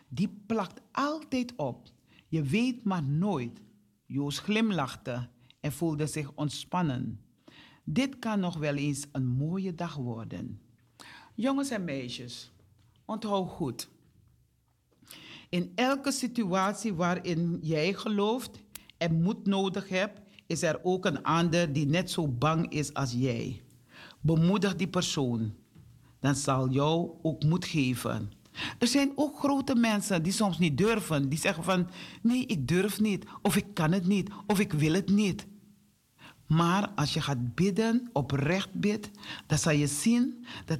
Die 0.07 0.41
plakt 0.45 0.81
altijd 0.91 1.55
op. 1.55 1.87
Je 2.27 2.41
weet 2.41 2.83
maar 2.83 3.03
nooit. 3.03 3.61
Joost 4.05 4.39
glimlachte 4.39 5.29
en 5.59 5.71
voelde 5.71 6.07
zich 6.07 6.31
ontspannen. 6.35 7.21
Dit 7.83 8.19
kan 8.19 8.39
nog 8.39 8.57
wel 8.57 8.75
eens 8.75 9.05
een 9.11 9.25
mooie 9.25 9.75
dag 9.75 9.95
worden. 9.95 10.61
Jongens 11.35 11.69
en 11.69 11.83
meisjes, 11.83 12.51
onthoud 13.05 13.49
goed. 13.49 13.89
In 15.49 15.71
elke 15.75 16.11
situatie 16.11 16.93
waarin 16.93 17.59
jij 17.61 17.93
gelooft 17.93 18.61
en 18.97 19.21
moed 19.21 19.45
nodig 19.45 19.89
hebt, 19.89 20.21
is 20.47 20.61
er 20.61 20.79
ook 20.83 21.05
een 21.05 21.23
ander 21.23 21.73
die 21.73 21.85
net 21.85 22.11
zo 22.11 22.27
bang 22.27 22.71
is 22.71 22.93
als 22.93 23.11
jij. 23.11 23.61
Bemoedig 24.27 24.75
die 24.75 24.87
persoon. 24.87 25.53
Dan 26.19 26.35
zal 26.35 26.69
jou 26.69 27.09
ook 27.21 27.43
moed 27.43 27.65
geven. 27.65 28.31
Er 28.79 28.87
zijn 28.87 29.11
ook 29.15 29.39
grote 29.39 29.75
mensen 29.75 30.23
die 30.23 30.31
soms 30.31 30.57
niet 30.57 30.77
durven. 30.77 31.29
Die 31.29 31.39
zeggen 31.39 31.63
van, 31.63 31.87
nee, 32.21 32.45
ik 32.45 32.67
durf 32.67 32.99
niet. 32.99 33.25
Of 33.41 33.55
ik 33.55 33.65
kan 33.73 33.91
het 33.91 34.07
niet. 34.07 34.29
Of 34.47 34.59
ik 34.59 34.73
wil 34.73 34.93
het 34.93 35.09
niet. 35.09 35.47
Maar 36.47 36.89
als 36.95 37.13
je 37.13 37.21
gaat 37.21 37.55
bidden, 37.55 38.09
oprecht 38.13 38.73
bidt, 38.73 39.09
dan 39.47 39.57
zal 39.57 39.73
je 39.73 39.87
zien 39.87 40.45
dat 40.65 40.79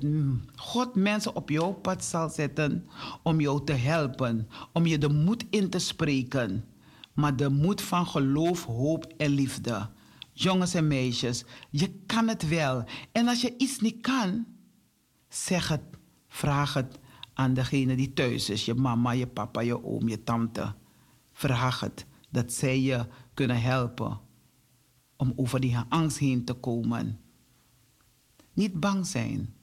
God 0.56 0.96
mensen 0.96 1.36
op 1.36 1.50
jouw 1.50 1.74
pad 1.74 2.04
zal 2.04 2.30
zetten 2.30 2.88
om 3.24 3.40
jou 3.42 3.66
te 3.66 3.74
helpen, 3.74 4.48
om 4.74 4.86
je 4.86 4.98
de 4.98 5.10
moed 5.10 5.46
in 5.50 5.70
te 5.70 5.80
spreken. 5.80 6.66
Maar 7.14 7.36
de 7.36 7.50
moed 7.50 7.82
van 7.82 8.08
geloof, 8.08 8.66
hoop 8.66 9.14
en 9.18 9.30
liefde. 9.30 9.90
Jongens 10.40 10.74
en 10.74 10.88
meisjes, 10.88 11.46
je 11.70 12.00
kan 12.06 12.28
het 12.28 12.48
wel. 12.48 12.84
En 13.12 13.28
als 13.28 13.42
je 13.42 13.54
iets 13.58 13.80
niet 13.80 14.02
kan, 14.02 14.46
zeg 15.30 15.68
het, 15.68 15.82
vraag 16.28 16.74
het 16.74 17.00
aan 17.34 17.54
degene 17.54 17.96
die 17.96 18.14
thuis 18.14 18.50
is. 18.50 18.66
Je 18.66 18.74
mama, 18.74 19.12
je 19.12 19.28
papa, 19.28 19.62
je 19.62 19.84
oom, 19.84 20.08
je 20.08 20.24
tante. 20.24 20.76
Vraag 21.32 21.80
het, 21.80 22.06
dat 22.30 22.54
zij 22.54 22.82
je 22.82 23.08
kunnen 23.34 23.62
helpen 23.62 24.20
om 25.16 25.34
over 25.36 25.60
die 25.60 25.78
angst 25.90 26.18
heen 26.18 26.46
te 26.46 26.54
komen. 26.54 27.20
Niet 28.54 28.80
bang 28.80 29.08
zijn. 29.08 29.54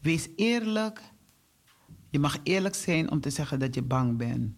Wees 0.00 0.28
eerlijk. 0.36 1.02
Je 2.10 2.18
mag 2.18 2.38
eerlijk 2.42 2.74
zijn 2.74 3.10
om 3.10 3.20
te 3.20 3.30
zeggen 3.30 3.58
dat 3.58 3.74
je 3.74 3.82
bang 3.82 4.16
bent. 4.16 4.54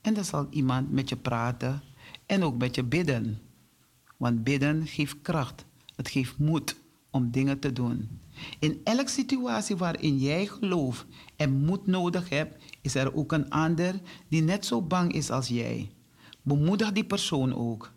En 0.00 0.14
dan 0.14 0.24
zal 0.24 0.46
iemand 0.50 0.90
met 0.90 1.08
je 1.08 1.16
praten 1.16 1.82
en 2.26 2.42
ook 2.42 2.58
met 2.58 2.74
je 2.74 2.84
bidden. 2.84 3.40
Want 4.22 4.44
bidden 4.44 4.86
geeft 4.86 5.16
kracht. 5.22 5.64
Het 5.96 6.08
geeft 6.08 6.38
moed 6.38 6.76
om 7.10 7.30
dingen 7.30 7.58
te 7.58 7.72
doen. 7.72 8.20
In 8.58 8.80
elke 8.84 9.10
situatie 9.10 9.76
waarin 9.76 10.18
jij 10.18 10.46
geloof 10.46 11.06
en 11.36 11.64
moed 11.64 11.86
nodig 11.86 12.28
hebt, 12.28 12.64
is 12.80 12.94
er 12.94 13.14
ook 13.14 13.32
een 13.32 13.50
ander 13.50 14.00
die 14.28 14.42
net 14.42 14.66
zo 14.66 14.82
bang 14.82 15.12
is 15.12 15.30
als 15.30 15.48
jij. 15.48 15.90
Bemoedig 16.42 16.92
die 16.92 17.04
persoon 17.04 17.54
ook. 17.54 17.92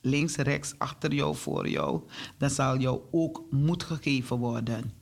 Links, 0.00 0.36
rechts, 0.36 0.74
achter 0.78 1.14
jou, 1.14 1.36
voor 1.36 1.68
jou. 1.68 2.00
Dan 2.38 2.50
zal 2.50 2.78
jou 2.78 3.00
ook 3.10 3.44
moed 3.50 3.82
gegeven 3.82 4.36
worden. 4.36 4.92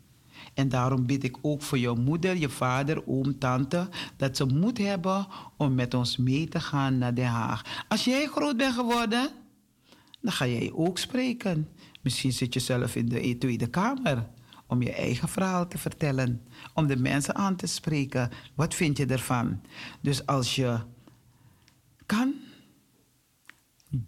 En 0.55 0.69
daarom 0.69 1.07
bid 1.07 1.25
ik 1.25 1.37
ook 1.43 1.63
voor 1.63 1.79
jouw 1.79 1.95
moeder, 1.95 2.37
je 2.37 2.49
vader, 2.49 3.07
oom, 3.07 3.39
tante, 3.39 3.89
dat 4.17 4.37
ze 4.37 4.45
moed 4.45 4.79
hebben 4.79 5.27
om 5.57 5.75
met 5.75 5.95
ons 5.95 6.17
mee 6.17 6.49
te 6.49 6.61
gaan 6.61 6.99
naar 6.99 7.15
Den 7.15 7.27
Haag. 7.27 7.85
Als 7.89 8.05
jij 8.05 8.27
groot 8.27 8.57
bent 8.57 8.75
geworden, 8.75 9.31
dan 10.23 10.33
ga 10.33 10.47
jij 10.47 10.73
ook 10.75 10.99
spreken. 10.99 11.69
Misschien 12.03 12.33
zit 12.33 12.55
je 12.55 12.61
zelf 12.61 12.97
in 12.97 13.07
de 13.07 13.39
Tweede 13.39 13.67
Kamer 13.67 14.29
om 14.67 14.83
je 14.83 14.93
eigen 14.93 15.29
verhaal 15.29 15.69
te 15.69 15.79
vertellen, 15.79 16.43
om 16.75 16.87
de 16.87 16.97
mensen 16.97 17.35
aan 17.35 17.57
te 17.57 17.67
spreken. 17.67 18.31
Wat 18.55 18.75
vind 18.75 18.97
je 18.97 19.07
ervan? 19.07 19.61
Dus 20.01 20.27
als 20.27 20.55
je 20.55 20.81
kan, 22.07 22.35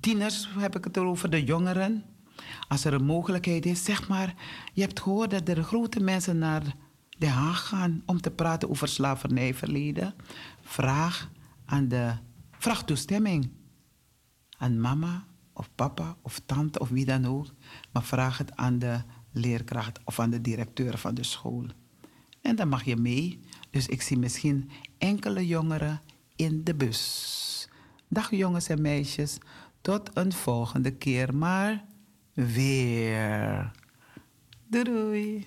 tieners 0.01 0.49
heb 0.59 0.77
ik 0.77 0.85
het 0.85 0.97
erover, 0.97 1.31
de 1.31 1.45
jongeren. 1.45 2.05
Als 2.69 2.85
er 2.85 2.93
een 2.93 3.05
mogelijkheid 3.05 3.66
is, 3.66 3.85
zeg 3.85 4.09
maar, 4.09 4.35
je 4.73 4.81
hebt 4.81 5.01
gehoord 5.01 5.31
dat 5.31 5.49
er 5.49 5.62
grote 5.62 6.01
mensen 6.01 6.39
naar 6.39 6.62
Den 7.19 7.31
Haag 7.31 7.69
gaan 7.69 8.03
om 8.07 8.20
te 8.20 8.31
praten 8.31 8.70
over 8.70 8.89
slavernijverleden. 8.89 10.15
Vraag 10.61 11.31
aan 11.65 11.89
de, 11.89 12.12
vraag 12.59 12.85
toestemming 12.85 13.51
aan 14.59 14.81
mama 14.81 15.24
of 15.55 15.71
papa 15.75 16.17
of 16.23 16.41
tante 16.47 16.79
of 16.79 16.89
wie 16.89 17.05
dan 17.05 17.27
ook. 17.27 17.47
Maar 17.93 18.03
vraag 18.03 18.39
het 18.39 18.57
aan 18.57 18.79
de 18.79 19.01
leerkracht 19.33 20.01
of 20.05 20.21
aan 20.21 20.31
de 20.31 20.41
directeur 20.41 20.99
van 20.99 21.15
de 21.15 21.25
school. 21.25 21.67
En 22.43 22.57
dan 22.57 22.69
mag 22.69 22.85
je 22.85 22.97
mee. 22.97 23.41
Dus 23.71 23.87
ik 23.87 24.03
zie 24.03 24.19
misschien 24.19 24.71
enkele 24.99 25.47
jongeren 25.47 26.01
in 26.37 26.65
de 26.65 26.75
bus. 26.75 27.69
Dag 28.09 28.31
jongens 28.31 28.69
en 28.69 28.81
meisjes, 28.81 29.39
tot 29.81 30.11
een 30.15 30.33
volgende 30.33 30.91
keer, 30.91 31.35
maar 31.35 31.85
weer. 32.33 33.73
Doei 34.69 35.47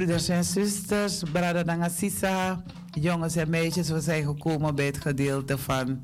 broeders 0.00 0.28
en 0.28 0.44
zusters, 0.44 1.22
Brada 1.32 1.62
Nangasisa, 1.62 2.62
jongens 2.90 3.36
en 3.36 3.50
meisjes, 3.50 3.88
we 3.88 4.00
zijn 4.00 4.24
gekomen 4.24 4.74
bij 4.74 4.86
het 4.86 5.00
gedeelte 5.00 5.58
van 5.58 6.00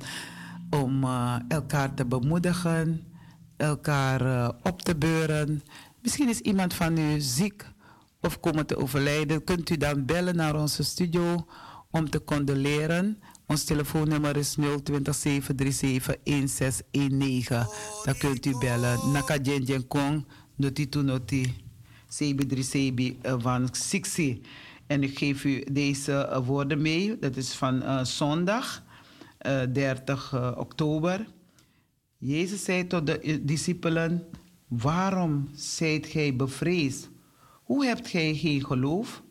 om 0.69 1.03
eh, 1.03 1.35
elkaar 1.47 1.93
te 1.93 2.05
bemoedigen, 2.05 3.07
elkaar 3.55 4.21
eh, 4.21 4.49
op 4.63 4.81
te 4.81 4.95
beuren. 4.95 5.63
Misschien 6.01 6.29
is 6.29 6.39
iemand 6.39 6.73
van 6.73 6.97
u 6.97 7.19
ziek 7.19 7.65
of 8.21 8.39
komen 8.39 8.65
te 8.65 8.77
overlijden. 8.77 9.43
Kunt 9.43 9.69
u 9.69 9.77
dan 9.77 10.05
bellen 10.05 10.35
naar 10.35 10.55
onze 10.55 10.83
studio 10.83 11.45
om 11.91 12.09
te 12.09 12.23
condoleren. 12.23 13.19
Ons 13.47 13.63
telefoonnummer 13.63 14.37
is 14.37 14.55
020 14.83 15.15
737 15.15 16.15
1619. 16.23 17.65
Dan 18.03 18.17
kunt 18.17 18.45
u 18.45 18.57
bellen. 18.57 19.11
Naka 19.11 19.37
Jen 19.37 19.87
Kong, 19.87 20.25
noti 20.55 20.89
tu 20.89 21.03
noti. 21.03 21.66
Sebi 22.07 22.45
drie 22.45 22.63
Sebi 22.63 23.17
eh, 23.21 23.35
van 23.37 23.67
Sixi. 23.71 24.41
En 24.87 25.03
ik 25.03 25.17
geef 25.17 25.43
u 25.43 25.63
deze 25.71 26.13
eh, 26.13 26.45
woorden 26.45 26.81
mee. 26.81 27.19
Dat 27.19 27.35
is 27.35 27.53
van 27.53 27.81
eh, 27.83 28.03
zondag, 28.03 28.83
eh, 29.37 29.61
30 29.73 30.33
eh, 30.33 30.51
oktober. 30.57 31.27
Jezus 32.17 32.63
zei 32.63 32.87
tot 32.87 33.07
de 33.07 33.41
discipelen: 33.45 34.27
Waarom 34.67 35.49
zijt 35.53 36.05
gij 36.05 36.35
bevreesd? 36.35 37.09
Hoe 37.63 37.85
hebt 37.85 38.07
gij 38.07 38.35
geen 38.35 38.65
geloof? 38.65 39.23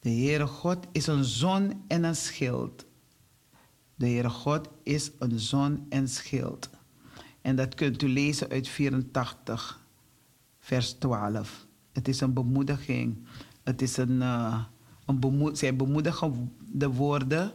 De 0.00 0.10
Heere 0.10 0.46
God 0.46 0.86
is 0.92 1.06
een 1.06 1.24
zon 1.24 1.84
en 1.88 2.04
een 2.04 2.16
schild. 2.16 2.86
De 3.94 4.06
Heere 4.06 4.28
God 4.28 4.68
is 4.82 5.10
een 5.18 5.38
zon 5.38 5.86
en 5.88 6.08
schild. 6.08 6.70
En 7.40 7.56
dat 7.56 7.74
kunt 7.74 8.02
u 8.02 8.08
lezen 8.08 8.48
uit 8.48 8.68
84, 8.68 9.77
vers 10.68 10.92
12. 10.92 11.66
Het 11.92 12.08
is 12.08 12.20
een 12.20 12.32
bemoediging. 12.32 13.16
Het 13.64 13.82
is 13.82 13.96
een, 13.96 14.22
eh, 14.22 14.60
een 15.06 15.20
bemoed, 15.20 15.58
zijn 15.58 15.76
bemoedigende 15.76 16.88
woorden 16.92 17.52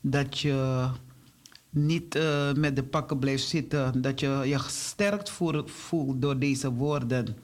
dat 0.00 0.38
je 0.38 0.88
niet 1.70 2.14
eh, 2.14 2.52
met 2.52 2.76
de 2.76 2.82
pakken 2.82 3.18
blijft 3.18 3.48
zitten. 3.48 4.02
Dat 4.02 4.20
je 4.20 4.42
je 4.44 4.58
gesterkt 4.58 5.30
voelt 5.66 6.22
door 6.22 6.38
deze 6.38 6.72
woorden. 6.72 7.36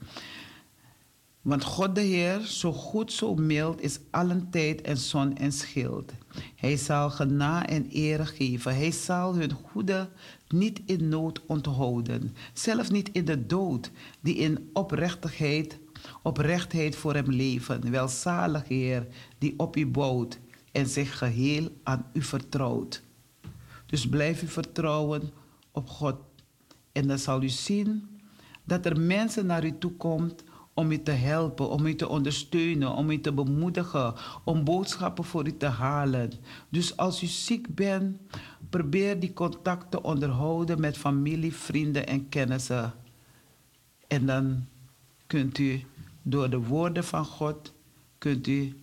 Want 1.41 1.63
God 1.63 1.95
de 1.95 2.01
Heer, 2.01 2.39
zo 2.39 2.73
goed, 2.73 3.11
zo 3.11 3.35
mild, 3.35 3.81
is 3.81 3.99
allen 4.09 4.49
tijd 4.49 4.81
en 4.81 4.97
zon 4.97 5.37
en 5.37 5.51
schild. 5.51 6.11
Hij 6.55 6.77
zal 6.77 7.09
gena 7.09 7.67
en 7.67 7.87
eer 7.91 8.27
geven. 8.27 8.75
Hij 8.75 8.91
zal 8.91 9.35
hun 9.35 9.51
goede 9.51 10.09
niet 10.47 10.81
in 10.85 11.09
nood 11.09 11.41
onthouden. 11.45 12.35
Zelfs 12.53 12.89
niet 12.89 13.09
in 13.11 13.25
de 13.25 13.45
dood, 13.45 13.91
die 14.19 14.35
in 14.35 14.69
oprechtigheid, 14.73 15.79
oprechtheid 16.23 16.95
voor 16.95 17.13
hem 17.13 17.29
leven. 17.29 17.91
Welzalig 17.91 18.67
Heer, 18.67 19.07
die 19.37 19.53
op 19.57 19.77
u 19.77 19.87
bouwt 19.87 20.39
en 20.71 20.87
zich 20.87 21.17
geheel 21.17 21.69
aan 21.83 22.05
u 22.13 22.21
vertrouwt. 22.21 23.03
Dus 23.85 24.09
blijf 24.09 24.43
u 24.43 24.47
vertrouwen 24.47 25.31
op 25.71 25.89
God. 25.89 26.15
En 26.91 27.07
dan 27.07 27.19
zal 27.19 27.43
u 27.43 27.49
zien 27.49 28.09
dat 28.63 28.85
er 28.85 28.99
mensen 28.99 29.45
naar 29.45 29.65
u 29.65 29.77
toe 29.77 29.91
komt 29.91 30.43
om 30.81 30.91
u 30.91 31.01
te 31.01 31.11
helpen, 31.11 31.69
om 31.69 31.85
u 31.85 31.95
te 31.95 32.07
ondersteunen, 32.07 32.93
om 32.93 33.09
u 33.09 33.21
te 33.21 33.31
bemoedigen, 33.31 34.13
om 34.43 34.63
boodschappen 34.63 35.23
voor 35.23 35.47
u 35.47 35.57
te 35.57 35.65
halen. 35.65 36.31
Dus 36.69 36.97
als 36.97 37.23
u 37.23 37.25
ziek 37.25 37.75
bent, 37.75 38.17
probeer 38.69 39.19
die 39.19 39.33
contact 39.33 39.91
te 39.91 40.01
onderhouden 40.01 40.79
met 40.79 40.97
familie, 40.97 41.53
vrienden 41.55 42.07
en 42.07 42.29
kennissen. 42.29 42.93
En 44.07 44.25
dan 44.25 44.65
kunt 45.27 45.57
u 45.57 45.83
door 46.21 46.49
de 46.49 46.59
woorden 46.59 47.03
van 47.03 47.25
God, 47.25 47.73
kunt 48.17 48.47
u 48.47 48.75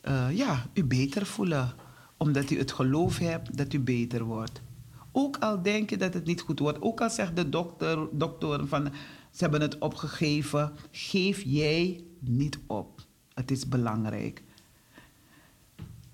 eh, 0.00 0.36
ja, 0.36 0.66
u 0.74 0.84
beter 0.84 1.26
voelen. 1.26 1.72
Omdat 2.16 2.50
u 2.50 2.58
het 2.58 2.72
geloof 2.72 3.18
hebt 3.18 3.56
dat 3.56 3.72
u 3.72 3.80
beter 3.80 4.24
wordt. 4.24 4.60
Ook 5.12 5.36
al 5.36 5.62
denk 5.62 5.90
je 5.90 5.96
dat 5.96 6.14
het 6.14 6.26
niet 6.26 6.40
goed 6.40 6.58
wordt. 6.58 6.82
Ook 6.82 7.00
al 7.00 7.10
zegt 7.10 7.36
de 7.36 7.48
dokter, 7.48 7.98
dokter 8.12 8.66
van 8.66 8.92
ze 9.30 9.42
hebben 9.42 9.60
het 9.60 9.78
opgegeven. 9.78 10.72
Geef 10.90 11.42
jij 11.42 12.04
niet 12.18 12.58
op. 12.66 13.06
Het 13.34 13.50
is 13.50 13.68
belangrijk. 13.68 14.42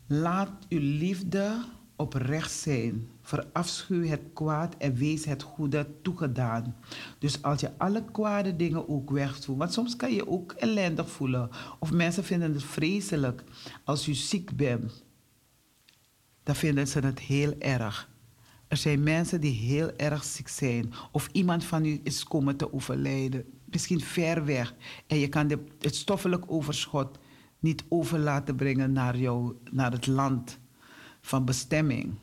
Laat 0.06 0.51
uw 0.68 0.80
liefde 0.80 1.64
oprecht 1.97 2.52
zijn. 2.52 3.09
Verafschuw 3.20 4.06
het 4.06 4.20
kwaad 4.32 4.76
en 4.76 4.94
wees 4.94 5.24
het 5.24 5.43
goede 5.43 5.86
toegedaan. 6.02 6.76
Dus 7.18 7.43
als 7.43 7.60
je 7.60 7.70
alle 7.78 8.05
kwade 8.12 8.56
dingen 8.56 8.88
ook 8.88 9.10
wegdoet. 9.10 9.56
Want 9.56 9.72
soms 9.72 9.97
kan 9.97 10.12
je 10.12 10.28
ook 10.28 10.52
ellendig 10.52 11.10
voelen. 11.10 11.51
Of 11.78 11.93
mensen 11.93 12.24
vinden 12.24 12.52
het 12.52 12.62
vreselijk 12.62 13.44
als 13.84 14.09
u 14.09 14.14
ziek 14.14 14.56
bent. 14.56 15.05
dan 16.43 16.55
vinden 16.55 16.88
ze 16.88 16.98
het 16.98 17.18
heel 17.18 17.55
erg. 17.59 18.09
Er 18.77 18.82
zijn 18.82 19.03
mensen 19.03 19.40
die 19.40 19.53
heel 19.53 19.97
erg 19.97 20.24
ziek 20.24 20.48
zijn. 20.48 20.93
Of 21.12 21.28
iemand 21.32 21.65
van 21.65 21.85
u 21.85 22.01
is 22.03 22.24
komen 22.24 22.57
te 22.57 22.73
overlijden. 22.73 23.44
Misschien 23.65 24.01
ver 24.01 24.44
weg. 24.44 24.74
En 25.07 25.19
je 25.19 25.28
kan 25.28 25.47
de, 25.47 25.65
het 25.81 25.94
stoffelijk 25.94 26.44
overschot 26.47 27.19
niet 27.59 27.85
over 27.89 28.19
laten 28.19 28.57
brengen 28.57 28.93
naar, 28.93 29.16
jou, 29.16 29.55
naar 29.70 29.93
het 29.93 30.07
land 30.07 30.59
van 31.20 31.44
bestemming. 31.44 32.15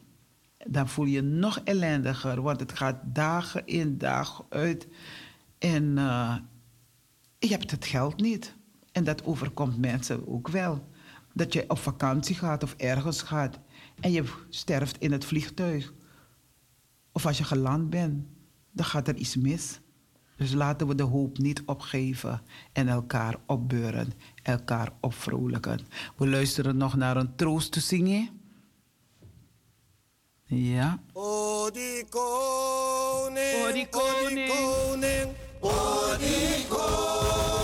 Dan 0.67 0.89
voel 0.89 1.05
je 1.05 1.21
nog 1.21 1.59
ellendiger. 1.63 2.41
Want 2.41 2.59
het 2.59 2.71
gaat 2.71 2.97
dagen 3.03 3.65
in, 3.65 3.97
dagen 3.97 4.45
uit. 4.49 4.87
En 5.57 5.97
eh, 5.97 6.35
je 7.39 7.47
hebt 7.47 7.71
het 7.71 7.85
geld 7.85 8.21
niet. 8.21 8.55
En 8.91 9.03
dat 9.03 9.25
overkomt 9.25 9.77
mensen 9.77 10.27
ook 10.27 10.47
wel. 10.47 10.87
Dat 11.33 11.53
je 11.53 11.69
op 11.69 11.79
vakantie 11.79 12.35
gaat 12.35 12.63
of 12.63 12.73
ergens 12.77 13.21
gaat 13.21 13.59
en 13.99 14.11
je 14.11 14.23
sterft 14.49 14.97
in 14.97 15.11
het 15.11 15.25
vliegtuig. 15.25 15.93
Of 17.13 17.25
als 17.25 17.37
je 17.37 17.43
geland 17.43 17.89
bent, 17.89 18.25
dan 18.71 18.85
gaat 18.85 19.07
er 19.07 19.15
iets 19.15 19.35
mis. 19.35 19.79
Dus 20.35 20.53
laten 20.53 20.87
we 20.87 20.95
de 20.95 21.03
hoop 21.03 21.37
niet 21.37 21.61
opgeven 21.65 22.41
en 22.71 22.87
elkaar 22.87 23.35
opbeuren, 23.45 24.13
elkaar 24.43 24.91
opvrolijken. 25.01 25.79
We 26.17 26.27
luisteren 26.27 26.77
nog 26.77 26.95
naar 26.95 27.17
een 27.17 27.35
troost 27.35 27.71
te 27.71 27.79
zingen. 27.79 28.29
Ja. 30.45 30.99
O 31.13 31.69
die 31.71 32.05
koning, 32.09 33.65
O 33.67 33.71
die 33.71 33.87
koning. 33.89 34.49
koning, 34.49 35.31
o 35.59 36.17
die 36.17 36.67
koning, 36.67 37.62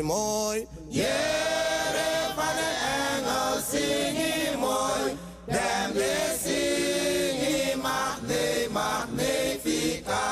engel 0.00 0.06
zing 0.06 0.06
je 0.06 0.06
mooi. 0.06 0.66
Jere 0.88 2.32
van 2.34 2.54
de 2.56 2.70
engel 3.16 3.60
zing 3.60 4.16
je 4.16 4.56
mooi. 4.58 5.16
Dem 5.46 5.92
de 5.92 6.36
zing 6.38 7.40
je 7.40 7.76
magne, 7.82 8.68
magnifica. 8.72 10.26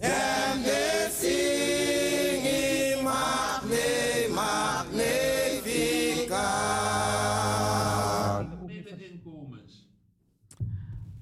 Dem 0.00 0.62
de 0.62 1.08
zing 1.20 2.42
je 2.44 3.00
magne, 3.02 4.28
magnifica. 4.34 5.44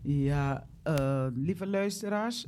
Ja, 0.02 0.68
eh, 0.82 1.26
lieve 1.34 1.66
luisteraars, 1.66 2.46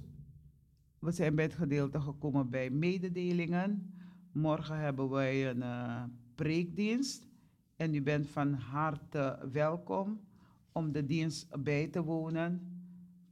we 0.98 1.10
zijn 1.12 1.34
bij 1.34 1.44
het 1.44 1.54
gedeelte 1.54 2.00
gekomen 2.00 2.50
bij 2.50 2.70
mededelingen. 2.70 3.95
Morgen 4.36 4.78
hebben 4.78 5.08
wij 5.08 5.50
een 5.50 5.62
eh, 5.62 6.02
preekdienst 6.34 7.26
en 7.76 7.94
u 7.94 8.02
bent 8.02 8.26
van 8.26 8.52
harte 8.52 9.48
welkom 9.52 10.20
om 10.72 10.92
de 10.92 11.06
dienst 11.06 11.62
bij 11.62 11.86
te 11.86 12.02
wonen. 12.02 12.60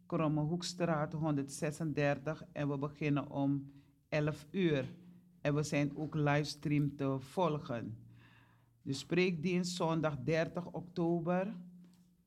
Kromme 0.06 0.40
Hoekstraat 0.40 1.12
136 1.12 2.44
en 2.52 2.68
we 2.68 2.78
beginnen 2.78 3.30
om 3.30 3.72
11 4.08 4.46
uur. 4.50 4.94
En 5.40 5.54
we 5.54 5.62
zijn 5.62 5.96
ook 5.96 6.14
livestream 6.14 6.96
te 6.96 7.16
volgen. 7.18 7.96
De 8.82 8.92
spreekdienst 8.92 9.76
zondag 9.76 10.16
30 10.18 10.66
oktober 10.66 11.54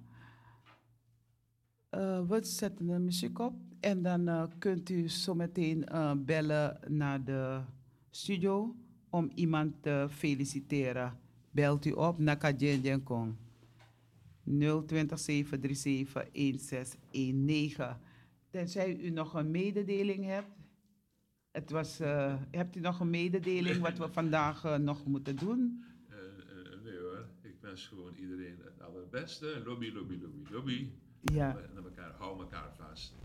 Uh, 1.91 2.27
we 2.27 2.44
zetten 2.44 2.88
de 2.88 2.99
muziek 2.99 3.40
op 3.40 3.53
en 3.80 4.02
dan 4.02 4.52
kunt 4.57 4.90
u 4.90 5.10
zometeen 5.10 5.85
uh, 5.91 6.11
bellen 6.18 6.80
naar 6.88 7.23
de 7.23 7.61
studio 8.10 8.76
om 9.10 9.31
iemand 9.34 9.81
te 9.81 10.07
feliciteren. 10.10 11.18
Belt 11.52 11.85
u 11.85 11.91
op 11.91 12.19
Kajen 12.40 13.03
Kong 13.03 13.35
020 14.44 15.20
737 15.20 16.14
1619. 16.32 17.98
Tenzij 18.49 18.98
u 18.98 19.10
nog 19.10 19.34
een 19.34 19.52
mededeling 19.52 20.26
hebt. 20.26 20.48
Het 21.52 21.70
was, 21.70 22.02
uh, 22.02 22.36
hebt 22.52 22.76
u 22.76 22.80
nog 22.80 22.99
een 22.99 23.10
mededeling 23.10 23.82
wat 23.82 23.98
we 23.98 24.10
vandaag 24.10 24.65
uh, 24.65 24.76
nog 24.76 25.06
moeten 25.06 25.36
doen? 25.36 25.84
Uh, 26.10 26.15
nee 26.84 26.98
hoor, 26.98 27.26
ik 27.41 27.56
wens 27.61 27.88
gewoon 27.88 28.14
iedereen 28.15 28.57
het 28.64 28.82
allerbeste. 28.82 29.61
Lobby, 29.65 29.91
lobby, 29.91 30.20
lobby, 30.22 30.52
lobby. 30.52 30.90
Ja. 31.22 31.57
En 31.57 31.78
aan 31.78 31.84
elkaar, 31.84 32.11
hou 32.18 32.40
elkaar 32.40 32.74
vast. 32.76 33.15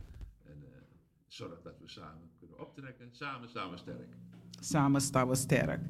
En 0.45 0.53
eh, 0.53 0.81
zorg 1.27 1.63
dat 1.63 1.79
we 1.81 1.89
samen 1.89 2.31
kunnen 2.39 2.61
optrekken. 2.61 3.09
Samen, 3.11 3.49
samen 3.49 3.79
sterk. 3.79 4.17
Samen 4.61 5.01
staan 5.01 5.29
we 5.29 5.35
sterk. 5.35 5.81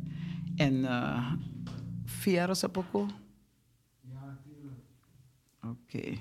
En 0.56 0.74
uh, 0.74 1.32
Fiero 2.05 2.55
Sapoko? 2.55 3.06
Okay. 5.68 6.16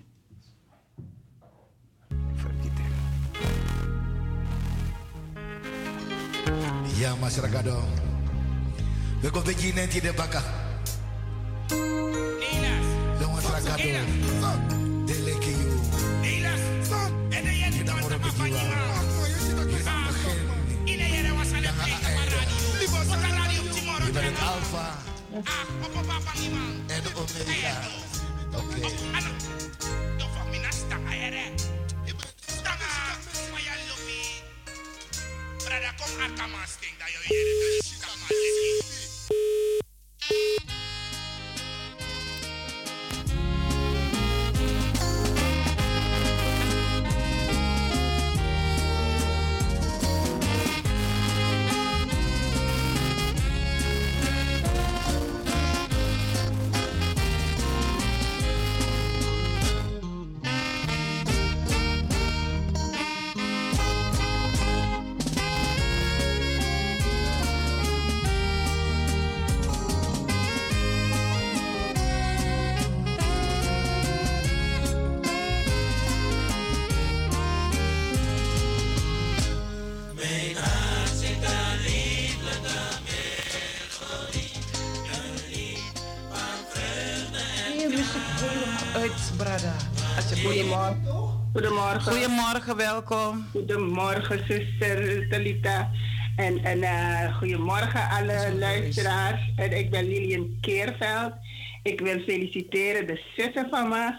Ya 6.97 7.13
masyarakat 7.21 7.63
dong. 7.63 7.87
Beko 9.23 9.39
begini 9.45 9.87
nanti 9.87 10.03
bakal. 10.11 10.43
alfa. 24.57 24.87
Ah, 25.45 25.65
apa 25.85 25.99
apa. 26.01 26.31
Edo 26.89 27.09
omega. 27.13 27.53
Edo. 27.53 28.06
Ibarat 28.57 28.81
Alpha 35.85 36.23
and 36.23 36.39
Omega. 36.39 36.67
Oke. 37.19 37.37
Nee, 38.29 38.76
Goedemorgen. 90.17 91.03
Goedemorgen. 91.53 92.01
Goedemorgen, 92.01 92.77
welkom. 92.77 93.45
Goedemorgen, 93.51 94.45
zuster 94.47 95.29
Talita. 95.29 95.91
En, 96.35 96.63
en 96.63 96.83
eh, 96.83 97.37
goedemorgen 97.37 98.09
alle 98.09 98.55
luisteraars. 98.59 99.51
En 99.55 99.77
ik 99.77 99.89
ben 99.89 100.07
Lilian 100.07 100.57
Keerveld. 100.61 101.33
Ik 101.83 101.99
wil 101.99 102.19
feliciteren 102.19 103.07
de 103.07 103.21
zussen 103.35 103.67
van 103.69 103.89
me. 103.89 104.15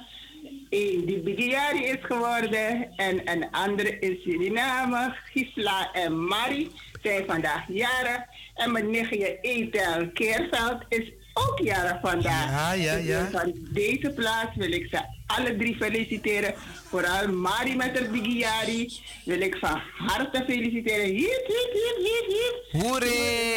Eén 0.71 1.05
die 1.07 1.21
Bigiari 1.21 1.85
is 1.85 1.99
geworden. 2.01 2.93
En 2.97 3.31
een 3.31 3.51
andere 3.51 3.99
in 3.99 4.19
Suriname. 4.23 5.17
Gisla 5.33 5.93
en 5.93 6.27
Marie 6.27 6.71
zijn 7.03 7.25
vandaag 7.27 7.65
jarig. 7.69 8.21
En 8.55 8.73
mijn 8.73 8.91
nichtje 8.91 9.41
Ethel 9.41 10.11
Keerveld 10.13 10.85
is 10.89 11.13
ook 11.35 11.59
jarig 11.59 12.01
vandaag. 12.01 12.51
Ja, 12.51 12.73
ja, 12.73 12.95
wil 12.95 13.05
ja. 13.05 13.31
Van 13.31 13.53
deze 13.71 14.11
plaats 14.11 14.57
wil 14.57 14.73
ik 14.73 14.87
ze 14.91 15.01
alle 15.27 15.57
drie 15.57 15.77
feliciteren. 15.77 16.55
Vooral 16.85 17.29
Mari 17.29 17.77
met 17.77 17.99
haar 17.99 18.11
Bigiari 18.11 18.93
wil 19.25 19.41
ik 19.41 19.57
van 19.57 19.81
harte 19.97 20.43
feliciteren. 20.47 21.05
Hiep, 21.05 21.47
hiep, 21.47 21.73
hiep, 21.73 21.97
hiep, 21.97 22.27
hiep. 22.27 22.83
Hoeré! 22.83 23.49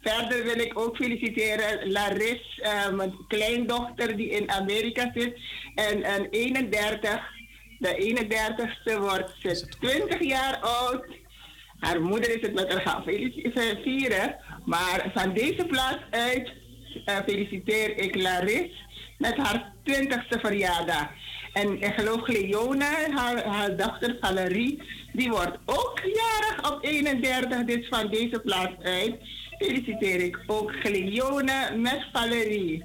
Verder 0.00 0.44
wil 0.44 0.58
ik 0.58 0.78
ook 0.78 0.96
feliciteren 0.96 1.90
Laris, 1.90 2.60
eh, 2.62 2.90
mijn 2.90 3.14
kleindochter 3.28 4.16
die 4.16 4.30
in 4.30 4.50
Amerika 4.50 5.10
zit. 5.14 5.38
En, 5.74 6.02
en 6.02 6.28
31, 6.30 7.20
de 7.78 7.96
31ste 7.96 8.98
wordt 8.98 9.34
ze 9.38 9.68
20 9.80 10.20
jaar 10.20 10.58
oud. 10.60 11.04
Haar 11.78 12.00
moeder 12.00 12.36
is 12.36 12.40
het 12.40 12.54
met 12.54 12.72
haar 12.72 12.80
gaan 12.80 13.06
eh, 13.06 13.82
vieren. 13.82 14.36
Maar 14.64 15.10
van 15.14 15.32
deze 15.34 15.64
plaats 15.64 16.02
uit 16.10 16.52
eh, 17.04 17.16
feliciteer 17.26 17.96
ik 17.98 18.14
Laris 18.14 18.86
met 19.18 19.36
haar 19.36 19.72
20ste 19.90 20.40
verjaardag. 20.40 21.08
En 21.52 21.82
ik 21.82 21.94
geloof 21.94 22.22
Cleone, 22.22 23.08
haar, 23.14 23.44
haar 23.44 23.76
dochter 23.76 24.16
Valerie, 24.20 24.82
die 25.12 25.30
wordt 25.30 25.58
ook 25.64 26.00
jarig 26.00 26.72
op 26.72 26.84
31. 26.84 27.64
Dus 27.64 27.88
van 27.88 28.10
deze 28.10 28.40
plaats 28.44 28.82
uit 28.82 29.14
feliciteer 29.58 30.20
ik 30.20 30.38
ook 30.46 30.72
Cleone 30.80 31.76
met 31.76 32.06
Valerie. 32.12 32.84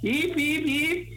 Hiep, 0.00 0.34
hiep, 0.34 0.64
hiep. 0.64 1.14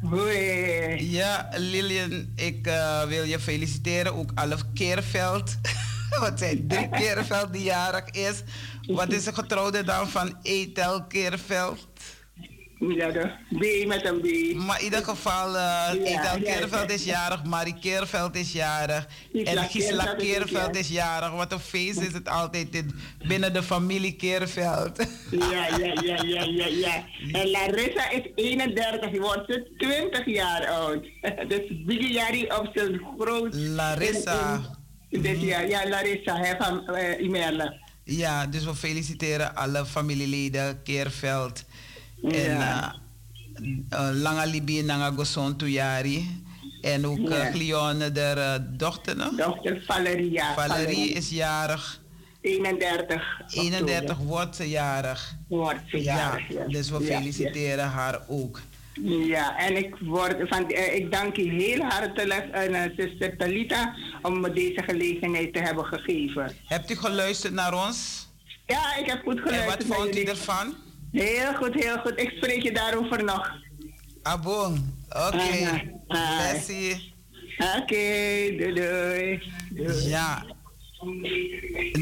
Hoi. 0.00 1.10
Ja, 1.10 1.48
Lilian, 1.56 2.32
ik 2.36 2.66
eh, 2.66 3.02
wil 3.06 3.24
je 3.24 3.38
feliciteren. 3.38 4.14
Ook 4.14 4.32
Alf 4.34 4.64
Keerveld. 4.74 5.58
Wat 6.20 6.38
zijn 6.38 6.68
drie 6.68 6.88
Keerveld 6.98 7.52
die 7.52 7.62
jarig 7.62 8.10
is. 8.10 8.42
Wat 8.86 9.12
is 9.12 9.24
de 9.24 9.32
getrouwde 9.34 9.84
dan 9.84 10.08
van 10.08 10.36
Ethel 10.42 11.04
Keerveld? 11.06 11.86
Ja, 12.88 13.10
de 13.10 13.30
B 13.82 13.86
met 13.86 14.04
een 14.06 14.20
B. 14.20 14.54
Maar 14.66 14.78
in 14.78 14.84
ieder 14.84 15.04
geval, 15.04 15.54
uh, 15.54 15.88
Ethel 15.92 16.10
ja, 16.12 16.36
Keerveld 16.38 16.90
is 16.90 17.04
jarig, 17.04 17.44
Marie 17.44 17.78
Keerveld 17.80 18.36
is 18.36 18.52
jarig. 18.52 19.06
En 19.44 19.58
Gisela 19.58 20.14
Keerveld 20.14 20.76
is 20.76 20.88
jarig. 20.88 21.30
Wat 21.30 21.52
een 21.52 21.58
feest 21.60 22.00
is 22.00 22.12
het 22.12 22.28
altijd 22.28 22.74
in- 22.74 22.94
binnen 23.28 23.52
de 23.52 23.62
familie 23.62 24.12
Keerveld. 24.16 25.06
Ja, 25.30 25.66
ja, 25.66 25.76
ja, 26.02 26.22
ja, 26.22 26.42
ja, 26.44 26.66
ja. 26.66 27.04
En 27.32 27.50
Larissa 27.50 28.10
is 28.10 28.22
31, 28.34 29.10
die 29.10 29.20
wordt 29.20 29.44
ze 29.46 29.74
20 29.78 30.26
jaar 30.26 30.66
oud. 30.66 31.04
Dus 31.48 31.84
Bigiari 31.86 32.42
op 32.44 32.70
zijn 32.74 33.00
groot. 33.18 33.54
Larissa. 33.54 34.54
in- 34.54 34.64
in- 35.08 35.22
Dus 35.22 35.40
ja, 35.68 35.88
Larissa, 35.88 36.36
hè, 36.36 36.56
van 36.56 36.88
uh, 36.96 37.20
Imerle. 37.20 37.88
Ja, 38.16 38.46
dus 38.46 38.64
we 38.64 38.74
feliciteren 38.74 39.54
alle 39.56 39.86
familieleden 39.86 40.82
Keerveld. 40.82 41.64
En 42.22 42.50
Ja. 42.50 42.94
uh, 43.60 43.68
uh, 43.92 44.08
Langa 44.12 44.44
Libi 44.44 44.82
Nanga 44.82 45.10
Goson 45.10 45.56
Tuyari. 45.56 46.42
En 46.82 47.06
ook 47.06 47.18
Ja. 47.28 47.46
uh, 47.48 47.52
Glione, 47.54 48.12
de 48.12 48.34
uh, 48.36 48.54
dochter, 48.78 49.16
no? 49.16 49.30
Dochter 49.36 49.82
Valerie, 49.86 50.30
ja. 50.30 50.54
Valerie 50.54 51.08
is 51.12 51.28
jarig. 51.30 52.00
31. 52.40 53.40
31 53.50 54.16
wordt 54.18 54.56
ze 54.56 54.68
jarig. 54.68 55.34
Wordt 55.48 55.80
ze 55.88 56.02
jarig, 56.02 56.48
Ja, 56.48 56.64
dus 56.68 56.90
we 56.90 57.00
feliciteren 57.00 57.88
haar 57.88 58.20
ook. 58.28 58.60
Ja, 59.02 59.58
en 59.58 59.76
ik, 59.76 59.96
word 60.00 60.36
van, 60.48 60.70
eh, 60.70 60.94
ik 60.94 61.12
dank 61.12 61.36
u 61.36 61.50
heel 61.62 61.82
hartelijk 61.82 62.46
uh, 62.70 62.82
zuster 62.96 63.36
Talita 63.36 63.94
om 64.22 64.40
me 64.40 64.52
deze 64.52 64.82
gelegenheid 64.82 65.52
te 65.52 65.60
hebben 65.60 65.84
gegeven. 65.84 66.52
Hebt 66.66 66.90
u 66.90 66.94
geluisterd 66.96 67.52
naar 67.52 67.86
ons? 67.86 68.28
Ja, 68.66 68.96
ik 68.96 69.06
heb 69.06 69.22
goed 69.22 69.36
En 69.36 69.42
geluisterd. 69.42 69.86
wat 69.88 69.96
vond 69.96 70.16
u 70.18 70.22
ervan? 70.22 70.74
Heel 71.12 71.54
goed, 71.54 71.74
heel 71.74 71.98
goed. 71.98 72.20
Ik 72.20 72.30
spreek 72.36 72.62
je 72.62 72.72
daarover 72.72 73.24
nog. 73.24 73.50
Abon. 74.22 74.94
Oké. 75.08 75.90
Ah. 76.06 76.52
Bessie. 76.52 77.14
Oké, 77.58 77.96
doei 78.58 78.72
doei. 78.74 79.42
doei. 79.70 80.08
Ja. 80.08 80.44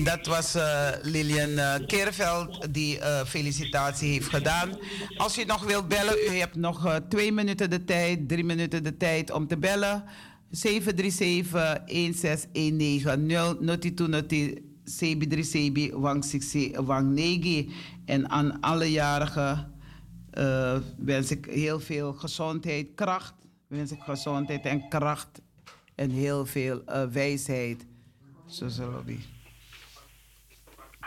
Dat 0.05 0.27
was 0.27 0.55
eh, 0.55 0.89
Lilian 1.03 1.59
eh 1.59 1.75
Keerveld 1.87 2.75
die 2.75 2.99
eh, 2.99 3.25
felicitatie 3.25 4.13
heeft 4.13 4.29
gedaan. 4.29 4.79
Als 5.17 5.39
u 5.39 5.45
nog 5.45 5.65
wilt 5.65 5.89
bellen, 5.89 6.15
u 6.31 6.37
hebt 6.37 6.55
nog 6.55 7.01
twee 7.09 7.33
minuten 7.33 7.71
de 7.71 7.85
tijd, 7.85 8.29
drie 8.29 8.45
minuten 8.45 8.83
de 8.83 8.97
tijd 8.97 9.31
om 9.31 9.47
te 9.47 9.59
bellen. 9.59 10.05
737-1619 10.51 10.61
Notitu 13.61 14.09
Noti 14.09 14.67
Sebi 14.85 15.27
3 15.27 15.45
Sebi 15.45 15.93
Wang 15.93 16.25
Siksi 16.25 16.73
Wang 16.77 17.15
Negi. 17.15 17.73
En 18.05 18.31
aan 18.31 18.61
alle 18.61 18.91
jarigen 18.91 19.73
wens 20.99 21.31
ik 21.31 21.47
heel 21.51 21.81
veel 21.81 22.13
gezondheid, 22.13 22.87
kracht. 22.95 23.35
Wens 23.67 23.93
ik 23.93 24.01
gezondheid 24.01 24.65
en 24.65 24.89
kracht 24.89 25.41
en 25.99 26.11
heel 26.11 26.47
veel 26.47 26.83
eh, 26.85 27.05
wijsheid. 28.49 28.55
Zo 28.55 28.69
zullen 28.69 29.05
we. 29.05 29.38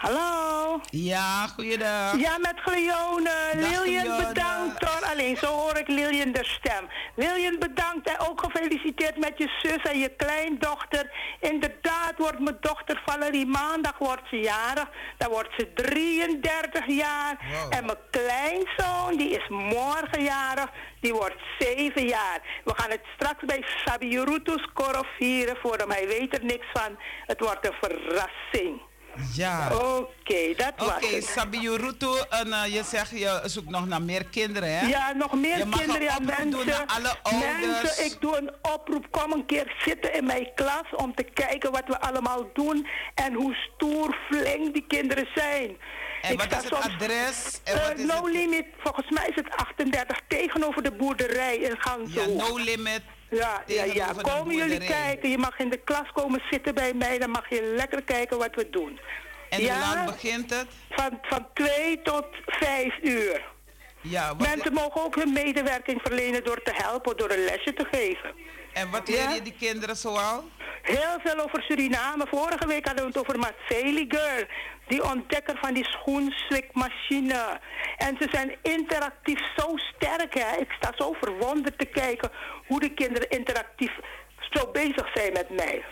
Hallo. 0.01 0.79
Ja, 0.89 1.47
goeiedag. 1.47 2.19
Ja, 2.19 2.37
met 2.37 2.53
Gleone. 2.55 3.29
Dag, 3.53 3.83
Lilian 3.83 4.17
bedankt 4.17 4.83
hoor. 4.83 5.09
Alleen 5.11 5.37
zo 5.37 5.45
hoor 5.45 5.77
ik 5.77 5.87
Lilian 5.87 6.31
de 6.31 6.43
stem. 6.43 6.87
Lilian 7.15 7.59
bedankt 7.59 8.09
en 8.09 8.19
ook 8.19 8.41
gefeliciteerd 8.41 9.17
met 9.17 9.33
je 9.37 9.47
zus 9.61 9.91
en 9.91 9.99
je 9.99 10.09
kleindochter. 10.09 11.11
Inderdaad 11.39 12.13
wordt 12.17 12.39
mijn 12.39 12.57
dochter 12.59 13.01
Valerie 13.05 13.45
maandag 13.45 13.97
wordt 13.97 14.27
ze 14.29 14.35
jarig. 14.35 14.89
Dan 15.17 15.29
wordt 15.29 15.49
ze 15.57 15.73
33 15.73 16.87
jaar. 16.87 17.37
Wow. 17.51 17.73
En 17.73 17.85
mijn 17.85 17.97
kleinzoon, 18.09 19.17
die 19.17 19.29
is 19.29 19.47
morgen 19.49 20.23
jarig. 20.23 20.69
Die 21.01 21.13
wordt 21.13 21.41
7 21.59 22.07
jaar. 22.07 22.61
We 22.63 22.73
gaan 22.75 22.89
het 22.89 23.05
straks 23.15 23.43
bij 23.45 23.63
Sabirutus 23.85 24.67
Koro 24.73 25.01
vieren 25.17 25.57
voor 25.61 25.77
hem. 25.77 25.91
Hij 25.91 26.07
weet 26.07 26.37
er 26.37 26.45
niks 26.45 26.65
van. 26.73 26.97
Het 27.25 27.39
wordt 27.39 27.65
een 27.65 27.77
verrassing. 27.81 28.89
Ja. 29.33 29.69
Oké, 29.75 30.53
dat 30.55 30.73
was 30.77 30.88
Oké, 30.95 31.75
Rutu, 31.77 32.07
en 32.29 32.53
eh, 32.53 32.73
je 32.73 32.83
zegt 32.83 33.09
je 33.09 33.41
zoekt 33.45 33.69
nog 33.69 33.88
naar 33.88 34.01
meer 34.01 34.25
kinderen, 34.25 34.77
hè? 34.79 34.88
Ja, 34.88 35.11
nog 35.13 35.33
meer 35.33 35.57
Je 35.57 35.69
kinderen. 35.69 36.01
Ja, 36.01 36.17
doen 36.17 36.25
mensen, 36.25 36.65
naar 36.67 36.85
alle 36.85 37.15
ouders. 37.21 37.65
mensen, 37.65 38.05
ik 38.05 38.17
doe 38.21 38.38
een 38.38 38.51
oproep. 38.73 39.07
Kom 39.11 39.31
een 39.31 39.45
keer 39.45 39.75
zitten 39.85 40.13
in 40.13 40.25
mijn 40.25 40.49
klas 40.55 40.85
om 40.95 41.15
te 41.15 41.23
kijken 41.23 41.71
wat 41.71 41.83
we 41.85 41.99
allemaal 41.99 42.49
doen 42.53 42.88
en 43.15 43.33
hoe 43.33 43.53
stoer, 43.55 44.17
flink 44.29 44.73
die 44.73 44.85
kinderen 44.88 45.27
zijn. 45.35 45.77
En 46.21 46.31
Ik 46.31 46.39
wat 46.39 46.51
is 46.51 46.57
het 46.57 46.67
soms- 46.67 46.85
adres? 46.85 47.59
En 47.63 47.75
Eh, 47.75 47.88
wat 47.88 47.99
is 47.99 48.05
no 48.05 48.25
het- 48.25 48.33
Limit, 48.33 48.65
volgens 48.83 49.09
mij 49.09 49.27
is 49.27 49.35
het 49.35 49.55
38 49.55 50.19
tegenover 50.27 50.83
de 50.83 50.91
boerderij 50.91 51.55
in 51.55 51.75
Gangzo. 51.79 52.21
Ja, 52.21 52.27
no 52.27 52.57
limit. 52.57 53.01
Ja, 53.31 53.63
ja, 53.65 53.83
ja. 53.83 54.13
Komen 54.21 54.55
jullie 54.55 54.79
kijken? 54.79 55.29
Je 55.29 55.37
mag 55.37 55.59
in 55.59 55.69
de 55.69 55.77
klas 55.77 56.11
komen 56.13 56.41
zitten 56.49 56.73
bij 56.73 56.93
mij, 56.93 57.17
dan 57.17 57.29
mag 57.29 57.49
je 57.49 57.73
lekker 57.75 58.03
kijken 58.03 58.37
wat 58.37 58.55
we 58.55 58.69
doen. 58.69 58.99
En 59.49 59.61
ja, 59.61 59.97
hoe 59.97 60.11
begint 60.11 60.49
het? 60.49 60.67
Van, 60.89 61.19
van 61.21 61.47
2 61.53 62.01
tot 62.01 62.25
5 62.45 62.93
uur. 63.01 63.41
Ja, 64.01 64.33
Mensen 64.33 64.73
mogen 64.73 65.03
ook 65.03 65.15
hun 65.15 65.33
medewerking 65.33 66.01
verlenen 66.03 66.43
door 66.43 66.61
te 66.63 66.71
helpen, 66.73 67.17
door 67.17 67.31
een 67.31 67.43
lesje 67.43 67.73
te 67.73 67.85
geven. 67.91 68.33
En 68.73 68.89
wat 68.89 69.07
leer 69.07 69.18
Ja? 69.18 69.30
je 69.34 69.41
die 69.41 69.56
kinderen 69.60 69.95
zoal? 69.95 70.43
Heel 70.81 71.19
veel 71.23 71.39
over 71.43 71.61
Suriname. 71.64 72.27
Vorige 72.30 72.68
week 72.68 72.85
hadden 72.85 73.03
we 73.03 73.10
het 73.10 73.19
over 73.19 73.39
Marceli 73.39 74.06
Girl. 74.07 74.45
Die 74.88 75.03
ontdekker 75.03 75.57
van 75.61 75.73
die 75.73 75.85
schoenswikmachine. 75.85 77.60
En 77.98 78.15
ze 78.19 78.27
zijn 78.31 78.56
interactief 78.61 79.39
zo 79.56 79.77
sterk. 79.77 80.34
Hè? 80.34 80.57
Ik 80.57 80.72
sta 80.72 80.91
zo 80.98 81.14
verwonderd 81.22 81.80
te 81.80 81.85
kijken 81.85 82.31
hoe 82.68 82.80
de 82.80 82.93
kinderen 82.93 83.30
interactief 83.30 83.91
zo 84.49 84.72
bezig 84.72 85.10
zijn 85.14 85.34
met 85.34 85.49
mij. 85.49 85.85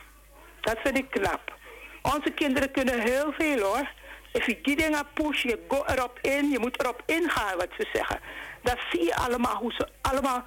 Dat 0.62 0.78
vind 0.84 0.98
ik 0.98 1.10
knap. 1.10 1.58
Onze 2.02 2.32
kinderen 2.36 2.72
kunnen 2.72 3.00
heel 3.00 3.34
veel 3.38 3.60
hoor. 3.60 3.92
If 4.32 4.46
je 4.46 4.60
die 4.62 4.76
dingen 4.76 5.08
push, 5.14 5.42
je 5.42 5.66
go 5.68 5.84
erop 5.86 6.20
in. 6.22 6.50
Je 6.50 6.60
moet 6.60 6.80
erop 6.80 7.04
ingaan 7.06 7.58
wat 7.58 7.70
ze 7.78 7.88
zeggen. 7.94 8.20
Dan 8.64 8.76
zie 8.90 9.04
je 9.04 9.16
allemaal 9.16 9.56
hoe 9.56 9.74
ze 9.74 9.88
allemaal 10.02 10.46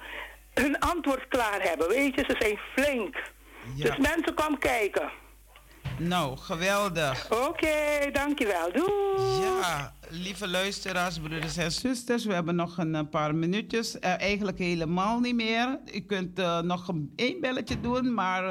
hun 0.53 0.79
antwoord 0.79 1.27
klaar 1.27 1.61
hebben. 1.61 1.87
Weet 1.87 2.15
je, 2.15 2.23
ze 2.27 2.35
zijn 2.39 2.57
flink. 2.73 3.15
Ja. 3.75 3.83
Dus 3.85 3.97
mensen, 3.97 4.33
kom 4.33 4.59
kijken. 4.59 5.11
Nou, 5.97 6.37
geweldig. 6.37 7.31
Oké, 7.47 8.09
dankjewel. 8.11 8.71
Doei. 8.71 9.41
Ja, 9.41 9.93
lieve 10.09 10.47
luisteraars, 10.47 11.19
broeders 11.19 11.57
en 11.57 11.71
zusters, 11.71 12.25
we 12.25 12.33
hebben 12.33 12.55
nog 12.55 12.77
een 12.77 12.95
eh, 12.95 13.01
paar 13.09 13.35
minuutjes. 13.35 13.99
Eh, 13.99 14.19
eigenlijk 14.21 14.57
helemaal 14.57 15.19
niet 15.19 15.35
meer. 15.35 15.79
U 15.93 15.99
kunt 15.99 16.39
eh, 16.39 16.59
nog 16.59 16.87
een 16.87 17.13
één 17.15 17.41
belletje 17.41 17.79
doen, 17.79 18.13
maar 18.13 18.43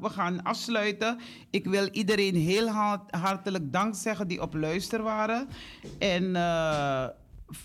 we 0.00 0.08
gaan 0.08 0.42
afsluiten. 0.42 1.20
Ik 1.50 1.64
wil 1.66 1.88
iedereen 1.92 2.34
heel 2.34 2.68
hart- 2.68 3.14
hartelijk 3.14 3.72
dank 3.72 3.94
zeggen 3.94 4.28
die 4.28 4.42
op 4.42 4.54
luister 4.54 5.02
waren. 5.02 5.48
En 5.98 6.32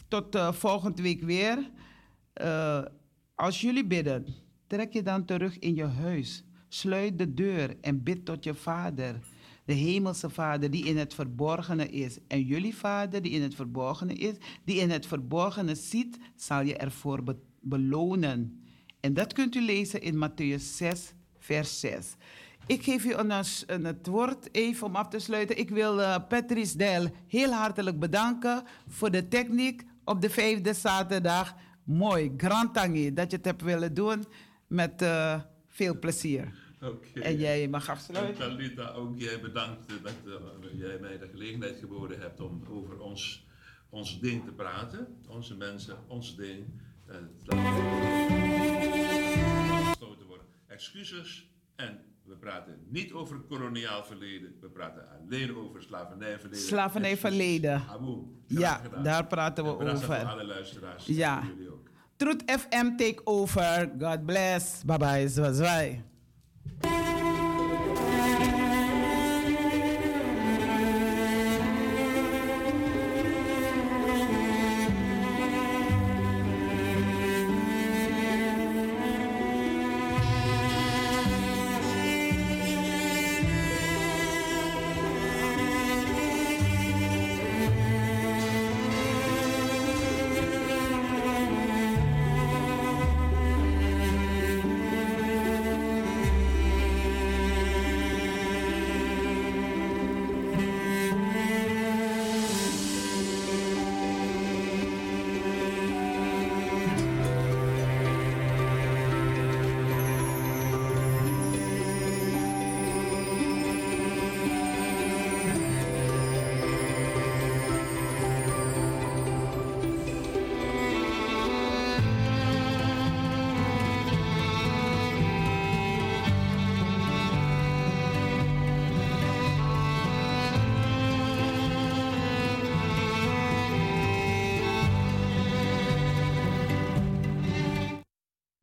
tot 0.07 0.37
volgende 0.51 1.01
week 1.01 1.23
weer. 1.23 1.57
Als 3.35 3.61
jullie 3.61 3.85
bidden, 3.85 4.25
trek 4.67 4.93
je 4.93 5.01
dan 5.01 5.25
terug 5.25 5.59
in 5.59 5.75
je 5.75 5.85
huis. 5.85 6.43
Sluit 6.67 7.17
de 7.17 7.33
deur 7.33 7.77
en 7.81 8.03
bid 8.03 8.25
tot 8.25 8.43
je 8.43 8.53
vader. 8.53 9.19
De 9.65 9.73
hemelse 9.73 10.29
vader 10.29 10.71
die 10.71 10.85
in 10.85 10.97
het 10.97 11.13
verborgene 11.13 11.87
is. 11.87 12.17
En 12.27 12.41
jullie 12.41 12.75
vader 12.75 13.21
die 13.21 13.31
in 13.31 13.41
het 13.41 13.55
verborgene 13.55 14.13
is, 14.13 14.35
die 14.65 14.79
in 14.79 14.89
het 14.89 15.05
verborgene 15.05 15.75
ziet, 15.75 16.17
zal 16.35 16.61
je 16.61 16.77
ervoor 16.77 17.23
be- 17.23 17.39
belonen. 17.61 18.63
En 18.99 19.13
dat 19.13 19.33
kunt 19.33 19.55
u 19.55 19.61
lezen 19.61 20.01
in 20.01 20.29
Matthäus 20.29 20.63
6, 20.63 21.13
vers 21.39 21.79
6. 21.79 22.15
Ik 22.65 22.83
geef 22.83 23.05
u 23.05 23.13
een, 23.13 23.85
het 23.85 24.07
woord 24.07 24.55
even 24.55 24.87
om 24.87 24.95
af 24.95 25.07
te 25.07 25.19
sluiten. 25.19 25.57
Ik 25.57 25.69
wil 25.69 26.01
eh, 26.01 26.15
Patrice 26.27 26.77
Del 26.77 27.07
heel 27.27 27.51
hartelijk 27.51 27.99
bedanken 27.99 28.63
voor 28.87 29.11
de 29.11 29.27
techniek 29.27 29.83
op 30.03 30.21
de 30.21 30.29
vijfde 30.29 30.73
zaterdag. 30.73 31.55
Mooi, 31.83 32.33
grand 32.37 32.73
tangi 32.73 33.13
dat 33.13 33.31
je 33.31 33.37
het 33.37 33.45
hebt 33.45 33.61
willen 33.61 33.93
doen 33.93 34.25
met 34.67 35.01
eh, 35.01 35.41
veel 35.67 35.99
plezier. 35.99 36.53
En 37.13 37.37
jij 37.37 37.67
mag 37.67 37.87
En 37.87 37.93
afsluiten. 37.93 38.35
Talita, 38.35 38.89
ook 38.91 39.19
jij 39.19 39.41
bedankt 39.41 39.89
dat 40.03 40.13
eh, 40.25 40.79
jij 40.79 40.99
mij 40.99 41.17
de 41.17 41.27
gelegenheid 41.27 41.77
geboden 41.79 42.19
hebt 42.19 42.39
om 42.39 42.63
over 42.69 42.99
ons, 42.99 43.47
ons 43.89 44.19
ding 44.19 44.45
te 44.45 44.51
praten. 44.51 45.17
Onze 45.27 45.55
mensen, 45.55 45.97
ons 46.07 46.35
ding. 46.35 46.65
eh, 47.07 47.15
dat 47.43 47.57
gesloten 49.89 50.27
worden. 50.27 50.45
Excuses. 50.67 51.49
En 51.75 51.99
we 52.25 52.35
praten 52.35 52.79
niet 52.87 53.13
over 53.13 53.39
koloniaal 53.39 54.03
verleden. 54.03 54.55
We 54.61 54.67
praten 54.67 55.03
alleen 55.21 55.55
over 55.57 55.81
slavernijverleden. 55.81 56.65
Slavernijverleden. 56.65 57.81
Ja, 58.47 58.73
gedaan. 58.73 59.03
daar 59.03 59.27
praten 59.27 59.63
we 59.63 59.69
En 59.85 59.89
over. 59.89 60.05
voor 60.05 60.15
alle 60.15 60.45
luisteraars. 60.45 61.05
Ja. 61.05 61.43
Jullie 61.47 61.71
ook. 61.71 61.89
Truth 62.15 62.43
FM 62.51 62.95
take 62.95 63.21
over. 63.23 63.91
God 63.99 64.25
bless. 64.25 64.83
Bye 64.85 64.97
bye. 64.97 65.27
Zwai. 65.53 66.03